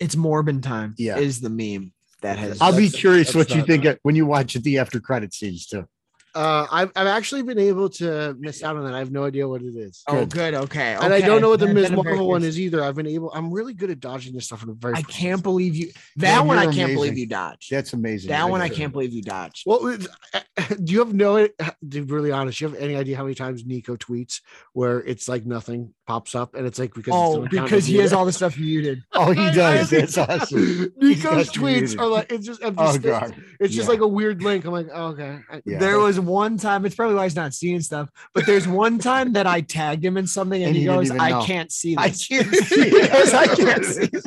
It's 0.00 0.14
Morbin 0.14 0.62
time. 0.62 0.94
Yeah. 0.96 1.18
Is 1.18 1.40
the 1.40 1.50
meme 1.50 1.92
that 2.22 2.38
has 2.38 2.60
I'll 2.62 2.76
be 2.76 2.88
curious 2.88 3.34
what 3.34 3.50
you 3.54 3.62
think 3.64 3.84
of- 3.84 3.98
when 4.02 4.14
you 4.16 4.24
watch 4.26 4.56
it 4.56 4.62
the 4.62 4.78
after 4.78 4.98
credit 5.00 5.34
scenes 5.34 5.66
too. 5.66 5.86
Uh, 6.34 6.66
I've 6.70 6.92
I've 6.94 7.06
actually 7.06 7.42
been 7.42 7.58
able 7.58 7.88
to 7.90 8.36
miss 8.38 8.62
out 8.62 8.76
on 8.76 8.84
that. 8.84 8.94
I 8.94 8.98
have 8.98 9.10
no 9.10 9.24
idea 9.24 9.48
what 9.48 9.62
it 9.62 9.74
is. 9.74 10.02
Oh, 10.06 10.26
good. 10.26 10.54
Okay. 10.54 10.96
And 11.00 11.12
I 11.12 11.20
don't 11.20 11.40
know 11.40 11.50
what 11.50 11.60
the 11.60 11.66
Ms. 11.66 11.90
then 11.90 11.98
I'm 11.98 12.04
very 12.04 12.16
Marvel 12.16 12.28
one 12.28 12.42
is 12.42 12.60
either. 12.60 12.82
I've 12.82 12.94
been 12.94 13.06
able. 13.06 13.30
I'm 13.32 13.52
really 13.52 13.74
good 13.74 13.90
at 13.90 14.00
dodging 14.00 14.34
this 14.34 14.46
stuff 14.46 14.62
in 14.62 14.68
a 14.68 14.74
very. 14.74 14.94
I 14.94 15.02
can't 15.02 15.42
believe 15.42 15.74
you. 15.74 15.90
That 16.16 16.38
Man, 16.38 16.46
one 16.46 16.58
I 16.58 16.72
can't 16.72 16.94
believe 16.94 17.16
you 17.18 17.26
dodged. 17.26 17.70
That's 17.70 17.92
amazing. 17.92 18.28
that 18.28 18.48
one 18.48 18.60
I 18.60 18.68
can't 18.68 18.92
believe 18.92 19.12
you 19.12 19.22
dodged. 19.22 19.64
Well, 19.66 19.96
do 20.84 20.92
you 20.92 20.98
have 21.00 21.14
no? 21.14 21.48
To 21.58 22.04
be 22.04 22.12
really 22.12 22.32
honest, 22.32 22.58
do 22.58 22.64
you 22.64 22.70
have 22.70 22.80
any 22.80 22.96
idea 22.96 23.16
how 23.16 23.22
many 23.22 23.34
times 23.34 23.64
Nico 23.64 23.96
tweets 23.96 24.40
where 24.72 25.00
it's 25.00 25.28
like 25.28 25.46
nothing 25.46 25.94
pops 26.08 26.34
up 26.34 26.54
and 26.54 26.66
it's 26.66 26.78
like 26.78 26.94
because 26.94 27.12
Oh, 27.14 27.46
because 27.46 27.84
he 27.84 27.98
has 27.98 28.14
all 28.14 28.24
the 28.24 28.32
stuff 28.32 28.58
muted. 28.58 29.04
Oh, 29.12 29.30
he 29.32 29.50
does. 29.52 29.90
That's 29.90 30.16
awesome. 30.16 30.90
Nico's 30.96 31.50
tweets 31.50 31.80
muted. 31.80 32.00
are 32.00 32.06
like 32.06 32.32
it's 32.32 32.46
just 32.46 32.62
empty. 32.62 32.82
Oh 32.82 32.92
space. 32.92 33.02
god. 33.04 33.34
It's 33.60 33.74
just 33.74 33.88
like 33.88 34.00
a 34.00 34.08
weird 34.08 34.42
link. 34.42 34.64
I'm 34.64 34.72
like, 34.72 34.88
oh, 34.92 35.08
okay. 35.08 35.40
Yeah. 35.66 35.78
There 35.78 35.98
was 35.98 36.18
one 36.18 36.56
time, 36.56 36.86
it's 36.86 36.94
probably 36.94 37.14
why 37.16 37.24
he's 37.24 37.36
not 37.36 37.52
seeing 37.52 37.80
stuff, 37.82 38.08
but 38.32 38.46
there's 38.46 38.66
one 38.66 38.98
time 38.98 39.34
that 39.34 39.46
I 39.46 39.60
tagged 39.60 40.02
him 40.04 40.16
in 40.16 40.26
something 40.26 40.60
and, 40.62 40.68
And 40.68 40.76
he 40.76 40.86
goes, 40.86 41.10
I 41.10 41.44
can't 41.44 41.70
see 41.70 41.94
I 41.98 42.08
can't 42.08 42.54
see 42.54 43.02
I 43.02 43.46
can't 43.54 43.84
see 43.84 44.06
this. 44.06 44.26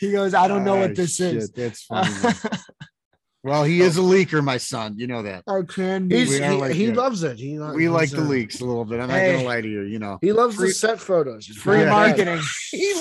he 0.00 0.12
goes, 0.12 0.32
I 0.34 0.48
don't 0.48 0.64
know 0.64 0.76
Ah, 0.76 0.80
what 0.80 0.94
this 0.96 1.20
is. 1.20 1.50
That's 1.50 1.82
funny. 1.84 2.10
Man. 3.44 3.52
well, 3.52 3.64
he 3.64 3.80
is 3.80 3.96
a 3.96 4.00
leaker, 4.00 4.42
my 4.42 4.56
son. 4.56 4.94
You 4.98 5.06
know 5.06 5.22
that. 5.22 5.44
I 5.48 5.62
can 5.62 6.08
be. 6.08 6.16
He's, 6.18 6.36
he, 6.38 6.48
like 6.48 6.72
he 6.72 6.92
loves 6.92 7.22
it. 7.22 7.38
He 7.38 7.58
lo- 7.58 7.72
We 7.74 7.88
like 7.88 8.08
he's, 8.10 8.12
the 8.12 8.20
leaks 8.22 8.60
a 8.60 8.64
little 8.64 8.84
bit. 8.84 9.00
I'm 9.00 9.08
not 9.08 9.16
gonna 9.18 9.42
lie 9.44 9.60
to 9.60 9.68
you. 9.68 9.82
You 9.82 9.98
know, 9.98 10.18
He 10.20 10.32
loves 10.32 10.56
Free- 10.56 10.68
the 10.68 10.74
set 10.74 11.00
photos. 11.00 11.46
Free 11.46 11.78
very- 11.78 11.90
marketing. 11.90 12.40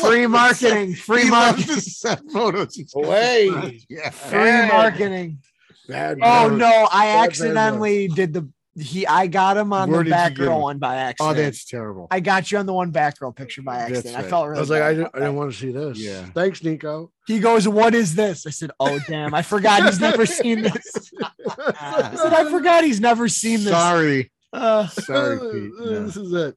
Free 0.01 0.27
marketing. 0.27 0.95
Free 0.95 1.29
marketing. 1.29 1.75
set 1.79 2.21
photos. 2.31 2.77
Away. 2.95 3.79
Yeah. 3.89 4.09
Free 4.09 4.67
marketing. 4.67 5.39
Bad 5.87 6.17
Oh 6.21 6.49
no, 6.49 6.65
I 6.65 7.05
Bad, 7.05 7.13
bad 7.21 7.27
accidentally 7.29 8.07
did 8.07 8.33
the 8.33 8.49
he 8.77 9.07
I 9.07 9.27
got 9.27 9.55
him 9.57 9.71
on 9.71 9.89
Where 9.89 10.03
the 10.03 10.09
back 10.09 10.37
row 10.37 10.59
one 10.59 10.79
by 10.79 10.95
accident. 10.97 11.37
Oh, 11.37 11.41
that's 11.41 11.63
terrible. 11.65 12.07
I 12.11 12.19
got 12.19 12.51
you 12.51 12.57
on 12.57 12.65
the 12.65 12.73
one 12.73 12.91
back 12.91 13.21
row 13.21 13.31
picture 13.31 13.61
by 13.61 13.77
That's 13.77 13.91
accident. 13.91 14.15
I 14.17 14.21
right. 14.21 14.29
felt 14.29 14.45
I 14.47 14.59
was 14.59 14.69
like, 14.69 14.81
I 14.81 14.93
didn't, 14.93 15.11
I 15.13 15.19
didn't 15.19 15.35
want 15.35 15.51
to 15.53 15.57
see 15.57 15.71
this. 15.71 15.97
Yeah. 15.97 16.25
Thanks, 16.33 16.61
Nico. 16.63 17.11
He 17.27 17.39
goes, 17.39 17.67
"What 17.67 17.95
is 17.95 18.15
this?" 18.15 18.45
I 18.45 18.49
said, 18.49 18.71
"Oh 18.79 18.99
damn, 19.07 19.33
I 19.33 19.41
forgot 19.41 19.83
he's 19.85 19.99
never 19.99 20.25
seen 20.25 20.61
this." 20.61 21.11
I 21.47 22.15
said, 22.15 22.33
"I 22.33 22.49
forgot 22.51 22.83
he's 22.83 22.99
never 22.99 23.27
seen 23.29 23.59
this." 23.63 23.69
Sorry. 23.73 24.31
Uh, 24.51 24.87
Sorry, 24.87 25.37
Pete. 25.39 25.71
No. 25.79 25.85
This 26.05 26.17
is 26.17 26.33
it. 26.33 26.55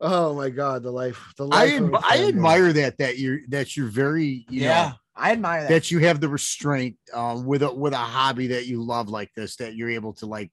Oh 0.00 0.34
my 0.34 0.50
god, 0.50 0.84
the 0.84 0.90
life. 0.92 1.32
The 1.36 1.46
life. 1.46 1.58
I, 1.72 1.74
ad- 1.76 1.82
a 1.82 1.96
I 2.04 2.16
fanboy. 2.18 2.28
admire 2.28 2.72
that 2.74 2.98
that 2.98 3.18
you're 3.18 3.40
that 3.48 3.76
you're 3.76 3.88
very 3.88 4.46
you 4.48 4.62
yeah, 4.62 4.88
know 4.90 4.92
I 5.16 5.32
admire 5.32 5.62
that. 5.62 5.68
that 5.70 5.90
you 5.90 5.98
have 6.00 6.20
the 6.20 6.28
restraint 6.28 6.96
um 7.12 7.44
with 7.44 7.62
a 7.64 7.72
with 7.74 7.94
a 7.94 7.96
hobby 7.96 8.46
that 8.48 8.66
you 8.66 8.80
love 8.82 9.08
like 9.08 9.30
this 9.34 9.56
that 9.56 9.74
you're 9.74 9.90
able 9.90 10.12
to 10.14 10.26
like 10.26 10.52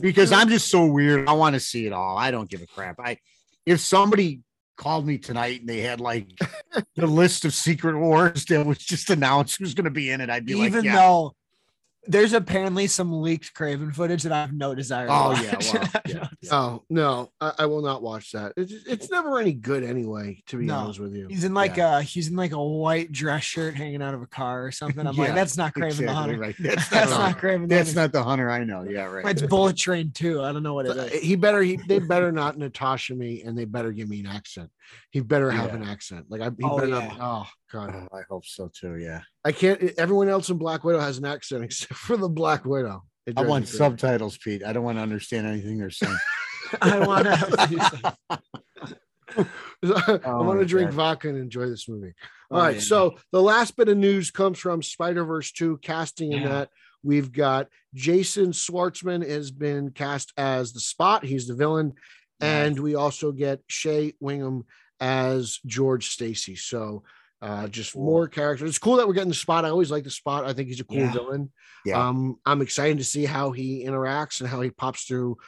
because 0.00 0.32
I'm 0.32 0.48
just 0.48 0.68
so 0.68 0.86
weird. 0.86 1.28
I 1.28 1.32
want 1.32 1.54
to 1.54 1.60
see 1.60 1.86
it 1.86 1.92
all. 1.92 2.16
I 2.16 2.30
don't 2.30 2.48
give 2.48 2.62
a 2.62 2.66
crap. 2.66 2.98
I 2.98 3.18
if 3.66 3.80
somebody 3.80 4.40
called 4.76 5.06
me 5.06 5.18
tonight 5.18 5.60
and 5.60 5.68
they 5.68 5.80
had 5.80 6.00
like 6.00 6.26
the 6.96 7.06
list 7.06 7.44
of 7.44 7.54
secret 7.54 7.98
wars 7.98 8.44
that 8.46 8.64
was 8.64 8.78
just 8.78 9.10
announced 9.10 9.58
who's 9.58 9.74
going 9.74 9.84
to 9.84 9.90
be 9.90 10.10
in 10.10 10.20
it, 10.20 10.30
I'd 10.30 10.46
be 10.46 10.52
Even 10.54 10.72
like, 10.72 10.84
yeah. 10.84 10.96
though 10.96 11.34
there's 12.06 12.32
apparently 12.32 12.86
some 12.86 13.12
leaked 13.20 13.54
Kraven 13.54 13.94
footage 13.94 14.22
that 14.22 14.32
I 14.32 14.40
have 14.40 14.52
no 14.54 14.74
desire. 14.74 15.06
to 15.06 15.12
Oh, 15.12 15.32
yeah, 15.42 15.56
well, 15.72 16.02
yeah. 16.06 16.28
Oh 16.50 16.82
no, 16.88 17.30
I, 17.40 17.52
I 17.60 17.66
will 17.66 17.82
not 17.82 18.02
watch 18.02 18.32
that. 18.32 18.52
It's, 18.56 18.72
it's 18.86 19.10
never 19.10 19.38
any 19.38 19.52
good 19.52 19.84
anyway. 19.84 20.42
To 20.48 20.56
be 20.56 20.64
No. 20.64 20.76
honest 20.76 20.98
with 20.98 21.14
you, 21.14 21.26
He's 21.28 21.44
in 21.44 21.52
like 21.54 21.76
a 21.78 21.82
uh, 21.84 22.00
he's 22.00 22.28
in 22.28 22.36
like 22.36 22.52
a 22.52 22.62
white 22.62 23.12
dress 23.12 23.42
shirt 23.44 23.74
hanging 23.74 24.02
out 24.02 24.14
of 24.14 24.22
a 24.22 24.26
car 24.26 24.64
or 24.64 24.72
something. 24.72 25.06
I'm 25.06 25.14
Yeah, 25.14 25.24
like, 25.26 25.34
that's 25.34 25.56
not 25.58 25.74
Kraven 25.74 25.98
the 26.06 26.12
Hunter. 26.12 26.38
right. 26.38 26.56
That's, 26.58 26.88
That's 26.90 27.10
not, 27.10 27.36
Kraven. 27.38 27.68
the 27.68 27.74
that's 27.74 27.90
Hunter. 27.90 28.00
not 28.00 28.12
the 28.12 28.22
hunter 28.24 28.50
I 28.50 28.64
know. 28.64 28.82
Yeah, 28.88 29.04
right. 29.04 29.26
It's 29.26 29.42
Bullet 29.42 29.76
Train 29.76 30.10
too. 30.12 30.42
I 30.42 30.52
don't 30.52 30.62
know 30.62 30.74
what 30.74 30.86
it 30.86 30.96
is. 30.96 30.98
Uh, 30.98 31.08
he 31.22 31.36
better 31.36 31.62
he 31.62 31.76
they 31.86 31.98
better 31.98 32.32
not 32.32 32.56
Natasha 32.58 33.14
me, 33.14 33.42
and 33.42 33.56
they 33.56 33.66
better 33.66 33.92
give 33.92 34.08
me 34.08 34.20
an 34.20 34.26
accent. 34.26 34.70
He 35.10 35.20
better 35.20 35.50
have 35.50 35.70
Yeah. 35.70 35.76
an 35.76 35.82
accent. 35.84 36.26
Like 36.28 36.40
I, 36.40 36.46
he 36.46 36.64
Oh, 36.64 36.76
better 36.78 36.88
yeah. 36.88 37.06
not. 37.08 37.16
Oh 37.20 37.46
god, 37.72 37.94
Oh, 38.10 38.16
I 38.16 38.22
hope 38.28 38.44
so 38.46 38.70
too. 38.74 38.96
Yeah. 38.96 39.20
I 39.44 39.52
can't. 39.52 39.80
Everyone 39.98 40.28
else 40.28 40.48
in 40.50 40.56
Black 40.58 40.84
Widow 40.84 41.00
has 41.00 41.18
an 41.18 41.24
accent 41.24 41.64
except 41.64 41.94
for 41.94 42.16
the 42.16 42.28
Black 42.28 42.64
Widow. 42.64 43.02
I 43.36 43.42
want 43.44 43.68
subtitles, 43.68 44.38
Pete. 44.38 44.64
I 44.64 44.72
don't 44.72 44.82
want 44.82 44.98
to 44.98 45.02
understand 45.02 45.46
anything 45.46 45.78
they're 45.78 45.90
saying. 45.90 46.16
I 46.82 46.98
want 47.06 47.24
to. 47.26 48.16
I 49.36 49.46
want 49.86 50.22
Oh, 50.24 50.54
to 50.58 50.64
drink 50.64 50.90
God. 50.90 50.94
vodka 50.96 51.28
and 51.28 51.38
enjoy 51.38 51.66
this 51.68 51.88
movie. 51.88 52.12
Oh, 52.50 52.56
All 52.56 52.62
right. 52.62 52.74
yeah. 52.76 52.80
So 52.80 53.16
the 53.32 53.40
last 53.42 53.76
bit 53.76 53.88
of 53.88 53.96
news 53.96 54.30
comes 54.30 54.58
from 54.58 54.82
Spider 54.82 55.24
Verse 55.24 55.52
2 55.52 55.78
casting 55.78 56.32
in 56.32 56.42
Yeah. 56.42 56.48
that. 56.48 56.70
We've 57.02 57.32
got 57.32 57.68
Jason 57.94 58.50
Schwartzman 58.52 59.26
has 59.26 59.50
been 59.50 59.90
cast 59.92 60.32
as 60.36 60.72
the 60.72 60.80
spot. 60.80 61.24
He's 61.24 61.46
the 61.46 61.54
villain. 61.54 61.94
And 62.40 62.78
we 62.78 62.94
also 62.94 63.32
get 63.32 63.60
Shea 63.68 64.14
Whigham 64.20 64.64
as 65.00 65.58
George 65.66 66.08
Stacy. 66.10 66.56
So 66.56 67.02
uh, 67.42 67.68
just 67.68 67.94
Cool. 67.94 68.04
more 68.04 68.28
characters. 68.28 68.68
It's 68.68 68.78
cool 68.78 68.96
that 68.96 69.08
we're 69.08 69.14
getting 69.14 69.30
the 69.30 69.34
spot. 69.34 69.64
I 69.64 69.70
always 69.70 69.90
like 69.90 70.04
the 70.04 70.10
spot. 70.10 70.44
I 70.44 70.52
think 70.52 70.68
he's 70.68 70.80
a 70.80 70.84
cool 70.84 70.98
Yeah. 70.98 71.12
villain. 71.12 71.50
Yeah. 71.86 72.06
Um, 72.08 72.36
I'm 72.44 72.60
excited 72.60 72.98
to 72.98 73.04
see 73.04 73.24
how 73.24 73.50
he 73.52 73.84
interacts 73.84 74.40
and 74.40 74.48
how 74.48 74.60
he 74.60 74.70
pops 74.70 75.04
through 75.04 75.38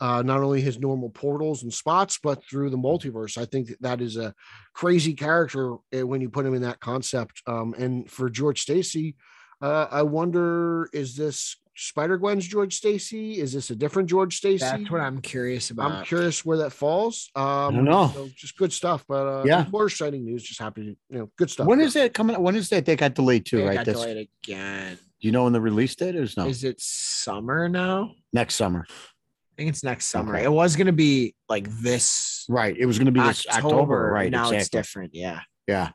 uh, 0.00 0.22
not 0.22 0.40
only 0.40 0.60
his 0.60 0.80
normal 0.80 1.10
portals 1.10 1.62
and 1.62 1.72
spots, 1.72 2.18
but 2.22 2.42
through 2.44 2.70
the 2.70 2.76
multiverse. 2.78 3.38
I 3.38 3.44
think 3.44 3.68
that, 3.68 3.82
that 3.82 4.00
is 4.00 4.16
a 4.16 4.34
crazy 4.74 5.14
character 5.14 5.74
uh, 5.94 6.06
when 6.06 6.20
you 6.20 6.28
put 6.30 6.46
him 6.46 6.54
in 6.54 6.62
that 6.62 6.80
concept. 6.80 7.42
Um, 7.46 7.74
and 7.78 8.10
for 8.10 8.28
George 8.30 8.62
Stacy, 8.62 9.14
uh, 9.60 9.86
I 9.90 10.02
wonder 10.02 10.88
is 10.92 11.14
this 11.14 11.56
Spider 11.88 12.16
Gwen's 12.18 12.46
George 12.46 12.74
Stacy? 12.76 13.40
Is 13.40 13.52
this 13.52 13.70
a 13.70 13.76
different 13.76 14.08
George 14.08 14.36
Stacy? 14.36 14.58
That's 14.64 14.90
what 14.90 15.00
I'm 15.00 15.20
curious 15.20 15.70
about. 15.70 15.90
I'm 15.92 16.04
curious 16.04 16.44
where 16.44 16.58
that 16.58 16.70
falls. 16.70 17.30
Um, 17.34 17.74
don't 17.76 17.84
know. 17.84 18.10
so 18.14 18.28
just 18.34 18.56
good 18.56 18.72
stuff, 18.72 19.04
but 19.08 19.26
uh, 19.26 19.42
Yeah. 19.44 19.66
more 19.72 19.86
exciting 19.86 20.24
news. 20.24 20.42
Just 20.42 20.60
happy, 20.60 20.82
to, 20.82 20.88
you 21.08 21.18
know, 21.18 21.30
good 21.36 21.50
stuff. 21.50 21.66
when 21.66 21.80
is 21.80 21.94
that 21.94 22.14
coming? 22.14 22.40
When 22.40 22.56
is 22.56 22.68
that? 22.70 22.84
They 22.86 22.96
got 22.96 23.14
delayed 23.14 23.46
too, 23.46 23.60
It 23.60 23.66
right? 23.66 23.74
got 23.76 23.86
That's 23.86 24.00
delayed 24.00 24.28
again. 24.44 24.96
do 25.20 25.26
you 25.28 25.32
know 25.32 25.44
when 25.44 25.52
the 25.52 25.60
release 25.60 25.94
date 25.94 26.14
is? 26.14 26.36
No, 26.36 26.46
Is 26.46 26.64
it 26.64 26.80
summer 26.80 27.68
now? 27.68 28.14
next 28.32 28.54
summer. 28.56 28.86
I 28.88 29.54
think 29.56 29.68
it's 29.68 29.84
next 29.84 30.06
summer. 30.06 30.34
Okay. 30.34 30.44
It 30.44 30.52
was 30.52 30.76
gonna 30.76 30.92
be 30.92 31.34
like 31.48 31.68
this 31.68 32.46
Right. 32.48 32.76
It 32.76 32.86
was 32.86 32.98
going 32.98 33.06
to 33.06 33.12
be 33.12 33.20
this 33.20 33.46
October. 33.48 34.10
Right. 34.12 34.30
Now 34.30 34.50
it's 34.50 34.68
different. 34.68 35.14
Yeah. 35.14 35.40
Yeah. 35.68 35.90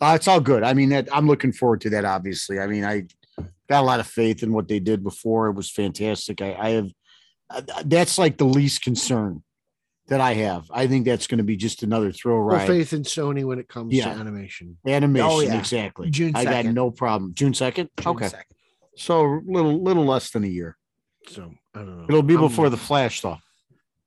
Uh, 0.00 0.14
it's 0.16 0.26
all 0.28 0.40
good. 0.40 0.62
I 0.62 0.72
mean, 0.72 0.88
that, 0.88 1.08
I'm 1.14 1.26
looking 1.26 1.52
forward 1.52 1.82
to 1.82 1.90
that. 1.90 2.06
Obviously, 2.06 2.58
I 2.58 2.66
mean, 2.66 2.84
I 2.86 3.04
got 3.70 3.80
a 3.82 3.86
lot 3.86 4.00
of 4.00 4.06
faith 4.06 4.42
in 4.42 4.52
what 4.52 4.68
they 4.68 4.80
did 4.80 5.02
before. 5.02 5.46
It 5.46 5.52
was 5.54 5.70
fantastic. 5.70 6.42
I, 6.42 6.54
I 6.58 6.68
have. 6.70 6.90
uh, 7.48 7.62
That's 7.86 8.18
like 8.18 8.36
the 8.36 8.44
least 8.44 8.82
concern 8.82 9.42
that 10.08 10.20
I 10.20 10.34
have. 10.34 10.64
I 10.72 10.88
think 10.88 11.04
that's 11.06 11.28
going 11.28 11.38
to 11.38 11.44
be 11.44 11.56
just 11.56 11.84
another 11.84 12.10
thrill 12.10 12.38
Full 12.38 12.42
ride. 12.42 12.66
faith 12.66 12.92
in 12.92 13.04
Sony 13.04 13.44
when 13.44 13.60
it 13.60 13.68
comes 13.68 13.94
Yeah. 13.94 14.12
to 14.12 14.18
animation. 14.20 14.76
Animation, 14.84 15.28
Oh, 15.30 15.40
yeah. 15.40 15.56
exactly. 15.56 16.10
June 16.10 16.32
2nd. 16.32 16.36
I 16.36 16.44
got 16.44 16.64
no 16.66 16.90
problem. 16.90 17.32
June 17.34 17.54
second. 17.54 17.88
June 18.00 18.12
Okay, 18.16 18.26
2nd. 18.26 18.42
so 18.96 19.40
little 19.46 19.80
little 19.82 20.04
less 20.04 20.30
than 20.32 20.42
a 20.42 20.48
year. 20.48 20.76
So 21.28 21.52
I 21.74 21.78
don't 21.78 21.96
know. 21.98 22.04
It'll 22.08 22.22
be 22.24 22.34
I'm- 22.34 22.42
before 22.42 22.70
the 22.70 22.76
Flash, 22.76 23.20
though. 23.20 23.38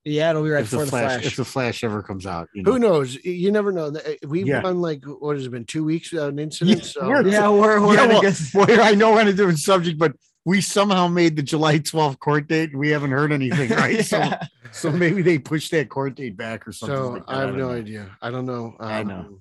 Yeah, 0.06 0.32
it'll 0.32 0.44
be 0.44 0.50
right 0.50 0.64
if 0.64 0.70
before 0.72 0.84
the 0.86 0.92
Flash, 0.92 1.12
flash. 1.14 1.26
if 1.26 1.36
the 1.38 1.46
Flash 1.46 1.84
ever 1.84 2.04
comes 2.04 2.26
out, 2.26 2.50
you 2.54 2.64
Who 2.64 2.78
knows? 2.78 3.16
You 3.24 3.52
never 3.52 3.72
know. 3.72 3.94
We've 4.28 4.46
Yeah. 4.48 4.62
done 4.62 4.82
like 4.82 5.04
what 5.06 5.38
has 5.38 5.46
it 5.46 5.52
been 5.52 5.64
two 5.66 5.84
weeks 5.86 6.12
without 6.12 6.30
an 6.34 6.40
incident. 6.40 6.84
So 6.84 7.08
we're- 7.08 7.32
yeah, 7.32 7.50
we're, 7.50 7.80
we're 7.86 7.96
Yeah, 7.96 8.04
in 8.20 8.26
a 8.26 8.34
well, 8.54 8.82
I 8.82 8.96
know 8.96 9.14
we're 9.14 9.22
on 9.22 9.28
a 9.30 9.34
different 9.34 9.60
subject, 9.60 9.98
but 9.98 10.14
we 10.46 10.60
somehow 10.60 11.08
made 11.08 11.38
the 11.38 11.42
July 11.44 11.80
12th 11.80 12.20
court 12.20 12.50
date 12.50 12.72
and 12.72 12.80
we 12.80 12.90
haven't 12.90 13.12
heard 13.12 13.32
anything, 13.32 13.70
right? 13.78 14.04
So, 14.04 14.18
Yeah. 14.18 14.42
so 14.74 14.92
maybe 14.92 15.22
they 15.22 15.40
pushed 15.40 15.72
that 15.72 15.88
court 15.88 16.16
date 16.16 16.36
back 16.36 16.68
or 16.68 16.74
something. 16.74 16.98
so 16.98 17.10
like 17.12 17.26
that. 17.28 17.32
I 17.34 17.40
have 17.40 17.50
don't 17.52 17.58
no 17.60 17.68
know. 17.70 17.74
idea. 17.74 18.18
I 18.22 18.30
don't 18.30 18.46
know. 18.46 18.76
I 18.82 19.04
know. 19.04 19.16
Um, 19.20 19.40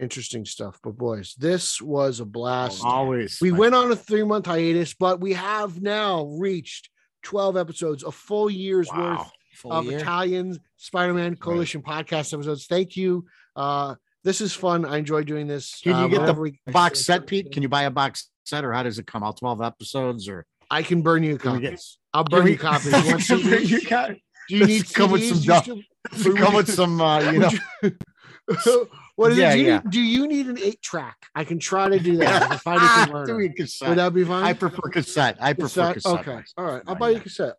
Interesting 0.00 0.44
stuff. 0.44 0.78
But 0.84 0.96
boys, 0.96 1.34
this 1.36 1.82
was 1.82 2.20
a 2.20 2.24
blast. 2.24 2.84
Always. 2.84 3.38
We 3.40 3.50
my- 3.50 3.58
went 3.58 3.74
on 3.74 3.90
a 3.90 3.96
three 3.96 4.22
month 4.22 4.46
hiatus, 4.46 4.94
but 4.94 5.20
we 5.20 5.32
have 5.32 5.82
now 5.82 6.26
reached 6.38 6.90
12 7.24 7.56
episodes, 7.56 8.04
a 8.04 8.12
full 8.12 8.48
year's 8.48 8.88
worth 8.90 9.18
Wow. 9.18 9.30
Full 9.58 9.72
of 9.72 9.86
year. 9.86 9.98
Italian 9.98 10.58
Spider-Man 10.76 11.36
Coalition 11.36 11.82
podcast 11.82 12.32
episodes. 12.32 12.66
Thank 12.66 12.96
you. 12.96 13.24
Uh, 13.56 13.96
this 14.24 14.40
is 14.40 14.52
fun. 14.52 14.84
I 14.84 14.98
enjoy 14.98 15.22
doing 15.24 15.46
this. 15.48 15.80
Can 15.82 15.92
you 15.98 16.04
Uh, 16.04 16.08
get 16.08 16.26
the 16.26 16.34
we- 16.34 16.60
Box 16.72 17.00
set, 17.04 17.26
Pete? 17.26 17.50
Can 17.52 17.62
you 17.62 17.68
buy 17.68 17.82
a 17.84 17.90
box 17.90 18.28
set 18.44 18.64
or 18.64 18.72
how 18.72 18.82
does 18.84 18.98
it 18.98 19.06
come 19.06 19.22
out? 19.24 19.36
12 19.38 19.60
episodes 19.62 20.28
or 20.28 20.46
I 20.70 20.82
can 20.82 21.02
burn 21.02 21.22
you 21.22 21.34
a 21.34 21.38
copy. 21.38 21.60
get 21.60 21.80
I'll 22.14 22.24
burn 22.24 22.44
we- 22.44 22.52
you 22.52 22.58
copies. 22.58 22.92
You 23.04 23.10
want 23.10 23.20
CDs? 23.22 23.68
you 23.68 23.80
got 23.88 24.10
Do 24.10 24.56
you 24.56 24.66
need 24.66 24.82
Does 24.82 24.90
it 24.90 24.94
come 24.94 25.10
with 25.10 25.24
some 25.24 25.38
still- 25.62 26.34
come 26.36 26.54
with 26.54 26.70
some 26.72 27.00
uh, 27.00 27.20
you 27.32 27.38
know 27.40 27.50
what 29.18 29.32
is 29.32 29.38
Yeah, 29.38 29.52
it? 29.52 29.56
Do 29.56 29.60
you, 29.60 29.66
yeah. 29.66 29.76
need, 29.82 29.90
do 29.90 30.00
you 30.00 30.26
need 30.28 30.46
an 30.46 30.58
eight 30.58 30.80
track? 30.80 31.16
I 31.34 31.42
can 31.44 31.58
try 31.58 31.88
to 31.88 31.98
do 31.98 32.16
that. 32.18 32.42
I 32.42 32.46
can 32.48 32.58
find 32.58 32.82
a 32.82 32.88
converter. 33.04 33.26
Do 33.26 33.38
a 33.40 33.88
Would 33.88 33.98
that 33.98 34.14
be 34.14 34.24
fine? 34.24 34.44
I 34.44 34.52
prefer 34.52 34.88
cassette. 34.90 35.36
I 35.40 35.52
prefer 35.52 35.92
Cassette? 35.92 35.94
cassette. 36.18 36.28
Okay. 36.34 36.44
All 36.56 36.64
right. 36.64 36.82
I'll 36.86 36.94
buy 36.94 37.10
you 37.10 37.16
a 37.16 37.20
cassette. 37.20 37.54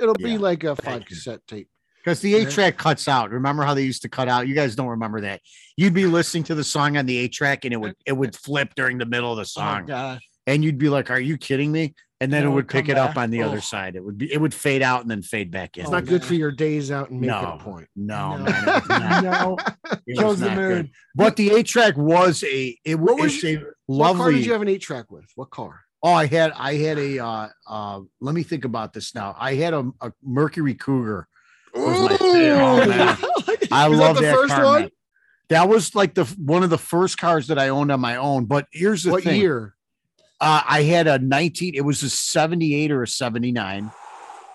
It'll 0.00 0.14
be 0.14 0.38
like 0.38 0.64
a 0.64 0.74
five 0.76 1.04
cassette 1.06 1.40
tape. 1.46 1.68
Because 2.04 2.20
the 2.20 2.34
eight 2.34 2.50
track 2.50 2.76
cuts 2.76 3.06
out. 3.08 3.30
Remember 3.30 3.62
how 3.62 3.72
they 3.74 3.82
used 3.84 4.02
to 4.02 4.08
cut 4.08 4.28
out? 4.28 4.46
You 4.48 4.54
guys 4.54 4.74
don't 4.76 4.88
remember 4.88 5.20
that. 5.22 5.40
You'd 5.76 5.94
be 5.94 6.06
listening 6.06 6.42
to 6.44 6.54
the 6.54 6.64
song 6.64 6.96
on 6.96 7.06
the 7.06 7.16
eight 7.16 7.32
track 7.32 7.64
and 7.64 7.72
it 7.72 7.78
would 7.78 7.94
it 8.04 8.12
would 8.12 8.36
flip 8.36 8.74
during 8.76 8.98
the 8.98 9.06
middle 9.06 9.30
of 9.30 9.36
the 9.36 9.42
Oh, 9.42 9.44
song. 9.44 9.86
God. 9.86 10.20
and 10.46 10.62
you'd 10.64 10.78
be 10.78 10.88
like, 10.88 11.10
Are 11.10 11.20
you 11.20 11.38
kidding 11.38 11.72
me? 11.72 11.94
And 12.20 12.32
then 12.32 12.42
it 12.42 12.46
it 12.46 12.48
would 12.48 12.54
would 12.54 12.68
pick 12.68 12.86
come 12.86 12.92
it 12.92 12.98
up 12.98 13.14
back. 13.14 13.24
on 13.24 13.30
the 13.30 13.42
other 13.42 13.56
Oh. 13.56 13.60
side. 13.60 13.96
It 13.96 14.04
would 14.04 14.16
be 14.16 14.32
it 14.32 14.40
would 14.40 14.54
fade 14.54 14.82
out 14.82 15.02
and 15.02 15.10
then 15.10 15.20
fade 15.22 15.50
back 15.50 15.76
in. 15.76 15.82
It's 15.82 15.88
Oh, 15.90 15.92
not 15.94 16.04
good 16.06 16.20
man. 16.22 16.28
for 16.28 16.34
your 16.34 16.52
days 16.52 16.90
out 16.90 17.10
and 17.10 17.20
making 17.20 17.34
no, 17.42 17.52
a 17.52 17.58
point. 17.58 17.88
no, 17.96 18.36
No. 18.38 18.44
man. 18.44 18.64
It 18.66 18.74
was 18.76 18.88
not, 18.88 19.22
no, 19.24 19.56
it 20.06 20.36
the 20.36 20.46
not 20.46 20.56
mood. 20.56 20.86
good. 20.86 20.90
But 21.16 21.36
the 21.36 21.50
eight 21.50 21.66
track 21.66 21.96
was 21.96 22.42
a 22.44 22.78
it 22.84 22.98
What 22.98 23.16
was 23.18 23.34
was 23.34 23.44
a 23.44 23.62
What 23.86 24.16
car 24.16 24.30
did 24.32 24.46
you 24.46 24.52
have 24.52 24.62
an 24.62 24.68
eight 24.68 24.80
track 24.80 25.10
with? 25.10 25.26
What 25.34 25.50
car? 25.50 25.80
Oh, 26.02 26.12
I 26.12 26.26
had 26.26 26.52
I 26.56 26.74
had 26.76 26.98
a 26.98 27.18
uh 27.18 27.48
uh 27.66 28.00
let 28.20 28.34
me 28.34 28.42
think 28.42 28.64
about 28.64 28.92
this 28.92 29.14
now. 29.14 29.34
I 29.38 29.54
had 29.54 29.74
a, 29.74 29.90
a 30.00 30.12
Mercury 30.22 30.74
Cougar. 30.74 31.26
was. 31.74 32.18
Oh, 32.20 32.86
man. 32.86 33.16
I 33.72 33.88
Was 33.88 33.98
that 33.98 34.04
love 34.04 34.16
the 34.16 34.22
that, 34.22 34.34
first 34.36 34.54
car, 34.54 34.64
one? 34.64 34.80
man. 34.82 34.90
That 35.50 35.68
was 35.68 35.94
like 35.94 36.14
the 36.14 36.24
one 36.38 36.62
of 36.62 36.70
the 36.70 36.78
first 36.78 37.18
cars 37.18 37.48
that 37.48 37.58
I 37.58 37.68
owned 37.70 37.90
on 37.92 38.00
my 38.00 38.16
own. 38.16 38.44
But 38.46 38.66
here's 38.72 39.02
the 39.02 39.10
what 39.12 39.24
thing. 39.24 39.40
year? 39.40 39.74
Uh, 40.40 40.62
I 40.68 40.82
had 40.82 41.06
a 41.06 41.18
19, 41.18 41.74
it 41.74 41.80
was 41.82 42.02
a 42.02 42.10
78 42.10 42.90
or 42.90 43.02
a 43.02 43.08
79. 43.08 43.90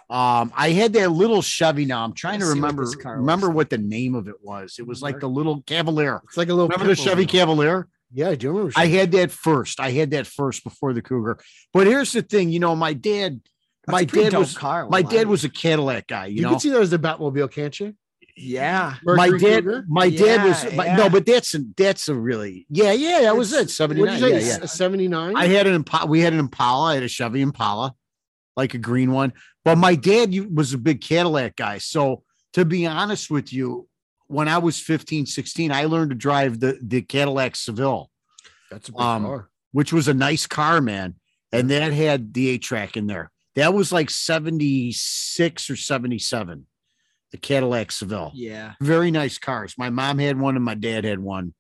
Um, 0.09 0.51
I 0.55 0.71
had 0.71 0.93
that 0.93 1.11
little 1.11 1.41
Chevy 1.41 1.85
now. 1.85 2.03
I'm 2.03 2.13
trying 2.13 2.39
to 2.39 2.45
Let's 2.45 2.55
what 2.59 2.67
remember 2.67 2.95
car 2.95 3.17
remember 3.17 3.49
what 3.51 3.69
the 3.69 3.77
name 3.77 4.15
of 4.15 4.27
it 4.27 4.41
was. 4.41 4.77
It 4.79 4.87
was 4.87 5.03
like 5.03 5.19
the 5.19 5.29
little 5.29 5.61
Cavalier. 5.63 6.21
It's 6.23 6.35
like 6.35 6.49
a 6.49 6.53
little. 6.53 6.67
Remember 6.67 6.87
the 6.87 6.95
Chevy. 6.95 7.27
Cavalier? 7.27 7.87
Yeah, 8.11 8.29
I 8.29 8.35
do 8.35 8.49
remember. 8.49 8.73
I 8.75 8.87
had 8.87 9.11
that 9.11 9.29
first. 9.29 9.79
I 9.79 9.91
had 9.91 10.09
that 10.11 10.25
first 10.25 10.63
before 10.63 10.93
the 10.93 11.03
Cougar. 11.03 11.39
But 11.73 11.85
here's 11.85 12.11
the 12.11 12.23
thing, 12.23 12.49
you 12.49 12.59
know, 12.59 12.75
my 12.75 12.93
dad, 12.93 13.39
That's 13.85 13.91
my 13.91 14.03
dad 14.03 14.33
was 14.33 14.57
car. 14.57 14.89
my 14.89 15.03
dad 15.03 15.27
was 15.27 15.43
a 15.43 15.49
Cadillac 15.49 16.07
guy, 16.07 16.25
you, 16.25 16.37
You, 16.37 16.41
know. 16.41 16.49
can 16.51 16.59
see 16.59 16.69
that 16.71 16.81
as 16.81 16.89
the 16.89 16.97
Batmobile, 16.97 17.51
can't 17.51 17.79
you? 17.79 17.93
Yeah. 18.39 18.95
my 19.03 19.29
dad, 19.29 19.63
Cougar? 19.63 19.85
my 19.87 20.09
dad 20.09 20.47
was 20.47 20.63
Yeah, 20.63 20.75
but 20.75 20.85
yeah. 20.87 20.95
no, 20.95 21.09
but 21.09 21.25
that's 21.25 21.53
a 21.55 21.59
that's 21.77 22.07
a 22.07 22.15
really 22.15 22.65
yeah, 22.69 22.91
yeah, 22.91 23.21
that 23.21 23.35
was 23.37 23.53
it. 23.53 23.61
What 23.61 23.69
79. 23.71 24.19
did 24.19 24.21
you 24.21 24.33
Yeah, 24.35 24.39
say? 24.39 24.47
yeah. 24.59 24.63
A 24.63 24.67
79? 24.67 25.35
I 25.35 25.47
had 25.47 25.67
an 25.67 25.73
Impala. 25.75 26.05
We 26.07 26.21
had 26.21 26.33
an 26.33 26.39
Impala. 26.39 26.91
I 26.91 26.93
had 26.95 27.03
a 27.03 27.07
Chevy 27.07 27.41
Impala, 27.41 27.93
like 28.55 28.73
a 28.73 28.77
green 28.77 29.11
one. 29.11 29.33
But 29.65 29.77
my 29.77 29.95
dad 29.95 30.33
was 30.55 30.73
a 30.73 30.77
big 30.77 31.01
Cadillac 31.01 31.55
guy. 31.55 31.77
So 31.79 32.23
to 32.53 32.65
be 32.65 32.87
honest 32.87 33.29
with 33.29 33.51
you, 33.53 33.87
when 34.27 34.47
I 34.47 34.57
was 34.59 34.79
15, 34.79 35.25
16, 35.25 35.71
I 35.71 35.85
learned 35.85 36.11
to 36.11 36.15
drive 36.15 36.59
the, 36.59 36.79
the 36.81 37.01
Cadillac 37.01 37.55
Seville, 37.55 38.09
That's 38.71 38.89
a 38.89 38.91
big 38.91 39.01
um, 39.01 39.25
car. 39.25 39.49
which 39.71 39.91
was 39.91 40.07
a 40.07 40.13
nice 40.13 40.45
car, 40.47 40.81
man. 40.81 41.15
And 41.51 41.69
that 41.71 41.93
had 41.93 42.33
the 42.33 42.49
eight 42.49 42.61
track 42.61 42.95
in 42.95 43.07
there. 43.07 43.31
That 43.55 43.73
was 43.73 43.91
like 43.91 44.09
76 44.09 45.69
or 45.69 45.75
77, 45.75 46.65
the 47.31 47.37
Cadillac 47.37 47.91
Seville 47.91 48.31
Yeah. 48.33 48.73
very 48.81 49.11
nice 49.11 49.37
cars. 49.37 49.75
My 49.77 49.89
mom 49.89 50.17
had 50.19 50.39
one 50.39 50.55
and 50.55 50.65
my 50.65 50.75
dad 50.75 51.03
had 51.05 51.19
one. 51.19 51.53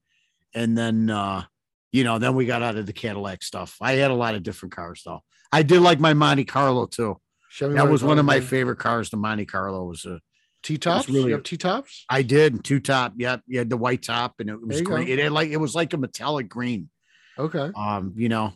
And 0.55 0.77
then 0.77 1.09
uh, 1.09 1.43
you 1.91 2.03
know, 2.03 2.19
then 2.19 2.35
we 2.35 2.45
got 2.45 2.61
out 2.61 2.75
of 2.75 2.85
the 2.85 2.93
Cadillac 2.93 3.43
stuff. 3.43 3.77
I 3.81 3.93
had 3.93 4.11
a 4.11 4.15
lot 4.15 4.35
of 4.35 4.43
different 4.43 4.75
cars 4.75 5.01
though. 5.05 5.21
I 5.51 5.63
did 5.63 5.81
like 5.81 5.99
my 5.99 6.13
Monte 6.13 6.45
Carlo 6.45 6.85
too. 6.85 7.19
Chevy 7.49 7.73
That 7.75 7.89
was 7.89 8.03
one 8.03 8.19
of 8.19 8.25
my 8.25 8.39
favorite 8.39 8.77
cars. 8.79 9.09
The 9.09 9.17
Monte 9.17 9.45
Carlo 9.45 9.83
was 9.85 10.05
a 10.05 10.19
T 10.61 10.77
tops. 10.77 11.07
really- 11.09 11.29
you 11.29 11.33
have 11.35 11.43
T 11.43 11.57
tops. 11.57 12.05
I 12.09 12.21
did 12.21 12.63
two 12.63 12.79
top. 12.79 13.13
Yep. 13.17 13.41
You 13.47 13.59
had 13.59 13.69
the 13.69 13.77
white 13.77 14.03
top 14.03 14.35
and 14.39 14.49
it 14.49 14.61
was 14.61 14.81
great. 14.81 15.07
go. 15.07 15.13
It 15.13 15.19
had 15.19 15.31
like 15.31 15.49
it 15.49 15.57
was 15.57 15.73
like 15.75 15.93
a 15.93 15.97
metallic 15.97 16.47
green. 16.49 16.89
Okay. 17.37 17.71
Um, 17.75 18.13
you 18.17 18.27
know, 18.29 18.53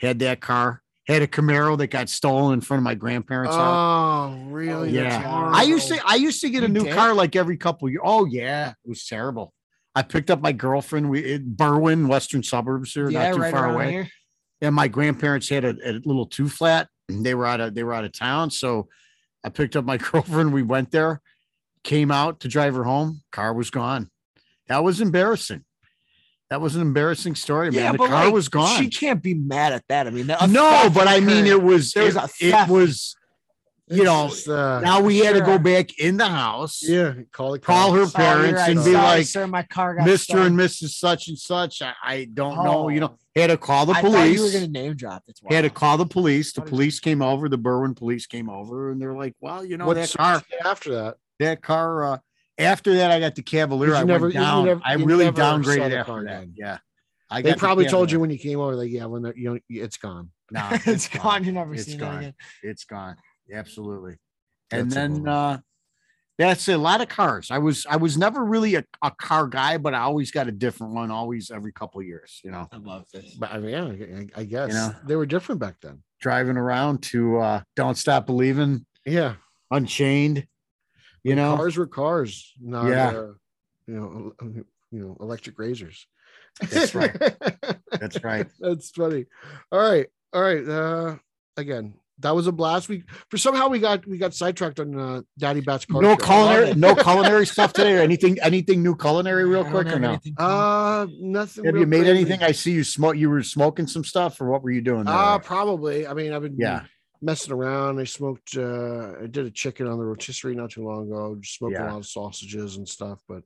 had 0.00 0.18
that 0.18 0.40
car, 0.40 0.82
had 1.06 1.22
a 1.22 1.26
Camaro 1.26 1.76
that 1.78 1.88
got 1.88 2.08
stolen 2.08 2.54
in 2.54 2.60
front 2.60 2.78
of 2.78 2.84
my 2.84 2.94
grandparents' 2.94 3.54
house. 3.54 4.34
Oh, 4.36 4.44
really? 4.46 4.90
Yeah. 4.90 5.50
I 5.52 5.62
used 5.62 5.88
to. 5.88 6.00
I 6.04 6.14
used 6.16 6.40
to 6.40 6.50
get 6.50 6.64
a 6.64 6.68
new 6.68 6.84
did? 6.84 6.94
car 6.94 7.14
like 7.14 7.36
every 7.36 7.56
couple 7.56 7.88
years. 7.90 8.02
Oh 8.04 8.24
yeah, 8.24 8.70
it 8.70 8.88
was 8.88 9.06
terrible. 9.06 9.52
I 9.94 10.02
picked 10.02 10.30
up 10.30 10.40
my 10.40 10.52
girlfriend 10.52 11.10
we 11.10 11.34
in 11.34 11.54
Berwyn, 11.54 12.08
western 12.08 12.42
suburbs 12.42 12.92
here, 12.92 13.08
yeah, 13.10 13.28
not 13.28 13.36
too 13.36 13.42
right 13.42 13.52
far 13.52 13.72
away. 13.72 13.90
here. 13.90 14.08
And 14.60 14.74
my 14.74 14.88
grandparents 14.88 15.48
had 15.48 15.64
a, 15.64 15.76
a 15.84 15.92
little 16.04 16.26
two 16.26 16.48
flat. 16.48 16.88
They 17.08 17.34
were 17.34 17.46
out 17.46 17.60
of 17.60 17.74
they 17.74 17.84
were 17.84 17.92
out 17.92 18.04
of 18.04 18.12
town, 18.12 18.50
so 18.50 18.88
I 19.44 19.50
picked 19.50 19.76
up 19.76 19.84
my 19.84 19.96
girlfriend. 19.98 20.54
We 20.54 20.62
went 20.62 20.90
there, 20.90 21.20
came 21.82 22.10
out 22.10 22.40
to 22.40 22.48
drive 22.48 22.74
her 22.74 22.84
home. 22.84 23.22
Car 23.30 23.52
was 23.52 23.70
gone. 23.70 24.10
That 24.68 24.82
was 24.82 25.02
embarrassing. 25.02 25.64
That 26.54 26.60
was 26.60 26.76
an 26.76 26.82
embarrassing 26.82 27.34
story, 27.34 27.72
man. 27.72 27.92
the 27.94 27.98
car 27.98 28.26
like, 28.26 28.32
was 28.32 28.48
gone. 28.48 28.80
She 28.80 28.88
can't 28.88 29.20
be 29.20 29.34
mad 29.34 29.72
at 29.72 29.82
that. 29.88 30.06
I 30.06 30.10
mean, 30.10 30.28
no, 30.28 30.88
but 30.94 31.08
I 31.08 31.18
mean, 31.18 31.46
it 31.48 31.60
was 31.60 31.90
There 31.92 32.04
was 32.04 32.14
it, 32.14 32.52
a 32.52 32.64
it 32.64 32.68
was 32.68 33.16
you 33.88 33.96
It's 33.96 34.04
know. 34.04 34.28
just, 34.28 34.48
uh, 34.48 34.78
now 34.80 35.00
we 35.00 35.18
had 35.18 35.32
to 35.34 35.40
go 35.40 35.58
back 35.58 35.98
in 35.98 36.16
the 36.16 36.28
house. 36.28 36.80
yeah, 36.80 37.12
call 37.32 37.54
it. 37.54 37.62
Call 37.62 37.90
her 37.90 37.98
Oh, 37.98 38.02
you're 38.02 38.10
parents 38.12 38.60
right. 38.60 38.70
and 38.70 38.78
be 38.84 38.92
Sorry, 38.92 38.94
like, 39.18 39.26
sir, 39.26 39.46
my 39.48 39.64
car 39.64 39.96
got 39.96 40.06
Mr. 40.06 40.18
stolen." 40.20 40.46
and 40.46 40.56
Mrs. 40.60 40.90
Such 40.90 41.26
and 41.26 41.36
such. 41.36 41.82
I, 41.82 41.92
I 42.04 42.24
don't 42.32 42.62
know. 42.62 42.88
You 42.88 43.00
know, 43.00 43.16
Oh. 43.36 43.40
had 43.40 43.48
to 43.48 43.56
call 43.56 43.84
the 43.86 43.94
I 43.94 44.00
police. 44.00 44.38
you 44.38 44.44
were 44.44 44.52
gonna 44.52 44.68
name 44.68 44.94
drop. 44.94 45.24
That's 45.26 45.42
why. 45.42 45.56
Had 45.56 45.62
to 45.62 45.70
call 45.70 45.96
the 45.96 46.06
police. 46.06 46.52
The 46.52 46.60
What 46.60 46.68
is- 46.68 46.70
police 46.70 47.00
came 47.00 47.20
over. 47.20 47.48
The 47.48 47.58
Berwyn 47.58 47.96
police 47.96 48.26
came 48.26 48.48
over, 48.48 48.92
and 48.92 49.02
they're 49.02 49.16
like, 49.16 49.34
"Well, 49.40 49.64
you 49.64 49.76
know, 49.76 49.86
What's 49.86 50.12
that 50.12 50.18
car, 50.18 50.42
after 50.64 50.94
that? 50.94 51.16
that 51.40 51.62
car." 51.62 52.04
Uh, 52.12 52.18
after 52.58 52.94
that, 52.96 53.10
I 53.10 53.20
got 53.20 53.34
the 53.34 53.42
Cavalier. 53.42 53.90
You 53.90 53.96
I 53.96 54.04
never- 54.04 54.26
went 54.26 54.34
you 54.34 54.40
down. 54.40 54.64
never- 54.66 54.80
I 54.84 54.94
really 54.94 55.26
downgraded 55.26 55.90
the 55.90 55.98
after 55.98 56.04
car 56.12 56.24
that. 56.24 56.42
again? 56.42 56.54
Yeah, 56.56 56.78
I 57.30 57.42
They 57.42 57.50
got 57.50 57.56
the 57.56 57.60
probably 57.60 57.86
told 57.86 58.10
you 58.12 58.20
when 58.20 58.30
you 58.30 58.38
came 58.38 58.60
over, 58.60 58.74
like, 58.76 58.90
yeah, 58.90 59.06
when 59.06 59.22
they're, 59.22 59.36
you 59.36 59.54
know, 59.54 59.58
it's 59.68 59.96
gone. 59.96 60.30
Nah, 60.50 60.68
it's 60.86 61.08
gone. 61.08 61.44
You're 61.44 61.54
never 61.54 61.74
It's 61.74 61.86
seeing 61.86 61.98
gone. 61.98 62.14
it 62.16 62.18
again. 62.18 62.34
It's 62.62 62.84
gone. 62.84 63.16
Absolutely. 63.52 64.16
And 64.70 64.90
That's 64.90 64.96
a 64.96 64.98
then 65.14 65.28
uh 65.28 65.58
that's 66.36 66.68
a 66.68 66.76
lot 66.76 67.00
of 67.00 67.08
cars. 67.08 67.50
I 67.52 67.58
was 67.58 67.86
I 67.88 67.96
was 67.96 68.18
never 68.18 68.44
really 68.44 68.74
a, 68.74 68.84
a 69.02 69.10
car 69.12 69.46
guy, 69.46 69.78
but 69.78 69.94
I 69.94 70.00
always 70.00 70.32
got 70.32 70.48
a 70.48 70.52
different 70.52 70.92
one, 70.92 71.10
always 71.12 71.50
every 71.50 71.72
couple 71.72 72.00
of 72.00 72.06
years, 72.06 72.40
you 72.42 72.50
know, 72.50 72.66
I 72.72 72.76
love 72.78 73.04
this. 73.12 73.34
But 73.34 73.52
I 73.52 73.58
mean, 73.58 73.70
yeah, 73.70 74.26
I, 74.36 74.40
I 74.40 74.44
guess 74.44 74.72
know? 74.72 74.94
they 75.06 75.14
were 75.16 75.26
different 75.26 75.60
back 75.60 75.76
then. 75.80 76.02
driving 76.20 76.56
around 76.56 77.02
to 77.04 77.38
uh 77.38 77.62
Don't 77.76 77.96
Stop 77.96 78.26
Believing, 78.26 78.84
Yeah, 79.06 79.34
Unchained, 79.70 80.46
you 81.24 81.34
know. 81.34 81.56
cars 81.56 81.76
were 81.76 81.86
cars, 81.86 82.52
not 82.60 82.86
Yeah. 82.88 83.08
uh, 83.08 83.32
you 83.86 83.94
know, 83.94 84.32
you 84.92 85.00
know, 85.00 85.16
electric 85.20 85.58
razors. 85.58 86.06
That's 86.60 86.94
right. 86.94 87.12
That's 88.00 88.22
right. 88.22 88.46
That's 88.60 88.90
funny. 88.90 89.26
All 89.72 89.80
right, 89.80 90.06
all 90.32 90.40
right. 90.42 90.66
Uh, 90.68 91.16
again, 91.56 91.94
that 92.20 92.34
was 92.34 92.46
a 92.46 92.52
blast. 92.52 92.88
We 92.88 93.02
for 93.28 93.36
somehow 93.38 93.68
we 93.68 93.80
got 93.80 94.06
we 94.06 94.18
got 94.18 94.34
sidetracked 94.34 94.78
on 94.78 94.98
uh, 94.98 95.22
Daddy 95.36 95.60
Bat's 95.60 95.84
car. 95.84 96.00
No 96.00 96.10
show. 96.10 96.16
culinary, 96.16 96.74
no 96.74 96.94
culinary 96.94 97.44
stuff 97.54 97.72
today 97.72 97.96
or 97.96 98.00
anything, 98.02 98.38
anything 98.40 98.82
new 98.84 98.96
culinary 98.96 99.44
real 99.44 99.66
I 99.66 99.70
quick 99.70 99.86
or 99.88 99.98
have 99.98 100.00
no? 100.00 100.18
Uh, 100.38 101.06
nothing. 101.20 101.64
Have 101.64 101.76
you 101.76 101.86
made 101.86 102.04
crazy. 102.04 102.10
anything? 102.10 102.42
I 102.42 102.52
see 102.52 102.70
you 102.72 102.84
smoke. 102.84 103.16
You 103.16 103.30
were 103.30 103.42
smoking 103.42 103.88
some 103.88 104.04
stuff, 104.04 104.40
or 104.40 104.48
what 104.48 104.62
were 104.62 104.70
you 104.70 104.80
doing? 104.80 105.04
There? 105.04 105.14
Uh, 105.14 105.38
probably. 105.40 106.06
I 106.06 106.14
mean, 106.14 106.32
I've 106.32 106.42
been 106.42 106.56
yeah, 106.56 106.84
messing 107.24 107.52
around. 107.52 107.98
I 107.98 108.04
smoked. 108.04 108.56
uh 108.56 109.14
I 109.22 109.26
did 109.26 109.46
a 109.46 109.50
chicken 109.50 109.86
on 109.86 109.98
the 109.98 110.04
rotisserie 110.04 110.54
not 110.54 110.70
too 110.70 110.84
long 110.84 111.06
ago. 111.08 111.36
Just 111.40 111.56
smoked 111.58 111.72
Yeah. 111.74 111.88
a 111.88 111.90
lot 111.92 111.98
of 111.98 112.06
sausages 112.06 112.76
and 112.76 112.88
stuff, 112.88 113.20
but 113.28 113.42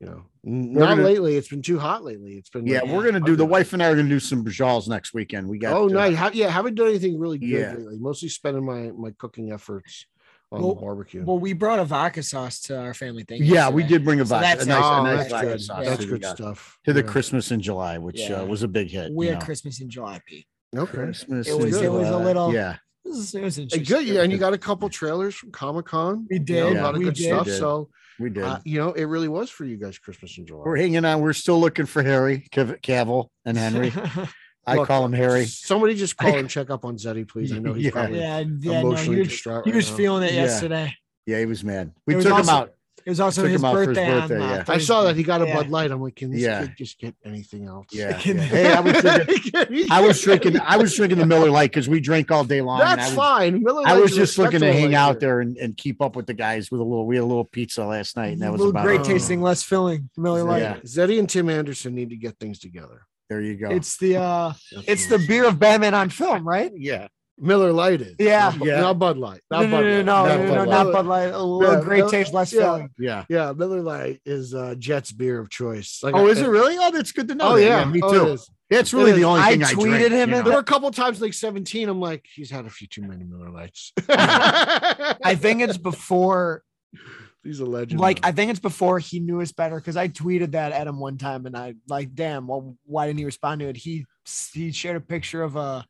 you 0.00 0.08
know, 0.08 0.24
We're 0.42 0.80
not 0.80 0.96
gonna- 0.96 1.02
layly. 1.08 1.36
It's 1.36 1.48
been 1.48 1.62
too 1.62 1.78
hot 1.78 2.02
lately. 2.04 2.32
It's 2.32 2.50
been 2.50 2.66
Yeah, 2.66 2.80
like, 2.82 2.90
we're 2.90 3.04
gonna 3.04 3.24
do 3.24 3.36
the 3.36 3.46
wife 3.46 3.72
and 3.72 3.82
I 3.82 3.86
are 3.88 3.96
gonna 3.96 4.08
do 4.08 4.18
some 4.20 4.44
brajals 4.44 4.88
next 4.88 5.14
weekend. 5.14 5.48
We 5.48 5.58
got 5.58 5.72
Oh, 5.74 5.86
uh, 5.86 5.88
nice. 5.92 6.16
Ha- 6.16 6.30
yeah, 6.34 6.48
haven't 6.48 6.74
done 6.74 6.88
anything 6.88 7.18
really 7.18 7.38
good 7.38 7.48
Yeah. 7.48 7.74
lately. 7.74 7.96
Mostly 7.98 8.28
spending 8.28 8.64
my 8.64 8.90
my 8.90 9.12
cooking 9.18 9.52
efforts 9.52 10.06
on 10.50 10.60
Well- 10.62 10.74
the 10.74 10.80
barbecue. 10.80 11.24
Well, 11.24 11.38
we 11.38 11.52
brought 11.52 11.78
a 11.78 11.84
vodka 11.84 12.22
sauce 12.22 12.60
to 12.62 12.78
our 12.78 12.92
family 12.92 13.22
thing. 13.24 13.42
Yeah, 13.44 13.70
we 13.70 13.82
did 13.84 14.04
bring 14.04 14.20
a 14.20 14.26
So 14.26 14.30
vodka, 14.30 14.46
that's 14.48 14.64
a 14.64 14.68
nice, 14.68 14.82
Oh, 14.84 15.00
a 15.00 15.02
nice 15.04 15.16
that's 15.18 15.30
vodka 15.30 15.46
good. 15.46 15.60
sauce 15.62 15.84
That's 15.86 16.04
good 16.04 16.24
stuff. 16.24 16.78
to 16.84 16.92
the 16.92 17.00
Yeah. 17.00 17.06
Christmas 17.06 17.50
in 17.52 17.60
July, 17.60 17.96
which 17.98 18.20
Yeah. 18.20 18.42
uh, 18.42 18.46
was 18.46 18.62
a 18.62 18.68
big 18.68 18.88
hit. 18.90 19.12
We 19.12 19.26
you 19.26 19.32
had 19.32 19.40
know. 19.40 19.44
Christmas 19.46 19.80
in 19.80 19.88
July, 19.88 20.20
Pete. 20.26 20.46
Okay. 20.76 20.92
Christmas. 20.92 21.46
It 21.48 21.56
was- 21.56 21.80
it 21.80 21.90
was 21.90 22.08
a 22.08 22.18
little- 22.18 22.52
Yeah, 22.52 22.76
It 23.04 23.08
was, 23.10 23.34
it 23.34 23.42
was 23.42 23.58
A 23.58 23.62
interesting. 23.62 23.96
good 23.96 24.06
yeah, 24.06 24.22
and 24.22 24.32
you 24.32 24.38
got 24.38 24.52
a 24.54 24.58
couple 24.58 24.88
trailers 24.88 25.34
from 25.34 25.50
Comic 25.50 25.86
Con. 25.86 26.26
We 26.30 26.36
You 26.36 26.40
know, 26.40 26.44
did. 26.44 26.76
a 26.78 26.82
lot 26.82 26.94
of 26.94 27.02
good 27.02 27.14
did. 27.14 27.24
stuff. 27.24 27.46
We. 27.46 27.52
So, 27.52 27.88
we 28.18 28.30
did. 28.30 28.42
uh, 28.44 28.60
you 28.64 28.78
know, 28.78 28.92
it 28.92 29.04
really 29.04 29.28
was 29.28 29.50
for 29.50 29.64
you 29.64 29.76
guys 29.76 29.98
Christmas 29.98 30.38
in 30.38 30.46
July. 30.46 30.62
we're 30.64 30.76
hanging 30.76 31.04
on. 31.04 31.20
We're 31.20 31.32
still 31.32 31.60
looking 31.60 31.86
for 31.86 32.02
Harry, 32.02 32.46
Cav- 32.52 32.80
Cavill, 32.80 33.28
and 33.44 33.56
Henry. 33.58 33.92
I 34.66 34.76
Look, 34.76 34.88
call 34.88 35.04
him 35.04 35.12
Harry. 35.12 35.44
Somebody 35.44 35.94
just 35.94 36.16
call 36.16 36.34
and 36.38 36.48
check 36.48 36.70
up 36.70 36.86
on 36.86 36.96
Zeddy, 36.96 37.28
please. 37.28 37.52
I 37.52 37.58
know 37.58 37.74
he's 37.74 37.84
Yeah. 37.86 37.90
probably 37.90 38.18
yeah, 38.20 38.38
yeah, 38.38 38.80
no, 38.80 38.88
emotionally 38.88 39.16
he 39.16 39.20
was, 39.22 39.28
distraught. 39.28 39.64
he 39.66 39.72
right 39.72 39.76
was 39.76 39.90
now. 39.90 39.96
feeling 39.96 40.22
it 40.22 40.32
Yeah. 40.32 40.42
yesterday. 40.44 40.94
Yeah, 41.26 41.38
he 41.40 41.44
was 41.46 41.62
mad. 41.62 41.92
We 42.06 42.14
It 42.14 42.16
was 42.16 42.24
took 42.24 42.32
him 42.32 42.38
also- 42.38 42.52
out. 42.52 42.74
It 43.06 43.10
was 43.10 43.20
also 43.20 43.44
his 43.44 43.56
him 43.60 43.64
out 43.66 43.72
for 43.74 43.80
his 43.80 43.86
birthday. 43.88 44.10
birthday, 44.10 44.36
on, 44.36 44.42
uh, 44.42 44.64
yeah. 44.66 44.74
I 44.74 44.78
saw 44.78 45.02
that 45.02 45.14
he 45.14 45.22
got 45.22 45.42
a 45.42 45.46
Yeah. 45.46 45.54
Bud 45.56 45.68
Light. 45.68 45.90
I'm 45.90 46.00
like, 46.00 46.16
can 46.16 46.30
this 46.30 46.40
Yeah. 46.40 46.62
kid 46.62 46.74
just 46.78 46.98
get 46.98 47.14
anything 47.24 47.66
else? 47.66 47.86
Yeah. 47.92 48.18
Yeah. 48.24 48.32
Hey, 48.34 48.72
I 48.72 48.80
was 48.80 48.94
drinking. 49.02 49.86
I 49.90 50.00
was 50.00 50.20
drinking. 50.22 50.60
I 50.60 50.76
was 50.78 50.94
drinking 50.96 51.18
the 51.18 51.26
Miller 51.26 51.50
Lite 51.50 51.70
because 51.70 51.88
we 51.88 52.00
drank 52.00 52.30
all 52.30 52.44
day 52.44 52.62
long. 52.62 52.80
and 52.80 52.88
I 52.88 52.96
That's 52.96 53.08
was, 53.10 53.16
fine. 53.16 53.62
Miller 53.62 53.82
I 53.86 53.98
was 53.98 54.14
just 54.14 54.38
looking 54.38 54.60
to 54.60 54.72
hang 54.72 54.94
out 54.94 55.20
there 55.20 55.40
and, 55.40 55.56
and 55.58 55.76
keep 55.76 56.00
up 56.00 56.16
with 56.16 56.26
the 56.26 56.34
guys 56.34 56.70
with 56.70 56.80
a 56.80 56.84
little. 56.84 57.06
We 57.06 57.16
had 57.16 57.22
a 57.24 57.26
little 57.26 57.44
pizza 57.44 57.84
last 57.84 58.16
night, 58.16 58.32
and 58.32 58.40
that 58.42 58.48
a 58.48 58.52
was 58.52 58.60
little 58.60 58.70
about 58.70 58.84
great 58.84 59.00
it. 59.02 59.04
tasting, 59.04 59.42
less 59.42 59.62
filling. 59.62 60.08
Miller 60.16 60.42
Lite. 60.44 60.62
Yeah. 60.62 60.76
Zeddy 60.86 61.18
and 61.18 61.28
Tim 61.28 61.50
Anderson 61.50 61.94
need 61.94 62.08
to 62.10 62.16
get 62.16 62.38
things 62.38 62.58
together. 62.58 63.02
There 63.28 63.40
you 63.42 63.56
go. 63.56 63.70
It's 63.70 63.96
the 63.98 64.16
uh, 64.16 64.52
it's 64.86 65.06
the 65.08 65.18
beer 65.28 65.46
of 65.46 65.58
Batman 65.58 65.92
on 65.94 66.08
film, 66.10 66.46
right? 66.48 66.72
yeah. 66.74 67.08
Miller 67.36 67.72
Lite 67.72 68.00
is. 68.02 68.16
Yeah. 68.18 68.52
Not, 68.56 68.66
Yeah. 68.66 68.80
not 68.80 68.98
Bud 68.98 69.16
Light. 69.18 69.40
No, 69.50 69.60
Not 69.60 69.68
no, 69.68 69.76
Bud 69.76 69.82
no, 69.82 69.88
no, 69.88 69.94
Light. 69.96 70.04
no, 70.04 70.14
Not 70.14 70.28
no, 70.28 70.36
Bud 70.36 70.54
no, 70.54 70.58
Light. 70.64 70.84
not 70.84 70.92
Bud 70.92 71.06
Light. 71.06 71.32
A 71.34 71.42
little 71.42 71.74
Yeah, 71.74 71.80
great 71.80 72.08
taste, 72.08 72.32
less 72.32 72.52
yeah. 72.52 72.60
filling. 72.60 72.90
Yeah. 72.98 73.24
Yeah, 73.28 73.52
Miller 73.52 73.80
Lite 73.80 74.20
is 74.24 74.54
uh, 74.54 74.74
Jett's 74.78 75.10
beer 75.12 75.40
of 75.40 75.50
choice. 75.50 76.00
Like, 76.02 76.14
Oh, 76.14 76.26
I- 76.26 76.30
is 76.30 76.40
it 76.40 76.46
really? 76.48 76.76
Oh, 76.78 76.90
that's 76.92 77.10
good 77.12 77.26
to 77.28 77.34
know. 77.34 77.48
Oh 77.52 77.56
that. 77.56 77.62
yeah, 77.64 77.84
me 77.84 78.00
Oh, 78.02 78.12
too. 78.12 78.30
it 78.30 78.34
is. 78.34 78.92
Really 78.92 79.12
It 79.12 79.14
the 79.16 79.24
only 79.24 79.40
I 79.40 79.50
thing 79.52 79.62
I 79.64 79.72
tweeted 79.72 79.98
drink, 79.98 80.12
him 80.12 80.30
you 80.30 80.36
know? 80.36 80.42
There 80.42 80.52
were 80.54 80.58
a 80.60 80.64
couple 80.64 80.90
times 80.90 81.20
like 81.20 81.32
17. 81.32 81.88
I'm 81.88 82.00
like, 82.00 82.24
he's 82.34 82.50
had 82.50 82.66
a 82.66 82.70
few 82.70 82.86
too 82.88 83.02
many 83.02 83.24
Miller 83.24 83.50
Lites. 83.50 83.92
I 84.08 85.36
think 85.38 85.60
it's 85.60 85.76
before, 85.76 86.62
he's 87.44 87.60
a 87.60 87.64
legend. 87.66 88.00
like. 88.00 88.20
I 88.24 88.32
think 88.32 88.50
it's 88.50 88.60
before 88.60 88.98
he 88.98 89.20
knew 89.20 89.40
us 89.40 89.52
better 89.52 89.76
because 89.76 89.96
I 89.96 90.08
tweeted 90.08 90.52
that 90.52 90.72
at 90.72 90.86
him 90.86 90.98
one 90.98 91.18
time 91.18 91.46
and 91.46 91.56
I 91.56 91.74
like, 91.88 92.14
damn, 92.14 92.46
well, 92.46 92.76
why 92.86 93.06
didn't 93.06 93.18
he 93.18 93.24
respond 93.24 93.60
to 93.60 93.68
it? 93.68 93.76
He 93.76 94.06
he 94.52 94.72
shared 94.72 94.96
a 94.96 95.00
picture 95.00 95.42
of 95.42 95.56
a 95.56 95.84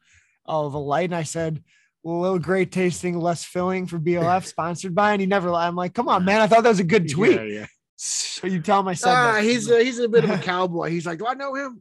of 0.46 0.74
a 0.74 0.78
light 0.78 1.04
and 1.06 1.14
I 1.16 1.22
said, 1.22 1.62
well 2.02 2.16
a 2.16 2.20
little 2.20 2.38
great 2.38 2.70
tasting, 2.70 3.18
less 3.18 3.44
filling 3.44 3.86
for 3.86 3.98
BLF, 3.98 4.44
sponsored 4.54 4.94
by, 4.94 5.12
and 5.12 5.20
he 5.20 5.26
never. 5.26 5.52
I'm 5.52 5.74
like, 5.76 5.94
come 5.94 6.08
on, 6.08 6.24
man, 6.24 6.40
I 6.40 6.46
thought 6.46 6.62
that 6.64 6.68
was 6.68 6.80
a 6.80 6.84
good 6.84 7.08
tweet. 7.10 7.36
Yeah, 7.36 7.42
yeah. 7.42 7.66
So 7.96 8.46
you 8.46 8.60
tell 8.60 8.80
him 8.80 8.88
I 8.88 8.94
said 8.94 9.10
Ah, 9.14 9.40
he's 9.40 9.70
a, 9.70 9.82
he's 9.82 9.98
a 10.00 10.08
bit 10.08 10.24
of 10.24 10.30
a 10.30 10.38
cowboy. 10.42 10.90
He's 10.90 11.06
like, 11.06 11.18
do 11.18 11.26
I 11.26 11.34
know 11.34 11.54
him? 11.54 11.80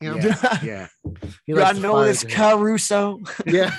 You 0.00 0.10
know? 0.10 0.16
Yeah. 0.16 0.58
yeah. 0.62 0.86
He 1.46 1.54
Do 1.54 1.62
I 1.62 1.72
know 1.72 1.94
fire 1.94 2.04
this 2.06 2.20
to 2.20 2.28
him. 2.28 2.34
Caruso. 2.36 3.20
Yeah. 3.46 3.74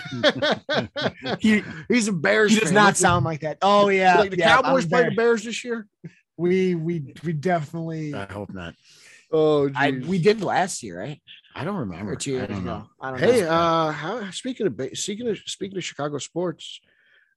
He 1.40 1.64
he's 1.88 2.08
a 2.08 2.14
Bears. 2.14 2.52
he 2.54 2.60
does 2.60 2.70
fan. 2.70 2.74
not 2.76 2.86
Like 2.86 2.94
the- 2.96 3.00
sound 3.00 3.26
like 3.26 3.40
that. 3.42 3.58
Oh 3.62 3.90
yeah, 3.90 4.20
Like 4.20 4.32
the 4.32 4.38
yeah, 4.38 4.62
Cowboys 4.62 4.86
play 4.86 5.04
the. 5.10 5.12
Bears 5.16 5.44
this 5.44 5.64
year. 5.64 5.88
We 6.38 6.76
we 6.76 7.14
we 7.24 7.34
definitely 7.34 8.14
I 8.14 8.26
hope 8.32 8.54
not. 8.54 8.74
Oh, 9.32 9.70
I 9.76 9.92
we 9.92 10.20
did 10.20 10.42
last 10.42 10.84
year, 10.84 11.00
right? 11.00 11.22
I 11.58 11.64
don't 11.64 11.78
remember. 11.78 12.12
Or 12.12 12.16
two 12.18 12.34
I 12.34 12.38
years 12.40 12.48
don't 12.50 12.58
ago. 12.60 12.66
know. 12.66 12.90
I 13.00 13.10
don't 13.12 13.20
Hey, 13.20 13.42
know. 13.42 13.48
uh, 13.50 13.92
how 13.92 14.30
speaking 14.32 14.68
of 14.68 14.80
speaking 14.98 15.28
of 15.30 15.38
speaking 15.46 15.78
of 15.78 15.84
Chicago 15.86 16.18
sports, 16.18 16.82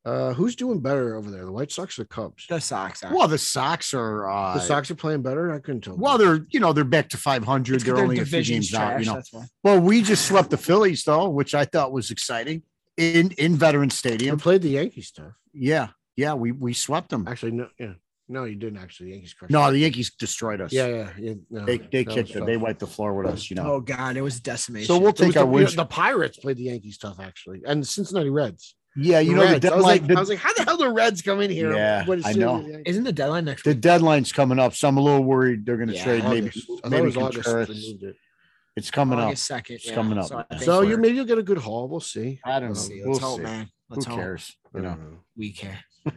uh, 0.04 0.32
who's 0.34 0.56
doing 0.56 0.80
better 0.80 1.14
over 1.14 1.30
there? 1.30 1.44
The 1.44 1.52
White 1.52 1.70
Sox 1.70 1.98
or 1.98 2.02
the 2.02 2.08
Cubs? 2.08 2.46
the 2.48 2.60
Sox 2.60 3.02
are. 3.04 3.14
Well, 3.14 3.28
the 3.28 3.38
Sox 3.38 3.94
are. 3.94 4.28
Uh, 4.28 4.54
The 4.54 4.60
Sox 4.60 4.90
are 4.90 4.94
playing 4.96 5.22
better. 5.22 5.54
I 5.54 5.60
couldn't 5.60 5.82
tell. 5.82 5.96
Well, 5.96 6.18
they're 6.18 6.44
you 6.50 6.58
know 6.60 6.72
they're 6.72 6.84
back 6.84 7.08
to 7.10 7.16
500. 7.16 7.80
They're 7.82 7.96
only 7.98 8.18
a 8.18 8.24
few 8.24 8.42
games 8.42 8.74
out. 8.74 8.98
You 9.00 9.06
know. 9.06 9.22
Well, 9.62 9.80
we 9.80 10.02
just 10.02 10.26
swept 10.26 10.50
the 10.50 10.56
Phillies 10.58 11.04
though, 11.04 11.28
which 11.28 11.54
I 11.54 11.64
thought 11.64 11.92
was 11.92 12.10
exciting 12.10 12.62
in 12.96 13.30
in 13.38 13.54
Veterans 13.56 13.94
Stadium. 13.96 14.36
played 14.38 14.62
the 14.62 14.70
Yankees 14.70 15.06
stuff. 15.08 15.32
Yeah, 15.52 15.88
yeah, 16.16 16.34
we 16.34 16.50
we 16.52 16.72
swept 16.74 17.10
them. 17.10 17.26
Actually, 17.28 17.52
no, 17.52 17.68
yeah, 17.78 17.92
no, 18.28 18.44
you 18.44 18.54
didn't 18.56 18.78
actually. 18.78 19.06
The 19.06 19.12
Yankees 19.12 19.34
crushed. 19.34 19.52
No, 19.52 19.64
them. 19.64 19.72
the 19.74 19.80
Yankees 19.80 20.10
destroyed 20.18 20.60
us. 20.60 20.72
yeah, 20.72 20.86
yeah, 20.86 21.10
yeah. 21.18 21.34
No, 21.50 21.64
they 21.64 21.78
they 21.78 22.04
kicked 22.04 22.36
it. 22.36 22.44
They 22.46 22.56
wiped 22.56 22.80
the 22.80 22.86
floor 22.86 23.14
with 23.14 23.26
us. 23.32 23.48
You 23.50 23.56
know. 23.56 23.72
Oh 23.74 23.80
god, 23.80 24.16
it 24.16 24.22
was 24.22 24.40
decimation. 24.40 24.86
so 24.86 24.98
we'll 24.98 25.12
take 25.12 25.36
our 25.36 25.44
the, 25.44 25.50
wins. 25.50 25.74
the 25.74 25.84
Pirates 25.84 26.38
played 26.38 26.56
the 26.56 26.64
Yankees 26.64 26.98
tough 26.98 27.18
actually, 27.20 27.62
and 27.66 27.82
the 27.82 27.86
Cincinnati 27.86 28.30
Reds. 28.30 28.74
yeah, 28.96 29.20
you 29.20 29.30
The 29.30 29.36
know 29.36 29.46
the 29.46 29.52
Reds. 29.52 29.66
I 29.66 29.76
was 29.76 29.84
like, 29.84 30.06
the, 30.06 30.16
I 30.16 30.20
was 30.20 30.28
like, 30.28 30.38
how 30.38 30.52
the 30.54 30.64
hell 30.64 30.76
the 30.76 30.90
Reds 30.90 31.22
come 31.22 31.40
in 31.40 31.50
here? 31.50 31.72
Yeah, 31.74 32.04
when 32.06 32.24
I 32.24 32.32
know. 32.32 32.62
The 32.62 32.88
Isn't 32.88 33.04
the 33.04 33.12
deadline 33.12 33.44
next 33.44 33.62
the 33.64 33.70
week? 33.70 33.80
deadline's 33.80 34.32
coming 34.32 34.58
up, 34.58 34.74
so 34.74 34.88
I'm 34.88 34.96
a 34.96 35.00
little 35.02 35.24
worried 35.24 35.64
they're 35.66 35.76
going 35.76 35.88
to 35.88 35.94
Yeah, 35.94 36.04
trade 36.04 36.24
maybe 36.24 36.48
August. 36.48 36.70
I 36.70 36.74
thought 36.74 36.86
it 36.86 36.90
maybe 36.90 37.06
was 37.06 37.16
August. 37.16 37.44
Contreras. 37.44 37.94
it. 38.02 38.16
It's 38.76 38.90
coming 38.92 39.18
up. 39.18 39.36
Second. 39.36 39.76
It's 39.76 39.90
coming 39.90 40.18
up. 40.18 40.30
I 40.32 40.44
think 40.54 40.62
So 40.62 40.78
we're- 40.80 40.90
you 40.90 40.96
maybe 40.98 41.16
you'll 41.16 41.24
get 41.24 41.38
a 41.38 41.42
good 41.42 41.58
haul. 41.58 41.88
We'll 41.88 41.98
see. 42.00 42.40
I 42.44 42.60
don't 42.60 42.62
know. 42.62 42.68
let's 42.74 42.86
see. 42.86 43.00
We'll 43.02 43.12
Let's 43.12 43.24
hope, 43.24 43.36
see. 43.38 43.42
man. 43.42 43.68
Who 43.88 43.94
Let's 43.96 44.06
hope. 44.06 44.16
cares? 44.18 44.56
I 44.74 44.78
You 44.78 44.82
know. 44.84 44.90
know. 44.94 45.18
We 45.36 45.52
care. 45.52 45.78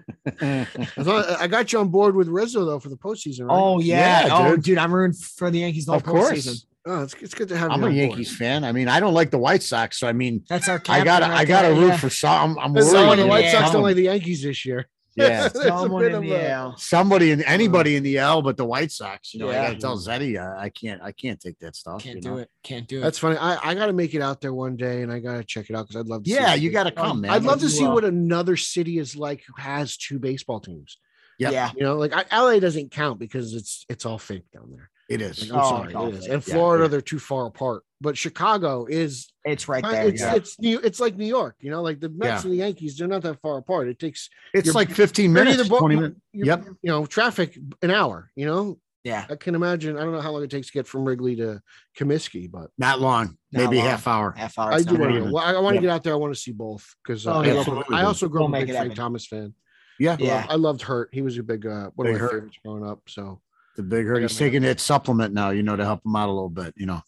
I, 0.42 0.66
thought, 1.04 1.42
I 1.42 1.48
got 1.48 1.72
you 1.74 1.80
on 1.80 1.90
board 1.90 2.16
with 2.16 2.28
Rizzo 2.28 2.66
though 2.66 2.80
for 2.80 2.90
the 2.90 2.98
postseason. 2.98 3.48
Right? 3.48 3.56
Oh 3.58 3.80
yeah. 3.80 4.28
Yeah, 4.28 4.38
oh 4.38 4.56
dude. 4.56 4.64
dude, 4.64 4.78
I'm 4.78 4.94
rooting 4.94 5.14
for 5.14 5.50
the 5.52 5.60
Yankees 5.60 5.86
the 5.86 5.94
whole 5.94 6.00
of 6.00 6.06
course. 6.06 6.32
postseason. 6.46 6.66
Oh, 6.88 7.04
it's, 7.04 7.14
it's 7.16 7.34
good 7.36 7.48
to 7.50 7.58
have 7.58 7.70
I'm 7.72 7.82
you 7.82 7.86
a 7.86 7.90
on 7.90 7.94
board. 7.96 8.10
Yankees 8.10 8.36
fan. 8.36 8.64
I 8.64 8.72
mean, 8.72 8.88
I 8.88 9.00
don't 9.00 9.14
like 9.14 9.30
the 9.30 9.38
White 9.38 9.62
Sox, 9.62 10.00
so 10.00 10.08
I 10.08 10.14
mean, 10.14 10.44
That's 10.50 10.68
our 10.68 10.82
I 10.90 11.04
gotta, 11.04 11.26
right 11.28 11.38
I 11.42 11.46
gotta 11.46 11.74
root 11.74 11.90
yeah. 11.90 11.98
for 11.98 12.10
some. 12.10 12.58
I'm 12.60 12.76
So 12.82 13.08
worried. 13.08 13.20
the 13.20 13.28
White 13.28 13.44
the 13.46 13.52
Sox 13.52 13.72
don't 13.72 13.84
like 13.84 13.96
the 13.96 14.04
Yankees 14.04 14.42
this 14.44 14.66
year. 14.66 14.88
Yeah, 15.16 15.48
There's 15.54 15.66
a 15.66 15.68
Someone 15.70 16.06
in 16.06 16.22
the 16.22 16.32
a- 16.34 16.50
L. 16.52 16.78
somebody 16.78 17.32
and 17.32 17.44
anybody 17.44 17.98
in 17.98 18.04
the 18.04 18.18
L, 18.18 18.42
but 18.42 18.56
the 18.56 18.64
White 18.66 18.92
Sox. 18.92 19.34
You 19.34 19.42
know, 19.42 19.50
I 19.50 19.54
gotta 19.54 19.76
tell 19.78 19.98
Zeddy, 19.98 20.40
uh, 20.40 20.58
I 20.58 20.70
can't, 20.70 21.02
I 21.02 21.12
can't 21.12 21.40
take 21.40 21.60
that 21.60 21.76
stuff. 21.76 22.02
Can't 22.02 22.16
you 22.18 22.22
do 22.22 22.30
know? 22.30 22.38
it. 22.38 22.50
Can't 22.64 22.88
do 22.88 23.00
it. 23.00 23.02
That's 23.02 23.18
funny. 23.20 23.36
I, 23.38 23.58
I 23.72 23.76
got 23.76 23.88
to 23.88 23.94
make 23.94 24.14
it 24.14 24.22
out 24.22 24.40
there 24.40 24.54
one 24.54 24.78
day, 24.78 25.02
and 25.02 25.12
I 25.12 25.20
got 25.20 25.36
to 25.38 25.44
check 25.44 25.70
it 25.70 25.76
out 25.76 25.88
because 25.88 26.00
I'd 26.00 26.08
love 26.08 26.24
to. 26.24 26.30
see 26.30 26.36
Yeah, 26.36 26.54
it. 26.56 26.62
you 26.62 26.70
gotta 26.72 26.92
come, 26.92 27.22
man. 27.22 27.32
I'd 27.32 27.44
love 27.44 27.60
to 27.60 27.70
see 27.70 27.84
will. 27.84 27.94
what 27.96 28.06
another 28.06 28.56
city 28.56 28.98
is 29.00 29.16
like 29.18 29.44
who 29.46 29.62
has 29.62 29.98
two 29.98 30.18
baseball 30.20 30.60
teams. 30.62 30.98
Yep. 31.40 31.54
Yeah. 31.54 31.72
You 31.76 31.84
know, 31.84 31.98
like 31.98 32.14
I, 32.14 32.24
LA 32.40 32.60
doesn't 32.60 32.92
count 32.92 33.20
because 33.20 33.54
it's 33.54 33.86
it's 33.90 34.06
all 34.06 34.18
fake 34.20 34.46
down 34.54 34.70
there. 34.72 34.90
It 35.12 35.22
is. 35.22 35.50
Like, 35.50 35.52
I'm 35.60 35.66
Oh, 35.66 35.70
sorry, 35.70 35.86
it's 35.88 35.96
all 35.96 36.08
it 36.08 36.16
is. 36.16 36.26
And 36.26 36.34
Yeah, 36.48 36.54
Florida, 36.54 36.84
yeah. 36.84 36.88
they're 36.90 37.02
too 37.02 37.20
far 37.20 37.46
apart. 37.48 37.84
But 38.00 38.18
Chicago 38.18 38.86
is 38.90 39.28
It's 39.46 39.68
right 39.68 39.84
there. 39.84 40.08
it's 40.08 40.22
yeah. 40.22 40.36
it's 40.36 40.60
new. 40.60 40.80
It's 40.80 41.00
like 41.00 41.16
New 41.18 41.26
York. 41.26 41.56
You 41.60 41.70
know, 41.72 41.82
like 41.82 42.00
the 42.00 42.10
Mets 42.10 42.44
Yeah. 42.44 42.50
and 42.50 42.52
the 42.54 42.58
Yankees, 42.58 42.98
they're 42.98 43.08
not 43.08 43.22
that 43.24 43.40
far 43.42 43.58
apart. 43.58 43.88
It 43.90 44.00
takes 44.00 44.30
It's 44.54 44.68
You're- 44.68 44.74
like 44.76 44.90
15 44.90 45.32
minutes, 45.34 45.60
either 45.60 45.70
bo- 45.70 45.80
20 45.80 45.96
minutes. 45.96 46.20
you're- 46.34 46.48
Yep. 46.48 46.66
You 46.82 46.92
know, 46.92 47.06
traffic 47.06 47.58
an 47.82 47.92
hour. 47.92 48.32
You 48.36 48.46
know, 48.48 48.80
yeah. 49.04 49.26
I 49.30 49.36
can 49.36 49.54
imagine. 49.56 49.98
I 49.98 50.02
don't 50.02 50.14
know 50.14 50.22
how 50.22 50.32
long 50.32 50.44
it 50.44 50.50
takes 50.50 50.68
to 50.68 50.74
get 50.74 50.88
from 50.88 51.06
Wrigley 51.06 51.36
to 51.38 51.62
Comiskey, 51.98 52.50
but 52.50 52.70
Not 52.78 53.00
long, 53.02 53.38
Not 53.52 53.64
maybe 53.66 53.78
long. 53.78 53.86
half 53.88 54.08
hour. 54.08 54.32
Half 54.38 54.58
hour. 54.58 54.72
I 54.72 54.82
do 54.82 54.96
want 54.96 55.14
to. 55.14 55.22
Well, 55.32 55.38
I, 55.44 55.60
want 55.60 55.76
to 55.76 55.82
get 55.82 55.90
out 55.92 56.04
there. 56.04 56.14
I 56.14 56.18
want 56.18 56.34
to 56.34 56.40
see 56.40 56.52
both 56.54 56.88
because 57.04 57.28
uh, 57.28 57.34
Oh, 57.36 57.40
I, 57.42 57.46
yeah. 57.48 57.54
also, 57.56 57.84
I 57.92 58.04
also 58.04 58.28
grew 58.30 58.44
up 58.46 58.50
a 58.54 58.66
big 58.66 58.70
Frank. 58.76 58.96
Thomas 58.96 59.28
fan. 59.28 59.54
Yeah, 60.00 60.18
Yeah. 60.20 60.48
I 60.50 60.56
loved 60.56 60.82
Hurt. 60.82 61.10
He 61.12 61.22
was 61.22 61.38
a 61.38 61.44
big 61.44 61.68
uh, 61.68 61.92
one 61.96 62.08
of 62.08 62.14
my 62.14 62.20
Hurt. 62.20 62.32
favorites 62.32 62.58
growing 62.66 62.84
up. 62.86 63.02
So 63.08 63.40
the 63.78 63.84
big 63.84 64.06
hurt. 64.06 64.22
He's 64.22 64.38
taking 64.38 64.62
that 64.64 64.80
supplement 64.80 65.34
now, 65.34 65.50
you 65.52 65.64
know, 65.64 65.76
to 65.76 65.84
help 65.86 66.06
him 66.06 66.16
out 66.16 66.30
a 66.30 66.32
little 66.32 66.50
bit. 66.50 66.74
You 66.78 66.86
know, 66.88 67.02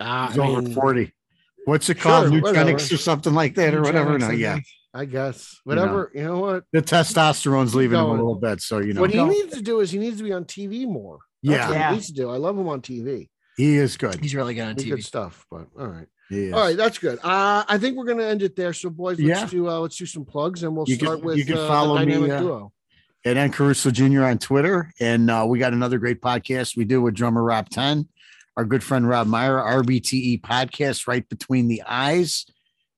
uh, 0.00 0.28
he's 0.28 0.38
I, 0.38 0.46
over 0.46 0.62
mean, 0.62 0.74
40. 0.74 1.12
What's 1.66 1.88
it 1.90 1.96
called? 1.96 2.32
Sure, 2.32 2.40
Nugenix 2.40 2.92
or 2.92 2.96
something 2.96 3.34
like 3.34 3.54
that, 3.56 3.74
or 3.74 3.82
whatever. 3.82 4.18
No, 4.18 4.28
I 4.28 4.32
yeah. 4.32 4.58
I 4.92 5.04
guess 5.04 5.60
whatever. 5.64 6.10
You 6.14 6.24
know 6.24 6.38
what? 6.38 6.64
The 6.72 6.82
testosterone's 6.82 7.74
leaving 7.74 7.98
him 7.98 8.06
a 8.06 8.10
little 8.12 8.34
bit. 8.34 8.60
So, 8.60 8.78
you 8.78 8.92
know, 8.92 9.02
what 9.02 9.10
he 9.10 9.22
needs 9.22 9.54
to 9.54 9.62
do 9.62 9.80
is 9.80 9.90
he 9.92 9.98
needs 9.98 10.16
to 10.16 10.24
be 10.24 10.32
on 10.32 10.44
TV 10.46 10.84
more. 10.86 11.18
That's 11.42 11.56
Yeah. 11.58 11.68
what 11.68 11.74
Yeah. 11.76 11.88
he 11.90 11.94
needs 11.94 12.06
to 12.08 12.12
do. 12.14 12.30
I 12.30 12.36
love 12.38 12.58
him 12.58 12.68
on 12.68 12.80
TV. 12.82 13.28
he 13.56 13.76
is 13.76 13.96
good. 13.96 14.18
He's 14.20 14.34
really 14.34 14.54
good 14.54 14.62
on 14.62 14.74
He's 14.76 14.86
TV. 14.86 14.90
good 14.96 15.04
stuff. 15.04 15.44
But 15.50 15.66
all 15.78 15.86
right, 15.86 16.06
He 16.30 16.44
is. 16.46 16.52
all 16.54 16.60
right, 16.60 16.76
that's 16.76 16.98
good. 16.98 17.18
Uh, 17.22 17.62
I 17.68 17.76
think 17.78 17.96
we're 17.98 18.06
gonna 18.06 18.24
end 18.24 18.42
it 18.42 18.56
there. 18.56 18.72
So, 18.72 18.88
boys, 18.90 19.20
let's 19.20 19.40
Yeah. 19.42 19.46
do 19.46 19.68
uh, 19.68 19.78
let's 19.80 19.96
do 19.96 20.06
some 20.06 20.24
plugs, 20.24 20.62
and 20.64 20.74
we'll 20.74 20.88
You 20.88 20.96
can- 20.96 21.06
start 21.06 21.22
with 21.22 21.36
you 21.36 21.44
can 21.44 21.58
uh, 21.58 21.68
follow 21.68 21.98
the 21.98 22.06
me, 22.06 22.12
dynamic 22.14 22.32
uh, 22.32 22.40
duo. 22.40 22.72
And 23.24 23.36
then 23.36 23.52
Caruso 23.52 23.90
Jr. 23.90 24.24
on 24.24 24.38
Twitter. 24.38 24.92
And 25.00 25.30
uh, 25.30 25.44
we 25.48 25.58
got 25.58 25.72
another 25.72 25.98
great 25.98 26.20
podcast 26.20 26.76
we 26.76 26.84
do 26.84 27.02
with 27.02 27.14
drummer 27.14 27.42
Rob 27.42 27.68
10, 27.68 28.08
our 28.56 28.64
good 28.64 28.82
friend 28.82 29.08
Rob 29.08 29.26
Meyer, 29.26 29.56
RBTE 29.56 30.40
podcast, 30.40 31.06
right 31.06 31.28
between 31.28 31.68
the 31.68 31.82
eyes. 31.86 32.46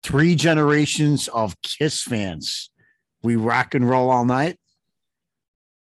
Three 0.02 0.34
generations 0.34 1.28
of 1.28 1.60
Kiss 1.62 2.02
fans. 2.02 2.70
We 3.22 3.36
rock 3.36 3.74
and 3.74 3.88
roll 3.88 4.10
all 4.10 4.24
night. 4.24 4.58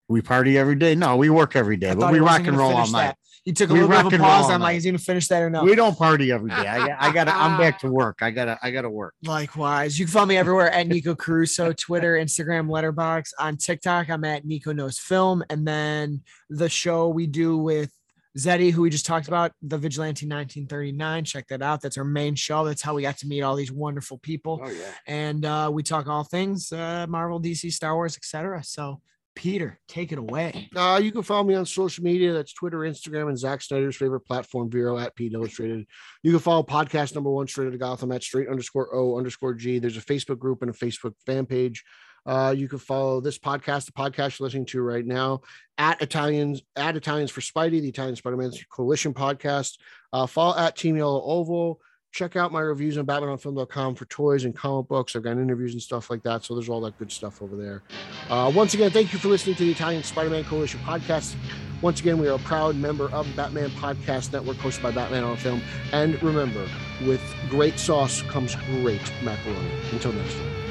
We 0.09 0.20
party 0.20 0.59
every 0.59 0.77
day. 0.77 0.94
No, 0.94 1.16
we 1.16 1.31
work 1.31 1.56
every 1.56 1.77
day, 1.77 1.94
but 1.94 2.12
we 2.12 2.20
rock 2.20 2.47
and 2.47 2.56
roll 2.56 2.74
all 2.74 2.90
night. 2.90 3.06
that. 3.06 3.19
He 3.45 3.53
took 3.53 3.69
a 3.69 3.75
We 3.75 3.81
little 3.83 3.95
bit 4.05 4.07
of 4.07 4.21
a 4.21 4.25
pause. 4.25 4.51
I'm 4.51 4.61
like, 4.62 4.73
he's 4.75 4.87
gonna 4.87 4.97
finish 4.99 5.29
that 5.29 5.43
or 5.43 5.51
no? 5.51 5.65
We 5.65 5.75
don't 5.75 5.97
party 5.99 6.33
every 6.33 6.51
day. 6.51 6.66
I, 6.66 7.09
I 7.09 7.12
gotta. 7.12 7.35
I'm 7.35 7.59
back 7.61 7.79
to 7.81 7.91
work. 7.91 8.19
I 8.23 8.31
gotta. 8.31 8.59
I 8.62 8.71
gotta 8.71 8.89
work. 8.89 9.15
Likewise, 9.23 9.99
you 9.99 10.07
can 10.07 10.12
follow 10.12 10.27
me 10.27 10.37
everywhere 10.39 10.71
at 10.71 10.87
Nico 10.87 11.15
Caruso, 11.15 11.73
Twitter, 11.73 12.15
Instagram, 12.15 12.69
Letterboxd. 12.69 13.33
On 13.39 13.57
TikTok, 13.59 14.09
I'm 14.09 14.25
at 14.25 14.47
Nico 14.47 14.73
Knows 14.73 14.99
Film, 14.99 15.45
and 15.51 15.66
then 15.69 16.23
the 16.49 16.69
show 16.71 17.09
we 17.09 17.27
do 17.27 17.59
with 17.59 17.91
Zeddy, 18.39 18.73
who 18.73 18.81
we 18.83 18.91
just 18.91 19.05
talked 19.07 19.29
about, 19.29 19.53
the 19.62 19.77
Vigilante 19.79 20.27
1939. 20.27 21.25
Check 21.25 21.47
that 21.49 21.61
out. 21.62 21.83
That's 21.83 21.99
our 21.99 22.05
main 22.05 22.35
show. 22.35 22.65
That's 22.65 22.81
how 22.83 22.95
we 22.95 23.03
got 23.03 23.19
to 23.19 23.27
meet 23.29 23.43
all 23.43 23.57
these 23.57 23.71
wonderful 23.71 24.19
people, 24.19 24.61
Oh 24.65 24.71
yeah. 24.71 24.91
and 25.07 25.45
uh, 25.45 25.71
we 25.73 25.83
talk 25.83 26.07
all 26.09 26.25
things 26.25 26.73
uh, 26.73 27.07
Marvel, 27.09 27.41
DC, 27.41 27.71
Star 27.73 27.95
Wars, 27.95 28.16
etc. 28.16 28.65
So, 28.65 29.03
Peter, 29.35 29.78
take 29.89 30.12
it 30.12 30.19
away. 30.19 30.69
Uh, 30.77 31.01
you 31.02 31.11
can 31.11 31.23
follow 31.23 31.44
me 31.44 31.55
on 31.55 31.66
social 31.66 32.05
media. 32.05 32.32
That's 32.32 32.52
Twitter, 32.52 32.78
Instagram, 32.78 33.28
and 33.28 33.39
Zack 33.39 33.62
Snyder's 33.62 33.97
favorite 33.97 34.20
platform, 34.20 34.70
Vero 34.70 34.98
at 34.98 35.15
Pete 35.16 35.32
Illustrated. 35.32 35.86
You 36.23 36.31
can 36.31 36.40
follow 36.40 36.62
podcast 36.62 37.15
number 37.15 37.31
one 37.31 37.47
straight 37.47 37.70
to 37.70 37.78
Gotham 37.78 38.12
at 38.12 38.23
straight 38.23 38.48
underscore 38.48 38.94
O 38.94 39.19
underscore 39.19 39.55
G. 39.55 39.78
There's 39.78 39.97
a 39.97 40.01
Facebook 40.01 40.39
group 40.39 40.62
and 40.62 40.70
a 40.70 40.74
Facebook 40.74 41.15
fan 41.27 41.47
page. 41.47 41.85
Uh, 42.27 42.55
you 42.56 42.69
can 42.69 42.78
follow 42.78 43.20
this 43.20 43.39
podcast, 43.39 43.86
the 43.86 43.93
podcast 43.93 44.39
you're 44.39 44.47
listening 44.47 44.65
to 44.65 44.81
right 44.81 45.05
now, 45.05 45.40
at 45.77 46.01
Italians 46.01 46.62
at 46.77 46.97
Italians 46.97 47.31
for 47.31 47.40
Spidey, 47.40 47.82
the 47.82 47.89
Italian 47.89 48.16
Spider-Man 48.16 48.52
Coalition 48.70 49.12
podcast. 49.12 49.77
Uh, 50.12 50.27
follow 50.27 50.56
at 50.56 50.77
Team 50.77 50.97
Yellow 50.97 51.23
Oval. 51.23 51.81
Check 52.15 52.36
out 52.36 52.53
my 52.53 52.61
reviews 52.61 52.97
on 52.97 53.07
BatmanOnFilm.com 53.07 53.97
for 53.97 54.05
toys 54.05 54.45
and 54.45 54.55
comic 54.55 54.86
books. 54.86 55.16
I've 55.16 55.24
got 55.24 55.32
interviews 55.32 55.73
and 55.73 55.82
stuff 55.82 56.11
like 56.11 56.23
that. 56.23 56.45
So 56.45 56.55
there's 56.55 56.69
all 56.69 56.81
that 56.82 56.97
good 56.97 57.11
stuff 57.11 57.43
over 57.43 57.57
there. 57.57 57.82
Uh, 58.31 58.53
once 58.55 58.73
again, 58.73 58.93
thank 58.93 59.12
you 59.12 59.19
for 59.19 59.27
listening 59.27 59.57
to 59.57 59.65
the 59.65 59.73
Italian 59.73 60.05
Spider-Man 60.05 60.45
Coalition 60.45 60.78
podcast. 60.85 61.35
Once 61.82 61.99
again, 61.99 62.19
we 62.19 62.28
are 62.28 62.36
a 62.36 62.39
proud 62.39 62.77
member 62.77 63.11
of 63.11 63.27
Batman 63.35 63.69
Podcast 63.70 64.32
Network, 64.32 64.59
hosted 64.59 64.85
by 64.85 64.93
Batman 64.93 65.24
on 65.24 65.36
Film. 65.36 65.61
And 65.91 66.23
remember, 66.23 66.65
with 67.05 67.20
great 67.51 67.81
sauce 67.81 68.23
comes 68.23 68.55
great 68.55 69.03
macaroni. 69.24 69.73
Until 69.91 70.12
next 70.12 70.35
time. 70.35 70.64